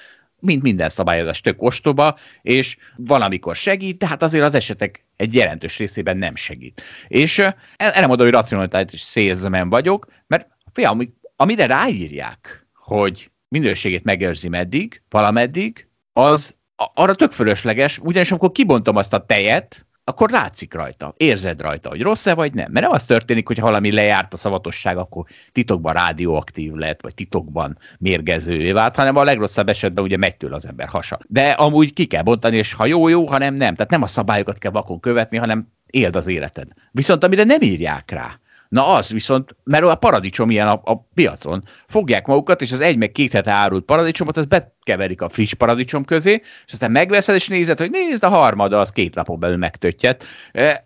mint 0.40 0.62
minden 0.62 0.88
szabályozás 0.88 1.40
tök 1.40 1.62
ostoba, 1.62 2.18
és 2.42 2.76
valamikor 2.96 3.56
segít, 3.56 3.98
tehát 3.98 4.22
azért 4.22 4.44
az 4.44 4.54
esetek 4.54 5.04
egy 5.16 5.34
jelentős 5.34 5.78
részében 5.78 6.16
nem 6.16 6.36
segít. 6.36 6.82
És 7.08 7.38
erre 7.76 8.06
mondom, 8.06 8.26
hogy 8.26 8.34
racionalitált 8.34 8.92
és 8.92 9.00
szélzemen 9.00 9.68
vagyok, 9.68 10.06
mert 10.26 10.48
fiam, 10.72 11.14
amire 11.36 11.66
ráírják, 11.66 12.66
hogy 12.74 13.30
minőségét 13.48 14.04
megőrzi 14.04 14.48
meddig, 14.48 15.02
valameddig, 15.08 15.88
az 16.12 16.55
arra 16.94 17.14
tök 17.14 17.32
fölösleges, 17.32 17.98
ugyanis 17.98 18.30
amikor 18.30 18.52
kibontom 18.52 18.96
azt 18.96 19.12
a 19.12 19.24
tejet, 19.24 19.86
akkor 20.08 20.30
látszik 20.30 20.74
rajta, 20.74 21.14
érzed 21.16 21.60
rajta, 21.60 21.88
hogy 21.88 22.02
rossz-e 22.02 22.34
vagy 22.34 22.54
nem. 22.54 22.72
Mert 22.72 22.84
nem 22.86 22.94
az 22.94 23.04
történik, 23.04 23.46
hogy 23.46 23.58
ha 23.58 23.66
valami 23.66 23.92
lejárt 23.92 24.32
a 24.32 24.36
szavatosság, 24.36 24.96
akkor 24.96 25.24
titokban 25.52 25.92
rádióaktív 25.92 26.72
lett, 26.72 27.00
vagy 27.00 27.14
titokban 27.14 27.78
mérgezővé 27.98 28.72
vált, 28.72 28.96
hanem 28.96 29.16
a 29.16 29.24
legrosszabb 29.24 29.68
esetben 29.68 30.04
ugye 30.04 30.16
megy 30.16 30.36
tőle 30.36 30.54
az 30.54 30.66
ember 30.66 30.88
hasa. 30.88 31.18
De 31.26 31.50
amúgy 31.50 31.92
ki 31.92 32.04
kell 32.04 32.22
bontani, 32.22 32.56
és 32.56 32.72
ha 32.72 32.86
jó, 32.86 33.08
jó, 33.08 33.26
ha 33.26 33.38
nem, 33.38 33.54
nem. 33.54 33.74
Tehát 33.74 33.90
nem 33.90 34.02
a 34.02 34.06
szabályokat 34.06 34.58
kell 34.58 34.70
vakon 34.70 35.00
követni, 35.00 35.36
hanem 35.36 35.68
éld 35.86 36.16
az 36.16 36.26
életed. 36.26 36.68
Viszont 36.90 37.24
amire 37.24 37.44
nem 37.44 37.60
írják 37.60 38.10
rá, 38.10 38.38
Na 38.68 38.86
az 38.86 39.12
viszont, 39.12 39.56
mert 39.64 39.84
a 39.84 39.94
paradicsom 39.94 40.50
ilyen 40.50 40.68
a, 40.68 40.80
a 40.84 41.06
piacon, 41.14 41.62
fogják 41.88 42.26
magukat, 42.26 42.62
és 42.62 42.72
az 42.72 42.80
egy 42.80 42.96
meg 42.96 43.12
két 43.12 43.32
hete 43.32 43.50
árult 43.50 43.84
paradicsomot, 43.84 44.36
az 44.36 44.46
bekeverik 44.46 45.20
a 45.20 45.28
friss 45.28 45.52
paradicsom 45.52 46.04
közé, 46.04 46.40
és 46.66 46.72
aztán 46.72 46.90
megveszed, 46.90 47.34
és 47.34 47.48
nézed, 47.48 47.78
hogy 47.78 47.90
nézd, 47.90 48.24
a 48.24 48.28
harmada 48.28 48.80
az 48.80 48.90
két 48.90 49.14
napon 49.14 49.38
belül 49.38 49.56
megtöttyet. 49.56 50.24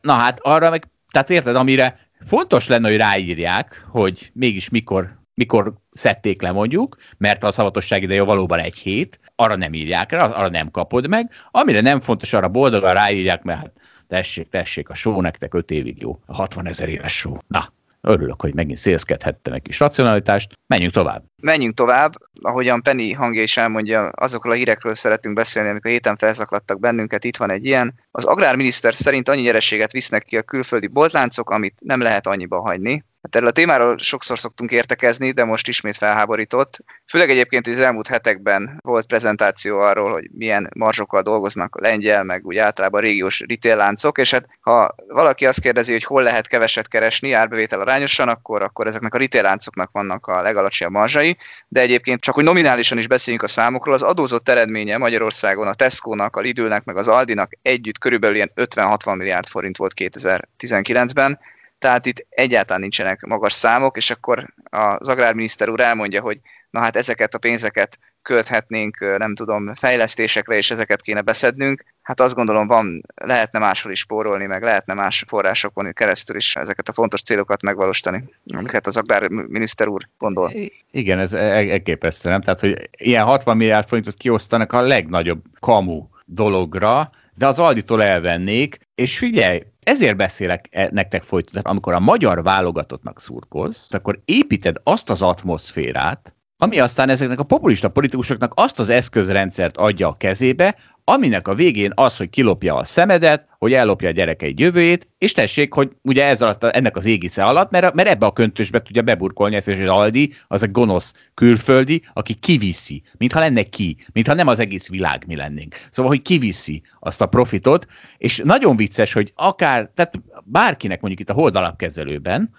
Na 0.01 0.13
hát 0.13 0.39
arra 0.43 0.71
meg, 0.71 0.89
tehát 1.11 1.31
érted, 1.31 1.57
amire 1.57 1.99
fontos 2.25 2.67
lenne, 2.67 2.89
hogy 2.89 2.97
ráírják, 2.97 3.87
hogy 3.91 4.31
mégis 4.35 4.69
mikor 4.69 5.19
mikor 5.35 5.75
szedték 5.93 6.43
le 6.43 6.51
mondjuk, 6.51 6.97
mert 7.19 7.45
a 7.45 7.53
szavatosság 7.53 8.03
ideje 8.03 8.23
valóban 8.23 8.59
egy 8.59 8.77
hét, 8.77 9.21
arra 9.37 9.57
nem 9.57 9.73
írják 9.73 10.11
rá, 10.11 10.27
arra 10.27 10.49
nem 10.49 10.71
kapod 10.71 11.09
meg, 11.09 11.31
amire 11.51 11.81
nem 11.81 12.01
fontos, 12.01 12.33
arra 12.33 12.49
boldogan 12.49 12.95
ráírják, 12.95 13.43
mert 13.43 13.59
hát 13.59 13.73
tessék, 14.11 14.49
tessék, 14.49 14.89
a 14.89 14.95
show 14.95 15.21
nektek 15.21 15.55
öt 15.55 15.71
évig 15.71 16.01
jó, 16.01 16.19
a 16.27 16.35
60 16.35 16.67
ezer 16.67 16.89
éves 16.89 17.17
show. 17.17 17.37
Na, 17.47 17.73
Örülök, 18.03 18.41
hogy 18.41 18.55
megint 18.55 18.79
szélszkedhettem 18.79 19.53
egy 19.53 19.63
kis 19.63 19.79
racionalitást. 19.79 20.53
Menjünk 20.67 20.93
tovább. 20.93 21.23
Menjünk 21.43 21.75
tovább. 21.75 22.13
Ahogyan 22.43 22.83
Penny 22.83 23.15
hangja 23.15 23.43
is 23.43 23.57
elmondja, 23.57 24.09
azokról 24.09 24.53
a 24.53 24.57
hírekről 24.57 24.95
szeretünk 24.95 25.35
beszélni, 25.35 25.69
amik 25.69 25.85
a 25.85 25.89
héten 25.89 26.17
felzaklattak 26.17 26.81
bennünket. 26.81 27.25
Itt 27.25 27.37
van 27.37 27.51
egy 27.51 27.65
ilyen. 27.65 27.95
Az 28.11 28.25
agrárminiszter 28.25 28.95
szerint 28.95 29.29
annyi 29.29 29.41
nyereséget 29.41 29.93
visznek 29.93 30.25
ki 30.25 30.37
a 30.37 30.43
külföldi 30.43 30.87
boltláncok, 30.87 31.51
amit 31.51 31.79
nem 31.81 32.01
lehet 32.01 32.27
annyiba 32.27 32.61
hagyni. 32.61 33.05
Hát 33.31 33.43
erről 33.43 33.55
a 33.55 33.61
témáról 33.61 33.99
sokszor 33.99 34.39
szoktunk 34.39 34.71
értekezni, 34.71 35.31
de 35.31 35.45
most 35.45 35.69
ismét 35.69 35.97
felháborított. 35.97 36.79
Főleg 37.07 37.31
egyébként 37.31 37.67
az 37.67 37.79
elmúlt 37.79 38.07
hetekben 38.07 38.79
volt 38.83 39.07
prezentáció 39.07 39.79
arról, 39.79 40.13
hogy 40.13 40.29
milyen 40.33 40.71
marzsokkal 40.75 41.23
dolgoznak 41.23 41.77
a 41.77 41.81
lengyel, 41.81 42.25
meg 42.25 42.47
úgy 42.47 42.57
általában 42.57 43.01
régiós 43.01 43.45
retail 43.49 43.77
láncok, 43.77 44.19
és 44.19 44.31
hát 44.31 44.49
ha 44.61 44.95
valaki 45.09 45.47
azt 45.47 45.61
kérdezi, 45.61 45.93
hogy 45.93 46.05
hol 46.05 46.23
lehet 46.23 46.49
keveset 46.49 46.89
keresni 46.89 47.33
árbevétel 47.33 47.81
arányosan, 47.81 48.29
akkor, 48.29 48.63
akkor 48.63 48.87
ezeknek 48.87 49.15
a 49.15 49.19
retail 49.19 49.43
láncoknak 49.43 49.91
vannak 49.93 50.27
a 50.27 50.43
legalacsonyabb 50.43 50.95
marzsai, 50.95 51.37
de 51.69 51.81
egyébként 51.81 52.21
csak 52.21 52.35
hogy 52.35 52.45
nominálisan 52.45 52.99
is 52.99 53.07
beszéljünk 53.07 53.45
a 53.45 53.49
számokról, 53.49 53.95
az 53.95 54.03
adózott 54.03 54.49
eredménye 54.49 54.99
Magyarországon 54.99 55.67
a 55.67 55.75
Tesco-nak, 55.75 56.37
a 56.37 56.41
Lidlnek, 56.41 56.85
meg 56.85 56.97
az 56.97 57.09
Aldinak 57.09 57.53
együtt 57.63 57.99
körülbelül 57.99 58.37
ilyen 58.37 58.53
50-60 58.57 59.17
milliárd 59.17 59.47
forint 59.47 59.77
volt 59.77 59.93
2019-ben, 59.97 61.39
tehát 61.81 62.07
itt 62.07 62.27
egyáltalán 62.29 62.81
nincsenek 62.81 63.21
magas 63.21 63.53
számok, 63.53 63.97
és 63.97 64.11
akkor 64.11 64.55
az 64.71 65.09
agrárminiszter 65.09 65.69
úr 65.69 65.81
elmondja, 65.81 66.21
hogy 66.21 66.41
na 66.71 66.81
hát 66.81 66.97
ezeket 66.97 67.35
a 67.35 67.39
pénzeket 67.39 67.99
költhetnénk, 68.23 69.19
nem 69.19 69.35
tudom, 69.35 69.75
fejlesztésekre, 69.75 70.57
és 70.57 70.71
ezeket 70.71 71.01
kéne 71.01 71.21
beszednünk. 71.21 71.85
Hát 72.03 72.21
azt 72.21 72.35
gondolom, 72.35 72.67
van, 72.67 73.03
lehetne 73.15 73.59
máshol 73.59 73.93
is 73.93 73.99
spórolni, 73.99 74.47
meg 74.47 74.63
lehetne 74.63 74.95
más 74.95 75.25
forrásokon 75.27 75.93
keresztül 75.93 76.37
is 76.37 76.57
ezeket 76.57 76.89
a 76.89 76.93
fontos 76.93 77.23
célokat 77.23 77.63
megvalósítani, 77.63 78.25
amiket 78.55 78.87
az 78.87 78.97
agrárminiszter 78.97 79.89
úr 79.89 80.09
gondol. 80.19 80.53
Igen, 80.91 81.19
ez 81.19 81.33
e-, 81.33 81.71
elképesztő, 81.71 82.29
nem? 82.29 82.41
Tehát, 82.41 82.61
hogy 82.61 82.91
ilyen 82.97 83.25
60 83.25 83.57
milliárd 83.57 83.89
forintot 83.89 84.15
kiosztanak 84.15 84.73
a 84.73 84.81
legnagyobb 84.81 85.43
kamu 85.61 86.09
dologra, 86.25 87.11
de 87.35 87.47
az 87.47 87.59
Alditól 87.59 88.03
elvennék, 88.03 88.79
és 88.95 89.19
figyelj, 89.19 89.63
ezért 89.81 90.17
beszélek 90.17 90.67
e- 90.71 90.89
nektek 90.93 91.23
folyton, 91.23 91.63
amikor 91.63 91.93
a 91.93 92.01
magyar 92.01 92.43
válogatottnak 92.43 93.21
szurkolsz, 93.21 93.95
akkor 93.95 94.21
építed 94.25 94.77
azt 94.83 95.11
az 95.11 95.23
atmoszférát, 95.23 96.35
ami 96.63 96.79
aztán 96.79 97.09
ezeknek 97.09 97.39
a 97.39 97.43
populista 97.43 97.89
politikusoknak 97.89 98.53
azt 98.55 98.79
az 98.79 98.89
eszközrendszert 98.89 99.77
adja 99.77 100.09
a 100.09 100.17
kezébe, 100.17 100.77
aminek 101.05 101.49
a 101.49 101.55
végén 101.55 101.93
az, 101.95 102.17
hogy 102.17 102.31
kilopja 102.31 102.75
a 102.75 102.85
szemedet, 102.85 103.47
hogy 103.59 103.73
ellopja 103.73 104.09
a 104.09 104.13
gyerekeid 104.13 104.59
jövőjét, 104.59 105.09
és 105.19 105.33
tessék, 105.33 105.73
hogy 105.73 105.91
ugye 106.03 106.25
ez 106.25 106.43
alatt, 106.43 106.65
ennek 106.65 106.97
az 106.97 107.05
égisze 107.05 107.45
alatt, 107.45 107.71
mert, 107.71 107.95
mert 107.95 108.09
ebbe 108.09 108.27
a 108.27 108.33
köntösbe 108.33 108.83
tudja 108.83 109.03
beburkolni 109.03 109.57
ezt, 109.57 109.67
hogy 109.67 109.81
az 109.81 109.89
Aldi 109.89 110.33
az 110.49 110.63
a 110.63 110.69
gonosz 110.69 111.13
külföldi, 111.35 112.03
aki 112.13 112.35
kiviszi, 112.35 113.03
mintha 113.19 113.41
lenne 113.41 113.63
ki, 113.63 113.97
mintha 114.13 114.35
nem 114.35 114.47
az 114.47 114.59
egész 114.59 114.89
világ 114.89 115.25
mi 115.27 115.37
lennénk. 115.37 115.77
Szóval, 115.91 116.11
hogy 116.11 116.23
kiviszi 116.23 116.83
azt 116.99 117.21
a 117.21 117.27
profitot, 117.27 117.87
és 118.19 118.41
nagyon 118.45 118.77
vicces, 118.77 119.13
hogy 119.13 119.33
akár, 119.35 119.91
tehát 119.95 120.15
bárkinek 120.45 121.01
mondjuk 121.01 121.29
itt 121.29 121.35
a 121.35 121.41
holdalapkezelőben, 121.41 122.51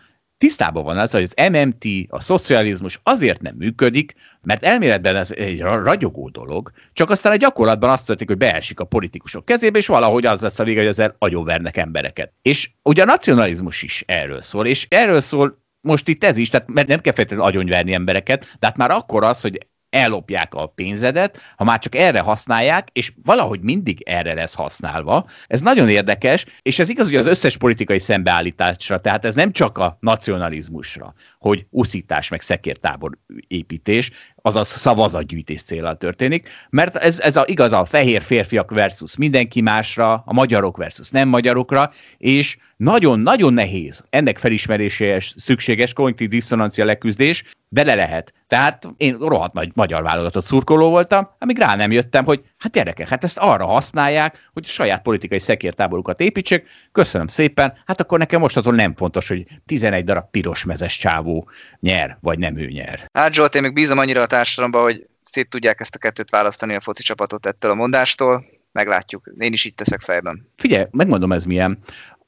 tisztában 0.42 0.84
van 0.84 0.98
az, 0.98 1.12
hogy 1.12 1.24
az 1.34 1.50
MMT, 1.52 1.86
a 2.08 2.22
szocializmus 2.22 3.00
azért 3.04 3.42
nem 3.42 3.56
működik, 3.58 4.16
mert 4.42 4.64
elméletben 4.64 5.16
ez 5.16 5.32
egy 5.32 5.60
ragyogó 5.62 6.30
dolog, 6.30 6.72
csak 6.94 7.10
aztán 7.10 7.32
a 7.32 7.36
gyakorlatban 7.36 7.90
azt 7.90 8.06
történik, 8.06 8.30
hogy 8.30 8.48
beesik 8.48 8.80
a 8.80 8.86
politikusok 8.86 9.46
kezébe, 9.46 9.78
és 9.78 9.88
valahogy 9.88 10.26
az 10.26 10.42
lesz 10.42 10.60
a 10.60 10.64
vége, 10.64 10.80
hogy 10.80 10.90
ezzel 10.90 11.16
agyonvernek 11.18 11.78
embereket. 11.78 12.34
És 12.42 12.70
ugye 12.84 13.02
a 13.02 13.06
nacionalizmus 13.06 13.82
is 13.82 14.04
erről 14.08 14.42
szól, 14.42 14.66
és 14.66 14.86
erről 14.90 15.22
szól 15.22 15.58
most 15.82 16.08
itt 16.08 16.24
ez 16.24 16.38
is, 16.38 16.50
tehát 16.50 16.74
mert 16.74 16.88
nem 16.88 17.00
kell 17.00 17.14
feltétlenül 17.14 17.46
agyonverni 17.46 17.94
embereket, 17.94 18.56
de 18.60 18.68
hát 18.68 18.78
már 18.78 18.92
akkor 18.92 19.24
az, 19.24 19.42
hogy 19.42 19.68
ellopják 19.92 20.54
a 20.54 20.66
pénzedet, 20.66 21.38
ha 21.56 21.64
már 21.64 21.80
csak 21.80 21.96
erre 21.96 22.20
használják, 22.20 22.88
és 22.92 23.14
valahogy 23.24 23.62
mindig 23.62 24.02
erre 24.06 24.34
lesz 24.34 24.54
használva. 24.54 25.26
Ez 25.48 25.62
nagyon 25.62 25.90
érdekes, 25.90 26.46
és 26.62 26.80
ez 26.80 26.90
igaz 26.90 27.08
ugye 27.08 27.20
az 27.20 27.26
összes 27.26 27.58
politikai 27.58 28.00
szembeállításra, 28.00 29.00
tehát 29.00 29.26
ez 29.26 29.36
nem 29.36 29.52
csak 29.52 29.78
a 29.78 29.98
nacionalizmusra, 30.00 31.14
hogy 31.40 31.66
uszítás 31.70 32.30
meg 32.30 32.42
szekértábor 32.42 33.18
építés, 33.48 34.12
azaz 34.36 34.68
szavazatgyűjtés 34.68 35.64
célral 35.64 35.98
történik, 35.98 36.50
mert 36.70 36.96
ez, 36.96 37.20
ez 37.20 37.36
a, 37.36 37.44
igaz 37.48 37.74
a 37.74 37.86
fehér 37.86 38.22
férfiak 38.22 38.72
versus 38.72 39.16
mindenki 39.16 39.62
másra, 39.62 40.24
a 40.26 40.34
magyarok 40.34 40.78
versus 40.78 41.10
nem 41.10 41.28
magyarokra, 41.28 41.92
és 42.18 42.58
nagyon-nagyon 42.84 43.54
nehéz 43.54 44.04
ennek 44.10 44.38
felismeréséhez 44.38 45.34
szükséges 45.38 45.94
kognitív 45.94 46.30
diszonancia 46.30 46.86
leküzdés, 46.86 47.44
bele 47.70 47.96
lehet. 47.96 48.34
Tehát 48.48 48.88
én 48.98 49.18
rohadt 49.18 49.54
nagy 49.54 49.72
magyar 49.74 50.04
válogatott 50.04 50.46
szurkoló 50.46 50.90
voltam, 50.90 51.30
amíg 51.40 51.58
rá 51.58 51.76
nem 51.76 51.92
jöttem, 51.92 52.26
hogy 52.26 52.42
hát 52.58 52.72
gyerekek, 52.72 53.08
hát 53.08 53.24
ezt 53.24 53.38
arra 53.38 53.66
használják, 53.66 54.50
hogy 54.54 54.66
saját 54.66 55.02
politikai 55.02 55.40
szekértáborukat 55.40 56.20
építsék. 56.20 56.68
Köszönöm 56.92 57.28
szépen, 57.28 57.74
hát 57.86 58.02
akkor 58.02 58.20
nekem 58.20 58.40
mostatól 58.40 58.74
nem 58.74 58.96
fontos, 58.96 59.28
hogy 59.28 59.46
11 59.66 60.04
darab 60.04 60.32
piros 60.32 60.64
mezes 60.64 60.98
csávó 60.98 61.50
nyer, 61.80 62.18
vagy 62.22 62.40
nem 62.40 62.58
ő 62.58 62.68
nyer. 62.68 63.10
Hát 63.14 63.34
Zsolt, 63.34 63.56
én 63.56 63.62
még 63.62 63.74
bízom 63.74 63.98
annyira 63.98 64.22
a 64.22 64.28
társadalomban, 64.28 64.82
hogy 64.82 65.08
szét 65.24 65.50
tudják 65.50 65.80
ezt 65.80 65.96
a 65.96 66.00
kettőt 66.00 66.30
választani 66.30 66.76
a 66.76 66.80
foci 66.80 67.04
csapatot 67.04 67.46
ettől 67.46 67.72
a 67.72 67.76
mondástól. 67.76 68.46
Meglátjuk. 68.72 69.32
Én 69.38 69.54
is 69.54 69.66
így 69.66 69.76
teszek 69.76 70.02
fejben. 70.02 70.48
Figyelj, 70.58 70.86
megmondom 70.92 71.32
ez 71.32 71.44
milyen. 71.44 71.80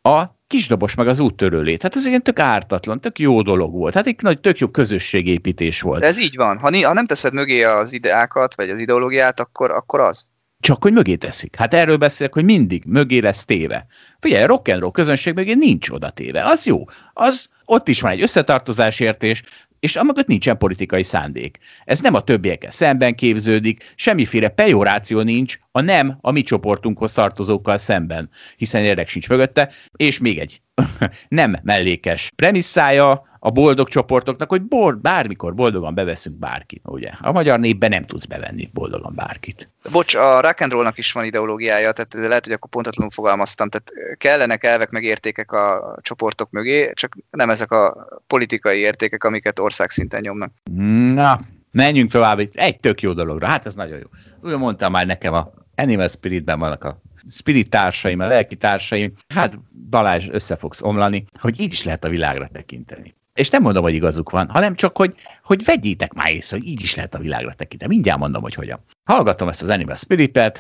A 0.06 0.36
kisdobos 0.48 0.96
meg 0.96 1.08
az 1.08 1.20
úttörőlét. 1.20 1.82
Hát 1.82 1.96
ez 1.96 2.08
egy 2.08 2.22
tök 2.22 2.40
ártatlan, 2.40 3.02
tök 3.02 3.20
jó 3.20 3.42
dolog 3.42 3.72
volt. 3.72 3.94
Hát 3.94 4.08
egy 4.08 4.16
nagy, 4.22 4.40
tök 4.40 4.58
jó 4.58 4.68
közösségépítés 4.68 5.82
volt. 5.82 6.00
De 6.00 6.08
ez 6.08 6.18
így 6.18 6.36
van. 6.36 6.58
Ha, 6.58 6.88
ha 6.88 6.94
nem 6.94 7.06
teszed 7.06 7.34
mögé 7.34 7.64
az 7.64 7.94
ideákat, 7.94 8.56
vagy 8.56 8.70
az 8.70 8.80
ideológiát, 8.80 9.40
akkor, 9.40 9.72
akkor 9.72 10.00
az. 10.00 10.28
Csak 10.60 10.84
hogy 10.84 10.94
mögé 10.94 11.16
teszik. 11.16 11.56
Hát 11.56 11.74
erről 11.74 11.98
beszélek, 11.98 12.34
hogy 12.34 12.44
mindig 12.44 12.84
mögé 12.86 13.20
lesz 13.20 13.46
téve. 13.46 13.86
Figyelj, 14.20 14.46
rock 14.46 14.68
and 14.68 14.80
roll 14.80 14.92
közönség 14.92 15.34
mögé 15.34 15.54
nincs 15.54 15.90
oda 15.90 16.10
téve. 16.10 16.44
Az 16.44 16.66
jó. 16.66 16.86
Az 17.14 17.48
ott 17.66 17.88
is 17.88 18.02
van 18.02 18.12
egy 18.12 18.22
összetartozás 18.22 19.00
értés, 19.00 19.44
és 19.84 19.96
amögött 19.96 20.28
nincsen 20.28 20.58
politikai 20.58 21.04
szándék. 21.04 21.58
Ez 21.86 22.02
nem 22.02 22.14
a 22.14 22.24
többiekkel 22.24 22.72
szemben 22.72 23.16
képződik, 23.16 23.94
semmiféle 23.96 24.48
pejoráció 24.50 25.22
nincs 25.22 25.58
a 25.72 25.82
nem 25.82 26.18
a 26.22 26.32
mi 26.32 26.42
csoportunkhoz 26.42 27.14
tartozókkal 27.14 27.78
szemben, 27.78 28.30
hiszen 28.58 28.84
érdek 28.84 29.08
sincs 29.08 29.30
mögötte, 29.30 29.72
és 29.96 30.20
még 30.20 30.40
egy 30.40 30.62
nem 31.28 31.60
mellékes 31.64 32.32
premisszája 32.36 33.33
a 33.46 33.52
boldog 33.52 33.88
csoportoknak, 33.88 34.50
hogy 34.50 34.62
bold, 34.62 34.98
bármikor 34.98 35.54
boldogan 35.54 35.96
beveszünk 35.96 36.36
bárkit, 36.36 36.82
ugye? 36.86 37.10
A 37.22 37.32
magyar 37.32 37.60
népben 37.60 37.90
nem 37.90 38.06
tudsz 38.06 38.26
bevenni 38.26 38.70
boldogan 38.74 39.14
bárkit. 39.16 39.70
Bocs, 39.92 40.16
a 40.16 40.42
rock 40.42 40.62
and 40.62 40.72
rollnak 40.72 40.98
is 40.98 41.12
van 41.12 41.26
ideológiája, 41.26 41.92
tehát 41.92 42.14
lehet, 42.14 42.44
hogy 42.44 42.54
akkor 42.54 42.70
pontatlanul 42.70 43.12
fogalmaztam, 43.12 43.70
tehát 43.70 43.92
kellenek 44.18 44.64
elvek 44.64 44.90
meg 44.90 45.04
értékek 45.04 45.52
a 45.52 45.98
csoportok 46.02 46.52
mögé, 46.52 46.92
csak 46.94 47.18
nem 47.30 47.50
ezek 47.50 47.72
a 47.72 48.08
politikai 48.28 48.80
értékek, 48.80 49.24
amiket 49.24 49.60
országszinten 49.60 50.22
nyomnak. 50.22 50.52
Na, 51.14 51.40
menjünk 51.72 52.12
tovább, 52.12 52.40
egy 52.54 52.78
tök 52.80 53.02
jó 53.02 53.14
dologra, 53.14 53.48
hát 53.48 53.66
ez 53.66 53.76
nagyon 53.76 53.98
jó. 53.98 54.08
Úgy 54.50 54.58
mondtam 54.58 54.92
már 54.92 55.06
nekem 55.06 55.34
a 55.34 55.52
Animal 55.76 56.08
Spiritben 56.08 56.60
vannak 56.60 56.84
a 56.84 57.02
spirit 57.30 57.70
társaim, 57.70 58.20
a 58.20 58.28
lelki 58.28 58.56
társaim, 58.56 59.14
hát 59.28 59.60
Balázs 59.90 60.28
össze 60.32 60.56
fogsz 60.56 60.82
omlani, 60.82 61.26
hogy 61.40 61.60
így 61.60 61.72
is 61.72 61.84
lehet 61.84 62.04
a 62.04 62.10
világra 62.10 62.48
tekinteni. 62.48 63.14
És 63.34 63.50
nem 63.50 63.62
mondom, 63.62 63.84
hogy 63.84 63.94
igazuk 63.94 64.30
van, 64.30 64.50
hanem 64.50 64.76
csak, 64.76 64.98
hogy, 64.98 65.14
hogy 65.44 65.64
vegyétek 65.64 66.14
már 66.14 66.34
észre, 66.34 66.58
hogy 66.58 66.68
így 66.68 66.82
is 66.82 66.96
lehet 66.96 67.16
a 67.16 67.20
világra 67.20 67.54
tekinteni. 67.54 67.94
Mindjárt 67.94 68.20
mondom, 68.20 68.42
hogy 68.42 68.54
hogyan. 68.54 68.80
Hallgatom 69.04 69.48
ezt 69.48 69.62
az 69.62 69.70
Animal 69.70 69.96
Spirit-et, 69.96 70.60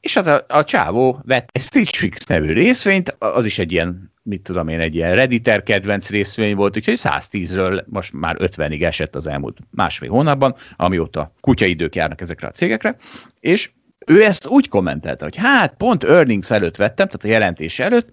és 0.00 0.16
az 0.16 0.26
a, 0.26 0.44
a 0.48 0.64
csávó 0.64 1.20
vett 1.24 1.48
egy 1.52 1.62
Stitch 1.62 1.98
Fix 1.98 2.26
nevű 2.26 2.52
részvényt, 2.52 3.16
az 3.18 3.44
is 3.44 3.58
egy 3.58 3.72
ilyen, 3.72 4.12
mit 4.22 4.42
tudom 4.42 4.68
én, 4.68 4.80
egy 4.80 4.94
ilyen 4.94 5.14
Redditor 5.14 5.62
kedvenc 5.62 6.10
részvény 6.10 6.56
volt, 6.56 6.76
úgyhogy 6.76 6.98
110-ről 7.02 7.84
most 7.86 8.12
már 8.12 8.36
50-ig 8.38 8.82
esett 8.82 9.14
az 9.14 9.26
elmúlt 9.26 9.58
másfél 9.70 10.10
hónapban, 10.10 10.54
amióta 10.76 11.32
kutyaidők 11.40 11.94
járnak 11.94 12.20
ezekre 12.20 12.46
a 12.46 12.50
cégekre, 12.50 12.96
és 13.40 13.70
ő 14.06 14.24
ezt 14.24 14.46
úgy 14.46 14.68
kommentelte, 14.68 15.24
hogy 15.24 15.36
hát 15.36 15.74
pont 15.76 16.04
earnings 16.04 16.50
előtt 16.50 16.76
vettem, 16.76 17.06
tehát 17.06 17.24
a 17.24 17.28
jelentés 17.28 17.78
előtt, 17.78 18.10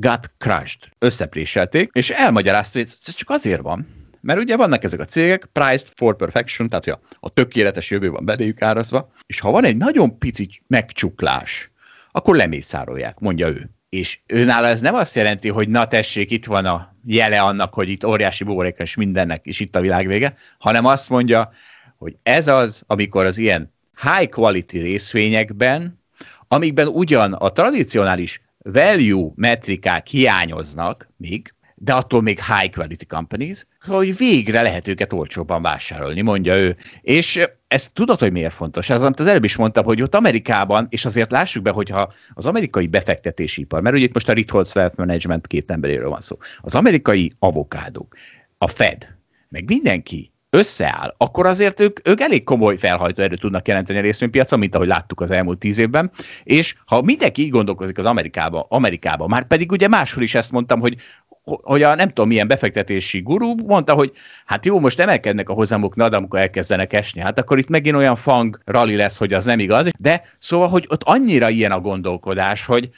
got 0.00 0.30
crushed, 0.38 0.80
összepréselték, 0.98 1.90
és 1.92 2.10
elmagyarázta, 2.10 2.78
hogy 2.78 2.96
ez 3.06 3.14
csak 3.14 3.30
azért 3.30 3.60
van, 3.60 3.86
mert 4.20 4.40
ugye 4.40 4.56
vannak 4.56 4.84
ezek 4.84 5.00
a 5.00 5.04
cégek, 5.04 5.48
priced 5.52 5.88
for 5.96 6.16
perfection, 6.16 6.68
tehát 6.68 6.84
hogy 6.84 6.92
a, 6.92 7.16
a 7.20 7.32
tökéletes 7.32 7.90
jövő 7.90 8.10
van 8.10 8.24
beléjük 8.24 8.62
árazva, 8.62 9.12
és 9.26 9.40
ha 9.40 9.50
van 9.50 9.64
egy 9.64 9.76
nagyon 9.76 10.18
pici 10.18 10.48
megcsuklás, 10.66 11.70
akkor 12.12 12.36
lemészárolják, 12.36 13.18
mondja 13.18 13.48
ő. 13.48 13.70
És 13.88 14.18
őnála 14.26 14.66
ez 14.66 14.80
nem 14.80 14.94
azt 14.94 15.14
jelenti, 15.14 15.48
hogy 15.48 15.68
na 15.68 15.88
tessék, 15.88 16.30
itt 16.30 16.46
van 16.46 16.64
a 16.64 16.94
jele 17.06 17.40
annak, 17.40 17.74
hogy 17.74 17.88
itt 17.88 18.04
óriási 18.04 18.44
buboréka 18.44 18.82
és 18.82 18.94
mindennek, 18.94 19.44
és 19.44 19.60
itt 19.60 19.76
a 19.76 19.80
világ 19.80 20.06
vége, 20.06 20.34
hanem 20.58 20.84
azt 20.84 21.08
mondja, 21.08 21.50
hogy 21.96 22.16
ez 22.22 22.48
az, 22.48 22.82
amikor 22.86 23.24
az 23.24 23.38
ilyen 23.38 23.72
high 24.02 24.30
quality 24.30 24.78
részvényekben, 24.78 26.00
amikben 26.48 26.86
ugyan 26.86 27.32
a 27.32 27.50
tradicionális 27.50 28.42
value 28.62 29.30
metrikák 29.34 30.06
hiányoznak 30.06 31.08
még, 31.16 31.54
de 31.82 31.92
attól 31.92 32.22
még 32.22 32.44
high 32.44 32.74
quality 32.74 33.04
companies, 33.04 33.66
hogy 33.86 34.16
végre 34.16 34.62
lehet 34.62 34.88
őket 34.88 35.12
olcsóbban 35.12 35.62
vásárolni, 35.62 36.20
mondja 36.20 36.56
ő. 36.56 36.76
És 37.00 37.40
ez 37.68 37.88
tudod, 37.88 38.18
hogy 38.18 38.32
miért 38.32 38.52
fontos? 38.52 38.90
Ez, 38.90 39.02
amit 39.02 39.20
az 39.20 39.26
előbb 39.26 39.44
is 39.44 39.56
mondtam, 39.56 39.84
hogy 39.84 40.02
ott 40.02 40.14
Amerikában, 40.14 40.86
és 40.90 41.04
azért 41.04 41.30
lássuk 41.30 41.62
be, 41.62 41.70
hogyha 41.70 42.12
az 42.34 42.46
amerikai 42.46 42.86
befektetési 42.86 43.60
ipar, 43.60 43.82
mert 43.82 43.96
ugye 43.96 44.04
itt 44.04 44.12
most 44.12 44.28
a 44.28 44.32
Ritholtz 44.32 44.76
Wealth 44.76 44.98
Management 44.98 45.46
két 45.46 45.70
emberéről 45.70 46.08
van 46.08 46.20
szó, 46.20 46.38
az 46.60 46.74
amerikai 46.74 47.32
avokádók, 47.38 48.14
a 48.58 48.66
Fed, 48.66 49.08
meg 49.48 49.64
mindenki 49.66 50.32
összeáll, 50.50 51.14
akkor 51.16 51.46
azért 51.46 51.80
ők, 51.80 52.08
ők 52.08 52.20
elég 52.20 52.44
komoly 52.44 52.76
felhajtó 52.76 53.22
erőt 53.22 53.40
tudnak 53.40 53.68
jelenteni 53.68 53.98
a 53.98 54.02
részvénypiacon, 54.02 54.58
mint 54.58 54.74
ahogy 54.74 54.86
láttuk 54.86 55.20
az 55.20 55.30
elmúlt 55.30 55.58
tíz 55.58 55.78
évben, 55.78 56.10
és 56.42 56.74
ha 56.84 57.02
mindenki 57.02 57.42
így 57.42 57.50
gondolkozik 57.50 57.98
az 57.98 58.06
Amerikába, 58.06 58.66
Amerikába, 58.68 59.26
már 59.26 59.46
pedig 59.46 59.72
ugye 59.72 59.88
máshol 59.88 60.22
is 60.22 60.34
ezt 60.34 60.52
mondtam, 60.52 60.80
hogy 60.80 60.96
hogy 61.42 61.82
a 61.82 61.94
nem 61.94 62.08
tudom 62.08 62.28
milyen 62.28 62.48
befektetési 62.48 63.20
gurú 63.20 63.54
mondta, 63.66 63.94
hogy 63.94 64.12
hát 64.44 64.66
jó, 64.66 64.80
most 64.80 65.00
emelkednek 65.00 65.48
a 65.48 65.52
hozamok, 65.52 65.96
de 65.96 66.16
amikor 66.16 66.38
elkezdenek 66.38 66.92
esni, 66.92 67.20
hát 67.20 67.38
akkor 67.38 67.58
itt 67.58 67.68
megint 67.68 67.96
olyan 67.96 68.16
fang 68.16 68.60
rally 68.64 68.96
lesz, 68.96 69.18
hogy 69.18 69.32
az 69.32 69.44
nem 69.44 69.58
igaz, 69.58 69.88
de 69.98 70.22
szóval, 70.38 70.68
hogy 70.68 70.86
ott 70.88 71.02
annyira 71.02 71.48
ilyen 71.48 71.72
a 71.72 71.80
gondolkodás, 71.80 72.64
hogy 72.64 72.90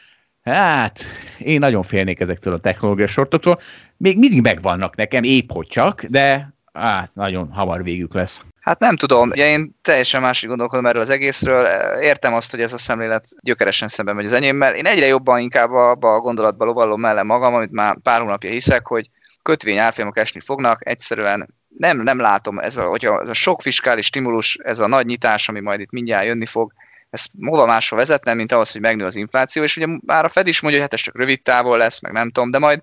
hát 0.42 1.00
én 1.38 1.58
nagyon 1.58 1.82
félnék 1.82 2.20
ezektől 2.20 2.54
a 2.54 2.58
technológiai 2.58 3.06
sortoktól, 3.06 3.58
még 3.96 4.18
mindig 4.18 4.42
megvannak 4.42 4.96
nekem, 4.96 5.22
épp 5.22 5.50
hogy 5.52 5.66
csak, 5.66 6.04
de 6.04 6.54
hát 6.72 7.14
nagyon 7.14 7.52
hamar 7.52 7.82
végük 7.82 8.14
lesz. 8.14 8.44
Hát 8.60 8.78
nem 8.78 8.96
tudom, 8.96 9.30
ugye 9.30 9.48
én 9.48 9.78
teljesen 9.82 10.20
másik 10.20 10.48
gondolkodom 10.48 10.86
erről 10.86 11.02
az 11.02 11.10
egészről, 11.10 11.66
értem 12.00 12.34
azt, 12.34 12.50
hogy 12.50 12.60
ez 12.60 12.72
a 12.72 12.78
szemlélet 12.78 13.28
gyökeresen 13.40 13.88
szemben 13.88 14.14
megy 14.14 14.24
az 14.24 14.32
enyémmel. 14.32 14.74
Én 14.74 14.86
egyre 14.86 15.06
jobban 15.06 15.40
inkább 15.40 15.70
abba 15.70 16.14
a 16.14 16.20
gondolatba 16.20 16.64
lovallom 16.64 17.00
mellem 17.00 17.26
magam, 17.26 17.54
amit 17.54 17.70
már 17.70 17.96
pár 18.02 18.20
hónapja 18.20 18.50
hiszek, 18.50 18.86
hogy 18.86 19.10
kötvény 19.42 19.78
árfolyamok 19.78 20.18
esni 20.18 20.40
fognak, 20.40 20.86
egyszerűen 20.86 21.54
nem, 21.78 22.00
nem 22.00 22.20
látom, 22.20 22.58
ez 22.58 22.76
a, 22.76 22.84
hogyha 22.84 23.20
ez 23.20 23.28
a 23.28 23.34
sok 23.34 23.62
fiskális 23.62 24.06
stimulus, 24.06 24.58
ez 24.62 24.78
a 24.78 24.86
nagy 24.86 25.06
nyitás, 25.06 25.48
ami 25.48 25.60
majd 25.60 25.80
itt 25.80 25.90
mindjárt 25.90 26.26
jönni 26.26 26.46
fog, 26.46 26.72
ez 27.10 27.24
hova 27.40 27.66
másra 27.66 27.96
vezetne, 27.96 28.34
mint 28.34 28.52
ahhoz, 28.52 28.72
hogy 28.72 28.80
megnő 28.80 29.04
az 29.04 29.16
infláció, 29.16 29.62
és 29.62 29.76
ugye 29.76 29.86
már 30.06 30.24
a 30.24 30.28
Fed 30.28 30.46
is 30.46 30.60
mondja, 30.60 30.80
hogy 30.80 30.88
hát 30.90 30.98
ez 30.98 31.04
csak 31.04 31.18
rövid 31.18 31.42
távol 31.42 31.78
lesz, 31.78 32.00
meg 32.00 32.12
nem 32.12 32.30
tudom, 32.30 32.50
de 32.50 32.58
majd 32.58 32.80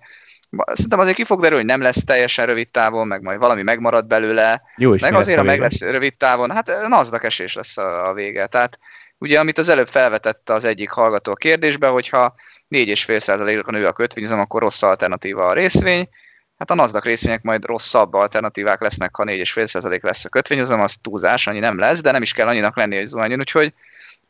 Szerintem 0.72 1.00
azért 1.00 1.16
ki 1.16 1.24
fog 1.24 1.42
derülni, 1.42 1.64
hogy 1.64 1.72
nem 1.72 1.82
lesz 1.82 2.04
teljesen 2.04 2.46
rövid 2.46 2.70
távon, 2.70 3.08
meg 3.08 3.22
majd 3.22 3.40
valami 3.40 3.62
megmarad 3.62 4.08
belőle. 4.08 4.62
Jó, 4.78 4.94
meg 5.02 5.14
azért, 5.14 5.38
ha 5.38 5.44
meg 5.44 5.60
lesz 5.60 5.82
rövid 5.82 6.18
távon, 6.18 6.52
hát 6.52 6.72
nazdak 6.88 7.24
esés 7.24 7.56
lesz 7.56 7.78
a, 7.78 8.08
a 8.08 8.14
vége. 8.14 8.48
Tehát 8.48 8.80
ugye, 9.18 9.40
amit 9.40 9.58
az 9.58 9.70
előbb 9.70 9.88
felvetette 9.88 10.54
az 10.54 10.64
egyik 10.64 10.90
hallgató 10.90 11.32
a 11.32 11.36
kérdésbe, 11.36 11.88
hogyha 11.88 12.36
4,5%-ra 12.70 13.72
nő 13.72 13.88
a 13.88 13.94
kötvényzem, 13.94 14.40
akkor 14.40 14.62
rossz 14.62 14.82
alternatíva 14.82 15.48
a 15.48 15.54
részvény. 15.54 16.10
Hát 16.58 16.72
a 16.72 16.76
NASDAQ 16.76 17.08
részvények 17.08 17.42
majd 17.42 17.66
rosszabb 17.66 18.14
alternatívák 18.14 18.82
lesznek, 18.82 19.16
ha 19.16 19.24
4,5% 19.24 20.02
lesz 20.02 20.26
a 20.26 20.30
kötvényhozam, 20.30 20.82
az 20.82 20.98
túlzás, 21.02 21.48
annyi 21.48 21.60
nem 21.60 21.80
lesz, 21.80 22.02
de 22.02 22.12
nem 22.12 22.22
is 22.22 22.34
kell 22.34 22.48
annyinak 22.48 22.76
lenni, 22.76 22.96
hogy 22.96 23.14
úgyhogy 23.14 23.40
Úgyhogy 23.40 23.74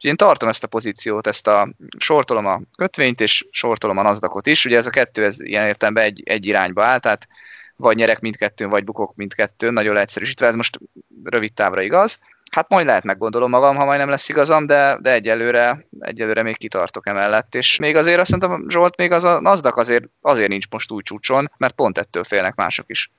én 0.06 0.16
tartom 0.16 0.50
ezt 0.50 0.64
a 0.64 0.68
pozíciót, 0.68 1.28
ezt 1.28 1.48
a 1.48 1.70
sortolom 1.98 2.46
a 2.46 2.62
kötvényt, 2.76 3.22
és 3.22 3.48
sortolom 3.52 3.98
a 3.98 4.02
nasdaq 4.02 4.50
is. 4.50 4.66
Ugye 4.66 4.78
ez 4.78 4.86
a 4.86 4.90
kettő 4.90 5.24
ez 5.24 5.42
ilyen 5.42 5.68
értelemben 5.68 6.04
egy, 6.04 6.22
egy 6.26 6.46
irányba 6.46 6.84
áll, 6.84 7.00
tehát 7.00 7.28
vagy 7.76 7.96
nyerek 7.96 8.20
mindkettőn, 8.20 8.70
vagy 8.70 8.84
bukok 8.84 9.16
mindkettőn, 9.16 9.74
nagyon 9.74 9.94
leegyszerűsítve, 9.94 10.48
ez 10.48 10.56
most 10.56 10.80
rövid 11.24 11.54
távra 11.54 11.82
igaz. 11.82 12.20
Hát 12.50 12.70
majd 12.70 12.86
lehet 12.86 13.04
meggondolom 13.04 13.50
magam, 13.50 13.76
ha 13.76 13.86
majd 13.86 14.00
nem 14.00 14.10
lesz 14.10 14.30
igazam, 14.30 14.66
de, 14.66 14.98
de 15.02 15.12
egyelőre, 15.12 15.88
egyelőre 16.00 16.44
még 16.44 16.58
kitartok 16.58 17.08
emellett. 17.08 17.56
És 17.56 17.78
még 17.78 17.96
azért 17.96 18.20
azt 18.20 18.30
mondtam, 18.30 18.70
Zsolt, 18.70 18.98
még 18.98 19.12
az 19.12 19.24
a 19.24 19.40
NASDAQ 19.40 19.80
azért, 19.80 20.04
azért 20.22 20.50
nincs 20.50 20.66
most 20.70 20.92
új 20.92 21.02
csúcson, 21.02 21.52
mert 21.58 21.74
pont 21.74 21.98
ettől 21.98 22.24
félnek 22.24 22.56
mások 22.56 22.86
is. 22.90 23.12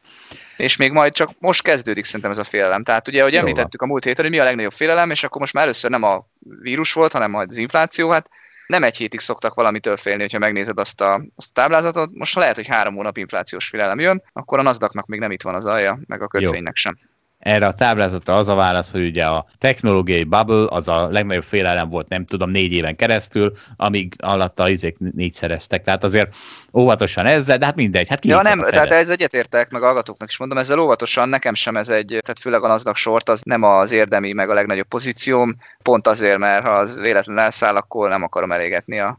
És 0.56 0.76
még 0.76 0.92
majd 0.92 1.12
csak 1.12 1.30
most 1.38 1.62
kezdődik 1.62 2.04
szerintem 2.04 2.30
ez 2.30 2.38
a 2.38 2.44
félelem. 2.44 2.84
Tehát 2.84 3.08
ugye, 3.08 3.20
ahogy 3.20 3.36
említettük 3.36 3.82
a 3.82 3.86
múlt 3.86 4.04
héten, 4.04 4.24
hogy 4.24 4.34
mi 4.34 4.40
a 4.40 4.44
legnagyobb 4.44 4.72
félelem, 4.72 5.10
és 5.10 5.24
akkor 5.24 5.40
most 5.40 5.52
már 5.52 5.64
először 5.64 5.90
nem 5.90 6.02
a 6.02 6.26
vírus 6.60 6.92
volt, 6.92 7.12
hanem 7.12 7.30
majd 7.30 7.48
az 7.48 7.56
infláció, 7.56 8.10
hát 8.10 8.28
nem 8.66 8.84
egy 8.84 8.96
hétig 8.96 9.20
szoktak 9.20 9.54
valamitől 9.54 9.96
félni, 9.96 10.20
hogyha 10.20 10.38
megnézed 10.38 10.78
azt 10.78 11.00
a, 11.00 11.22
azt 11.36 11.50
a 11.50 11.60
táblázatot. 11.60 12.10
Most 12.12 12.34
lehet, 12.34 12.56
hogy 12.56 12.66
három 12.66 12.94
hónap 12.94 13.16
inflációs 13.16 13.68
félelem 13.68 13.98
jön, 13.98 14.22
akkor 14.32 14.58
a 14.58 14.62
nasdaq 14.62 15.02
még 15.06 15.20
nem 15.20 15.30
itt 15.30 15.42
van 15.42 15.54
az 15.54 15.66
alja, 15.66 15.98
meg 16.06 16.22
a 16.22 16.26
kötvénynek 16.26 16.76
Jó. 16.76 16.90
sem. 16.90 16.98
Erre 17.40 17.66
a 17.66 17.74
táblázatra 17.74 18.36
az 18.36 18.48
a 18.48 18.54
válasz, 18.54 18.90
hogy 18.90 19.04
ugye 19.04 19.24
a 19.26 19.46
technológiai 19.58 20.24
bubble 20.24 20.66
az 20.68 20.88
a 20.88 21.08
legnagyobb 21.08 21.44
félelem 21.44 21.90
volt, 21.90 22.08
nem 22.08 22.24
tudom, 22.24 22.50
négy 22.50 22.72
éven 22.72 22.96
keresztül, 22.96 23.52
amíg 23.76 24.14
alatta 24.18 24.68
izék 24.68 24.96
négyszereztek. 24.98 25.84
Tehát 25.84 26.04
azért 26.04 26.34
óvatosan 26.72 27.26
ezzel, 27.26 27.58
de 27.58 27.64
hát 27.64 27.74
mindegy. 27.74 28.08
Hát 28.08 28.24
ja, 28.24 28.42
nem, 28.42 28.62
tehát 28.62 28.90
ez 28.90 29.10
egyetértek, 29.10 29.70
meg 29.70 29.82
hallgatóknak 29.82 30.28
is 30.28 30.36
mondom, 30.36 30.58
ezzel 30.58 30.78
óvatosan 30.78 31.28
nekem 31.28 31.54
sem 31.54 31.76
ez 31.76 31.88
egy, 31.88 32.06
tehát 32.06 32.38
főleg 32.40 32.62
a 32.62 32.68
NASDAQ 32.68 32.98
sort, 32.98 33.28
az 33.28 33.40
nem 33.42 33.62
az 33.62 33.92
érdemi, 33.92 34.32
meg 34.32 34.50
a 34.50 34.54
legnagyobb 34.54 34.88
pozícióm, 34.88 35.56
pont 35.82 36.06
azért, 36.06 36.38
mert 36.38 36.64
ha 36.64 36.70
az 36.70 36.98
véletlenül 36.98 37.42
elszáll, 37.42 37.76
akkor 37.76 38.08
nem 38.08 38.22
akarom 38.22 38.52
elégetni 38.52 38.98
a 38.98 39.18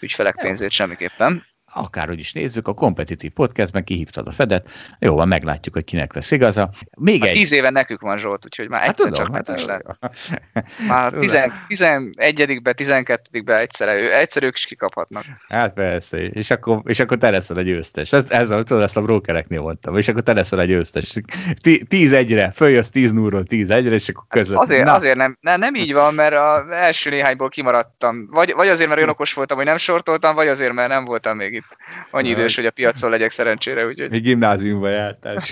ügyfelek 0.00 0.34
pénzét 0.34 0.70
semmiképpen 0.70 1.48
akárhogy 1.72 2.18
is 2.18 2.32
nézzük, 2.32 2.68
a 2.68 2.74
kompetitív 2.74 3.30
podcastben 3.30 3.84
kihívtad 3.84 4.26
a 4.26 4.32
Fedet, 4.32 4.70
jó 4.98 5.14
van, 5.14 5.28
meglátjuk, 5.28 5.74
hogy 5.74 5.84
kinek 5.84 6.14
lesz 6.14 6.30
igaza. 6.30 6.70
Még 6.96 7.24
egy... 7.24 7.32
Tíz 7.32 7.52
éve 7.52 7.70
nekük 7.70 8.00
van 8.00 8.18
Zsolt, 8.18 8.44
úgyhogy 8.44 8.68
már 8.68 8.80
hát 8.80 8.88
egyszer 8.88 9.10
tudom, 9.10 9.24
csak 9.24 9.46
hát 9.46 9.64
lehet. 9.64 9.98
Már 10.88 11.12
11-be, 11.68 12.74
12-be 12.76 13.58
egyszer, 13.58 13.88
egyszer 13.88 14.42
ők 14.42 14.56
is 14.56 14.64
kikaphatnak. 14.64 15.24
Hát 15.48 15.72
persze, 15.72 16.18
és 16.18 16.50
akkor, 16.50 16.80
és 16.84 17.00
akkor 17.00 17.18
te 17.18 17.30
leszel 17.30 17.56
a 17.56 17.62
győztes. 17.62 18.12
Ez, 18.12 18.30
ez 18.30 18.50
a, 18.50 18.62
tudod, 18.62 18.82
ezt 18.82 18.96
a 18.96 19.02
brokereknél 19.02 19.60
mondtam, 19.60 19.96
és 19.96 20.08
akkor 20.08 20.22
te 20.22 20.32
leszel 20.32 20.58
a 20.58 20.64
győztes. 20.64 21.16
10-1-re, 21.62 22.50
följössz 22.50 22.88
10 22.88 23.12
0 23.12 23.42
10-1-re, 23.48 23.94
és 23.94 24.08
akkor. 24.08 24.24
Hát 24.28 24.58
azért, 24.58 24.88
azért 24.88 25.16
nem, 25.16 25.38
nem, 25.40 25.60
nem, 25.60 25.74
így 25.74 25.92
van, 25.92 26.14
mert 26.14 26.34
az 26.34 26.64
első 26.70 27.10
néhányból 27.10 27.48
kimaradtam. 27.48 28.28
Vagy, 28.30 28.52
vagy 28.52 28.68
azért, 28.68 28.88
mert 28.88 29.00
olyan 29.00 29.12
okos 29.12 29.32
voltam, 29.32 29.56
hogy 29.56 29.66
nem 29.66 29.76
sortoltam, 29.76 30.34
vagy 30.34 30.48
azért, 30.48 30.72
mert 30.72 30.88
nem 30.88 31.04
voltam 31.04 31.36
még 31.36 31.59
itt 31.60 31.76
annyi 32.10 32.28
idős, 32.28 32.56
hogy 32.56 32.66
a 32.66 32.70
piacon 32.70 33.10
legyek 33.10 33.30
szerencsére. 33.30 33.86
Úgyhogy... 33.86 34.12
Egy 34.12 34.22
gimnáziumba 34.22 34.88
jártál, 34.88 35.42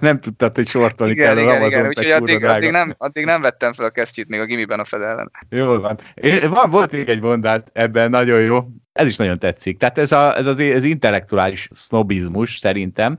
nem 0.00 0.20
tudtad, 0.20 0.54
hogy 0.54 0.68
sortolni 0.68 1.12
igen, 1.12 1.26
kell 1.26 1.44
igen, 1.44 1.62
az 1.62 1.66
igen, 1.66 1.86
úgyhogy 1.86 2.10
addig, 2.10 2.44
addig, 2.44 2.70
nem, 2.70 2.94
addig 2.98 3.24
nem 3.24 3.40
vettem 3.40 3.72
fel 3.72 3.84
a 3.84 3.90
kesztyűt 3.90 4.28
még 4.28 4.40
a 4.40 4.44
gimiben 4.44 4.80
a 4.80 4.84
fedelen. 4.84 5.30
Jó 5.48 5.80
van. 5.80 5.98
van. 6.48 6.70
Volt 6.70 6.92
még 6.92 7.08
egy 7.08 7.20
mondát 7.20 7.70
ebben, 7.72 8.10
nagyon 8.10 8.40
jó. 8.40 8.68
Ez 8.92 9.06
is 9.06 9.16
nagyon 9.16 9.38
tetszik. 9.38 9.78
Tehát 9.78 9.98
ez, 9.98 10.12
a, 10.12 10.36
ez 10.36 10.46
az, 10.46 10.58
az 10.58 10.84
intellektuális 10.84 11.68
sznobizmus 11.72 12.56
szerintem, 12.56 13.18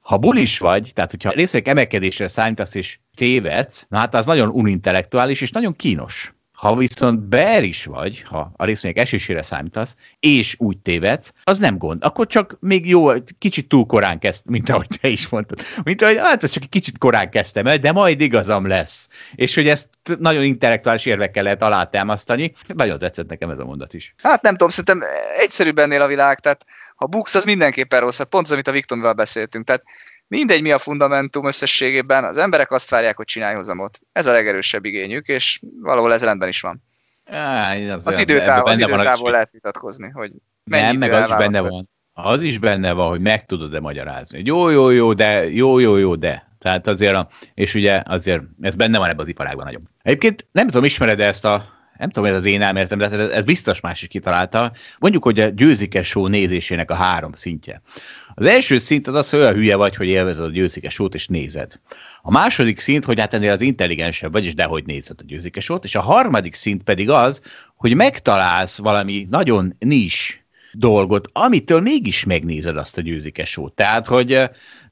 ha 0.00 0.16
bulis 0.16 0.58
vagy, 0.58 0.90
tehát 0.94 1.10
hogyha 1.10 1.30
részvények 1.30 1.68
emelkedésre 1.68 2.28
számítasz 2.28 2.74
és 2.74 2.98
tévedsz, 3.16 3.86
na 3.88 3.98
hát 3.98 4.14
az 4.14 4.26
nagyon 4.26 4.48
unintellektuális 4.48 5.40
és 5.40 5.50
nagyon 5.50 5.76
kínos. 5.76 6.34
Ha 6.60 6.76
viszont 6.76 7.20
beer 7.20 7.64
is 7.64 7.84
vagy, 7.84 8.22
ha 8.22 8.52
a 8.56 8.64
részvények 8.64 8.98
esésére 8.98 9.42
számítasz, 9.42 9.96
és 10.18 10.54
úgy 10.58 10.80
tévedsz, 10.80 11.32
az 11.44 11.58
nem 11.58 11.78
gond. 11.78 12.04
Akkor 12.04 12.26
csak 12.26 12.56
még 12.60 12.88
jó, 12.88 13.10
kicsit 13.38 13.68
túl 13.68 13.86
korán 13.86 14.18
kezd, 14.18 14.46
mint 14.46 14.68
ahogy 14.68 14.86
te 15.00 15.08
is 15.08 15.28
mondtad. 15.28 15.60
Mint 15.84 16.02
ahogy, 16.02 16.16
hát 16.16 16.44
ez 16.44 16.50
csak 16.50 16.62
egy 16.62 16.68
kicsit 16.68 16.98
korán 16.98 17.30
kezdtem 17.30 17.66
el, 17.66 17.78
de 17.78 17.92
majd 17.92 18.20
igazam 18.20 18.66
lesz. 18.66 19.08
És 19.34 19.54
hogy 19.54 19.68
ezt 19.68 19.88
nagyon 20.18 20.44
intellektuális 20.44 21.06
érvekkel 21.06 21.42
lehet 21.42 21.62
alátámasztani. 21.62 22.52
Nagyon 22.66 22.98
tetszett 22.98 23.28
nekem 23.28 23.50
ez 23.50 23.58
a 23.58 23.64
mondat 23.64 23.94
is. 23.94 24.14
Hát 24.22 24.42
nem 24.42 24.52
tudom, 24.52 24.68
szerintem 24.68 25.08
egyszerűbb 25.38 25.78
ennél 25.78 26.02
a 26.02 26.06
világ, 26.06 26.38
tehát 26.38 26.64
ha 26.96 27.06
buksz, 27.06 27.34
az 27.34 27.44
mindenképpen 27.44 28.00
rossz. 28.00 28.18
Hát 28.18 28.28
pont 28.28 28.46
az, 28.46 28.52
amit 28.52 28.68
a 28.68 28.72
Viktorval 28.72 29.12
beszéltünk. 29.12 29.66
Tehát 29.66 29.82
Mindegy, 30.30 30.62
mi 30.62 30.70
a 30.70 30.78
fundamentum 30.78 31.46
összességében, 31.46 32.24
az 32.24 32.36
emberek 32.36 32.70
azt 32.70 32.90
várják, 32.90 33.16
hogy 33.16 33.26
csinálj 33.26 33.54
hozamot. 33.54 34.00
Ez 34.12 34.26
a 34.26 34.32
legerősebb 34.32 34.84
igényük, 34.84 35.26
és 35.26 35.60
valahol 35.80 36.12
ez 36.12 36.24
rendben 36.24 36.48
is 36.48 36.60
van. 36.60 36.82
Á, 37.24 37.76
az, 37.76 38.06
az 38.06 38.18
időtáv, 38.18 38.66
az 38.66 38.78
időtávol 38.78 39.30
lehet 39.30 39.50
vitatkozni, 39.52 40.10
hogy 40.10 40.32
nem, 40.64 40.96
meg 40.96 41.12
az 41.12 41.28
is 41.28 41.36
benne 41.36 41.60
van. 41.60 41.88
Az 42.12 42.42
is 42.42 42.58
benne 42.58 42.92
van, 42.92 43.08
hogy 43.08 43.20
meg 43.20 43.46
tudod-e 43.46 43.80
magyarázni. 43.80 44.42
Jó, 44.44 44.68
jó, 44.68 44.90
jó, 44.90 45.12
de, 45.12 45.50
jó, 45.50 45.78
jó, 45.78 45.96
jó, 45.96 46.14
de. 46.14 46.48
Tehát 46.58 46.86
azért, 46.86 47.14
a, 47.14 47.28
és 47.54 47.74
ugye 47.74 48.02
azért 48.04 48.42
ez 48.60 48.74
benne 48.74 48.98
van 48.98 49.08
ebben 49.08 49.20
az 49.20 49.28
iparágban 49.28 49.64
nagyon. 49.64 49.88
Egyébként 50.02 50.46
nem 50.52 50.66
tudom, 50.66 50.84
ismered 50.84 51.20
-e 51.20 51.26
ezt 51.26 51.44
a 51.44 51.68
nem 52.00 52.10
tudom, 52.10 52.28
ez 52.28 52.36
az 52.36 52.44
én 52.44 52.62
elméletem, 52.62 52.98
de 52.98 53.08
hát 53.08 53.30
ez 53.30 53.44
biztos 53.44 53.80
más 53.80 54.02
is 54.02 54.08
kitalálta. 54.08 54.72
Mondjuk, 54.98 55.22
hogy 55.22 55.40
a 55.40 55.48
győzike 55.48 56.02
show 56.02 56.26
nézésének 56.26 56.90
a 56.90 56.94
három 56.94 57.32
szintje. 57.32 57.82
Az 58.34 58.44
első 58.44 58.78
szint 58.78 59.08
az 59.08 59.14
az, 59.14 59.30
hogy 59.30 59.40
olyan 59.40 59.54
hülye 59.54 59.76
vagy, 59.76 59.96
hogy 59.96 60.06
élvezed 60.06 60.44
a 60.44 60.50
győzike 60.50 60.88
show 60.88 61.06
és 61.06 61.26
nézed. 61.26 61.72
A 62.22 62.30
második 62.30 62.78
szint, 62.78 63.04
hogy 63.04 63.20
hát 63.20 63.34
ennél 63.34 63.50
az 63.50 63.60
intelligensebb 63.60 64.32
vagy, 64.32 64.44
és 64.44 64.54
dehogy 64.54 64.84
nézed 64.86 65.16
a 65.20 65.24
győzike 65.26 65.60
show 65.60 65.78
és 65.82 65.94
a 65.94 66.00
harmadik 66.00 66.54
szint 66.54 66.82
pedig 66.82 67.10
az, 67.10 67.42
hogy 67.76 67.94
megtalálsz 67.94 68.78
valami 68.78 69.26
nagyon 69.30 69.74
nis 69.78 70.44
dolgot, 70.72 71.28
amitől 71.32 71.80
mégis 71.80 72.24
megnézed 72.24 72.76
azt 72.76 72.98
a 72.98 73.00
győzike 73.00 73.44
show 73.44 73.68
Tehát, 73.68 74.06
hogy 74.06 74.50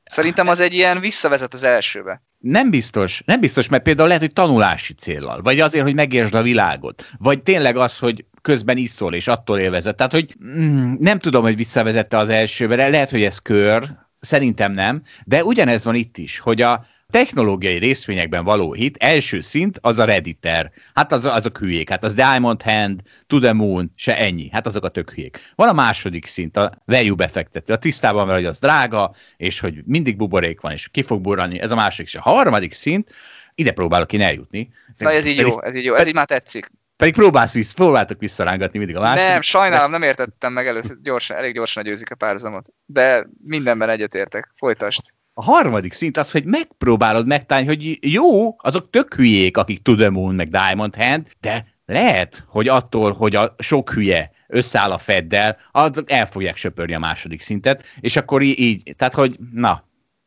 Szerintem 0.08 0.48
az 0.48 0.60
egy 0.60 0.74
ilyen 0.74 1.00
visszavezet 1.00 1.54
az 1.54 1.62
elsőbe. 1.62 2.22
Nem 2.38 2.70
biztos, 2.70 3.22
nem 3.26 3.40
biztos, 3.40 3.68
mert 3.68 3.82
például 3.82 4.06
lehet, 4.06 4.22
hogy 4.22 4.32
tanulási 4.32 4.94
céllal, 4.94 5.42
vagy 5.42 5.60
azért, 5.60 5.84
hogy 5.84 5.94
megértsd 5.94 6.34
a 6.34 6.42
világot, 6.42 7.10
vagy 7.18 7.42
tényleg 7.42 7.76
az, 7.76 7.98
hogy 7.98 8.24
közben 8.42 8.76
iszol, 8.76 9.14
és 9.14 9.28
attól 9.28 9.58
élvezett. 9.58 9.96
Tehát, 9.96 10.12
hogy 10.12 10.36
mm, 10.44 10.94
nem 10.98 11.18
tudom, 11.18 11.42
hogy 11.42 11.56
visszavezette 11.56 12.16
az 12.16 12.28
elsőbe, 12.28 12.88
lehet, 12.88 13.10
hogy 13.10 13.22
ez 13.22 13.38
kör, 13.38 13.88
szerintem 14.20 14.72
nem, 14.72 15.02
de 15.24 15.44
ugyanez 15.44 15.84
van 15.84 15.94
itt 15.94 16.18
is, 16.18 16.38
hogy 16.38 16.62
a 16.62 16.86
technológiai 17.12 17.78
részvényekben 17.78 18.44
való 18.44 18.72
hit 18.72 18.96
első 18.96 19.40
szint 19.40 19.78
az 19.80 19.98
a 19.98 20.04
Redditor. 20.04 20.70
Hát 20.94 21.12
az, 21.12 21.24
azok 21.24 21.58
hülyék. 21.58 21.90
Hát 21.90 22.04
az 22.04 22.14
Diamond 22.14 22.62
Hand, 22.62 23.00
To 23.26 23.38
the 23.38 23.52
Moon, 23.52 23.92
se 23.96 24.18
ennyi. 24.18 24.48
Hát 24.52 24.66
azok 24.66 24.84
a 24.84 24.88
tök 24.88 25.10
hülyék. 25.10 25.52
Van 25.54 25.68
a 25.68 25.72
második 25.72 26.26
szint, 26.26 26.56
a 26.56 26.82
value 26.84 27.14
befektető. 27.14 27.72
A 27.72 27.78
tisztában 27.78 28.26
van, 28.26 28.34
hogy 28.34 28.44
az 28.44 28.58
drága, 28.58 29.14
és 29.36 29.60
hogy 29.60 29.82
mindig 29.84 30.16
buborék 30.16 30.60
van, 30.60 30.72
és 30.72 30.88
ki 30.88 31.02
fog 31.02 31.20
burrani. 31.20 31.60
Ez 31.60 31.70
a 31.70 31.74
második. 31.74 32.06
És 32.06 32.14
a 32.14 32.20
harmadik 32.20 32.72
szint, 32.72 33.10
ide 33.54 33.72
próbálok 33.72 34.12
én 34.12 34.20
eljutni. 34.20 34.72
Na 34.98 35.10
ez 35.10 35.26
így 35.26 35.36
pedig, 35.36 35.50
jó, 35.50 35.62
ez 35.62 35.74
így 35.74 35.84
jó, 35.84 35.94
ez 35.94 36.06
így 36.06 36.14
már 36.14 36.26
tetszik. 36.26 36.70
Pedig 36.96 37.14
próbálsz 37.14 37.54
vissza, 37.54 37.74
próbáltok 37.74 38.18
visszarángatni 38.18 38.78
mindig 38.78 38.96
a 38.96 39.00
második. 39.00 39.28
Nem, 39.28 39.40
sajnálom, 39.40 39.90
nem 39.90 40.02
értettem 40.02 40.52
meg 40.52 40.66
először, 40.66 40.96
gyorsan, 41.02 41.36
elég 41.36 41.54
gyorsan 41.54 41.82
győzik 41.82 42.10
a 42.10 42.14
párhuzamot. 42.14 42.68
De 42.86 43.26
mindenben 43.44 43.88
egyetértek. 43.88 44.52
Folytasd. 44.56 45.00
A 45.38 45.42
harmadik 45.42 45.92
szint 45.92 46.16
az, 46.16 46.30
hogy 46.30 46.44
megpróbálod 46.44 47.26
megtalálni, 47.26 47.68
hogy 47.68 48.12
jó, 48.12 48.56
azok 48.58 48.90
tök 48.90 49.14
hülyék, 49.14 49.56
akik 49.56 49.82
To 49.82 49.94
The 49.94 50.10
Moon, 50.10 50.34
meg 50.34 50.50
Diamond 50.50 50.96
Hand, 50.96 51.26
de 51.40 51.66
lehet, 51.86 52.44
hogy 52.46 52.68
attól, 52.68 53.12
hogy 53.12 53.34
a 53.36 53.54
sok 53.58 53.90
hülye 53.90 54.30
összeáll 54.46 54.90
a 54.90 54.98
Feddel, 54.98 55.56
az 55.70 56.02
el 56.06 56.26
fogják 56.26 56.56
söpörni 56.56 56.94
a 56.94 56.98
második 56.98 57.40
szintet, 57.40 57.84
és 58.00 58.16
akkor 58.16 58.42
így, 58.42 58.58
így 58.58 58.94
tehát 58.96 59.14
hogy 59.14 59.36
na. 59.52 59.84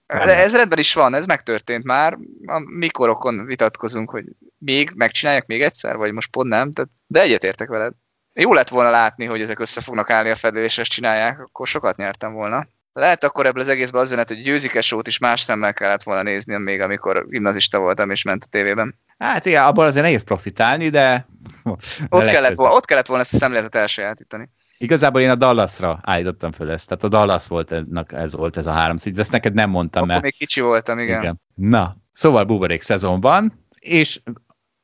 De 0.08 0.38
ez 0.38 0.56
rendben 0.56 0.80
is 0.80 0.94
van, 0.94 1.14
ez 1.14 1.26
megtörtént 1.26 1.84
már. 1.84 2.18
A 2.46 2.60
mikorokon 2.60 3.46
vitatkozunk, 3.46 4.10
hogy 4.10 4.26
még 4.58 4.92
megcsinálják 4.96 5.46
még 5.46 5.62
egyszer, 5.62 5.96
vagy 5.96 6.12
most 6.12 6.30
pont 6.30 6.50
nem, 6.50 6.72
tehát, 6.72 6.92
de 7.08 7.22
egyetértek 7.22 7.68
veled. 7.68 7.94
Jó 8.34 8.54
lett 8.54 8.70
volna 8.70 8.90
látni, 8.90 9.26
hogy 9.26 9.42
ezek 9.42 9.60
össze 9.60 9.82
fognak 9.82 10.10
állni 10.10 10.30
a 10.30 10.36
Feddel, 10.36 10.64
és 10.64 10.78
ezt 10.78 10.92
csinálják, 10.92 11.40
akkor 11.40 11.68
sokat 11.68 11.98
nyertem 11.98 12.34
volna. 12.34 12.68
Lehet 12.94 13.24
akkor 13.24 13.46
ebből 13.46 13.62
az 13.62 13.70
egészben 13.70 14.02
az 14.02 14.10
jönhet, 14.10 14.28
hogy 14.28 14.42
győzike 14.42 14.82
sót 14.82 15.08
is 15.08 15.18
más 15.18 15.42
szemmel 15.42 15.74
kellett 15.74 16.04
volna 16.04 16.22
nézni, 16.22 16.58
még 16.58 16.82
amikor 16.82 17.28
gimnazista 17.30 17.80
voltam 17.80 18.10
és 18.10 18.24
ment 18.24 18.44
a 18.44 18.48
tévében. 18.50 18.96
Hát 19.18 19.46
igen, 19.46 19.64
abból 19.64 19.86
azért 19.86 20.04
nehéz 20.04 20.24
profitálni, 20.24 20.90
de... 20.90 21.28
Ott 22.10 22.26
kellett, 22.26 22.56
volna, 22.56 22.76
ott 22.76 22.86
kellett 22.86 23.08
volna 23.08 23.24
ezt 23.24 23.34
a 23.34 23.38
szemléletet 23.38 23.76
elsajátítani. 23.76 24.50
Igazából 24.78 25.22
én 25.22 25.30
a 25.30 25.36
Dallasra 25.36 26.00
állítottam 26.04 26.52
föl 26.52 26.72
ezt, 26.72 26.88
tehát 26.88 27.04
a 27.04 27.08
Dallas 27.08 27.48
volt, 27.48 27.76
ez 28.08 28.36
volt 28.36 28.58
ez 28.58 28.68
a 28.68 28.72
három 28.72 28.98
szint, 28.98 29.16
de 29.16 29.22
ezt 29.22 29.32
neked 29.32 29.54
nem 29.54 29.70
mondtam, 29.70 30.02
Akkor 30.02 30.14
mert... 30.14 30.24
még 30.24 30.36
kicsi 30.36 30.62
voltam, 30.62 31.00
igen. 31.00 31.22
igen. 31.22 31.42
Na, 31.56 31.98
szóval 32.12 32.44
buborék 32.44 32.82
szezon 32.82 33.20
van, 33.20 33.66
és 33.80 34.22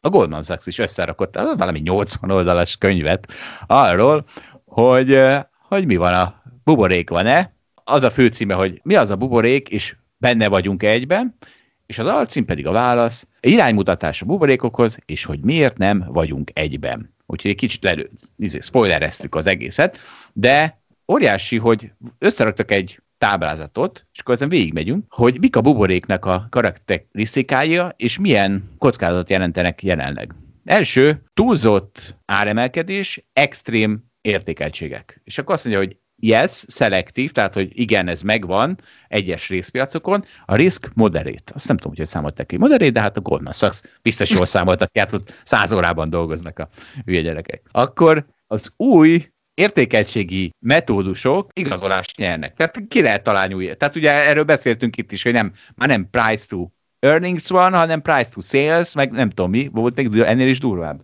a 0.02 0.10
Goldman 0.10 0.44
Sachs 0.44 0.68
is 0.68 0.78
összerakott 0.78 1.36
az 1.36 1.56
valami 1.58 1.80
80 1.80 2.32
oldalas 2.32 2.78
könyvet 2.78 3.34
arról, 3.68 4.26
hogy, 4.66 5.22
hogy 5.68 5.86
mi 5.86 5.96
van 5.96 6.14
a 6.14 6.42
buborék 6.64 7.10
van-e, 7.10 7.56
az 7.88 8.04
a 8.04 8.10
főcíme, 8.10 8.54
hogy 8.54 8.80
mi 8.84 8.96
az 8.96 9.10
a 9.10 9.16
buborék, 9.16 9.70
és 9.70 9.96
benne 10.18 10.48
vagyunk 10.48 10.84
egyben, 10.84 11.38
és 11.86 12.00
az 12.00 12.06
alcím 12.06 12.46
pedig 12.46 12.68
a 12.68 12.72
válasz, 12.72 13.28
iránymutatás 13.40 14.22
a 14.22 14.26
buborékokhoz, 14.26 14.98
és 15.06 15.26
hogy 15.26 15.40
miért 15.40 15.78
nem 15.78 16.06
vagyunk 16.08 16.52
egyben. 16.54 17.14
Úgyhogy 17.26 17.52
egy 17.52 17.58
kicsit 17.58 17.86
elő, 17.86 18.10
izé, 18.38 18.60
spoilereztük 18.60 19.36
az 19.36 19.46
egészet, 19.46 19.98
de 20.34 20.82
óriási, 21.08 21.58
hogy 21.58 21.92
összeraktak 22.20 22.72
egy 22.72 23.02
táblázatot, 23.18 24.06
és 24.14 24.20
akkor 24.20 24.34
ezen 24.34 24.50
végigmegyünk, 24.50 25.06
hogy 25.10 25.40
mik 25.40 25.56
a 25.56 25.62
buboréknak 25.62 26.26
a 26.26 26.48
karakterisztikája, 26.50 27.94
és 27.98 28.18
milyen 28.18 28.70
kockázatot 28.78 29.30
jelentenek 29.30 29.84
jelenleg. 29.84 30.34
Első, 30.66 31.24
túlzott 31.34 32.16
áremelkedés, 32.26 33.24
extrém 33.34 34.06
értékeltségek. 34.22 35.22
És 35.24 35.38
akkor 35.38 35.54
azt 35.54 35.66
mondja, 35.66 35.84
hogy 35.84 35.98
yes, 36.20 36.66
szelektív, 36.68 37.32
tehát 37.32 37.54
hogy 37.54 37.80
igen, 37.80 38.08
ez 38.08 38.22
megvan 38.22 38.80
egyes 39.08 39.50
részpiacokon, 39.50 40.26
a 40.46 40.56
risk 40.56 40.92
moderate. 40.94 41.54
Azt 41.54 41.68
nem 41.68 41.78
tudom, 41.78 41.94
hogy 41.96 42.06
számoltak 42.06 42.48
ki 42.48 42.58
moderate, 42.58 42.92
de 42.92 43.02
hát 43.02 43.18
a 43.18 43.22
Goldman 43.22 43.54
Sachs 43.54 43.82
biztos 44.02 44.30
jól 44.30 44.46
számoltak 44.46 44.92
ki, 44.92 45.00
hát 45.00 45.14
ott 45.14 45.42
száz 45.44 45.74
órában 45.74 46.10
dolgoznak 46.10 46.60
a 46.60 46.70
hülye 47.06 47.22
gyerekek. 47.22 47.62
Akkor 47.72 48.26
az 48.48 48.74
új 48.76 49.32
értékeltségi 49.54 50.54
metódusok 50.60 51.52
igazolást 51.54 52.18
nyernek. 52.18 52.54
Tehát 52.54 52.82
ki 52.88 53.02
lehet 53.02 53.24
találni 53.24 53.54
új. 53.54 53.76
Tehát 53.76 53.96
ugye 53.96 54.12
erről 54.12 54.44
beszéltünk 54.44 54.98
itt 54.98 55.12
is, 55.12 55.24
hogy 55.24 55.34
nem, 55.34 55.54
már 55.76 55.88
nem 55.88 56.10
price 56.10 56.46
to 56.48 56.68
earnings 57.00 57.50
van, 57.50 57.74
hanem 57.74 58.02
price 58.02 58.30
to 58.34 58.42
sales, 58.42 58.94
meg 58.94 59.12
nem 59.12 59.30
tudom 59.30 59.50
mi, 59.50 59.70
volt 59.72 59.96
még 59.96 60.18
ennél 60.18 60.48
is 60.48 60.60
durvább. 60.60 61.02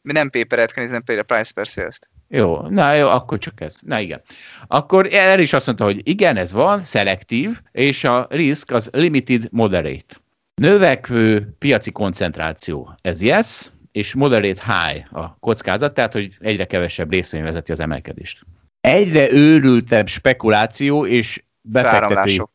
Mi 0.00 0.12
nem 0.12 0.30
paper-et 0.30 0.72
kell 0.72 0.84
nézni, 0.84 1.22
price 1.26 1.52
per 1.54 1.66
sales-t. 1.66 2.10
Jó, 2.28 2.60
na 2.60 2.94
jó, 2.94 3.08
akkor 3.08 3.38
csak 3.38 3.60
ez. 3.60 3.76
Na 3.80 3.98
igen. 3.98 4.20
Akkor 4.66 5.08
el 5.12 5.40
is 5.40 5.52
azt 5.52 5.66
mondta, 5.66 5.84
hogy 5.84 6.08
igen, 6.08 6.36
ez 6.36 6.52
van, 6.52 6.80
szelektív, 6.80 7.60
és 7.72 8.04
a 8.04 8.26
risk 8.30 8.70
az 8.70 8.88
limited 8.92 9.48
moderate. 9.50 10.16
Növekvő 10.54 11.54
piaci 11.58 11.92
koncentráció, 11.92 12.94
ez 13.02 13.22
yes, 13.22 13.70
és 13.92 14.14
moderate 14.14 14.62
high 14.64 15.16
a 15.18 15.36
kockázat, 15.40 15.94
tehát 15.94 16.12
hogy 16.12 16.36
egyre 16.40 16.64
kevesebb 16.64 17.10
részvény 17.10 17.42
vezeti 17.42 17.72
az 17.72 17.80
emelkedést. 17.80 18.42
Egyre 18.80 19.32
őrültebb 19.32 20.06
spekuláció 20.06 21.06
és 21.06 21.44
befektetői 21.60 22.06
áramlások. 22.06 22.50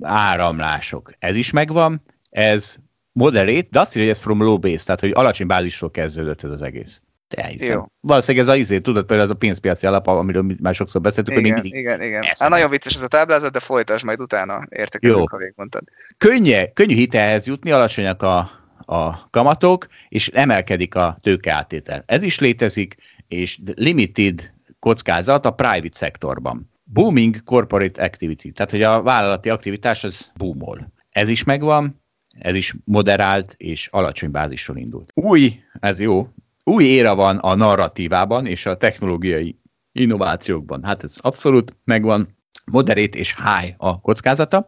áramlások. 0.00 1.12
Ez 1.18 1.36
is 1.36 1.50
megvan, 1.50 2.02
ez 2.30 2.76
moderate, 3.12 3.66
de 3.70 3.80
azt 3.80 3.96
írja, 3.96 4.08
hogy 4.08 4.16
ez 4.16 4.22
from 4.22 4.42
low 4.42 4.58
base, 4.58 4.84
tehát 4.84 5.00
hogy 5.00 5.10
alacsony 5.10 5.46
bázisról 5.46 5.90
kezdődött 5.90 6.42
ez 6.42 6.50
az 6.50 6.62
egész. 6.62 7.00
Elhiszem. 7.34 7.76
Jó. 7.76 7.86
Valószínűleg 8.00 8.46
ez 8.46 8.52
a 8.52 8.56
izé, 8.56 8.80
tudod, 8.80 9.04
például 9.04 9.28
ez 9.28 9.34
a 9.34 9.38
pénzpiaci 9.38 9.86
alap, 9.86 10.06
amiről 10.06 10.54
már 10.60 10.74
sokszor 10.74 11.00
beszéltük, 11.00 11.32
igen, 11.32 11.44
hogy 11.44 11.52
még 11.52 11.62
mindig. 11.62 11.80
Igen, 11.80 12.02
igen. 12.02 12.22
Hát 12.22 12.48
nagyon 12.48 12.70
vicces 12.70 12.94
ez 12.94 13.02
a 13.02 13.08
táblázat, 13.08 13.52
de 13.52 13.60
folytasd, 13.60 14.04
majd 14.04 14.20
utána 14.20 14.66
értekezünk, 14.68 15.30
ha 15.30 15.36
végigmondtad. 15.36 15.82
Könnye, 16.18 16.72
könnyű 16.72 16.94
hitelhez 16.94 17.46
jutni, 17.46 17.70
alacsonyak 17.70 18.22
a, 18.22 18.38
a 18.78 19.30
kamatok, 19.30 19.86
és 20.08 20.28
emelkedik 20.28 20.94
a 20.94 21.16
tőkeátétel. 21.20 22.02
Ez 22.06 22.22
is 22.22 22.38
létezik, 22.38 22.96
és 23.28 23.58
limited 23.74 24.52
kockázat 24.78 25.46
a 25.46 25.50
private 25.50 25.96
szektorban. 25.96 26.70
Booming 26.84 27.42
corporate 27.42 28.04
activity, 28.04 28.52
tehát 28.52 28.70
hogy 28.70 28.82
a 28.82 29.02
vállalati 29.02 29.50
aktivitás 29.50 30.04
az 30.04 30.30
boomol. 30.36 30.92
Ez 31.10 31.28
is 31.28 31.44
megvan, 31.44 32.02
ez 32.38 32.54
is 32.54 32.74
moderált 32.84 33.54
és 33.56 33.88
alacsony 33.92 34.30
bázisról 34.30 34.76
indult. 34.76 35.10
Új, 35.14 35.60
ez 35.80 36.00
jó, 36.00 36.28
új 36.64 36.84
éra 36.84 37.14
van 37.14 37.36
a 37.36 37.54
narratívában 37.54 38.46
és 38.46 38.66
a 38.66 38.76
technológiai 38.76 39.58
innovációkban. 39.92 40.84
Hát 40.84 41.02
ez 41.02 41.16
abszolút 41.20 41.76
megvan, 41.84 42.38
moderate 42.64 43.18
és 43.18 43.34
high 43.34 43.74
a 43.76 44.00
kockázata. 44.00 44.66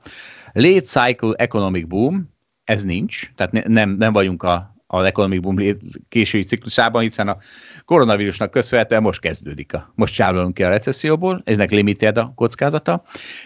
Late 0.52 0.81
cycle 0.81 1.35
economic 1.36 1.86
boom, 1.86 2.31
ez 2.64 2.82
nincs, 2.82 3.32
tehát 3.35 3.52
ne, 3.52 3.62
nem, 3.66 3.90
nem 3.90 4.12
vagyunk 4.12 4.43
a, 4.43 4.74
a 4.86 5.05
economic 5.05 5.40
boom 5.40 5.78
késői 6.09 6.43
ciklusában, 6.43 7.02
hiszen 7.02 7.28
a 7.28 7.39
koronavírusnak 7.85 8.51
köszönhetően 8.51 9.02
most 9.02 9.20
kezdődik, 9.20 9.73
a, 9.73 9.93
most 9.94 10.14
csávolunk 10.14 10.55
ki 10.55 10.62
a 10.62 10.69
recesszióból, 10.69 11.43
eznek 11.44 11.70
limited 11.70 12.19
a 12.19 12.32
kockázata, 12.35 13.02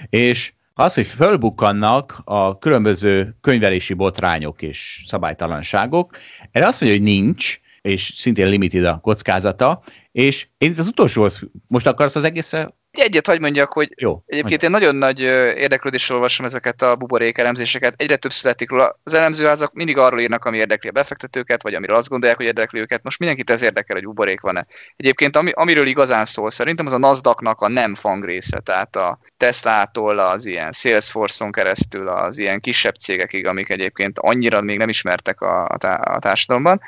és 0.09 0.53
az, 0.75 0.95
hogy 0.95 1.07
fölbukkannak 1.07 2.21
a 2.25 2.59
különböző 2.59 3.37
könyvelési 3.41 3.95
botrányok 3.95 4.63
és 4.63 5.03
szabálytalanságok, 5.07 6.17
erre 6.51 6.67
azt 6.67 6.81
mondja, 6.81 6.99
hogy 6.99 7.09
nincs, 7.09 7.61
és 7.87 8.13
szintén 8.17 8.49
limited 8.49 8.85
a 8.85 8.99
kockázata, 8.99 9.83
és 10.13 10.49
én 10.59 10.71
itt 10.71 10.79
az 10.79 10.89
utolsóhoz, 10.89 11.41
most 11.67 11.87
akarsz 11.87 12.17
az 12.17 12.25
egészre 12.25 12.75
Egyet 12.99 13.27
hagyd 13.27 13.41
mondjak, 13.41 13.73
hogy 13.73 13.93
Jó, 13.97 14.23
egyébként 14.27 14.63
én 14.63 14.71
nagyon 14.71 14.97
nagy 14.97 15.21
érdeklődéssel 15.21 16.17
olvasom 16.17 16.47
ezeket 16.47 16.83
a 16.83 16.97
buborék 16.97 17.39
elemzéseket, 17.39 17.95
egyre 17.97 18.17
több 18.17 18.33
születik 18.33 18.71
róla. 18.71 18.99
Az 19.05 19.15
elemzőházak 19.15 19.73
mindig 19.73 19.99
arról 19.99 20.21
írnak, 20.21 20.45
ami 20.45 20.57
érdekli 20.57 20.89
a 20.89 20.93
befektetőket, 20.93 21.63
vagy 21.63 21.75
amiről 21.75 21.97
azt 21.97 22.09
gondolják, 22.09 22.39
hogy 22.39 22.47
érdekli 22.47 22.81
őket. 22.81 23.03
Most 23.03 23.19
mindenkit 23.19 23.51
ez 23.51 23.63
érdekel, 23.63 23.97
hogy 23.97 24.05
buborék 24.05 24.41
van-e. 24.41 24.67
Egyébként 24.97 25.37
ami, 25.37 25.51
amiről 25.55 25.87
igazán 25.87 26.25
szól, 26.25 26.51
szerintem 26.51 26.87
az 26.87 26.93
a 26.93 26.99
Nasdaqnak 26.99 27.61
a 27.61 27.69
nem 27.69 27.95
fang 27.95 28.25
része, 28.25 28.61
tehát 28.61 28.97
a 28.97 29.19
Tesla-tól 29.37 30.19
az 30.19 30.47
ilyen 30.47 30.73
Salesforce-on 30.73 31.53
keresztül 31.53 32.09
az 32.09 32.39
ilyen 32.39 32.61
kisebb 32.61 32.95
cégekig, 32.95 33.47
amik 33.47 33.69
egyébként 33.69 34.19
annyira 34.19 34.61
még 34.61 34.79
nem 34.79 34.89
ismertek 34.89 35.41
a, 35.41 35.65
a 36.01 36.19
társadalomban. 36.19 36.81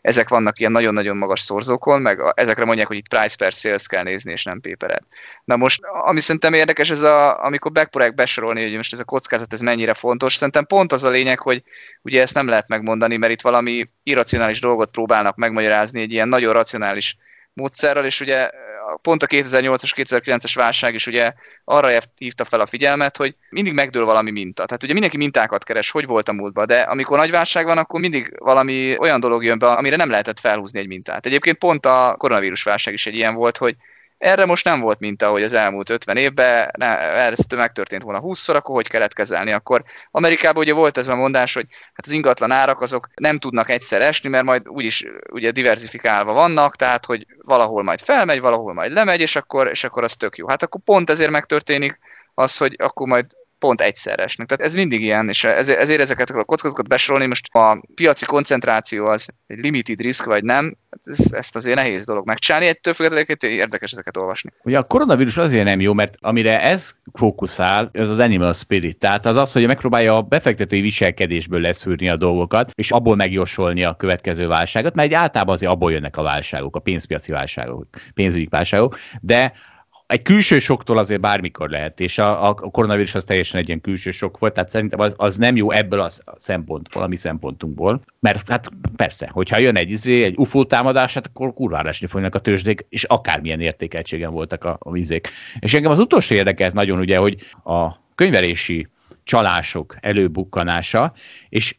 Ezek 0.00 0.28
vannak 0.28 0.58
ilyen 0.58 0.72
nagyon-nagyon 0.72 1.16
magas 1.16 1.40
szorzókon, 1.40 2.00
meg 2.00 2.20
a, 2.20 2.32
ezekre 2.36 2.64
mondják, 2.64 2.86
hogy 2.86 2.96
itt 2.96 3.08
price 3.08 3.36
per 3.36 3.52
sales 3.52 3.86
kell 3.86 4.02
nézni, 4.02 4.32
és 4.32 4.44
nem 4.44 4.60
paper 4.60 5.02
Na 5.44 5.55
most, 5.56 5.80
ami 6.04 6.20
szerintem 6.20 6.52
érdekes, 6.52 6.90
ez 6.90 7.00
a, 7.00 7.44
amikor 7.44 7.70
megpróbálják 7.70 8.16
besorolni, 8.16 8.62
hogy 8.62 8.76
most 8.76 8.92
ez 8.92 9.00
a 9.00 9.04
kockázat 9.04 9.52
ez 9.52 9.60
mennyire 9.60 9.94
fontos, 9.94 10.34
szerintem 10.34 10.66
pont 10.66 10.92
az 10.92 11.04
a 11.04 11.08
lényeg, 11.08 11.38
hogy 11.38 11.62
ugye 12.02 12.20
ezt 12.20 12.34
nem 12.34 12.48
lehet 12.48 12.68
megmondani, 12.68 13.16
mert 13.16 13.32
itt 13.32 13.40
valami 13.40 13.88
irracionális 14.02 14.60
dolgot 14.60 14.90
próbálnak 14.90 15.36
megmagyarázni 15.36 16.00
egy 16.00 16.12
ilyen 16.12 16.28
nagyon 16.28 16.52
racionális 16.52 17.16
módszerrel, 17.52 18.04
és 18.04 18.20
ugye 18.20 18.50
pont 19.02 19.22
a 19.22 19.26
2008-as, 19.26 19.90
2009-es 19.96 20.52
válság 20.54 20.94
is 20.94 21.06
ugye 21.06 21.32
arra 21.64 22.00
hívta 22.16 22.44
fel 22.44 22.60
a 22.60 22.66
figyelmet, 22.66 23.16
hogy 23.16 23.34
mindig 23.50 23.72
megdől 23.72 24.04
valami 24.04 24.30
minta. 24.30 24.64
Tehát 24.64 24.82
ugye 24.82 24.92
mindenki 24.92 25.16
mintákat 25.16 25.64
keres, 25.64 25.90
hogy 25.90 26.06
volt 26.06 26.28
a 26.28 26.32
múltban, 26.32 26.66
de 26.66 26.80
amikor 26.80 27.18
nagy 27.18 27.30
válság 27.30 27.64
van, 27.64 27.78
akkor 27.78 28.00
mindig 28.00 28.34
valami 28.38 28.98
olyan 28.98 29.20
dolog 29.20 29.44
jön 29.44 29.58
be, 29.58 29.66
amire 29.66 29.96
nem 29.96 30.10
lehetett 30.10 30.40
felhúzni 30.40 30.78
egy 30.78 30.86
mintát. 30.86 31.26
Egyébként 31.26 31.58
pont 31.58 31.86
a 31.86 32.14
koronavírus 32.18 32.62
válság 32.62 32.94
is 32.94 33.06
egy 33.06 33.14
ilyen 33.14 33.34
volt, 33.34 33.56
hogy 33.56 33.76
erre 34.18 34.46
most 34.46 34.64
nem 34.64 34.80
volt 34.80 34.98
minta, 34.98 35.30
hogy 35.30 35.42
az 35.42 35.52
elmúlt 35.52 35.90
50 35.90 36.16
évben 36.16 36.70
ez 36.78 37.38
megtörtént 37.56 38.02
volna 38.02 38.20
20-szor, 38.22 38.54
akkor 38.54 38.74
hogy 38.74 38.88
kellett 38.88 39.12
kezelni? 39.12 39.52
Akkor 39.52 39.84
Amerikában 40.10 40.62
ugye 40.62 40.72
volt 40.72 40.96
ez 40.96 41.08
a 41.08 41.16
mondás, 41.16 41.54
hogy 41.54 41.66
hát 41.70 42.06
az 42.06 42.12
ingatlan 42.12 42.50
árak 42.50 42.80
azok 42.80 43.08
nem 43.14 43.38
tudnak 43.38 43.68
egyszer 43.68 44.00
esni, 44.00 44.28
mert 44.28 44.44
majd 44.44 44.68
úgyis 44.68 45.06
ugye 45.32 45.50
diversifikálva 45.50 46.32
vannak, 46.32 46.76
tehát 46.76 47.04
hogy 47.06 47.26
valahol 47.42 47.82
majd 47.82 48.00
felmegy, 48.00 48.40
valahol 48.40 48.72
majd 48.72 48.92
lemegy, 48.92 49.20
és 49.20 49.36
akkor, 49.36 49.68
és 49.68 49.84
akkor 49.84 50.02
az 50.02 50.16
tök 50.16 50.36
jó. 50.36 50.48
Hát 50.48 50.62
akkor 50.62 50.80
pont 50.84 51.10
ezért 51.10 51.30
megtörténik 51.30 51.98
az, 52.34 52.56
hogy 52.56 52.74
akkor 52.78 53.06
majd 53.06 53.26
pont 53.58 53.80
egyszer 53.80 54.20
esnek. 54.20 54.46
Tehát 54.46 54.64
ez 54.64 54.74
mindig 54.74 55.02
ilyen, 55.02 55.28
és 55.28 55.44
ezért, 55.44 55.78
ezért 55.78 56.00
ezeket 56.00 56.30
a 56.30 56.44
kockázatokat 56.44 56.88
besorolni, 56.88 57.26
most 57.26 57.54
a 57.54 57.80
piaci 57.94 58.24
koncentráció 58.24 59.06
az 59.06 59.28
egy 59.46 59.58
limited 59.58 60.00
risk 60.00 60.24
vagy 60.24 60.44
nem, 60.44 60.76
ez, 61.04 61.32
ezt 61.32 61.56
azért 61.56 61.76
nehéz 61.76 62.04
dolog 62.04 62.26
megcsinálni, 62.26 62.66
ettől 62.66 62.94
függetlenül 62.94 63.58
érdekes 63.58 63.92
ezeket 63.92 64.16
olvasni. 64.16 64.50
Ugye 64.62 64.78
a 64.78 64.82
koronavírus 64.82 65.36
azért 65.36 65.64
nem 65.64 65.80
jó, 65.80 65.92
mert 65.92 66.14
amire 66.20 66.62
ez 66.62 66.94
fókuszál, 67.12 67.90
ez 67.92 68.10
az 68.10 68.18
animal 68.18 68.52
spirit. 68.52 68.98
Tehát 68.98 69.26
az 69.26 69.36
az, 69.36 69.52
hogy 69.52 69.66
megpróbálja 69.66 70.16
a 70.16 70.22
befektetői 70.22 70.80
viselkedésből 70.80 71.60
leszűrni 71.60 72.08
a 72.08 72.16
dolgokat, 72.16 72.70
és 72.74 72.90
abból 72.90 73.16
megjósolni 73.16 73.84
a 73.84 73.94
következő 73.94 74.46
válságot, 74.46 74.94
mert 74.94 75.08
egy 75.08 75.14
általában 75.14 75.54
azért 75.54 75.72
abból 75.72 75.92
jönnek 75.92 76.16
a 76.16 76.22
válságok, 76.22 76.76
a 76.76 76.80
pénzpiaci 76.80 77.32
válságok, 77.32 77.86
pénzügyi 78.14 78.46
válságok, 78.50 78.98
de 79.20 79.52
egy 80.06 80.22
külső 80.22 80.58
soktól 80.58 80.98
azért 80.98 81.20
bármikor 81.20 81.70
lehet, 81.70 82.00
és 82.00 82.18
a, 82.18 82.48
a 82.48 82.54
koronavírus 82.54 83.14
az 83.14 83.24
teljesen 83.24 83.60
egy 83.60 83.66
ilyen 83.66 83.80
külső 83.80 84.10
sok 84.10 84.38
volt, 84.38 84.54
tehát 84.54 84.70
szerintem 84.70 85.00
az, 85.00 85.14
az 85.16 85.36
nem 85.36 85.56
jó 85.56 85.70
ebből 85.70 86.00
a 86.00 86.08
szempontból, 86.36 87.02
a 87.02 87.06
mi 87.06 87.16
szempontunkból, 87.16 88.00
mert 88.20 88.48
hát 88.50 88.68
persze, 88.96 89.28
hogyha 89.32 89.58
jön 89.58 89.76
egy, 89.76 89.90
izé, 89.90 90.22
egy 90.22 90.36
UFO 90.36 90.64
támadás, 90.64 91.14
hát 91.14 91.26
akkor 91.26 91.54
kurvára 91.54 91.88
esni 91.88 92.06
fognak 92.06 92.34
a 92.34 92.40
tőzsdék, 92.40 92.86
és 92.88 93.04
akármilyen 93.04 93.60
értékeltségen 93.60 94.32
voltak 94.32 94.64
a, 94.64 94.76
a 94.80 94.90
vizék. 94.90 95.28
És 95.58 95.74
engem 95.74 95.90
az 95.90 95.98
utolsó 95.98 96.34
érdekelt 96.34 96.72
nagyon 96.72 96.98
ugye, 96.98 97.16
hogy 97.16 97.36
a 97.64 97.90
könyvelési 98.14 98.88
csalások 99.24 99.96
előbukkanása, 100.00 101.12
és 101.48 101.76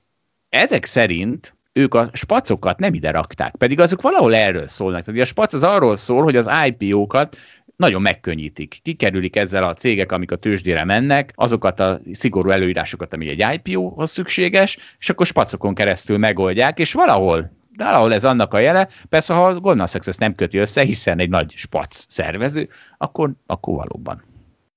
ezek 0.49 0.85
szerint 0.85 1.55
ők 1.77 1.93
a 1.93 2.09
spacokat 2.13 2.79
nem 2.79 2.93
ide 2.93 3.11
rakták, 3.11 3.55
pedig 3.55 3.79
azok 3.79 4.01
valahol 4.01 4.35
erről 4.35 4.67
szólnak. 4.67 5.03
Tehát 5.03 5.21
a 5.21 5.25
spac 5.25 5.53
az 5.53 5.63
arról 5.63 5.95
szól, 5.95 6.23
hogy 6.23 6.35
az 6.35 6.49
IPO-kat 6.65 7.37
nagyon 7.77 8.01
megkönnyítik. 8.01 8.79
Kikerülik 8.83 9.35
ezzel 9.35 9.63
a 9.63 9.73
cégek, 9.73 10.11
amik 10.11 10.31
a 10.31 10.35
tőzsdére 10.35 10.83
mennek, 10.83 11.31
azokat 11.35 11.79
a 11.79 11.99
szigorú 12.11 12.49
előírásokat, 12.49 13.13
ami 13.13 13.29
egy 13.29 13.61
IPO-hoz 13.63 14.11
szükséges, 14.11 14.77
és 14.99 15.09
akkor 15.09 15.25
spacokon 15.25 15.75
keresztül 15.75 16.17
megoldják, 16.17 16.79
és 16.79 16.93
valahol 16.93 17.55
de 17.77 17.83
valahol 17.83 18.13
ez 18.13 18.23
annak 18.23 18.53
a 18.53 18.59
jele. 18.59 18.87
Persze, 19.09 19.33
ha 19.33 19.47
a 19.47 19.59
Goldman 19.59 19.87
Sachs 19.87 20.07
ezt 20.07 20.19
nem 20.19 20.35
köti 20.35 20.57
össze, 20.57 20.81
hiszen 20.81 21.19
egy 21.19 21.29
nagy 21.29 21.53
spac 21.55 22.05
szervező, 22.09 22.69
akkor, 22.97 23.31
akkor 23.45 23.75
valóban. 23.75 24.23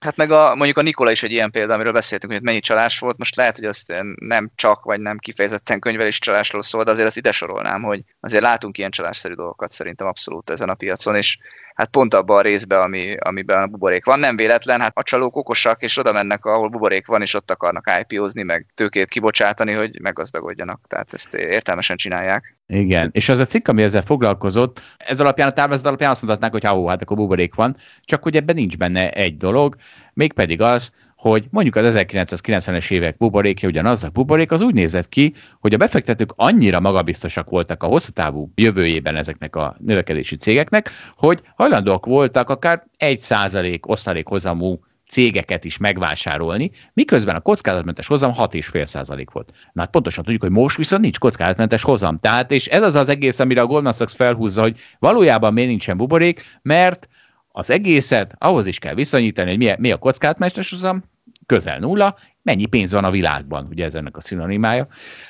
Hát 0.01 0.16
meg 0.16 0.31
a, 0.31 0.55
mondjuk 0.55 0.78
a 0.78 0.82
Nikola 0.82 1.10
is 1.10 1.22
egy 1.22 1.32
ilyen 1.32 1.51
példa, 1.51 1.74
amiről 1.74 1.93
beszéltünk, 1.93 2.32
hogy 2.32 2.43
mennyi 2.43 2.60
csalás 2.60 2.98
volt. 2.98 3.18
Most 3.18 3.36
lehet, 3.36 3.56
hogy 3.56 3.64
azt 3.64 3.93
nem 4.14 4.51
csak, 4.55 4.85
vagy 4.85 5.01
nem 5.01 5.18
kifejezetten 5.18 5.81
könyvelés 5.81 6.18
csalásról 6.18 6.62
szól, 6.62 6.85
de 6.85 6.90
azért 6.90 7.06
azt 7.06 7.16
ide 7.16 7.32
sorolnám, 7.32 7.82
hogy 7.82 8.02
azért 8.20 8.43
látunk 8.43 8.78
ilyen 8.78 8.90
csalásszerű 8.90 9.35
dolgokat 9.35 9.72
szerintem 9.72 10.06
abszolút 10.06 10.51
ezen 10.51 10.68
a 10.68 10.74
piacon, 10.74 11.16
és 11.16 11.39
hát 11.74 11.90
pont 11.90 12.14
abban 12.14 12.36
a 12.38 12.40
részben, 12.40 12.80
ami, 12.80 13.16
amiben 13.16 13.62
a 13.62 13.66
buborék 13.66 14.05
van. 14.05 14.18
Nem 14.18 14.36
véletlen, 14.36 14.80
hát 14.80 14.97
a 14.98 15.02
csalók 15.02 15.36
okosak, 15.36 15.82
és 15.82 15.97
oda 15.97 16.12
mennek, 16.12 16.44
ahol 16.44 16.68
buborék 16.68 17.06
van, 17.06 17.22
és 17.22 17.34
ott 17.34 17.51
akarnak 17.51 17.90
IPO-zni, 18.01 18.42
meg 18.42 18.66
tőkét 18.74 19.09
kibocsátani, 19.09 19.72
hogy 19.72 20.01
meggazdagodjanak. 20.01 20.80
Tehát 20.88 21.14
ezt 21.14 21.34
értelmesen 21.34 21.97
csinálják. 21.97 22.56
Igen, 22.66 23.10
és 23.12 23.28
az 23.28 23.38
a 23.38 23.47
cikk, 23.47 23.68
ami 23.68 23.82
ezzel 23.82 24.02
foglalkozott, 24.02 24.82
ez 24.97 25.20
alapján 25.20 25.48
a 25.48 25.52
táblázat 25.52 25.86
alapján 25.86 26.10
azt 26.10 26.22
mondhatnánk, 26.22 26.52
hogy 26.52 26.64
ha 26.64 26.88
hát 26.88 27.02
akkor 27.02 27.16
buborék 27.16 27.55
van, 27.55 27.76
csak 28.01 28.22
hogy 28.22 28.36
ebben 28.36 28.55
nincs 28.55 28.76
benne 28.76 29.10
egy 29.10 29.36
dolog, 29.36 29.76
mégpedig 30.12 30.60
az, 30.60 30.92
hogy 31.20 31.47
mondjuk 31.51 31.76
az 31.76 31.94
1990-es 31.97 32.90
évek 32.90 33.16
buborékja, 33.16 33.68
ugyanaz 33.68 34.05
a 34.05 34.09
buborék, 34.09 34.52
az 34.52 34.60
úgy 34.60 34.74
nézett 34.74 35.09
ki, 35.09 35.34
hogy 35.59 35.74
a 35.74 35.76
befektetők 35.76 36.32
annyira 36.36 36.80
magabiztosak 36.80 37.51
voltak 37.51 37.82
a 37.82 37.86
hosszú 37.86 38.10
távú 38.10 38.52
jövőjében 38.55 39.16
ezeknek 39.16 39.56
a 39.56 39.76
növekedési 39.78 40.36
cégeknek, 40.36 40.90
hogy 41.16 41.40
hajlandóak 41.56 42.06
voltak 42.06 42.51
akár 42.51 42.86
1% 42.98 43.80
osztalékhozamú 43.86 44.80
cégeket 45.09 45.64
is 45.64 45.78
megvásárolni, 45.78 46.70
miközben 46.92 47.36
a 47.36 47.40
kockázatmentes 47.40 48.06
hozam 48.06 48.32
6,5% 48.32 49.26
volt. 49.32 49.51
Na 49.72 49.80
hát 49.80 49.90
pontosan 49.90 50.24
tudjuk, 50.24 50.42
hogy 50.42 50.51
most 50.51 50.76
viszont 50.76 51.02
nincs 51.02 51.18
kockázatmentes 51.18 51.82
hozam. 51.82 52.18
Tehát, 52.18 52.51
és 52.51 52.66
ez 52.66 52.82
az 52.82 52.94
az 52.94 53.09
egész, 53.09 53.38
amire 53.38 53.60
a 53.60 53.66
Goldman 53.66 53.92
Sachs 53.92 54.14
felhúzza, 54.14 54.60
hogy 54.60 54.78
valójában 54.98 55.52
miért 55.52 55.68
nincsen 55.68 55.97
buborék, 55.97 56.44
mert 56.62 57.09
az 57.52 57.70
egészet 57.70 58.35
ahhoz 58.39 58.66
is 58.66 58.78
kell 58.78 58.94
viszonyítani, 58.94 59.48
hogy 59.48 59.59
mi, 59.59 59.72
mi 59.78 59.90
a 59.90 59.97
kockázatmentes 59.97 60.70
hozam, 60.70 61.02
közel 61.47 61.78
nulla, 61.78 62.16
mennyi 62.43 62.66
pénz 62.66 62.93
van 62.93 63.05
a 63.05 63.10
világban, 63.10 63.66
ugye 63.70 63.85
ez 63.85 63.94
ennek 63.94 64.16
a 64.16 64.20
szinonimája. 64.20 64.89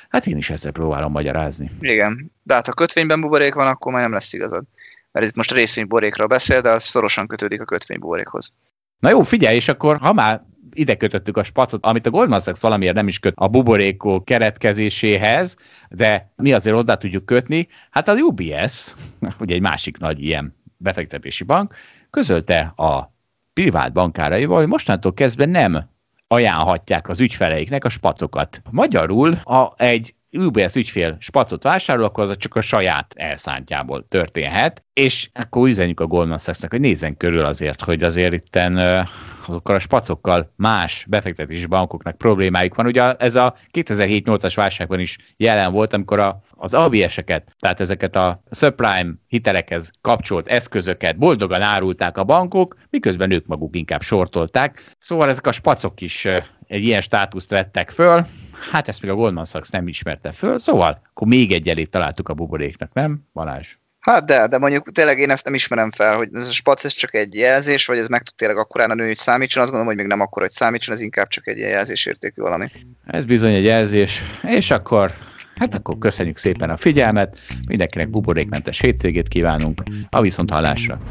Hát 0.09 0.27
én 0.27 0.37
is 0.37 0.49
ezzel 0.49 0.71
próbálom 0.71 1.11
magyarázni. 1.11 1.69
Igen, 1.79 2.31
de 2.43 2.53
hát 2.53 2.65
ha 2.65 2.73
kötvényben 2.73 3.21
buborék 3.21 3.53
van, 3.53 3.67
akkor 3.67 3.91
már 3.91 4.01
nem 4.01 4.11
lesz 4.11 4.33
igazad. 4.33 4.63
Mert 5.11 5.25
itt 5.25 5.35
most 5.35 5.51
részvénybuborékról 5.51 6.27
beszél, 6.27 6.61
de 6.61 6.69
az 6.69 6.83
szorosan 6.83 7.27
kötődik 7.27 7.61
a 7.61 7.65
kötvénybuborékhoz. 7.65 8.53
Na 8.99 9.09
jó, 9.09 9.21
figyelj, 9.21 9.55
és 9.55 9.67
akkor 9.67 9.97
ha 9.97 10.13
már 10.13 10.43
ide 10.73 10.95
kötöttük 10.95 11.37
a 11.37 11.43
spacot, 11.43 11.85
amit 11.85 12.05
a 12.05 12.09
Goldman 12.09 12.39
Sachs 12.39 12.59
valamiért 12.59 12.95
nem 12.95 13.07
is 13.07 13.19
köt 13.19 13.33
a 13.35 13.47
buborékok 13.47 14.25
keretkezéséhez, 14.25 15.55
de 15.89 16.33
mi 16.35 16.53
azért 16.53 16.75
oda 16.75 16.97
tudjuk 16.97 17.25
kötni. 17.25 17.67
Hát 17.89 18.07
az 18.07 18.17
UBS, 18.17 18.93
ugye 19.39 19.53
egy 19.53 19.61
másik 19.61 19.97
nagy 19.97 20.23
ilyen 20.23 20.55
befektetési 20.77 21.43
bank, 21.43 21.73
közölte 22.11 22.59
a 22.75 23.13
privát 23.53 23.93
bankáraival, 23.93 24.57
hogy 24.57 24.67
mostantól 24.67 25.13
kezdve 25.13 25.45
nem 25.45 25.89
ajánlhatják 26.27 27.09
az 27.09 27.19
ügyfeleiknek 27.19 27.85
a 27.85 27.89
spacokat. 27.89 28.61
Magyarul, 28.69 29.41
ha 29.43 29.73
egy 29.77 30.15
UBS 30.31 30.75
ügyfél 30.75 31.17
spacot 31.19 31.63
vásárol, 31.63 32.03
akkor 32.03 32.23
az 32.23 32.37
csak 32.37 32.55
a 32.55 32.61
saját 32.61 33.13
elszántjából 33.17 34.07
történhet, 34.07 34.83
és 34.93 35.29
akkor 35.33 35.69
üzenjük 35.69 35.99
a 35.99 36.07
Goldman 36.07 36.37
Sachsnak, 36.37 36.71
hogy 36.71 36.79
nézzen 36.79 37.17
körül 37.17 37.45
azért, 37.45 37.81
hogy 37.81 38.03
azért 38.03 38.33
itten 38.33 39.07
azokkal 39.47 39.75
a 39.75 39.79
spacokkal 39.79 40.53
más 40.55 41.05
befektetési 41.09 41.65
bankoknak 41.65 42.17
problémájuk 42.17 42.75
van. 42.75 42.85
Ugye 42.85 43.13
ez 43.13 43.35
a 43.35 43.55
2007-8-as 43.73 44.53
válságban 44.55 44.99
is 44.99 45.17
jelen 45.37 45.71
volt, 45.71 45.93
amikor 45.93 46.19
a, 46.19 46.41
az 46.49 46.73
ABS-eket, 46.73 47.55
tehát 47.59 47.79
ezeket 47.79 48.15
a 48.15 48.43
subprime 48.51 49.13
hitelekhez 49.27 49.91
kapcsolt 50.01 50.47
eszközöket 50.47 51.17
boldogan 51.17 51.61
árulták 51.61 52.17
a 52.17 52.23
bankok, 52.23 52.77
miközben 52.89 53.31
ők 53.31 53.45
maguk 53.45 53.75
inkább 53.75 54.01
sortolták. 54.01 54.95
Szóval 54.97 55.29
ezek 55.29 55.47
a 55.47 55.51
spacok 55.51 56.01
is 56.01 56.25
egy 56.67 56.83
ilyen 56.83 57.01
státuszt 57.01 57.49
vettek 57.49 57.89
föl, 57.89 58.25
hát 58.71 58.87
ezt 58.87 59.01
még 59.01 59.11
a 59.11 59.15
Goldman 59.15 59.45
Sachs 59.45 59.69
nem 59.69 59.87
ismerte 59.87 60.31
föl, 60.31 60.59
szóval 60.59 61.01
akkor 61.09 61.27
még 61.27 61.51
egy 61.51 61.69
elét 61.69 61.89
találtuk 61.89 62.29
a 62.29 62.33
buboréknak, 62.33 62.93
nem, 62.93 63.23
Balázs? 63.33 63.80
Hát 64.01 64.25
de, 64.25 64.47
de 64.47 64.57
mondjuk 64.57 64.91
tényleg 64.91 65.19
én 65.19 65.29
ezt 65.29 65.45
nem 65.45 65.53
ismerem 65.53 65.91
fel, 65.91 66.15
hogy 66.15 66.29
ez 66.33 66.47
a 66.47 66.51
spac 66.51 66.83
ez 66.83 66.91
csak 66.91 67.15
egy 67.15 67.33
jelzés, 67.33 67.85
vagy 67.85 67.97
ez 67.97 68.07
meg 68.07 68.21
tud 68.21 68.35
tényleg 68.35 68.57
akkorán 68.57 68.95
nő, 68.95 69.05
hogy 69.05 69.17
számítson, 69.17 69.61
azt 69.61 69.71
gondolom, 69.71 69.95
hogy 69.95 70.03
még 70.03 70.13
nem 70.13 70.25
akkor, 70.25 70.41
hogy 70.41 70.51
számítson, 70.51 70.95
ez 70.95 71.01
inkább 71.01 71.27
csak 71.27 71.47
egy 71.47 71.57
jelzésértékű 71.57 72.41
valami. 72.41 72.71
Ez 73.05 73.25
bizony 73.25 73.53
egy 73.53 73.63
jelzés, 73.63 74.23
és 74.41 74.71
akkor 74.71 75.13
Hát 75.55 75.75
akkor 75.75 75.97
köszönjük 75.97 76.37
szépen 76.37 76.69
a 76.69 76.77
figyelmet, 76.77 77.39
mindenkinek 77.67 78.09
buborékmentes 78.09 78.79
hétvégét 78.79 79.27
kívánunk, 79.27 79.83
a 80.09 80.21
viszonthallásra. 80.21 81.01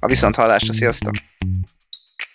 A 0.00 0.06
viszonthallásra, 0.06 0.72
sziasztok! 0.72 1.14